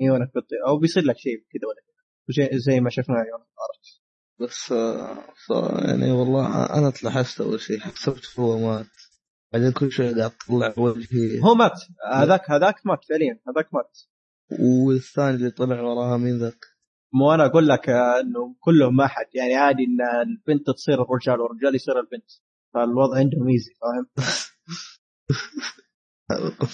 عيونك 0.01 0.29
بتطير 0.29 0.67
أو 0.67 0.77
بيصير 0.77 1.03
لك 1.03 1.17
شيء 1.17 1.37
كذا 1.37 1.67
ولا 1.67 1.81
كذا. 1.87 2.57
زي 2.57 2.79
ما 2.79 2.89
شفنا 2.89 3.15
عيونك 3.15 3.47
طارت 3.57 4.07
بس 4.39 4.71
آه، 4.71 5.87
يعني 5.87 6.11
والله 6.11 6.65
أنا 6.77 6.89
تلاحظت 6.89 7.41
أول 7.41 7.59
شيء 7.59 7.79
حسبت 7.79 8.39
هو 8.39 8.59
مات. 8.59 8.85
بعدين 9.53 9.71
كل 9.71 9.91
شوي 9.91 10.13
قاعد 10.13 10.31
تطلع 10.31 10.73
وجهي. 10.77 11.41
هو 11.43 11.55
مات. 11.55 11.81
هذاك 12.13 12.51
هذاك 12.51 12.75
مات 12.85 12.99
فعليا 13.09 13.39
هذاك 13.47 13.73
مات. 13.73 13.97
والثاني 14.59 15.35
اللي 15.35 15.51
طلع 15.51 15.81
وراها 15.81 16.17
مين 16.17 16.37
ذاك؟ 16.37 16.76
مو 17.13 17.33
أنا 17.33 17.45
أقول 17.45 17.67
لك 17.67 17.89
إنه 17.89 18.55
كلهم 18.59 18.95
ما 18.95 19.07
حد 19.07 19.25
يعني 19.33 19.55
عادي 19.55 19.83
إن 19.83 20.01
البنت 20.01 20.69
تصير 20.69 21.01
الرجال 21.01 21.41
والرجال 21.41 21.75
يصير 21.75 21.99
البنت 21.99 22.31
فالوضع 22.73 23.17
عندهم 23.17 23.47
ايزي 23.47 23.71
فاهم؟ 23.81 24.07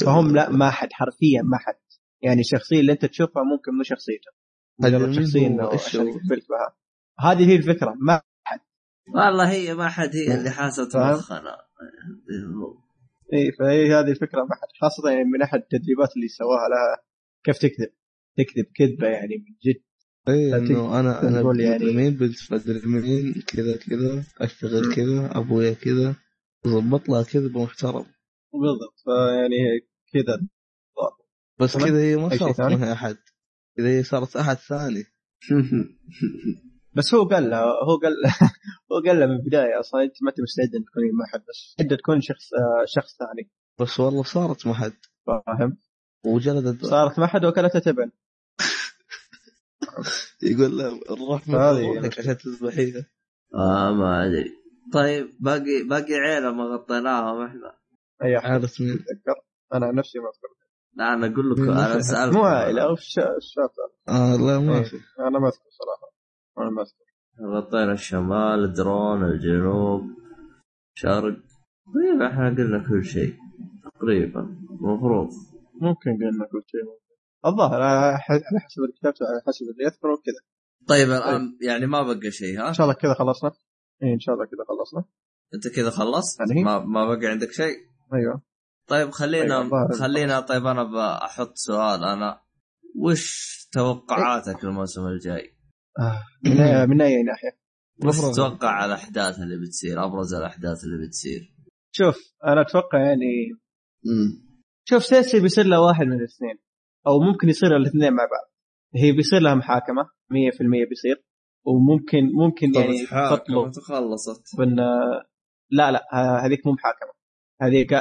فهم 0.05 0.35
لا 0.35 0.49
ما 0.49 0.69
حد 0.69 0.93
حرفيا 0.93 1.41
ما 1.41 1.57
حد. 1.57 1.75
يعني 2.21 2.41
الشخصية 2.41 2.79
اللي 2.79 2.91
أنت 2.91 3.05
تشوفها 3.05 3.43
ممكن 3.43 3.71
مو 3.77 3.83
شخصيته 3.83 4.31
شخصية؟ 5.13 5.47
إنه 5.47 5.69
هذه 7.19 7.49
هي 7.49 7.55
الفكرة 7.55 7.95
ما 7.99 8.21
والله 9.15 9.51
هي 9.51 9.73
ما 9.73 9.89
حد 9.89 10.15
هي 10.15 10.35
اللي 10.35 10.49
حاسه 10.49 10.89
فاهم؟ 10.89 11.17
مخنا. 11.17 11.57
إي 13.33 13.51
فهي 13.51 13.93
هذه 13.93 14.11
الفكرة 14.11 14.41
ما 14.41 14.55
حد 14.55 14.67
خاصة 14.81 15.09
يعني 15.09 15.23
من 15.23 15.41
أحد 15.41 15.59
التدريبات 15.59 16.15
اللي 16.15 16.27
سواها 16.27 16.69
لها 16.69 17.03
كيف 17.43 17.57
تكذب؟ 17.57 17.93
تكذب 18.37 18.65
كذبة 18.75 19.07
يعني 19.07 19.37
من 19.37 19.55
جد. 19.63 19.81
اي 20.29 20.55
إنه 20.55 20.99
أنا 20.99 21.21
أنا 21.27 21.41
تقول 21.41 21.59
يعني 21.59 21.85
يعني- 21.85 21.95
مين 21.97 22.13
بنت 22.13 22.51
مدري 22.51 22.81
مين 22.85 23.33
كذا 23.47 23.77
كذا 23.77 24.23
أشتغل 24.41 24.95
كذا 24.95 25.37
أبويا 25.37 25.73
كذا 25.73 26.15
ضبط 26.67 27.09
لها 27.09 27.23
كذبه 27.23 27.63
محترم 27.63 28.05
بالضبط. 28.53 28.95
فيعني 29.05 29.55
كذا. 30.13 30.47
بس. 31.59 31.77
كذا 31.77 31.99
هي 32.01 32.15
ما 32.15 32.37
صارت؟ 32.37 32.61
معها 32.61 32.93
أحد. 32.93 33.17
كذا 33.77 33.87
هي 33.87 34.03
صارت 34.03 34.35
أحد 34.35 34.55
ثاني. 34.57 35.03
بس 36.95 37.13
هو 37.13 37.23
قال 37.23 37.49
له 37.49 37.57
هو 37.61 37.97
قال 38.03 38.13
هو 38.91 39.01
قال 39.05 39.19
له 39.19 39.25
من 39.25 39.35
البداية 39.35 39.79
أصلا 39.79 40.03
أنت 40.03 40.13
ما 40.23 40.29
انت 40.29 40.41
مستعد 40.41 40.75
ان 40.75 40.83
تكوني 40.85 41.11
مع 41.19 41.25
حد 41.33 41.39
بس 41.39 41.75
مستعد 41.79 41.97
تكون 41.97 42.21
شخص 42.21 42.53
آه، 42.53 42.85
شخص 42.85 43.17
ثاني. 43.17 43.49
بس 43.79 43.99
والله 43.99 44.23
صارت 44.23 44.67
مع 44.67 44.73
حد 44.73 44.93
فاهم؟ 45.27 45.77
وجلدت. 46.25 46.85
صارت 46.85 47.19
مع 47.19 47.27
حد 47.27 47.45
وكلتها 47.45 47.79
تبن 47.79 48.11
يقول 50.51 50.77
له 50.77 50.99
نروح 51.11 51.49
هذه 51.49 51.87
روحك 51.95 52.19
عشان 52.19 52.37
تذبحيها 52.37 53.05
آه 53.55 53.91
ما 53.91 54.25
أدري. 54.25 54.51
طيب 54.93 55.29
باقي 55.39 55.83
باقي 55.89 56.13
عيلة 56.13 56.51
ما 56.51 56.63
غطيناهم 56.63 57.41
إحنا. 57.45 57.77
اي 58.23 58.35
عارف 58.35 58.81
مين 58.81 58.89
أتذكر. 58.93 59.35
أنا 59.73 59.91
نفسي 59.91 60.19
ما 60.19 60.25
أذكر. 60.25 60.47
لا 60.95 61.13
أنا 61.13 61.33
أقول 61.33 61.51
لكم 61.51 61.61
مين 61.61 61.69
أنا 61.71 61.97
اسالكم 61.97 62.37
مو 62.37 62.43
عائلة 62.43 62.83
أو 62.83 62.95
شا- 62.95 63.37
شاب. 63.39 63.69
آه 64.09 64.35
لا 64.35 64.59
ما. 64.59 64.83
في 64.83 64.95
أنا 65.19 65.39
ما 65.39 65.47
أذكر 65.47 65.69
صراحة. 65.69 66.13
أنا 66.57 66.69
ما 66.69 66.81
أذكر. 66.81 67.03
غطينا 67.57 67.93
الشمال 67.93 68.63
الدرون 68.63 69.23
الجنوب 69.23 70.01
شرق. 70.95 71.37
تقريبا 71.85 72.27
إحنا 72.27 72.49
قلنا 72.49 72.83
كل 72.89 73.03
شيء. 73.05 73.33
تقريبا. 73.95 74.39
المفروض 74.71 75.29
ممكن 75.81 76.11
قلنا 76.11 76.45
كل 76.51 76.61
شيء. 76.67 76.83
ممكن 76.83 77.02
الظاهر 77.45 77.81
على 77.81 78.17
حسب 78.19 78.81
اللي 78.81 78.93
كتبته 78.93 79.25
على 79.25 79.41
حسب 79.47 79.65
اللي 79.71 79.83
يذكره 79.85 80.15
كذا 80.15 80.41
طيب 80.87 81.09
الآن 81.11 81.57
يعني 81.61 81.85
ما 81.85 82.01
بقى 82.03 82.31
شيء 82.31 82.59
ها 82.59 82.67
إن 82.69 82.73
شاء 82.73 82.83
الله 82.85 82.95
كذا 82.95 83.13
خلصنا 83.13 83.51
اي 84.03 84.13
إن 84.13 84.19
شاء 84.19 84.35
الله 84.35 84.45
كذا 84.45 84.63
خلصنا 84.67 85.03
أنت 85.55 85.67
كذا 85.75 85.89
خلصت 85.89 86.39
يعني؟ 86.39 86.63
ما 86.63 86.79
ما 86.79 87.05
بقى 87.15 87.27
عندك 87.27 87.51
شيء 87.51 87.75
أيوه 88.13 88.41
طيب 88.87 89.09
خلينا 89.09 89.61
أيوة، 89.61 89.91
خلينا 89.99 90.39
طيب 90.39 90.65
أنا 90.65 90.83
بحط 90.83 91.51
سؤال 91.55 92.03
أنا 92.03 92.41
وش 92.95 93.53
توقعاتك 93.71 94.63
للموسم 94.65 95.07
الجاي؟ 95.07 95.57
آه. 95.99 96.21
من 96.45 96.51
أي- 96.57 96.89
من 96.89 97.01
اي 97.01 97.23
ناحيه؟ 97.23 97.57
وش 98.05 98.15
مفروض. 98.17 98.33
تتوقع 98.33 98.85
الأحداث 98.85 99.39
اللي 99.39 99.57
بتصير 99.67 100.05
أبرز 100.05 100.33
الأحداث 100.33 100.83
اللي 100.83 101.07
بتصير؟ 101.07 101.53
شوف 101.91 102.17
أنا 102.45 102.61
أتوقع 102.61 102.99
يعني 102.99 103.51
مم. 104.05 104.47
شوف 104.89 105.03
سيرسي 105.05 105.39
بيصير 105.39 105.65
لها 105.65 105.79
واحد 105.79 106.05
من 106.05 106.13
الاثنين 106.19 106.59
أو 107.07 107.19
ممكن 107.19 107.49
يصير 107.49 107.75
الاثنين 107.75 108.13
مع 108.13 108.23
بعض. 108.23 108.53
هي 108.95 109.11
بيصير 109.11 109.39
لها 109.39 109.55
محاكمة 109.55 110.03
100% 110.03 110.89
بيصير. 110.89 111.23
وممكن 111.65 112.29
ممكن 112.33 112.71
يعني 112.75 113.05
تطلب 113.05 113.71
تخلصت. 113.71 114.57
بان 114.57 114.75
لا 115.71 115.91
لا 115.91 116.01
هذيك 116.45 116.65
مو 116.65 116.71
محاكمة. 116.71 117.13
هذيك 117.61 117.93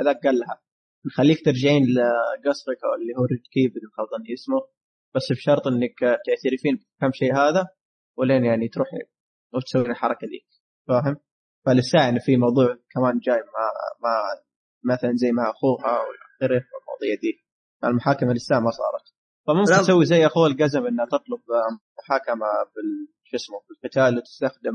هذاك 0.00 0.26
قال 0.26 0.38
لها. 0.38 0.60
نخليك 1.06 1.44
ترجعين 1.44 1.82
لقصرك 1.82 2.78
اللي 3.00 3.12
هو 3.18 3.24
ريد 3.24 3.42
كيف 3.52 3.72
اذا 3.76 4.34
اسمه. 4.34 4.60
بس 5.14 5.32
بشرط 5.32 5.66
إنك 5.66 5.98
تعترفين 6.00 6.74
بكم 6.76 7.12
شيء 7.12 7.36
هذا 7.36 7.66
ولين 8.18 8.44
يعني 8.44 8.68
تروحي 8.68 8.96
وتسوي 9.54 9.90
الحركة 9.90 10.26
ذيك. 10.26 10.46
فاهم؟ 10.88 11.16
فلسه 11.66 12.08
إنه 12.08 12.18
في 12.18 12.36
موضوع 12.36 12.76
كمان 12.94 13.18
جاي 13.18 13.36
مع 13.36 13.66
مع 14.04 14.14
مثلا 14.94 15.12
زي 15.14 15.32
مع 15.32 15.50
أخوها 15.50 15.92
والى 15.98 16.18
اخره 16.36 16.64
والمواضيع 16.72 17.14
دي 17.22 17.41
المحاكمه 17.84 18.32
لسه 18.32 18.60
ما 18.60 18.70
صارت. 18.70 19.14
فممكن. 19.46 19.82
تسوي 19.82 20.04
زي 20.04 20.26
أخوه 20.26 20.46
القزم 20.46 20.86
انها 20.86 21.06
تطلب 21.06 21.40
آه، 21.50 21.78
محاكمة 21.98 22.46
بال 22.74 23.08
شو 23.24 23.36
اسمه 23.36 23.60
بالقتال 23.68 24.18
وتستخدم 24.18 24.74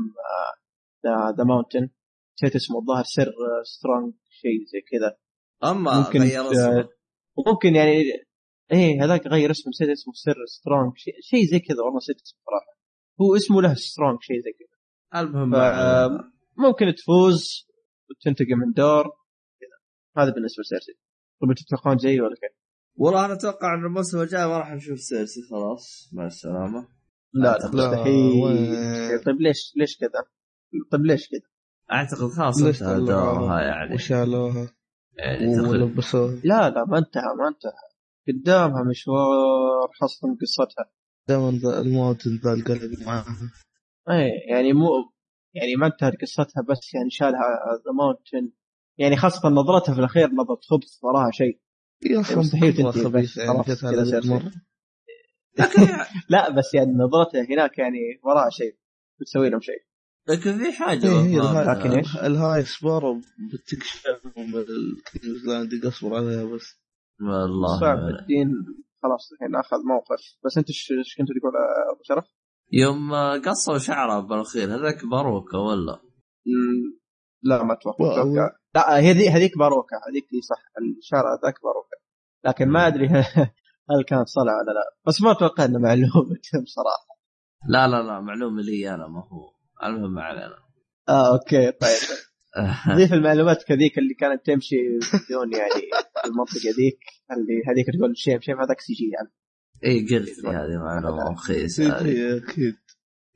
The 1.36 1.44
Mountain 1.44 1.88
نسيت 2.34 2.56
اسمه 2.56 2.78
الظاهر 2.78 3.04
Ser 3.04 3.32
Strong 3.62 4.14
شيء 4.30 4.64
زي 4.72 4.80
كذا. 4.80 5.16
أما 5.70 5.98
ممكن 5.98 6.22
غير 6.22 6.40
آه، 6.40 6.50
اسمه. 6.50 6.88
وممكن 7.36 7.74
يعني 7.74 8.02
إيه 8.72 9.04
هذاك 9.04 9.26
غير 9.26 9.50
اسمه 9.50 9.70
نسيت 9.70 9.88
اسمه 9.88 10.12
Ser 10.14 10.44
Strong 10.46 10.92
شيء 10.96 11.14
شي 11.20 11.46
زي 11.46 11.58
كذا 11.58 11.82
والله 11.82 11.96
نسيت 11.96 12.16
اسمه 12.16 12.38
صراحة. 12.46 12.78
هو 13.20 13.36
اسمه 13.36 13.62
له 13.62 13.74
Strong 13.74 14.18
شيء 14.22 14.36
زي 14.36 14.52
كذا. 14.52 15.20
المهم 15.20 15.50
ممكن 16.56 16.94
تفوز 16.94 17.68
وتنتقم 18.10 18.58
من 18.58 18.72
دور. 18.72 19.04
كذا 19.60 19.78
هذا 20.22 20.30
بالنسبة 20.30 20.60
لسيرسي 20.60 20.92
طيب 21.40 21.54
تتوقعون 21.54 21.98
زي 21.98 22.20
ولا 22.20 22.34
كيف؟ 22.34 22.57
والله 22.98 23.24
أنا 23.24 23.32
أتوقع 23.32 23.74
إن 23.74 23.84
الموسم 23.84 24.20
الجاي 24.20 24.46
ما 24.46 24.58
راح 24.58 24.72
نشوف 24.72 24.98
سيرسي 24.98 25.40
خلاص 25.50 26.10
مع 26.12 26.26
السلامة 26.26 26.88
لا 27.32 27.58
لا. 27.58 27.68
مستحيل؟ 27.68 29.24
طيب 29.24 29.40
ليش 29.40 29.72
ليش 29.76 29.98
كذا؟ 29.98 30.24
طيب 30.90 31.04
ليش 31.04 31.28
كذا؟ 31.28 31.50
أعتقد 31.92 32.28
خلاص 32.28 32.62
ليش 32.62 32.82
انتهى؟ 32.82 33.00
دورها 33.06 33.60
يعني 33.60 33.94
وشالوها 33.94 34.68
يعني 35.14 35.60
ولبسوها 35.60 36.34
لا 36.44 36.70
لا 36.70 36.84
ما 36.84 36.98
انتهى 36.98 37.34
ما 37.38 37.48
انتهى 37.48 37.88
قدامها 38.28 38.82
مشوار 38.90 39.88
حصل 40.00 40.36
قصتها 40.40 40.90
دائما 41.28 41.48
المواطن 41.80 42.40
ذا 42.44 42.52
القلب 42.52 43.02
معاها 43.06 43.24
إيه 44.10 44.50
يعني 44.54 44.72
مو 44.72 44.88
يعني 45.54 45.76
ما 45.76 45.86
انتهت 45.86 46.12
قصتها 46.22 46.62
بس 46.68 46.94
يعني 46.94 47.10
شالها 47.10 47.40
ذا 47.86 47.92
ماونتن 47.92 48.52
يعني 48.98 49.16
خاصة 49.16 49.48
نظرتها 49.48 49.92
في 49.94 49.98
الأخير 49.98 50.28
نظرة 50.28 50.60
خبث 50.70 51.04
وراها 51.04 51.30
شيء 51.30 51.60
مستحيل 52.36 52.92
خبيث 52.92 53.36
يعني. 53.38 53.58
مرة 54.28 54.52
لكن 55.58 55.82
لا 56.30 56.50
بس 56.50 56.74
يعني 56.74 56.92
نظرتها 56.92 57.42
هناك 57.54 57.78
يعني 57.78 57.98
وراها 58.24 58.50
شيء 58.50 58.76
بتسوي 59.20 59.50
لهم 59.50 59.60
شيء. 59.60 59.82
لكن 60.28 60.58
في 60.58 60.72
حاجة 60.72 61.06
إيه، 61.06 61.20
هي 61.20 61.38
مفهومة. 61.38 61.62
الهاي- 61.62 61.78
لكن 61.78 61.90
إيش؟ 61.90 62.16
الهاي 62.16 62.62
سبارو 62.64 63.20
بتكشفهم 63.52 64.54
الكينجزلاند 64.56 65.70
قصبر 65.84 66.16
عليها 66.16 66.44
بس. 66.44 66.80
والله. 67.20 67.80
صعب 67.80 67.98
الدين 67.98 68.48
خلاص 69.02 69.32
الحين 69.32 69.56
اخذ 69.56 69.76
موقف. 69.88 70.22
بس 70.44 70.58
أنت 70.58 70.68
إيش 70.68 70.92
إيش 70.98 71.16
كنت 71.18 71.28
تقول 71.28 71.52
أبو 71.94 72.02
شرف؟ 72.02 72.24
يوم 72.72 73.10
قصوا 73.46 73.78
شعره 73.78 74.20
بالأخير 74.20 74.64
هذاك 74.74 75.04
باروكه 75.10 75.58
ولا؟ 75.58 76.00
لا 77.42 77.62
ما 77.64 77.72
أتوقع. 77.72 78.24
لا 78.74 78.98
هذي 78.98 79.28
هذيك 79.28 79.58
باروكه 79.58 79.96
هذيك 80.10 80.24
صح 80.48 80.62
الشارع 80.98 81.30
ذاك 81.44 81.54
باروكه 81.62 81.87
لكن 82.44 82.68
ما 82.68 82.86
أدري 82.86 83.08
هل 83.90 84.04
كان 84.06 84.24
صلع 84.24 84.52
ولا 84.52 84.72
لا. 84.72 84.96
بس 85.06 85.22
ما 85.22 85.30
أتوقع 85.30 85.64
إنه 85.64 85.78
معلومه 85.78 86.36
بصراحه 86.64 87.08
لا 87.72 87.88
لا 87.88 88.02
لا 88.02 88.20
معلومه 88.20 88.62
لي 88.62 88.94
أنا 88.94 89.08
ما 89.08 89.20
هو. 89.20 89.50
المهم 89.84 90.14
ما 90.14 90.22
علينا. 90.22 90.56
آه 91.08 91.32
okay 91.32 91.70
طيب. 91.72 92.18
ضيف 92.96 93.12
المعلومات 93.12 93.62
كذيك 93.62 93.98
اللي 93.98 94.14
كانت 94.14 94.46
تمشي 94.46 94.76
بدون 94.98 95.52
يعني 95.52 95.82
المنطقة 96.24 96.70
ذيك 96.76 96.98
اللي 97.32 97.62
هذيك 97.68 97.86
تقول 97.98 98.16
shame 98.16 98.40
shame 98.40 98.60
هذاك 98.60 98.80
CG 98.80 99.10
يعني. 99.10 99.32
اي 99.84 100.00
قلت 100.00 100.38
لي 100.38 100.48
هذه 100.50 100.76
معلومة 100.78 101.30
رخيصة. 101.32 101.98
أكيد. 101.98 102.76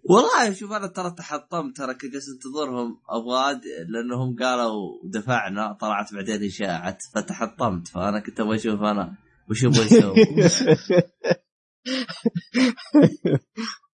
والله 0.04 0.52
شوف 0.52 0.72
أنا 0.72 0.86
ترى 0.86 1.10
تحطمت 1.18 1.76
ترى 1.76 1.94
كنت 1.94 2.12
جالس 2.12 2.28
انتظرهم 2.28 3.00
أبغى 3.08 3.60
لأنهم 3.88 4.36
قالوا 4.36 5.00
دفعنا 5.04 5.72
طلعت 5.80 6.14
بعدين 6.14 6.44
اشاعه 6.44 6.98
فتحطمت. 7.14 7.88
فأنا 7.88 8.20
كنت 8.20 8.40
أبغى 8.40 8.56
أشوف 8.56 8.80
أنا 8.80 9.16
وش 9.50 9.62
يبغى 9.62 9.84
يسوي 9.84 10.14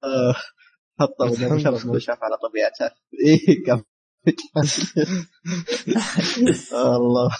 آه، 0.04 0.34
شرف 1.58 1.82
حمد. 1.82 1.92
ما 1.92 1.98
شاف 1.98 2.18
على 2.22 2.36
طبيعته. 2.42 2.94
إيه 3.26 3.64
كم 3.66 3.82
الله. 6.72 7.30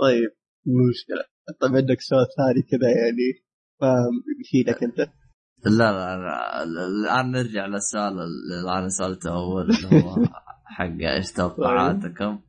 طيب 0.00 0.30
مشكلة. 0.66 1.24
طيب 1.60 1.76
عندك 1.76 2.00
سؤال 2.00 2.26
ثاني 2.36 2.62
كذا 2.62 2.90
يعني 2.90 3.44
فاهم 3.80 4.22
يفيدك 4.40 4.82
أنت؟ 4.82 5.10
لا 5.66 5.92
لا 5.92 6.16
لا 6.16 6.62
الآن 6.62 7.30
نرجع 7.30 7.66
للسؤال 7.66 8.12
اللي 8.12 8.78
أنا 8.78 8.88
سألته 8.88 9.30
أول 9.34 9.62
اللي 9.62 10.04
هو 10.04 10.24
حق 10.64 11.14
إيش 11.16 11.32
توقعاتكم؟ 11.32 12.40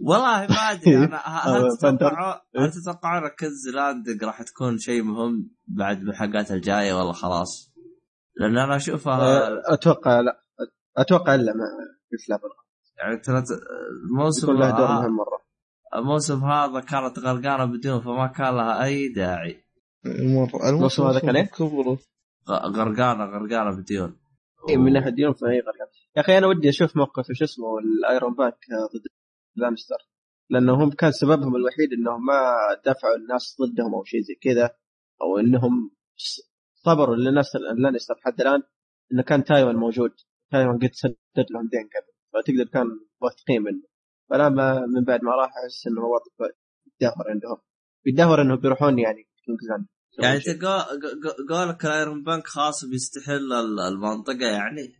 والله 0.00 0.46
ما 0.46 0.70
أدري 0.70 0.96
أنا 0.96 1.16
هل 1.46 1.64
آه، 1.64 1.76
فندر. 1.82 1.96
تتوقعوا 1.96 2.34
هل 2.56 2.70
تتوقعون 2.70 3.28
كنزلاند 3.28 4.24
راح 4.24 4.42
تكون 4.42 4.78
شيء 4.78 5.02
مهم 5.02 5.50
بعد 5.66 6.00
الحلقات 6.02 6.50
الجاية 6.52 6.94
ولا 6.94 7.12
خلاص؟ 7.12 7.74
لأن 8.36 8.58
أنا 8.58 8.76
اشوفها 8.76 9.20
آه، 9.20 9.62
أتوقع 9.66 10.20
لا 10.20 10.40
أتوقع 10.96 11.34
إلا 11.34 11.52
مع 11.52 11.64
مثل 12.12 12.44
يعني 12.98 13.16
ترى 13.16 13.44
الموسم 14.04 14.52
لها 14.52 14.70
دور 14.70 14.88
مهم 14.88 15.16
مرة 15.16 15.44
الموسم 15.94 16.44
هذا 16.44 16.80
كانت 16.80 17.18
غرقانة 17.18 17.64
بدون 17.64 18.00
فما 18.00 18.26
كان 18.26 18.54
لها 18.54 18.84
أي 18.84 19.08
داعي 19.08 19.64
مرة 20.06 20.68
الموسم 20.68 21.02
هذا 21.02 21.20
كان 21.20 21.36
إيه؟ 21.36 21.50
غرقانة 22.50 23.24
غرقانة 23.24 23.76
بدون 23.76 24.16
اي 24.68 24.76
من 24.76 24.92
ناحية 24.92 25.10
ديون 25.10 25.32
فهي 25.32 25.60
غرقان 25.60 25.88
يا 26.16 26.20
أخي 26.20 26.38
أنا 26.38 26.46
ودي 26.46 26.68
أشوف 26.68 26.96
موقف 26.96 27.24
شو 27.32 27.44
اسمه 27.44 27.78
الأيرون 27.78 28.34
بانك 28.34 28.54
ضد 28.94 29.06
لانستر 29.56 30.08
لأنه 30.50 30.84
هم 30.84 30.90
كان 30.90 31.12
سببهم 31.12 31.56
الوحيد 31.56 31.92
إنهم 31.92 32.26
ما 32.26 32.56
دفعوا 32.86 33.16
الناس 33.16 33.56
ضدهم 33.60 33.94
أو 33.94 34.04
شيء 34.04 34.20
زي 34.20 34.34
كذا 34.34 34.70
أو 35.22 35.38
إنهم 35.38 35.90
صبروا 36.74 37.16
للناس 37.16 37.56
لانستر 37.56 38.14
حتى 38.24 38.42
الآن 38.42 38.62
إنه 39.12 39.22
كان 39.22 39.44
تايون 39.44 39.76
موجود. 39.76 40.10
تايون 40.50 40.78
قد 40.78 40.90
سدد 40.92 41.46
لهم 41.50 41.68
دين 41.68 41.88
قبل 41.94 42.12
فتقدر 42.32 42.70
كان 42.72 42.86
واثقين 43.20 43.62
منه. 43.62 43.82
ما 44.30 44.86
من 44.86 45.04
بعد 45.04 45.22
ما 45.22 45.32
راح 45.32 45.50
أحس 45.50 45.86
إنه 45.86 46.04
وضع 46.04 46.48
يتدهور 46.86 47.30
عندهم. 47.30 47.56
يتدهور 48.06 48.42
إنهم 48.42 48.56
بيروحون 48.56 48.98
يعني 48.98 49.28
King's 49.44 49.63
Landing 49.63 49.86
يعني 50.22 50.36
انت 50.36 50.46
قو- 50.64 50.84
قو- 51.24 51.54
قولك 51.54 51.84
ال 51.84 51.92
Iron 51.92 52.22
Bank 52.22 52.46
خاص 52.46 52.84
بيستحل 52.84 53.52
ال- 53.52 53.80
المنطقة 53.80 54.46
يعني 54.46 54.92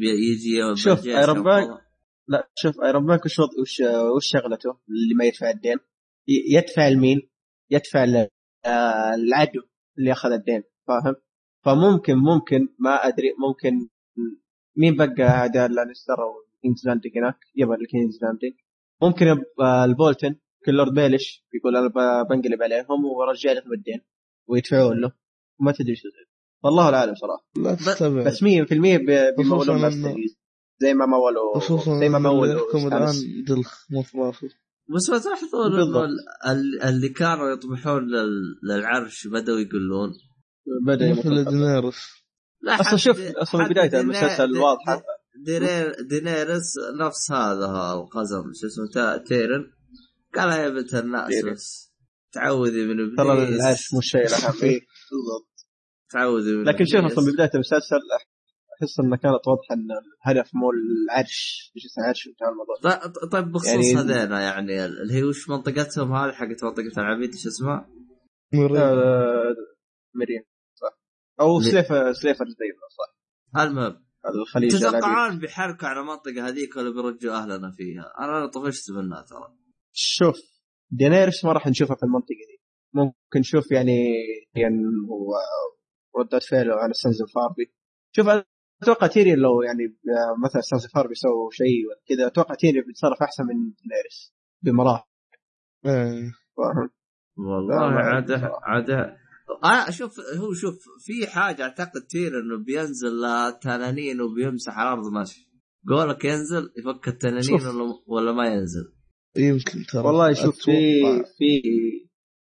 بي- 0.00 0.32
يجي 0.32 0.76
شوف، 0.76 1.06
Iron 1.06 1.42
Bank-. 1.44 1.80
لا 2.28 2.48
شوف 2.54 2.80
Iron 2.82 3.06
Bank 3.06 3.24
وش 3.24 3.38
وش 3.38 3.80
وش 4.16 4.26
شغلته 4.32 4.70
اللي 4.88 5.14
ما 5.18 5.24
يدفع 5.24 5.50
الدين 5.50 5.76
يدفع 6.28 6.88
لمين؟ 6.88 7.28
يدفع 7.70 8.04
آه، 8.66 9.14
العدو 9.14 9.60
اللي 9.98 10.12
أخذ 10.12 10.32
الدين 10.32 10.62
فاهم؟ 10.88 11.14
فممكن 11.64 12.14
ممكن 12.16 12.68
ما 12.78 12.94
أدري 13.08 13.34
ممكن 13.38 13.88
مين 14.76 14.96
بقى 14.96 15.22
اعداء 15.28 15.68
لانستر 15.68 16.14
أو 16.22 16.32
كينجز 16.62 16.86
لاندنج 16.86 17.18
هناك 17.18 17.38
يبغى 17.56 17.76
الكينجز 17.76 18.18
لاندنج 18.22 18.52
ممكن 19.02 19.26
آه، 19.60 19.84
البولتن 19.84 20.34
كل 20.66 20.72
لورد 20.72 20.94
بيلش 20.94 21.44
يقول 21.54 21.76
أنا 21.76 21.88
بنقلب 22.30 22.62
عليهم 22.62 23.04
وارجع 23.04 23.52
لكم 23.52 23.72
الدين 23.72 24.00
ويدفعون 24.48 25.00
له 25.00 25.12
وما 25.60 25.72
تدري 25.72 25.96
شو 25.96 26.08
زي 26.08 26.32
والله 26.64 26.88
العالم 26.88 27.14
صراحة. 27.14 27.46
لا 27.56 27.74
تستبعد. 27.74 28.26
بس 28.26 28.42
100% 28.42 28.46
ب- 28.98 29.36
بيمولون 29.38 29.90
زي 30.80 30.94
ما 30.94 31.06
مولوا 31.06 31.58
خصوصا 31.60 32.00
زي 32.00 32.08
ما 32.08 32.18
مولوا 32.18 32.54
يحكم 32.66 32.86
الان. 32.86 33.14
دلخ 33.48 33.86
بس 34.96 35.10
ما 35.10 35.18
تلاحظون 35.18 35.72
اللي 36.84 37.08
كانوا 37.08 37.50
يطمحون 37.52 38.02
لل- 38.06 38.58
للعرش 38.70 39.26
بدأوا 39.26 39.58
يقولون. 39.58 40.12
بدأ 40.86 41.12
مثل 41.12 41.44
دينيرس 41.44 41.96
أصلا 42.80 42.96
شوف 42.96 43.20
أصلا 43.36 43.68
بدايه 43.68 44.00
المسلسل 44.00 44.56
واضحه 44.58 45.02
دينير 45.44 45.94
دينيرس 46.10 46.74
نفس 47.00 47.32
هذا 47.32 47.92
القزم 47.94 48.42
شو 48.60 48.66
اسمه 48.66 48.86
تا- 48.94 49.16
تيريون. 49.16 49.64
قال 50.34 50.48
يا 50.50 50.68
بنت 50.68 50.94
الناس. 50.94 51.44
بس. 51.44 51.91
تعوذي 52.32 52.86
من 52.86 53.16
ترى 53.16 53.32
ابليس 53.32 53.60
العيش 53.60 53.92
مو 53.92 53.98
الشيء 53.98 54.20
الاهم 54.26 54.54
إيه، 54.62 54.80
بالضبط 55.10 55.66
تعوذي 56.10 56.52
من 56.56 56.64
لكن 56.64 56.84
شوف 56.84 56.96
إبليس. 56.96 57.12
أصلا 57.12 57.24
من 57.24 57.32
بدايه 57.32 57.50
المسلسل 57.54 58.00
أحس 58.82 59.00
انها 59.00 59.16
كانت 59.16 59.48
واضحة 59.48 59.72
إن 59.74 59.88
الهدف 60.36 60.50
مو 60.54 60.70
العرش 60.70 61.72
إيش 61.76 61.84
اسمه 61.86 62.04
عرش 62.04 62.28
الموضوع 62.42 63.06
ط- 63.06 63.32
طيب 63.32 63.52
بخصوص 63.52 63.68
يعني- 63.68 63.96
هذينا 63.96 64.40
يعني 64.40 64.84
اللي 64.86 65.14
هي 65.14 65.22
وش 65.24 65.48
منطقتهم 65.48 66.12
هذه 66.12 66.32
حقت 66.32 66.64
منطقة 66.64 66.92
العبيد 67.00 67.32
إيش 67.34 67.46
اسمها؟ 67.46 67.88
مريض. 68.52 68.76
آه، 68.76 69.54
مريم 70.14 70.42
صح 70.74 70.98
أو 71.40 71.60
سليفر 71.60 72.12
زي 72.12 72.30
ما 72.32 72.88
صح 72.98 73.60
المهم 73.62 74.04
الخليج. 74.40 74.78
تتوقعون 74.78 75.38
بيحركوا 75.38 75.88
على 75.88 76.00
المنطقة 76.00 76.48
هذيك 76.48 76.76
ولا 76.76 76.90
بيرجوا 76.90 77.34
أهلنا 77.34 77.70
فيها؟ 77.76 78.12
أنا 78.20 78.46
طفشت 78.46 78.90
منها 78.90 79.22
ترى 79.22 79.56
شوف 79.92 80.36
دينيرس 80.92 81.44
ما 81.44 81.52
راح 81.52 81.66
نشوفها 81.66 81.96
في 81.96 82.02
المنطقة 82.02 82.44
دي 82.50 82.62
ممكن 82.94 83.40
نشوف 83.40 83.70
يعني 83.72 83.98
يعني 84.54 84.76
هو 85.10 85.34
ردة 86.20 86.38
فعله 86.50 86.74
على 86.74 86.92
Sons 86.92 87.22
of 87.34 87.42
the 87.42 87.54
Harpy 87.54 87.74
شوف 88.16 88.26
أتوقع 88.82 89.06
تيريون 89.06 89.38
لو 89.38 89.62
يعني 89.62 89.84
آه، 89.84 90.44
مثلا 90.44 90.60
Sons 90.60 90.86
of 90.86 90.92
the 90.92 91.00
Harpy 91.00 91.14
سووا 91.14 91.50
شيء 91.52 91.82
كذا 92.08 92.26
أتوقع 92.26 92.54
تيريون 92.54 92.84
بيتصرف 92.86 93.22
أحسن 93.22 93.44
من 93.44 93.54
دينيرس 93.54 94.34
بمراحل. 94.62 95.04
فاهم 95.84 96.32
والله 97.36 98.20
بصراحة. 98.24 98.60
عاده 98.62 99.16
أنا 99.64 99.88
أشوف 99.88 100.20
هو 100.20 100.52
شوف 100.52 100.74
في 101.06 101.26
حاجة 101.26 101.62
أعتقد 101.62 102.02
تيريون 102.10 102.64
بينزل 102.64 103.22
تنانين 103.62 104.20
وبيمسح 104.20 104.78
الأرض 104.78 105.06
ماشي 105.12 105.52
قولك 105.88 106.24
ينزل 106.24 106.72
يفك 106.78 107.08
التنانين 107.08 107.42
شوف. 107.42 107.66
ولا 107.66 107.94
ولا 108.06 108.32
ما 108.32 108.46
ينزل 108.48 108.92
يمكن 109.36 109.84
ترى. 109.92 110.02
والله 110.06 110.32
شوف 110.32 110.56
في. 110.64 111.02
في 111.38 111.62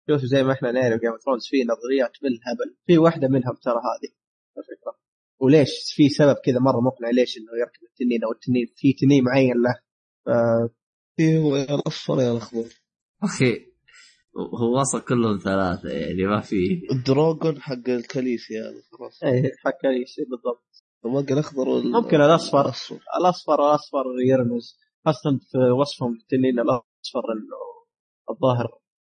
شوف 0.09 0.21
زي 0.21 0.43
ما 0.43 0.53
إحنا 0.53 0.71
نعرف 0.71 1.01
Game 1.01 1.11
of 1.25 1.30
Thrones 1.30 1.47
في 1.49 1.57
نظريات 1.63 2.11
بالهبل 2.21 2.75
في 2.87 2.97
واحدة 2.97 3.27
منهم 3.27 3.55
ترى 3.63 3.73
هذه 3.73 4.11
الفكرة 4.57 4.95
وليش 5.39 5.69
في 5.95 6.09
سبب 6.09 6.35
كذا 6.45 6.59
مرة 6.59 6.79
مقنع 6.81 7.09
ليش 7.09 7.37
إنه 7.37 7.59
يركب 7.59 7.83
التنين 7.91 8.23
أو 8.23 8.31
التنين 8.31 8.65
في 8.75 8.93
تنين 8.93 9.23
معين 9.23 9.53
له؟ 9.55 9.75
ف- 10.25 10.69
إيه، 11.19 11.37
هو 11.39 11.55
يا 11.55 11.75
الأصفر 11.75 12.21
يا 12.21 12.31
الأخضر. 12.31 12.65
أخي 13.23 13.65
هو 14.37 14.79
وصل 14.79 15.01
كلهم 15.01 15.37
ثلاثة 15.37 15.89
يعني 15.89 16.23
ما 16.27 16.41
في. 16.41 16.81
ال 16.91 17.01
dragon 17.01 17.61
حق 17.61 17.89
الكاليسي 17.89 18.59
هذا 18.59 18.81
خلاص. 18.91 19.23
إيه 19.23 19.51
حق 19.65 19.85
لي 19.85 20.05
شيء 20.05 20.25
بالضبط 20.29 20.65
باقي 21.03 21.33
الاخضر 21.33 21.69
وال... 21.69 21.91
ممكن 21.91 22.21
الأصفر. 22.21 22.61
الأصفر. 22.61 22.99
الأصفر 23.21 23.69
الاصفر 23.69 24.03
يرمز. 24.29 24.77
خاصة 25.05 25.39
في 25.51 25.57
وصفهم 25.57 26.13
للتنين 26.13 26.59
الأصفر 26.59 27.23
انه 27.33 27.59
الظاهر. 28.29 28.67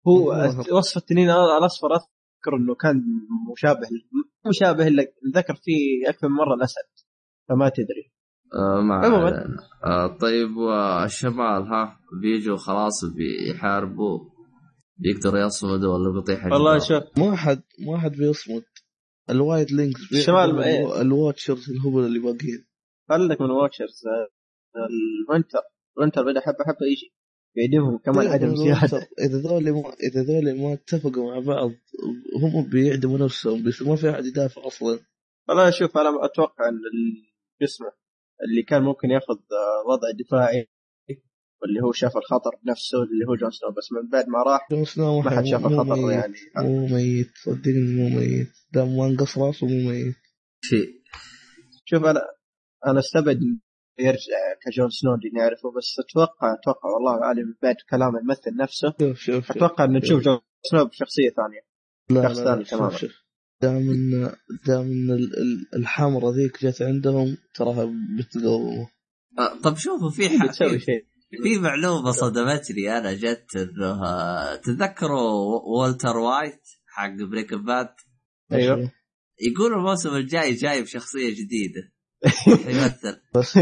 هو 0.07 0.33
الظاهر. 0.33 0.73
وصف 0.73 0.97
التنين 0.97 1.29
الأصفر 1.29 1.87
أذكر 1.93 2.55
إنه 2.57 2.75
كان 2.75 3.01
مشابه 3.51 3.87
مشابه 4.47 4.87
الا 4.87 5.03
ذكر 5.35 5.55
فيه 5.55 6.09
أكثر 6.09 6.27
من 6.27 6.35
مرة 6.35 6.53
الأسد 6.55 6.89
فما 7.49 7.69
تدري. 7.69 8.11
آه 8.53 8.81
ما 8.81 8.95
عموماً. 8.95 9.45
آه 9.85 10.07
طيب 10.17 10.57
والشمال 10.57 11.67
ها 11.67 11.99
بيجوا 12.21 12.57
خلاص 12.57 13.05
بيحاربوا 13.05 14.19
بيقدروا 14.97 15.39
يصمدوا 15.45 15.93
ولا 15.97 16.13
بيطيح 16.19 16.45
والله؟ 16.45 16.79
شوف. 16.79 17.03
ما 17.17 17.35
حد 17.35 17.63
ما 17.87 17.97
حد 17.99 18.11
بيصمد. 18.11 18.63
ال 19.29 19.71
wildlings 19.71 19.99
الشمال 20.13 20.59
إيه. 20.63 20.79
الو- 20.79 21.01
ال 21.01 21.09
watchers 21.09 21.69
الهبل 21.71 22.05
اللي 22.05 22.19
باقيين. 22.19 22.65
خلك 23.09 23.41
من 23.41 23.49
watchers 23.51 24.01
الوينتر. 24.75 25.59
الوينتر 25.97 26.23
بدا 26.23 26.39
حبه 26.39 26.63
حبه 26.67 26.85
يجي 26.91 27.13
بيديهم 27.55 27.97
كمان 27.97 28.27
عدم 28.27 28.55
زيادة. 28.55 29.07
إذا 29.19 29.37
ذولي 29.37 29.71
ما 29.71 29.93
إذا 30.03 30.23
ذولي 30.23 30.53
ما 30.53 30.73
اتفقوا 30.73 31.31
مع 31.31 31.39
بعض 31.39 31.71
هم 32.41 32.69
بيعدموا 32.69 33.17
نفسهم 33.17 33.63
بس 33.63 33.81
ما 33.81 33.95
في 33.95 34.09
أحد 34.09 34.25
يدافع 34.25 34.67
أصلا. 34.67 34.99
والله 35.49 35.69
شوف 35.69 35.97
أنا 35.97 36.25
أتوقع 36.25 36.69
إن 36.69 36.73
ال- 36.75 37.31
شو 37.59 37.65
اسمه 37.65 37.91
اللي 38.49 38.63
كان 38.63 38.81
ممكن 38.83 39.09
ياخذ 39.11 39.33
آه، 39.35 39.89
وضع 39.89 40.11
دفاعي 40.25 40.67
واللي 41.61 41.81
هو 41.83 41.91
شاف 41.91 42.17
الخطر 42.17 42.51
بنفسه 42.63 42.97
اللي 43.03 43.25
هو 43.29 43.35
جون 43.35 43.51
سنو 43.51 43.71
بس 43.71 43.91
من 43.91 44.09
بعد 44.09 44.27
ما 44.29 44.43
راح 44.43 44.67
جون 44.71 44.85
سنو 44.85 45.21
ما 45.21 45.29
حد 45.29 45.45
شاف 45.45 45.65
الخطر 45.65 45.95
ميت. 45.95 46.11
يعني 46.11 46.33
مو 46.57 46.87
ميت 46.87 47.31
صدقني 47.45 47.95
مو 47.95 48.09
ميت. 48.19 48.47
دام 48.73 48.97
ما 48.97 49.05
انقص 49.05 49.37
راسه 49.37 49.67
مو 49.67 49.89
ميت. 49.89 50.15
شيء. 50.63 51.01
شوف 51.85 52.03
أنا 52.03 52.21
أنا 52.87 52.99
أستبعد 52.99 53.39
يرجع 53.99 54.39
كجون 54.65 54.89
سنو 54.89 55.15
اللي 55.15 55.29
نعرفه 55.33 55.71
بس 55.77 55.95
أتوقع 55.99 56.53
أتوقع 56.53 56.89
والله 56.89 57.23
اعلم 57.23 57.47
من 57.47 57.53
بعد 57.63 57.75
كلام 57.89 58.15
الممثل 58.17 58.55
نفسه. 58.57 58.93
شوف 58.99 59.17
شوف 59.19 59.45
شوف 59.47 59.51
أتوقع 59.57 59.83
ان 59.83 59.91
نشوف 59.93 60.21
جون 60.23 60.39
سنو 60.71 60.85
بشخصية 60.85 61.29
ثانية. 61.29 61.61
لا 62.09 62.27
شخص 62.29 62.39
لا 62.39 62.45
ثاني 62.45 62.63
تماماً. 62.63 62.89
شوف. 62.89 62.99
شوف 63.01 63.11
دام 63.61 63.75
ان 63.75 64.33
دام 64.67 64.81
إن 64.81 65.11
ال- 65.11 65.37
ال- 65.37 65.75
الحمرة 65.75 66.31
ذيك 66.35 66.65
جت 66.65 66.81
عندهم 66.81 67.37
تراها 67.55 67.91
بتقومه. 68.19 68.89
آه 69.39 69.61
طب 69.63 69.77
شوفوا 69.77 70.09
في 70.09 70.37
بتسوي 70.47 70.79
في, 70.79 70.85
شيء. 70.85 71.05
في 71.43 71.59
معلومة 71.59 72.11
صدمتني. 72.11 72.97
أنا 72.97 73.13
جت 73.13 73.55
إنه 73.55 74.05
آه، 74.05 74.55
تتذكروا 74.55 75.61
والتر 75.65 76.17
وايت 76.17 76.61
حق 76.87 77.15
Breaking 77.31 77.53
Bad؟ 77.53 77.89
أيوه. 78.51 78.91
يقول 79.41 79.73
الموسم 79.73 80.09
الجاي 80.15 80.53
جاي 80.53 80.81
بشخصيه 80.81 81.29
جديدة. 81.29 81.91
يمثل 82.47 83.21
بس 83.35 83.57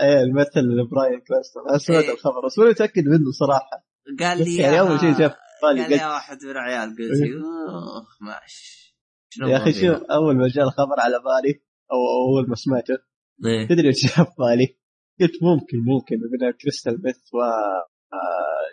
إيه 0.00 0.22
الممثل 0.22 0.88
براين 0.90 1.20
كرانستون 1.20 1.60
أنا 1.70 1.78
سمعت 1.78 2.04
إيه. 2.04 2.12
الخبر 2.12 2.46
بس 2.46 2.58
ماني 2.58 2.70
متأكد 2.70 3.04
منه 3.04 3.30
صراحة 3.30 3.86
قال 4.20 4.44
لي 4.44 4.56
يعني 4.56 4.80
أول 4.80 5.00
شيء 5.00 5.14
في 5.14 5.34
بالي 5.62 5.82
قال 5.82 5.90
لي 5.90 6.06
واحد 6.06 6.44
من 6.44 6.50
العيال 6.50 6.88
قلت. 6.88 7.22
اوه 7.32 8.06
ماشي 8.20 8.96
يا 9.40 9.56
أخي؟ 9.56 9.72
شوف 9.72 10.02
أول 10.10 10.36
ما 10.36 10.48
جاء 10.48 10.64
الخبر 10.64 11.00
على 11.00 11.18
بالي 11.18 11.62
أو 11.92 11.98
أول 12.28 12.48
ما 12.48 12.54
سمعته 12.54 12.98
إيه. 13.46 13.68
تدري 13.68 13.88
إيش 13.88 14.16
جاء 14.16 14.34
بالي؟ 14.38 14.78
قلت 15.20 15.42
ممكن 15.42 15.78
ممكن 15.78 16.16
بين 16.16 16.50
crystal 16.50 17.02
meth 17.04 17.34
و 17.34 17.40
آه، 17.42 18.66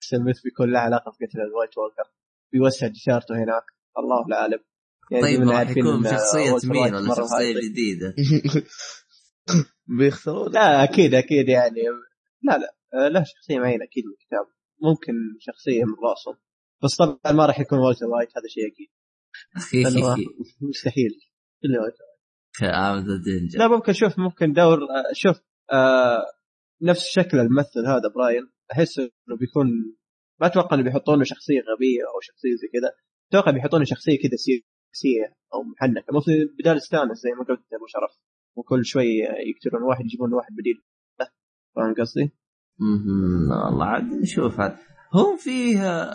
crystal 0.00 0.24
meth 0.24 0.40
بيكون 0.40 0.72
له 0.72 0.78
علاقة 0.78 1.10
بقتل 1.10 1.40
ال 1.40 1.46
White 1.46 1.78
Walker 1.78 2.12
بيوسع 2.52 2.86
تجارته 2.86 3.34
هناك 3.34 3.64
الله 3.98 4.28
لا 4.28 4.40
اعلم 4.40 4.60
يعني 5.12 5.22
طيب 5.22 5.48
راح 5.48 5.70
يكون 5.70 6.06
والتر 6.52 6.68
مين 6.68 6.94
ولا. 6.94 7.60
جديدة؟ 7.60 8.14
بيختاروا 9.98 10.48
لك 10.48 10.54
لا 10.54 10.84
أكيد 10.84 11.14
أكيد 11.14 11.48
يعني. 11.48 11.80
لا 12.42 12.58
لا 12.58 12.74
آه، 12.94 13.08
له 13.08 13.24
شخصية 13.24 13.58
معينة 13.58 13.84
أكيد 13.84 14.04
بالكتاب 14.04 14.46
ممكن 14.82 15.12
شخصية 15.40 15.84
من 15.84 15.94
راسهم 16.08 16.36
بس 16.84 16.96
طبعا 16.96 17.32
ما 17.32 17.46
راح 17.46 17.60
يكون 17.60 17.78
والتر 17.78 18.06
وايت 18.06 18.28
هذا 18.28 18.48
شيء 18.48 18.66
أكيد. 18.72 18.88
مستحيل. 20.70 21.10
إلا 21.64 21.82
والتر 21.82 22.04
لا 23.58 23.68
ممكن 23.68 23.92
شوف 23.92 24.18
ممكن 24.18 24.52
دور 24.52 24.78
آه، 24.82 25.12
شوف 25.12 25.36
آه 25.72 26.26
نفس 26.82 27.04
شكل 27.04 27.38
الممثل 27.38 27.86
هذا 27.86 28.08
براين. 28.14 28.50
أحس 28.72 28.98
إنه 28.98 29.36
بيكون 29.40 29.66
ما 30.40 30.46
أتوقع 30.46 30.76
إنه 30.76 30.84
بيحطون 30.84 31.18
له 31.18 31.24
شخصية 31.24 31.60
غبية 31.60 32.00
أو 32.14 32.20
شخصية 32.20 32.50
زي 32.50 32.68
كذا. 32.72 32.92
أتوقع 33.30 33.50
بيحطون 33.50 33.80
له 33.80 33.86
شخصية 33.86 34.18
كذا 34.18 34.36
سياسيه 34.92 35.34
أو 35.54 35.62
محنكة. 35.62 36.06
ممكن 36.12 36.32
بدال 36.58 36.76
استانس 36.76 37.18
زي 37.18 37.30
ما 37.30 37.44
قلت 37.44 37.60
أبو 37.72 37.86
شرف. 37.86 38.18
وكل 38.56 38.84
شوي 38.84 39.18
يقتلون 39.18 39.82
واحد 39.82 40.04
يجيبون 40.04 40.32
واحد 40.34 40.52
بديل. 40.52 40.82
فاهم 41.76 41.94
قصدي؟ 42.00 42.32
مهم. 42.78 43.64
والله 43.64 43.86
عاد 43.86 44.04
نشوف 44.04 44.60
هذا. 44.60 44.78
هو 45.14 45.36
فيه 45.36 46.10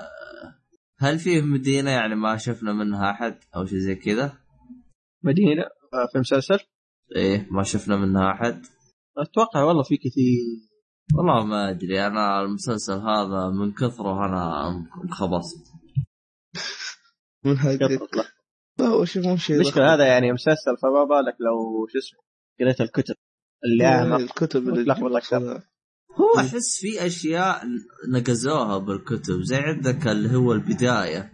هل 1.00 1.20
فيه 1.20 1.42
مدينة 1.42 1.92
يعني 1.92 2.16
ما 2.16 2.38
شفنا 2.38 2.74
منها 2.74 3.12
أحد 3.12 3.40
أو 3.56 3.66
شيء 3.66 3.78
زي 3.78 3.96
كذا؟ 3.96 4.38
مدينة؟ 5.24 5.62
آه، 5.94 6.08
في 6.12 6.20
مسلسل؟ 6.20 6.60
إيه 7.16 7.48
ما 7.52 7.64
شفنا 7.64 7.98
منها 7.98 8.32
أحد. 8.32 8.62
أتوقع 9.18 9.64
والله 9.64 9.84
في 9.84 9.98
كثير. 9.98 10.44
والله 11.16 11.46
ما 11.46 11.70
أدري. 11.70 12.08
أنا 12.08 12.42
المسلسل 12.42 12.94
هذا 12.94 13.50
من 13.50 13.72
كثره 13.74 14.26
أنا 14.26 14.68
انخبصت. 15.04 15.68
من 17.46 17.58
حقك 17.58 18.37
هو 18.82 19.06
شوف 19.06 19.26
مو 19.26 19.38
شيء 19.38 19.56
المشكلة 19.56 19.94
هذا 19.94 20.06
يعني 20.08 20.32
مسلسل 20.34 20.78
فما 20.82 21.04
بالك 21.04 21.36
لو 21.40 21.88
شو 21.88 21.98
اسمه 21.98 22.20
قريت 22.60 22.82
الكتب 22.82 23.16
اللي 23.66 23.86
أعمق 23.86 24.18
الكتب 24.20 24.70
اللي 24.70 24.94
أكثر. 25.18 25.62
هو 26.12 26.40
أحس 26.40 26.80
في 26.82 27.06
أشياء 27.06 27.62
نقزوها 28.14 28.78
بالكتب 28.78 29.42
زي 29.42 29.56
عندك 29.58 30.08
اللي 30.08 30.36
هو 30.36 30.54
البداية 30.54 31.32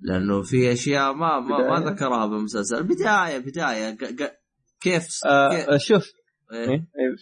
لأنه 0.00 0.42
في 0.42 0.72
أشياء 0.72 1.12
ما 1.12 1.40
ما, 1.40 1.80
ما؟ 1.80 1.90
ذكرها 1.90 2.26
بالمسلسل 2.26 2.82
بدايه 2.82 3.38
بداية 3.38 3.96
ق- 3.96 4.04
ق- 4.22 4.36
كيف 4.80 5.02
كيف 5.02 5.24
آه 5.26 5.76
شوف 5.76 6.04
إيه؟ 6.52 6.68
إيه؟ 6.68 6.70
إيه. 6.70 7.16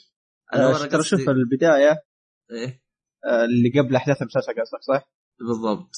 أنا 0.55 0.71
آه، 0.85 0.87
ترى 0.87 1.03
شوف 1.03 1.21
البداية 1.29 2.03
إيه؟ 2.51 2.83
آه، 3.25 3.45
اللي 3.45 3.81
قبل 3.81 3.97
أحداث 3.97 4.23
المسلسل 4.23 4.53
قصدك 4.53 4.83
صح؟ 4.83 5.11
بالضبط 5.41 5.91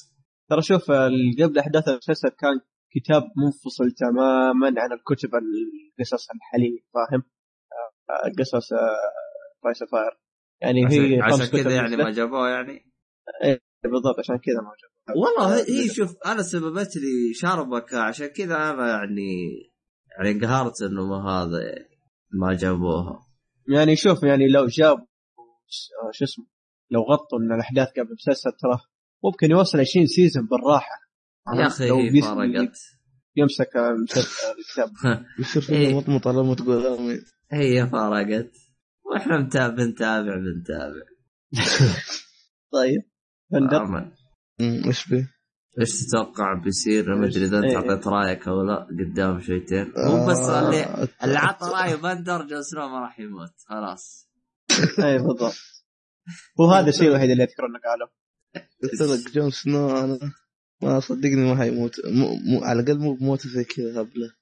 ترى 0.51 0.63
شوف 0.63 0.91
آه، 0.91 1.07
اللي 1.07 1.45
قبل 1.45 1.59
أحداث 1.59 1.89
المسلسل 1.89 2.29
كان 2.29 2.61
كتاب 2.91 3.23
منفصل 3.37 3.91
تماما 3.91 4.67
عن 4.67 4.93
الكتب 4.93 5.31
القصص 5.35 6.31
الحاليه 6.31 6.79
فاهم؟ 6.95 7.23
آه، 7.73 8.13
آه، 8.13 8.33
قصص 8.39 8.69
فايس 9.63 9.85
فاير 9.93 10.19
يعني 10.61 10.81
هي 10.81 11.21
عشان, 11.21 11.47
كذا 11.47 11.75
يعني. 11.75 11.97
ما 11.97 12.11
جابوه 12.11 12.49
يعني 12.49 12.93
إيه، 13.45 13.61
بالضبط 13.85 14.19
عشان 14.19 14.37
كذا 14.37 14.55
ما 14.55 14.73
جاب 14.83 15.17
والله 15.17 15.61
آه، 15.61 15.65
هي 15.69 15.85
نزل. 15.85 15.95
شوف 15.95 16.17
أنا 16.27 16.43
سببت 16.43 16.97
لي 16.97 17.35
شربكه 17.35 18.01
عشان 18.01 18.27
كذا 18.27 18.57
أنا 18.57 18.89
يعني 18.89 19.31
يعني 20.19 20.31
انقهرت 20.31 20.83
إنه 20.83 21.07
ما 21.07 21.31
هذا 21.31 21.63
يعني 21.63 21.99
ما 22.33 22.55
جابوها 22.55 23.27
يعني 23.69 23.97
شوف 23.97 24.23
يعني 24.23 24.49
لو 24.49 24.67
جاب 24.67 25.07
شو 26.13 26.25
اسمه 26.25 26.47
لو 26.91 27.03
غطوا 27.03 27.39
إن 27.39 27.53
الأحداث 27.53 27.89
قبل 27.89 28.09
المسلسل 28.09 28.51
ترى 28.51 28.79
ممكن 29.25 29.51
يوصل 29.51 29.81
20 29.81 30.07
season 30.07 30.47
بالراحة 30.47 31.06
يا 31.55 31.67
أخي 31.67 31.85
هي 31.85 32.71
يمسك 33.37 33.71
الكتاب. 33.77 34.91
يصير 35.39 35.63
إيه. 35.63 35.89
فيها 35.89 35.97
مطمط 35.97 36.27
على 36.29 36.43
ما 36.43 36.55
تقول 36.55 36.87
امين 36.87 37.25
هي 37.53 37.87
فرقت 37.87 38.53
وإحنا 39.05 39.39
متابع 39.39 39.75
بنتابع 39.75 40.37
بنتابع. 40.37 41.07
طيب. 42.73 43.03
بندر 43.51 44.11
إيش 44.61 45.09
بيه؟ 45.09 45.33
إيش 45.81 46.07
تتوقع 46.07 46.55
بيصير؟ 46.55 47.15
ما 47.15 47.27
أدري 47.27 47.45
إذا 47.45 47.59
أنت 47.59 47.65
إيه. 47.65 47.77
أعطيت 47.77 48.07
رأيك 48.07 48.49
أو 48.49 48.63
لا. 48.63 48.87
قدام 49.01 49.41
شويتين. 49.41 49.93
مو 49.97 50.27
بس 50.27 50.39
آه، 50.39 50.67
اللي 50.67 51.09
اللي 51.25 51.39
عطى 51.39 51.67
رايه 51.75 51.95
بندر 51.95 52.47
جون 52.47 52.63
سنو 52.63 52.89
ما 52.89 53.01
راح 53.01 53.21
يموت. 53.21 53.55
خلاص. 53.69 54.31
اي 55.05 55.19
بالضبط. 55.19 55.55
هو 56.61 56.71
هذا 56.73 56.89
الشيء 56.89 57.09
الوحيد 57.09 57.31
اللي 57.31 57.45
اذكر 57.45 57.67
إنه 57.67 57.79
قاله. 57.79 58.11
قلت 58.83 59.03
لك 59.03 59.35
جون 59.35 59.51
سنو 59.51 59.99
أنا 59.99 60.19
ما 60.83 61.01
صدقني 61.01 61.37
ما 61.37 61.57
حيموت. 61.57 62.07
مو 62.07 62.35
مو 62.35 62.65
على 62.65 62.81
الأقل 62.81 62.99
مو 62.99 63.15
بموت 63.15 63.47
زي 63.47 63.65
كذا 63.65 64.01
هبله 64.01 64.33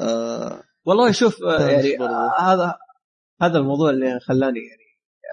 آه 0.00 0.62
والله 0.86 1.12
شوف 1.12 1.42
آه، 1.42 1.70
يعني. 1.70 2.00
آه، 2.00 2.40
هذا 2.40 2.78
هذا 3.42 3.58
الموضوع 3.58 3.90
اللي 3.90 4.20
خلاني 4.20 4.60
يعني 4.60 4.84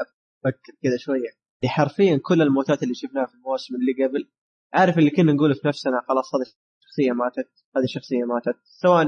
أفكر 0.01 0.73
كذا 0.83 0.97
شوية. 0.97 1.29
يعني 1.61 1.73
حرفيا 1.73 2.19
كل 2.23 2.41
الموتات 2.41 2.83
اللي 2.83 2.93
شفناها 2.93 3.25
في 3.25 3.33
المواسم 3.33 3.75
اللي 3.75 4.07
قبل 4.07 4.29
عارف 4.73 4.97
اللي 4.97 5.09
كنا 5.09 5.33
نقول 5.33 5.55
في 5.55 5.67
نفسنا 5.67 6.01
خلاص 6.07 6.35
هذه 6.35 6.41
الشخصيه 6.41 7.11
ماتت 7.11 7.51
هذه 7.77 7.83
الشخصيه 7.83 8.23
ماتت. 8.23 8.59
سواء 8.63 9.05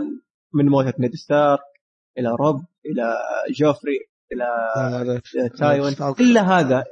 من 0.54 0.66
موتة 0.66 0.94
نيد 1.00 1.16
ستارك 1.16 1.60
إلى 2.18 2.30
روب 2.40 2.66
إلى 2.86 3.18
جوفري 3.50 4.00
إلى. 4.32 4.48
تايوين. 5.58 5.94
إلا 6.20 6.42
هذا. 6.42 6.84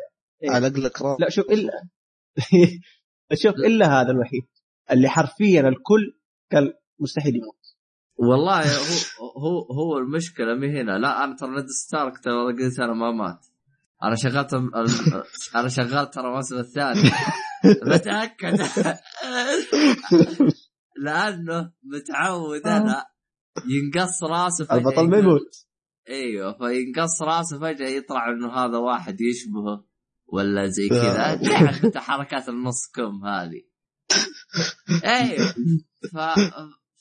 على 0.49 0.67
الأقل 0.67 1.15
لا 1.19 1.29
شوف 1.29 1.45
الا 1.51 1.71
شوف 3.43 3.55
إلا 3.55 4.01
هذا 4.01 4.11
الوحيد. 4.11 4.43
اللي 4.91 5.09
حرفيا 5.09 5.61
الكل 5.61 6.17
قال 6.51 6.73
مستحيل 6.99 7.35
يموت. 7.35 7.55
والله 8.15 8.61
هو 8.61 9.37
هو 9.37 9.73
هو 9.73 9.97
المشكلة 9.97 10.55
مي 10.55 10.81
هنا. 10.81 10.97
لا 10.97 11.23
أنا 11.23 11.35
ترى 11.35 11.49
نيد 11.49 11.65
ستارك 11.65 12.17
ترى 12.23 12.33
قلت 12.33 12.79
أنا 12.79 12.93
ما 12.93 13.11
مات. 13.11 13.45
أنا 14.03 14.15
شغلت 14.15 14.53
أنا 15.55 15.67
شغلت 15.67 16.13
ترى 16.13 16.27
الموسم 16.27 16.57
الثاني. 16.57 17.11
بتأكد. 17.87 18.57
لأنه 20.97 21.71
متعود 21.83 22.67
أنا 22.67 23.05
ينقص 23.67 24.23
راسه 24.23 24.65
فجأة. 24.65 24.77
البطل 24.77 25.09
ما 25.09 25.17
يموت. 25.17 25.67
أيوه 26.09 26.57
فينقص 26.57 27.21
راسه 27.21 27.59
فجأة 27.59 27.87
يطلع 27.87 28.29
إنه 28.29 28.53
هذا 28.53 28.77
واحد 28.77 29.21
يشبهه 29.21 29.85
ولا 30.27 30.67
زي 30.67 30.89
كذا. 30.89 31.35
تعرف 31.35 31.85
أنت 31.85 31.97
حركات 31.97 32.49
النص 32.49 32.91
كم 32.95 33.25
هذه. 33.25 33.70
أيوه 35.05 35.53
ف... 36.13 36.17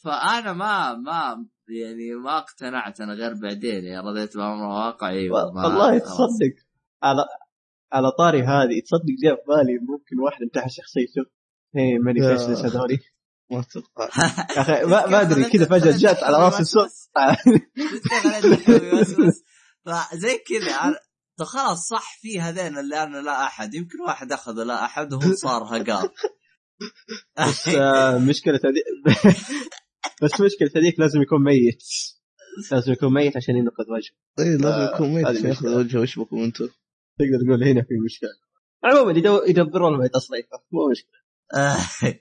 فانا 0.04 0.52
ما 0.52 0.94
ما 0.94 1.46
يعني 1.68 2.14
ما 2.14 2.38
اقتنعت 2.38 3.00
أنا 3.00 3.12
غير 3.14 3.34
بعدين 3.34 3.84
يعني 3.84 4.08
رضيت 4.08 4.36
بأمر 4.36 4.64
الواقع 4.64 5.08
أيوه 5.08 5.52
ما- 5.52 5.66
والله. 5.66 5.98
تصدق 5.98 6.54
على 7.02 7.24
على 7.92 8.10
طاري 8.18 8.42
هذه 8.42 8.80
تصدق 8.80 9.14
جاء 9.22 9.34
في 9.34 9.42
بالي 9.48 9.78
ممكن 9.78 10.18
واحد 10.20 10.42
انتهى 10.42 10.68
شخصيته 10.68 11.30
هي 11.76 11.98
ماني 11.98 12.20
يا. 12.20 12.36
فيسلس 12.36 12.64
هذولي 12.64 12.98
ما 13.50 13.60
أتوقع 13.60 14.04
يا 14.56 14.60
أخي 14.60 14.84
ما, 14.84 15.06
ما 15.06 15.20
أدري 15.20 15.44
كذا 15.44 15.64
فجأة 15.64 15.96
جات 15.98 16.22
على 16.22 16.36
رأس 16.36 16.60
الصوت 16.60 16.90
فزي 19.86 20.38
كذا 20.38 21.00
خلاص 21.46 21.88
صح 21.88 22.18
في 22.20 22.40
هذين 22.40 22.78
اللي 22.78 23.02
أنا 23.02 23.16
لا 23.18 23.44
أحد 23.44 23.74
يمكن 23.74 24.00
واحد 24.00 24.32
أخذ 24.32 24.62
لا 24.62 24.84
أحد 24.84 25.12
وهو 25.12 25.34
صار 25.34 25.62
هقار 25.62 26.10
بس 27.38 27.68
آه، 27.74 28.18
مشكلة 28.18 28.60
هذيك 28.64 28.84
بس 30.22 30.40
مشكلة 30.40 30.70
هذيك 30.76 31.00
لازم 31.00 31.22
يكون 31.22 31.44
ميت. 31.44 31.82
لازم 32.72 32.92
يكون 32.92 33.14
ميت 33.14 33.36
عشان 33.36 33.56
ينقذ 33.56 33.84
وجهه. 33.90 34.14
اي 34.38 34.56
لازم 34.56 34.94
يكون 34.94 35.14
ميت 35.14 35.26
عشان 35.26 35.46
ياخذ 35.46 35.66
مشكلة. 35.66 35.76
وجهه. 35.76 36.00
وش 36.00 36.18
بكم 36.18 36.38
أنتم؟ 36.38 36.68
تقدر 37.18 37.46
تقول 37.46 37.64
هنا 37.64 37.82
في 37.82 37.94
مشكلة. 38.04 38.30
عموما 38.84 39.12
يدبرون 39.48 40.00
له 40.00 40.06
تصريفه. 40.06 40.62
مو 40.72 40.90
مشكلة. 40.90 41.20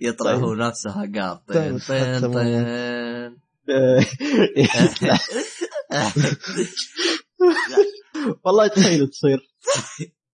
يطلع 0.00 0.34
طيب. 0.34 0.44
هو 0.44 0.54
نفسه 0.54 0.90
هقار 0.90 1.36
طين 1.48 1.78
طين 1.78 2.32
طين 2.32 3.38
والله 8.44 8.66
تخيل 8.66 9.08
تصير. 9.08 9.40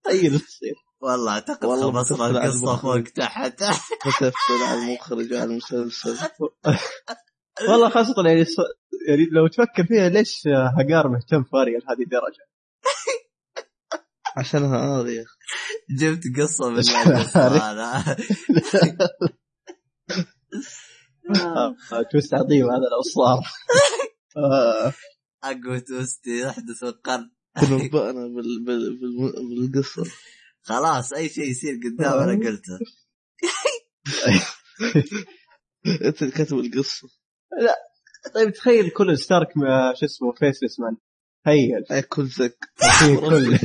تخيل 0.04 0.40
تصير. 0.40 0.74
والله 1.04 1.32
أعتقد 1.32 1.66
خلصنا 1.66 2.26
القصة. 2.26 2.76
فوق 2.76 3.02
تحت. 3.02 3.62
وتفصل 4.06 4.62
على 4.68 4.78
المخرج 4.82 5.32
وعلى 5.32 5.44
المسلسل. 5.44 6.16
والله 7.68 7.88
خاصة 7.90 8.14
يعني 8.26 8.44
ص... 8.44 8.56
يعني 9.08 9.24
لو 9.32 9.46
تفكر 9.46 9.86
فيها 9.86 10.08
ليش 10.08 10.42
هقار 10.46 11.08
مهتم 11.08 11.44
فاريا 11.44 11.78
لهذه 11.78 12.02
الدرجة؟ 12.02 12.48
عشانها 14.36 15.00
هذه 15.00 15.24
جبت 15.90 16.22
قصة 16.38 16.70
من 16.70 16.82
هذا 16.94 18.16
آه، 21.92 22.02
توست 22.12 22.34
عظيم 22.34 22.70
هذا 22.70 22.88
لو 22.92 23.02
صار 23.14 23.42
أقوى 25.44 25.80
توستي 25.80 26.40
يحدث 26.40 26.82
القرن. 26.82 27.30
تنبأنا 27.60 28.26
بال... 28.26 29.84
خلاص 30.64 31.12
أي 31.12 31.28
شيء 31.28 31.50
يصير 31.50 31.80
قدام 31.84 32.18
أنا 32.20 32.46
قلته. 32.46 32.78
أنت 36.06 36.22
اللي 36.22 36.32
كاتب 36.32 36.58
القصة. 36.58 37.08
طيب 38.34 38.52
تخيل 38.52 38.90
كل 38.90 39.18
ستارك 39.18 39.56
ما 39.56 39.94
شو 39.94 40.06
اسمه 40.06 40.32
فيسلس 40.32 40.80
مان. 40.80 40.96
تخيل. 41.44 41.84
أي 41.90 42.02
كل 42.02 42.26
زك. 42.26 42.58
في 42.98 43.16
كل. 43.28 43.58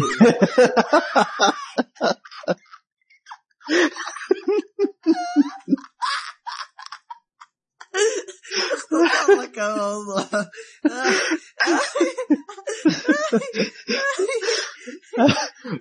الموضوع. 9.57 10.26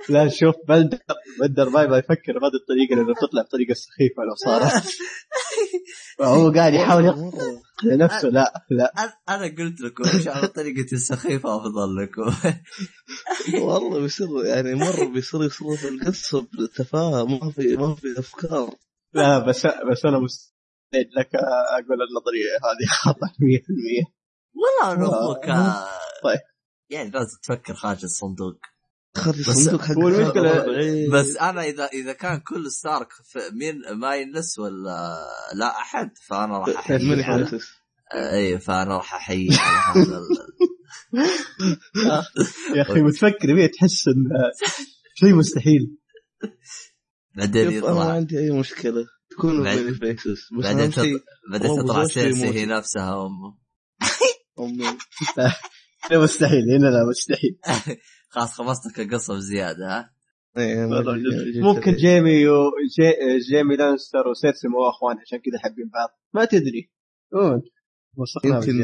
لا 0.08 0.28
شوف 0.28 0.54
بلدر 0.68 0.98
بلدر 1.40 1.68
ما 1.70 1.82
يبغى 1.82 1.98
يفكر 1.98 2.32
بهذه 2.38 2.54
الطريقة 2.60 2.94
لأنه 2.96 3.14
تطلع 3.14 3.42
بطريقة 3.42 3.74
سخيفة 3.74 4.22
لو 4.22 4.34
صارت. 4.44 4.84
هو 6.20 6.50
قاعد 6.52 6.74
يحاول 6.74 7.04
يقنع. 7.04 7.30
نفسه 7.84 8.28
لا 8.28 8.52
لا. 8.70 8.92
أنا- 8.98 9.30
أنا 9.32 9.46
قلت 9.58 9.80
لكم 9.80 10.18
مش 10.18 10.28
على 10.28 10.46
طريقتي 10.48 10.94
السخيفة 10.94 11.56
افضل 11.56 11.96
لكم. 12.02 12.34
والله 13.62 14.00
بيصير 14.00 14.44
يعني 14.44 14.74
مرة 14.74 15.04
بيصير 15.04 15.44
يصرف 15.44 15.84
القصة 15.84 16.46
بتفاهه 16.58 17.24
ما 17.24 17.50
في 17.50 17.76
ما 17.76 17.94
في 17.94 18.18
أفكار. 18.18 18.74
لا 19.12 19.38
بس 19.38 19.66
بس 19.66 20.04
أنا 20.04 20.18
مستعد 20.18 20.57
لك 20.94 21.30
أقول 21.34 21.98
النظرية 22.02 22.50
هذه. 22.64 22.88
خطا 23.02 23.26
100% 23.26 24.18
والله 24.54 24.94
انه 24.94 25.06
آه. 25.06 25.32
أخوك 25.32 25.44
آه، 25.48 25.88
طيب. 26.22 26.40
يعني 26.90 27.10
لازم 27.10 27.38
تفكر 27.42 27.74
خارج 27.74 28.04
الصندوق. 28.04 28.58
بس 29.16 29.48
الصندوق 29.48 29.82
حق 29.82 29.98
إيه. 30.68 31.10
بس 31.10 31.36
أنا 31.36 31.62
إذا 31.62 31.84
إذا 31.86 32.12
كان 32.12 32.40
كل 32.40 32.70
ستارك 32.70 33.08
مين 33.52 33.82
ما 33.92 34.16
ينس 34.16 34.58
ولا 34.58 35.18
لا 35.54 35.66
أحد 35.66 36.10
فأنا 36.26 36.58
راح 36.58 36.78
أحيي 36.78 37.24
اي 38.14 38.58
فأنا 38.58 38.96
راح 38.96 39.14
أحيي 39.14 39.48
على 39.60 40.00
هذا 40.00 40.20
يا 42.76 42.82
أخي 42.82 43.00
متفكر 43.00 43.56
فيه 43.56 43.66
تحس 43.66 44.08
إن 44.08 44.24
شيء 45.14 45.34
مستحيل. 45.34 45.96
بعدين 47.36 47.62
أنا 47.62 47.70
ما 47.70 47.76
يطلع 47.76 48.12
عندي 48.12 48.38
أي 48.38 48.50
مشكلة. 48.50 49.06
بعد- 49.64 49.76
بعدين 50.62 50.88
بعدين 51.52 51.68
تطلع 51.84 51.94
سيرسي. 52.04 52.40
هي 52.60 52.66
نفسها 52.66 53.26
أمه. 53.26 53.58
أمي. 54.58 54.98
لا 56.10 56.18
مستحيل. 56.22 56.70
هنا 56.70 56.86
لا 56.86 57.04
مستحيل. 57.10 57.58
خلاص 58.30 58.52
خلصتك 58.52 59.00
القصة 59.00 59.34
بزيادة 59.34 59.86
ها؟ 59.98 60.10
إيه، 60.58 60.86
ممكن 61.62 61.92
جد- 61.92 61.98
جيمي 61.98 62.48
و... 62.48 62.70
جي... 62.98 63.38
جيمي 63.50 63.76
لانستر 63.76 64.28
وسيرسي 64.28 64.68
مو 64.68 64.88
اخوان 64.88 65.16
عشان 65.18 65.38
كذا 65.38 65.58
حابين 65.58 65.88
بعض. 65.94 66.08
ما 66.34 66.44
تدري. 66.44 66.90
يمكن 68.44 68.82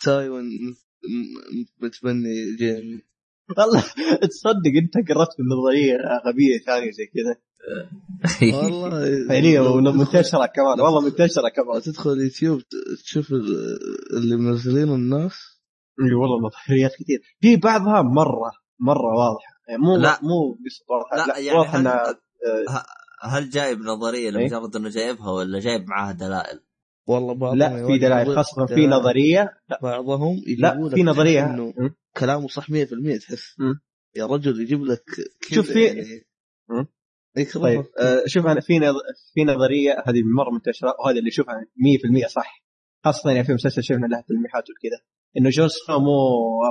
تايوين 0.00 0.44
م- 0.44 0.48
م- 1.08 1.86
متبني 1.86 2.56
جيمي 2.56 3.02
والله 3.58 3.80
تصدق 4.20 4.72
انت 4.82 5.08
قررت 5.10 5.28
بالنظريه 5.38 5.96
غبية 6.26 6.58
ثانية 6.66 6.90
زي 6.90 7.06
كذا 7.06 7.36
والله 8.62 9.06
يعني 9.34 9.58
منتشرة 9.98 10.46
كمان 10.46 10.80
والله 10.80 11.00
منتشرة 11.00 11.48
كمان 11.56 11.80
تدخل 11.82 12.20
يوتيوب 12.20 12.60
تشوف 13.04 13.32
ال- 13.32 13.78
اللي 14.16 14.36
منزلينه 14.36 14.94
الناس 14.94 15.34
إي 16.00 16.14
والله 16.14 16.36
نظريات 16.48 16.90
كثير 17.00 17.20
في 17.40 17.56
بعضها 17.56 18.02
مرة 18.02 18.52
مرة 18.80 19.14
واضحة 19.18 19.52
يعني 19.68 19.82
مو 19.82 19.96
لا. 19.96 20.18
مو 20.22 20.52
قصه 20.64 20.84
واضحة 20.88 21.16
لا، 21.16 21.32
لا, 21.32 21.38
يعني 21.38 21.58
واضح 21.58 21.74
هل- 21.74 21.80
إنها 21.80 22.16
هل 23.22 23.50
جايب 23.50 23.78
نظرية؟ 23.80 24.30
لمجرد 24.30 24.76
إنه 24.76 24.88
جايبها 24.88 25.30
ولا 25.30 25.58
جايب 25.60 25.88
معاها 25.88 26.12
دلائل؟ 26.12 26.60
والله 27.06 27.34
بعضهم 27.34 27.58
لا 27.58 27.86
في 27.86 27.98
دلائل 27.98 28.36
خاصة 28.36 28.66
في. 28.66 28.86
نظرية 28.86 29.50
لا, 29.68 29.78
بعضهم 29.82 30.36
لا 30.58 30.90
في 30.94 31.02
نظرية 31.02 31.46
إنه? 31.46 31.74
كلامه 32.16 32.48
صح 32.48 32.70
100% 32.70 32.74
تحس. 33.20 33.56
يا 34.16 34.26
رجل 34.26 34.60
يجيب 34.60 34.82
لك 34.84 35.02
كذا 35.48 35.54
شوف 35.62 35.70
في- 35.72 35.84
يعني. 35.84 36.02
اي 37.38 37.44
طيب 37.44 37.84
آه، 38.00 38.22
شوف 38.26 38.46
أنا 38.46 38.60
في 38.60 38.78
نظ... 38.78 38.94
في 39.34 39.44
نظرية 39.44 39.92
هذه 40.06 40.22
مرة 40.36 40.50
منتشره 40.50 40.94
وهذا 41.04 41.18
اللي 41.18 41.28
اشوفها 41.28 41.54
100% 42.24 42.26
صح 42.26 42.62
خاصة 43.04 43.30
يعني 43.30 43.44
في 43.44 43.52
مسلسل 43.54 43.82
شفنا 43.82 44.06
لها 44.06 44.24
تلميحات 44.28 44.62
وكذا 44.62 45.00
إنه 45.36 45.50
جون 45.50 45.68
سنو 45.68 45.98
مو 45.98 46.10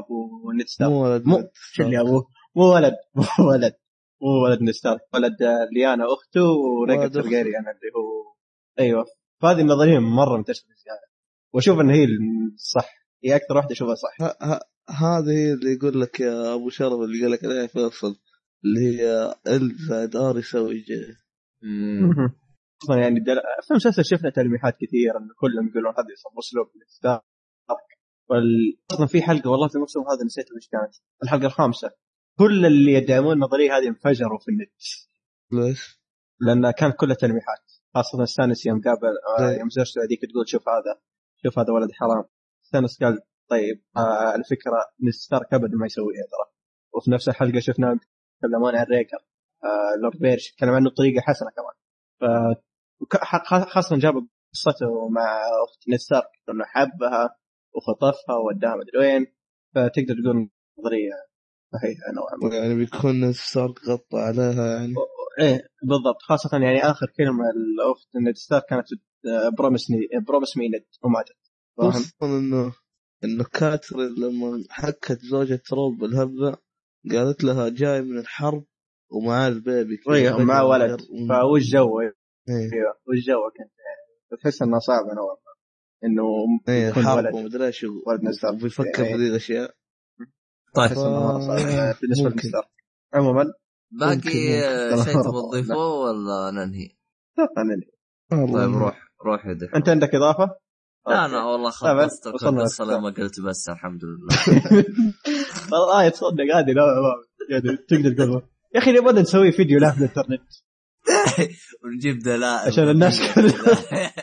أبو 0.04 0.52
نيد 0.58 0.68
ستارك 0.68 0.92
مو 0.92 1.04
ولد 1.04 1.26
مو 1.28 1.36
ولد. 1.36 1.50
شو 1.54 1.84
اللي 1.84 2.00
أبوه 2.02 2.28
مو 2.56 2.64
ولد 2.74 2.94
مو 3.16 3.24
ولد 3.50 3.74
مو 4.22 4.44
ولد 4.44 4.62
نيد 4.62 4.74
ستارك 4.74 5.00
ولد 5.14 5.42
آه، 5.44 5.68
ليانا 5.76 6.06
أخته 6.14 6.44
وريجا 6.44 7.02
ولد 7.02 7.10
أخته. 7.18 7.22
ترجيريان 7.22 7.62
اللي 7.62 7.92
هو 7.96 8.36
أيوه 8.80 9.06
فهذه 9.42 9.62
النظرية 9.62 10.00
مرة 10.00 10.38
منتشره 10.38 10.66
بزياده 10.66 11.08
وأشوف 11.54 11.80
إن 11.80 11.90
هي 11.90 12.08
الصح. 12.54 12.90
هي 13.24 13.36
أكثر 13.36 13.58
واحدة 13.58 13.72
أشوفها 13.72 13.96
صح. 13.96 14.18
هذه 14.90 15.32
هي 15.32 15.54
اللي 15.54 15.74
يقول 15.74 16.02
لك 16.02 16.20
يا 16.20 16.54
أبو 16.54 16.70
شرف 16.70 16.94
اللي 16.94 17.22
قال 17.22 17.32
لك 17.32 17.46
عليها 17.46 17.68
فيصل 17.68 18.16
اللي 18.66 18.80
هي 18.80 19.36
L 19.48 19.76
زائد 19.90 20.16
R 20.16 20.38
يساوي 20.38 20.80
J. 20.80 21.06
أصلا 22.84 22.98
يعني 23.02 23.20
دل... 23.20 23.36
في 23.64 23.72
المسلسل 23.72 24.06
شفنا 24.06 24.30
تلميحات 24.30 24.74
كثير 24.76 25.18
انه 25.18 25.34
كلهم 25.40 25.68
يقولون 25.68 25.94
هذا 25.94 26.08
أسلوب 26.40 26.68
وال... 28.30 28.78
أصلا 28.92 29.06
في 29.06 29.22
حلقة 29.22 29.50
والله 29.50 29.68
في 29.68 29.76
الموسم 29.76 30.00
هذا 30.00 30.26
نسيت 30.26 30.46
وش 30.52 30.68
كانت. 30.68 30.94
الحلقة 31.24 31.46
الخامسة. 31.46 31.92
كل 32.38 32.66
اللي 32.66 32.94
يدعمون 32.94 33.34
النظرية 33.34 33.78
هذه 33.78 33.88
انفجروا 33.88 34.40
في 34.40 34.52
النت. 34.52 34.72
ليش؟ 35.52 36.02
لأن 36.40 36.72
كانت 36.72 36.96
كلها 36.96 37.16
تلميحات. 37.16 37.72
خاصة 37.96 38.26
ستانس 38.26 38.66
يوم 38.66 38.82
قابل 38.82 39.14
آه، 39.40 39.50
إيه. 39.50 39.60
يوم 39.60 39.70
زوجته 39.70 40.04
هذيك 40.04 40.20
تقول 40.32 40.50
شوف 40.50 40.70
هذا 40.70 41.02
شوف 41.44 41.60
هذا 41.60 41.74
ولد 41.74 41.92
حرام. 41.92 42.24
ستانس 42.62 43.04
قال 43.04 43.20
طيب 43.50 43.84
آه 43.98 44.36
الفكرة 44.36 44.80
ان 45.04 45.12
ستارك 45.12 45.54
ابدا 45.54 45.76
ما 45.80 45.86
يسويها 45.86 46.26
ترى. 46.32 46.54
وفي 46.94 47.12
نفس 47.12 47.30
الحلقة 47.30 47.60
شفنا 47.60 48.00
يتكلمون 48.36 48.76
عن 48.76 48.86
ريجار 48.86 49.18
آه 49.64 50.02
لورد 50.02 50.18
بيليش 50.20 50.52
يتكلم 50.52 50.70
عنه 50.70 50.90
بطريقة 50.90 51.22
حسنة 51.22 51.50
كمان. 51.50 51.76
ف 52.20 52.24
خاصة 53.74 53.98
جابوا 53.98 54.22
قصته 54.54 55.10
مع 55.10 55.42
أخت 55.66 55.90
نيد 55.90 56.00
ستارك 56.00 56.30
إنه 56.50 56.66
حبها 56.66 57.36
وخطفها 57.76 58.36
ووداها 58.36 58.76
مدري 58.76 58.98
وين. 59.00 59.26
فتقدر 59.76 60.16
تقول 60.24 60.50
نظرية 60.80 61.14
صحيحة 61.74 62.12
نوعا 62.16 62.50
ما. 62.50 62.56
يعني 62.56 62.76
بيكون 62.76 63.34
ستارك 63.34 63.80
غطى 63.90 64.18
عليها 64.18 64.80
يعني. 64.80 64.94
إيه 65.40 65.68
بالضبط. 65.84 66.22
خاصة 66.22 66.50
يعني 66.58 66.84
آخر 66.84 67.08
كلمة 67.18 67.44
الاخت 67.50 68.16
نيد 68.16 68.36
ستارك 68.36 68.66
كانت 68.66 68.86
برومس 69.58 69.92
برومس 70.28 70.58
مي 70.58 70.70
نيد 70.70 70.86
وماتت 71.04 71.38
فاهم؟ 71.78 71.92
خصوصا 71.92 72.26
إنه 72.26 72.74
إنه 73.24 73.44
كاترين 73.44 74.16
لما 74.18 74.64
حكت 74.70 75.20
زوجة 75.22 75.62
روب 75.74 75.98
بالهبة 75.98 76.58
قالت 77.12 77.44
لها 77.44 77.70
جاي 77.70 78.02
من 78.02 78.18
الحرب 78.18 78.66
ومعاه 79.12 79.48
البيبي. 79.48 79.98
أيوه 80.10 80.44
مع 80.44 80.54
فجأة 80.54 80.66
ولد. 80.66 81.02
فوش 81.30 81.64
جو. 81.72 82.00
إيه. 82.02 82.14
أيوه 82.50 82.94
وش 83.08 83.26
جوك 83.28 83.54
انت 83.62 83.72
يعني 83.80 84.42
تحس 84.42 84.62
انها 84.62 84.80
صعبة 84.80 85.14
نوعا 85.14 85.36
ما 85.36 85.52
إنه 86.04 86.24
إيه 86.70 86.88
يكون 86.88 87.04
حرب 87.04 87.26
ولد. 87.26 87.36
ومدري 87.36 87.66
إيش 87.66 87.84
ولد 87.84 88.24
نيد 88.24 88.32
ستارك 88.32 88.54
وبيفكر 88.54 89.04
إيه. 89.04 89.14
في 89.14 89.18
ذي 89.18 89.28
الأشياء. 89.28 89.76
طيب. 90.76 90.92
ممكن. 90.98 92.48
لستارك 92.48 92.68
عموما 93.14 93.54
باقي 93.92 94.16
ممكن- 94.16 94.30
آه،. 94.64 95.04
شيء 95.04 95.14
تبغى 95.14 95.42
تضيفه 95.52 95.76
ولا 95.78 96.52
ننهي؟ 96.52 96.88
أتوقع 97.40 97.62
انني 97.62 97.88
والله. 98.32 98.66
طيب 98.66 98.76
روح 98.78 99.00
روح 99.26 99.46
يا 99.46 99.58
أنت 99.76 99.90
عندك 99.90 100.16
إضافة؟ 100.16 100.56
لا 101.08 101.26
أنا 101.26 101.44
والله 101.46 101.70
خلصت 101.70 102.28
القصة. 102.28 102.86
لما 102.86 103.10
قلت 103.10 103.40
بس 103.40 103.70
الحمد 103.70 104.02
لله. 104.04 104.36
والله 105.72 106.10
تصدق 106.10 106.44
هذه 106.56 106.72
لا 106.72 106.82
لا 106.82 107.16
يعني 107.50 107.78
تقدر 107.90 108.14
تقول. 108.26 108.42
يا 108.76 108.80
أخي 108.80 108.92
نبغى 108.92 109.22
نسوي 109.22 109.52
فيديو 109.52 109.80
له 109.80 109.92
في 109.92 109.98
الإنترنت. 109.98 110.42
ونجيب 111.86 112.20
دلائل. 112.20 112.68
عشان 112.68 112.90
الناس 112.90 113.20
كلها. 113.36 114.14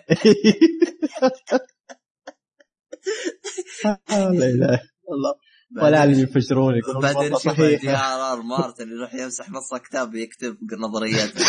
لا 4.14 4.28
إله 4.30 4.74
إلا 4.74 4.80
الله. 5.10 5.34
ولا 5.76 6.04
اللي 6.04 6.22
يفجرون 6.22 6.76
يقولون 6.76 7.02
بعدين 7.02 7.38
شوف 7.38 7.60
جي 7.60 7.90
ار 7.90 8.32
ار 8.32 8.42
مارتن 8.42 8.88
يروح 8.88 9.14
يمسح 9.14 9.50
نص 9.50 9.74
كتاب 9.74 10.14
يكتب 10.14 10.58
نظرياته 10.78 11.44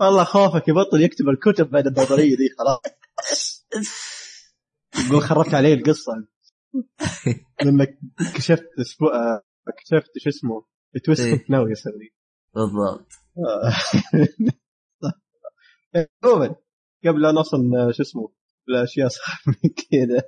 والله 0.00 0.24
خوفك 0.24 0.68
يبطل 0.68 1.02
يكتب 1.02 1.28
الكتب 1.28 1.70
بعد 1.70 1.86
النظرية 1.86 2.36
دي 2.36 2.48
خلاص. 2.58 3.66
يقول 5.06 5.22
خربت 5.22 5.54
عليه 5.54 5.74
القصة. 5.74 6.12
لانك 7.64 7.98
كشفت 8.36 8.68
أسبوع 8.80 9.14
آه، 9.14 9.42
كشفت 9.78 10.10
شو 10.18 10.28
اسمه 10.28 10.64
تويست. 11.04 11.28
كنت 11.28 11.50
ناوي 11.50 11.72
أسوي 11.72 12.14
بالضبط. 12.54 13.08
آه. 13.38 13.74
عموما 16.24 16.56
قبل 17.04 17.22
لا 17.22 17.32
نوصل 17.32 17.76
آه، 17.76 17.90
شو 17.90 18.02
اسمه 18.02 18.32
الأشياء 18.68 19.08
صعبه 19.08 19.56
من 19.64 19.70
كذا. 19.90 20.22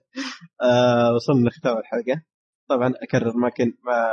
آه 0.62 1.14
وصلنا 1.14 1.48
لختام 1.48 1.78
الحلقة. 1.78 2.22
طبعا 2.68 2.92
أكرر 3.02 3.36
ما 3.36 3.50
كنت 3.50 3.76
ما 3.84 4.12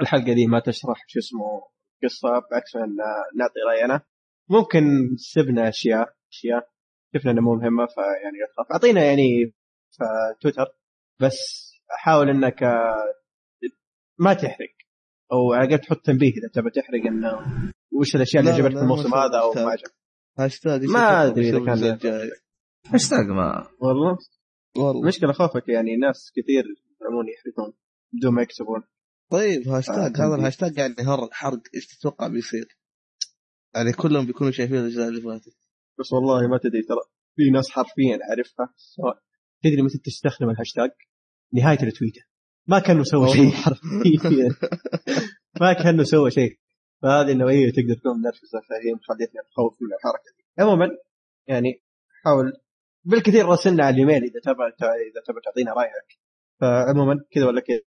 الحلقة 0.00 0.32
دي 0.32 0.46
ما 0.46 0.60
تشرح 0.60 1.04
شو 1.06 1.18
اسمه 1.18 1.62
قصة 2.02 2.28
بعكس 2.50 2.76
آه، 2.76 3.38
نعطي 3.38 3.60
راينا 3.70 4.00
ممكن 4.50 4.82
سبنا 5.16 5.68
أشياء 5.68 6.08
أشياء 6.32 6.68
شفنا 7.16 7.30
إنها 7.30 7.42
مو 7.42 7.54
مهمة 7.54 7.86
فيعني 7.86 8.38
أعطينا 8.74 9.04
يعني 9.04 9.52
في 9.92 10.04
تويتر. 10.40 10.66
بس 11.20 11.38
حاول 11.90 12.28
انك 12.30 12.62
ما 14.18 14.34
تحرق. 14.34 14.74
أو 15.32 15.52
على 15.52 15.68
الاقل 15.68 15.84
تحط 15.84 15.96
تنبيه 16.04 16.30
إذا 16.30 16.48
تبى 16.54 16.70
تحرق 16.70 17.06
إنه 17.06 17.38
وش 18.00 18.16
الأشياء 18.16 18.40
اللي 18.42 18.52
عجبتك 18.54 18.76
الموسم 18.82 19.10
ما 19.10 19.16
هذا 19.16 19.38
أو 19.40 19.52
ما 19.54 19.70
عجبك 19.70 19.94
هاشتاج 20.38 20.84
ما 20.84 21.24
إذا 21.24 21.32
بيسوي 21.32 21.66
كان- 21.66 22.30
هاشتاج 22.86 23.26
ما. 23.26 23.68
والله. 23.80 24.18
والله. 24.76 25.00
المشكلة 25.00 25.32
خوفك 25.32 25.68
يعني 25.68 25.96
ناس 25.96 26.32
كثير 26.36 26.64
يزعمون 26.64 27.28
يحرقون 27.28 27.72
بدون 28.12 28.34
ما 28.34 28.42
يكتبون. 28.42 28.82
طيب 29.30 29.68
هاشتاج 29.68 30.20
آه، 30.20 30.26
هذا. 30.26 30.34
الهاشتاج 30.34 30.78
يعني 30.78 30.94
هر 30.98 31.28
حرق 31.32 31.62
إيش 31.74 31.86
تتوقع 31.86 32.28
بيصير؟ 32.28 32.78
يعني 33.74 33.92
كلهم 33.92 34.26
بيكونوا 34.26 34.52
شايفين 34.52 34.76
الأجزاء 34.76 35.08
اللي 35.08 35.20
فاتت. 35.20 35.56
بس 35.98 36.12
والله 36.12 36.48
ما 36.48 36.58
تدري 36.58 36.82
ترى. 36.82 37.00
في 37.36 37.50
ناس 37.50 37.70
حرفيا 37.70 38.18
اعرفها 38.28 38.74
سواء 38.76 39.18
تدري 39.62 39.82
متى 39.82 39.98
تستخدم 39.98 40.50
الهاشتاج 40.50 40.90
نهاية 41.54 41.82
التويته 41.82 42.22
ما 42.66 42.78
كانوا 42.78 43.04
سوى 43.04 43.28
شيء. 43.28 43.50
حرفيا. 43.50 44.48
ما 45.60 45.72
كانوا 45.72 46.04
سوى 46.04 46.30
شيء. 46.30 46.58
فهذه 47.02 47.32
النوعية 47.32 47.70
تقدر 47.72 47.94
تكون 47.94 48.18
منرفزه 48.18 48.60
فهي 48.68 48.94
مخليتني 48.94 49.40
اتخوف 49.40 49.82
من 49.82 49.88
الحركة 49.94 50.30
دي. 50.38 50.62
عموما 50.62 50.88
يعني 51.46 51.82
حاول 52.24 52.52
بالكثير 53.04 53.46
راسلنا 53.46 53.84
على 53.84 53.94
الإيميل 53.94 54.22
إذا 54.22 54.40
تبع 54.44 54.66
إذا 54.66 55.20
تبع 55.26 55.40
تعطينا 55.44 55.72
رأيك. 55.72 56.08
فعموما 56.60 57.24
كذا 57.30 57.46
ولا 57.46 57.60
كذا 57.60 57.80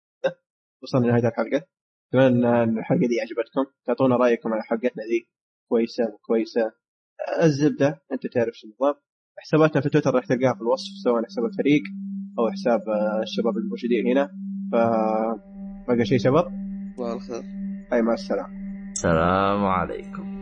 وصلنا 0.82 1.06
لنهاية 1.06 1.28
الحلقة. 1.28 1.66
أتمنى 2.08 2.62
أن 2.62 2.78
الحلقة 2.78 3.06
دي 3.08 3.20
عجبتكم. 3.20 3.64
تعطونا 3.86 4.16
رأيكم 4.16 4.52
على 4.52 4.62
حلقتنا 4.62 5.02
دي 5.10 5.30
كويسة 5.68 6.04
مو 6.04 6.18
كويسة. 6.18 6.72
الزبدة 7.42 8.02
أنت 8.12 8.26
تعرف 8.26 8.54
شو 8.54 8.66
النظام. 8.66 8.94
حساباتنا 9.38 9.80
في 9.82 9.88
تويتر 9.88 10.14
راح 10.14 10.26
تلقاها 10.26 10.54
في 10.54 10.60
الوصف 10.60 10.92
سواء 11.04 11.24
حساب 11.24 11.44
الفريق 11.44 11.82
أو 12.38 12.50
حساب 12.50 12.80
الشباب 13.22 13.56
الموجودين 13.56 14.06
هنا. 14.06 14.26
ف 14.72 14.74
بقى 15.88 16.04
شيء 16.04 16.18
شباب؟ 16.18 16.46
الله 16.98 17.12
الخير. 17.16 17.42
هاي 17.92 18.02
مع 18.02 18.14
السلامة. 18.14 18.48
السلام 18.92 19.64
عليكم. 19.64 20.35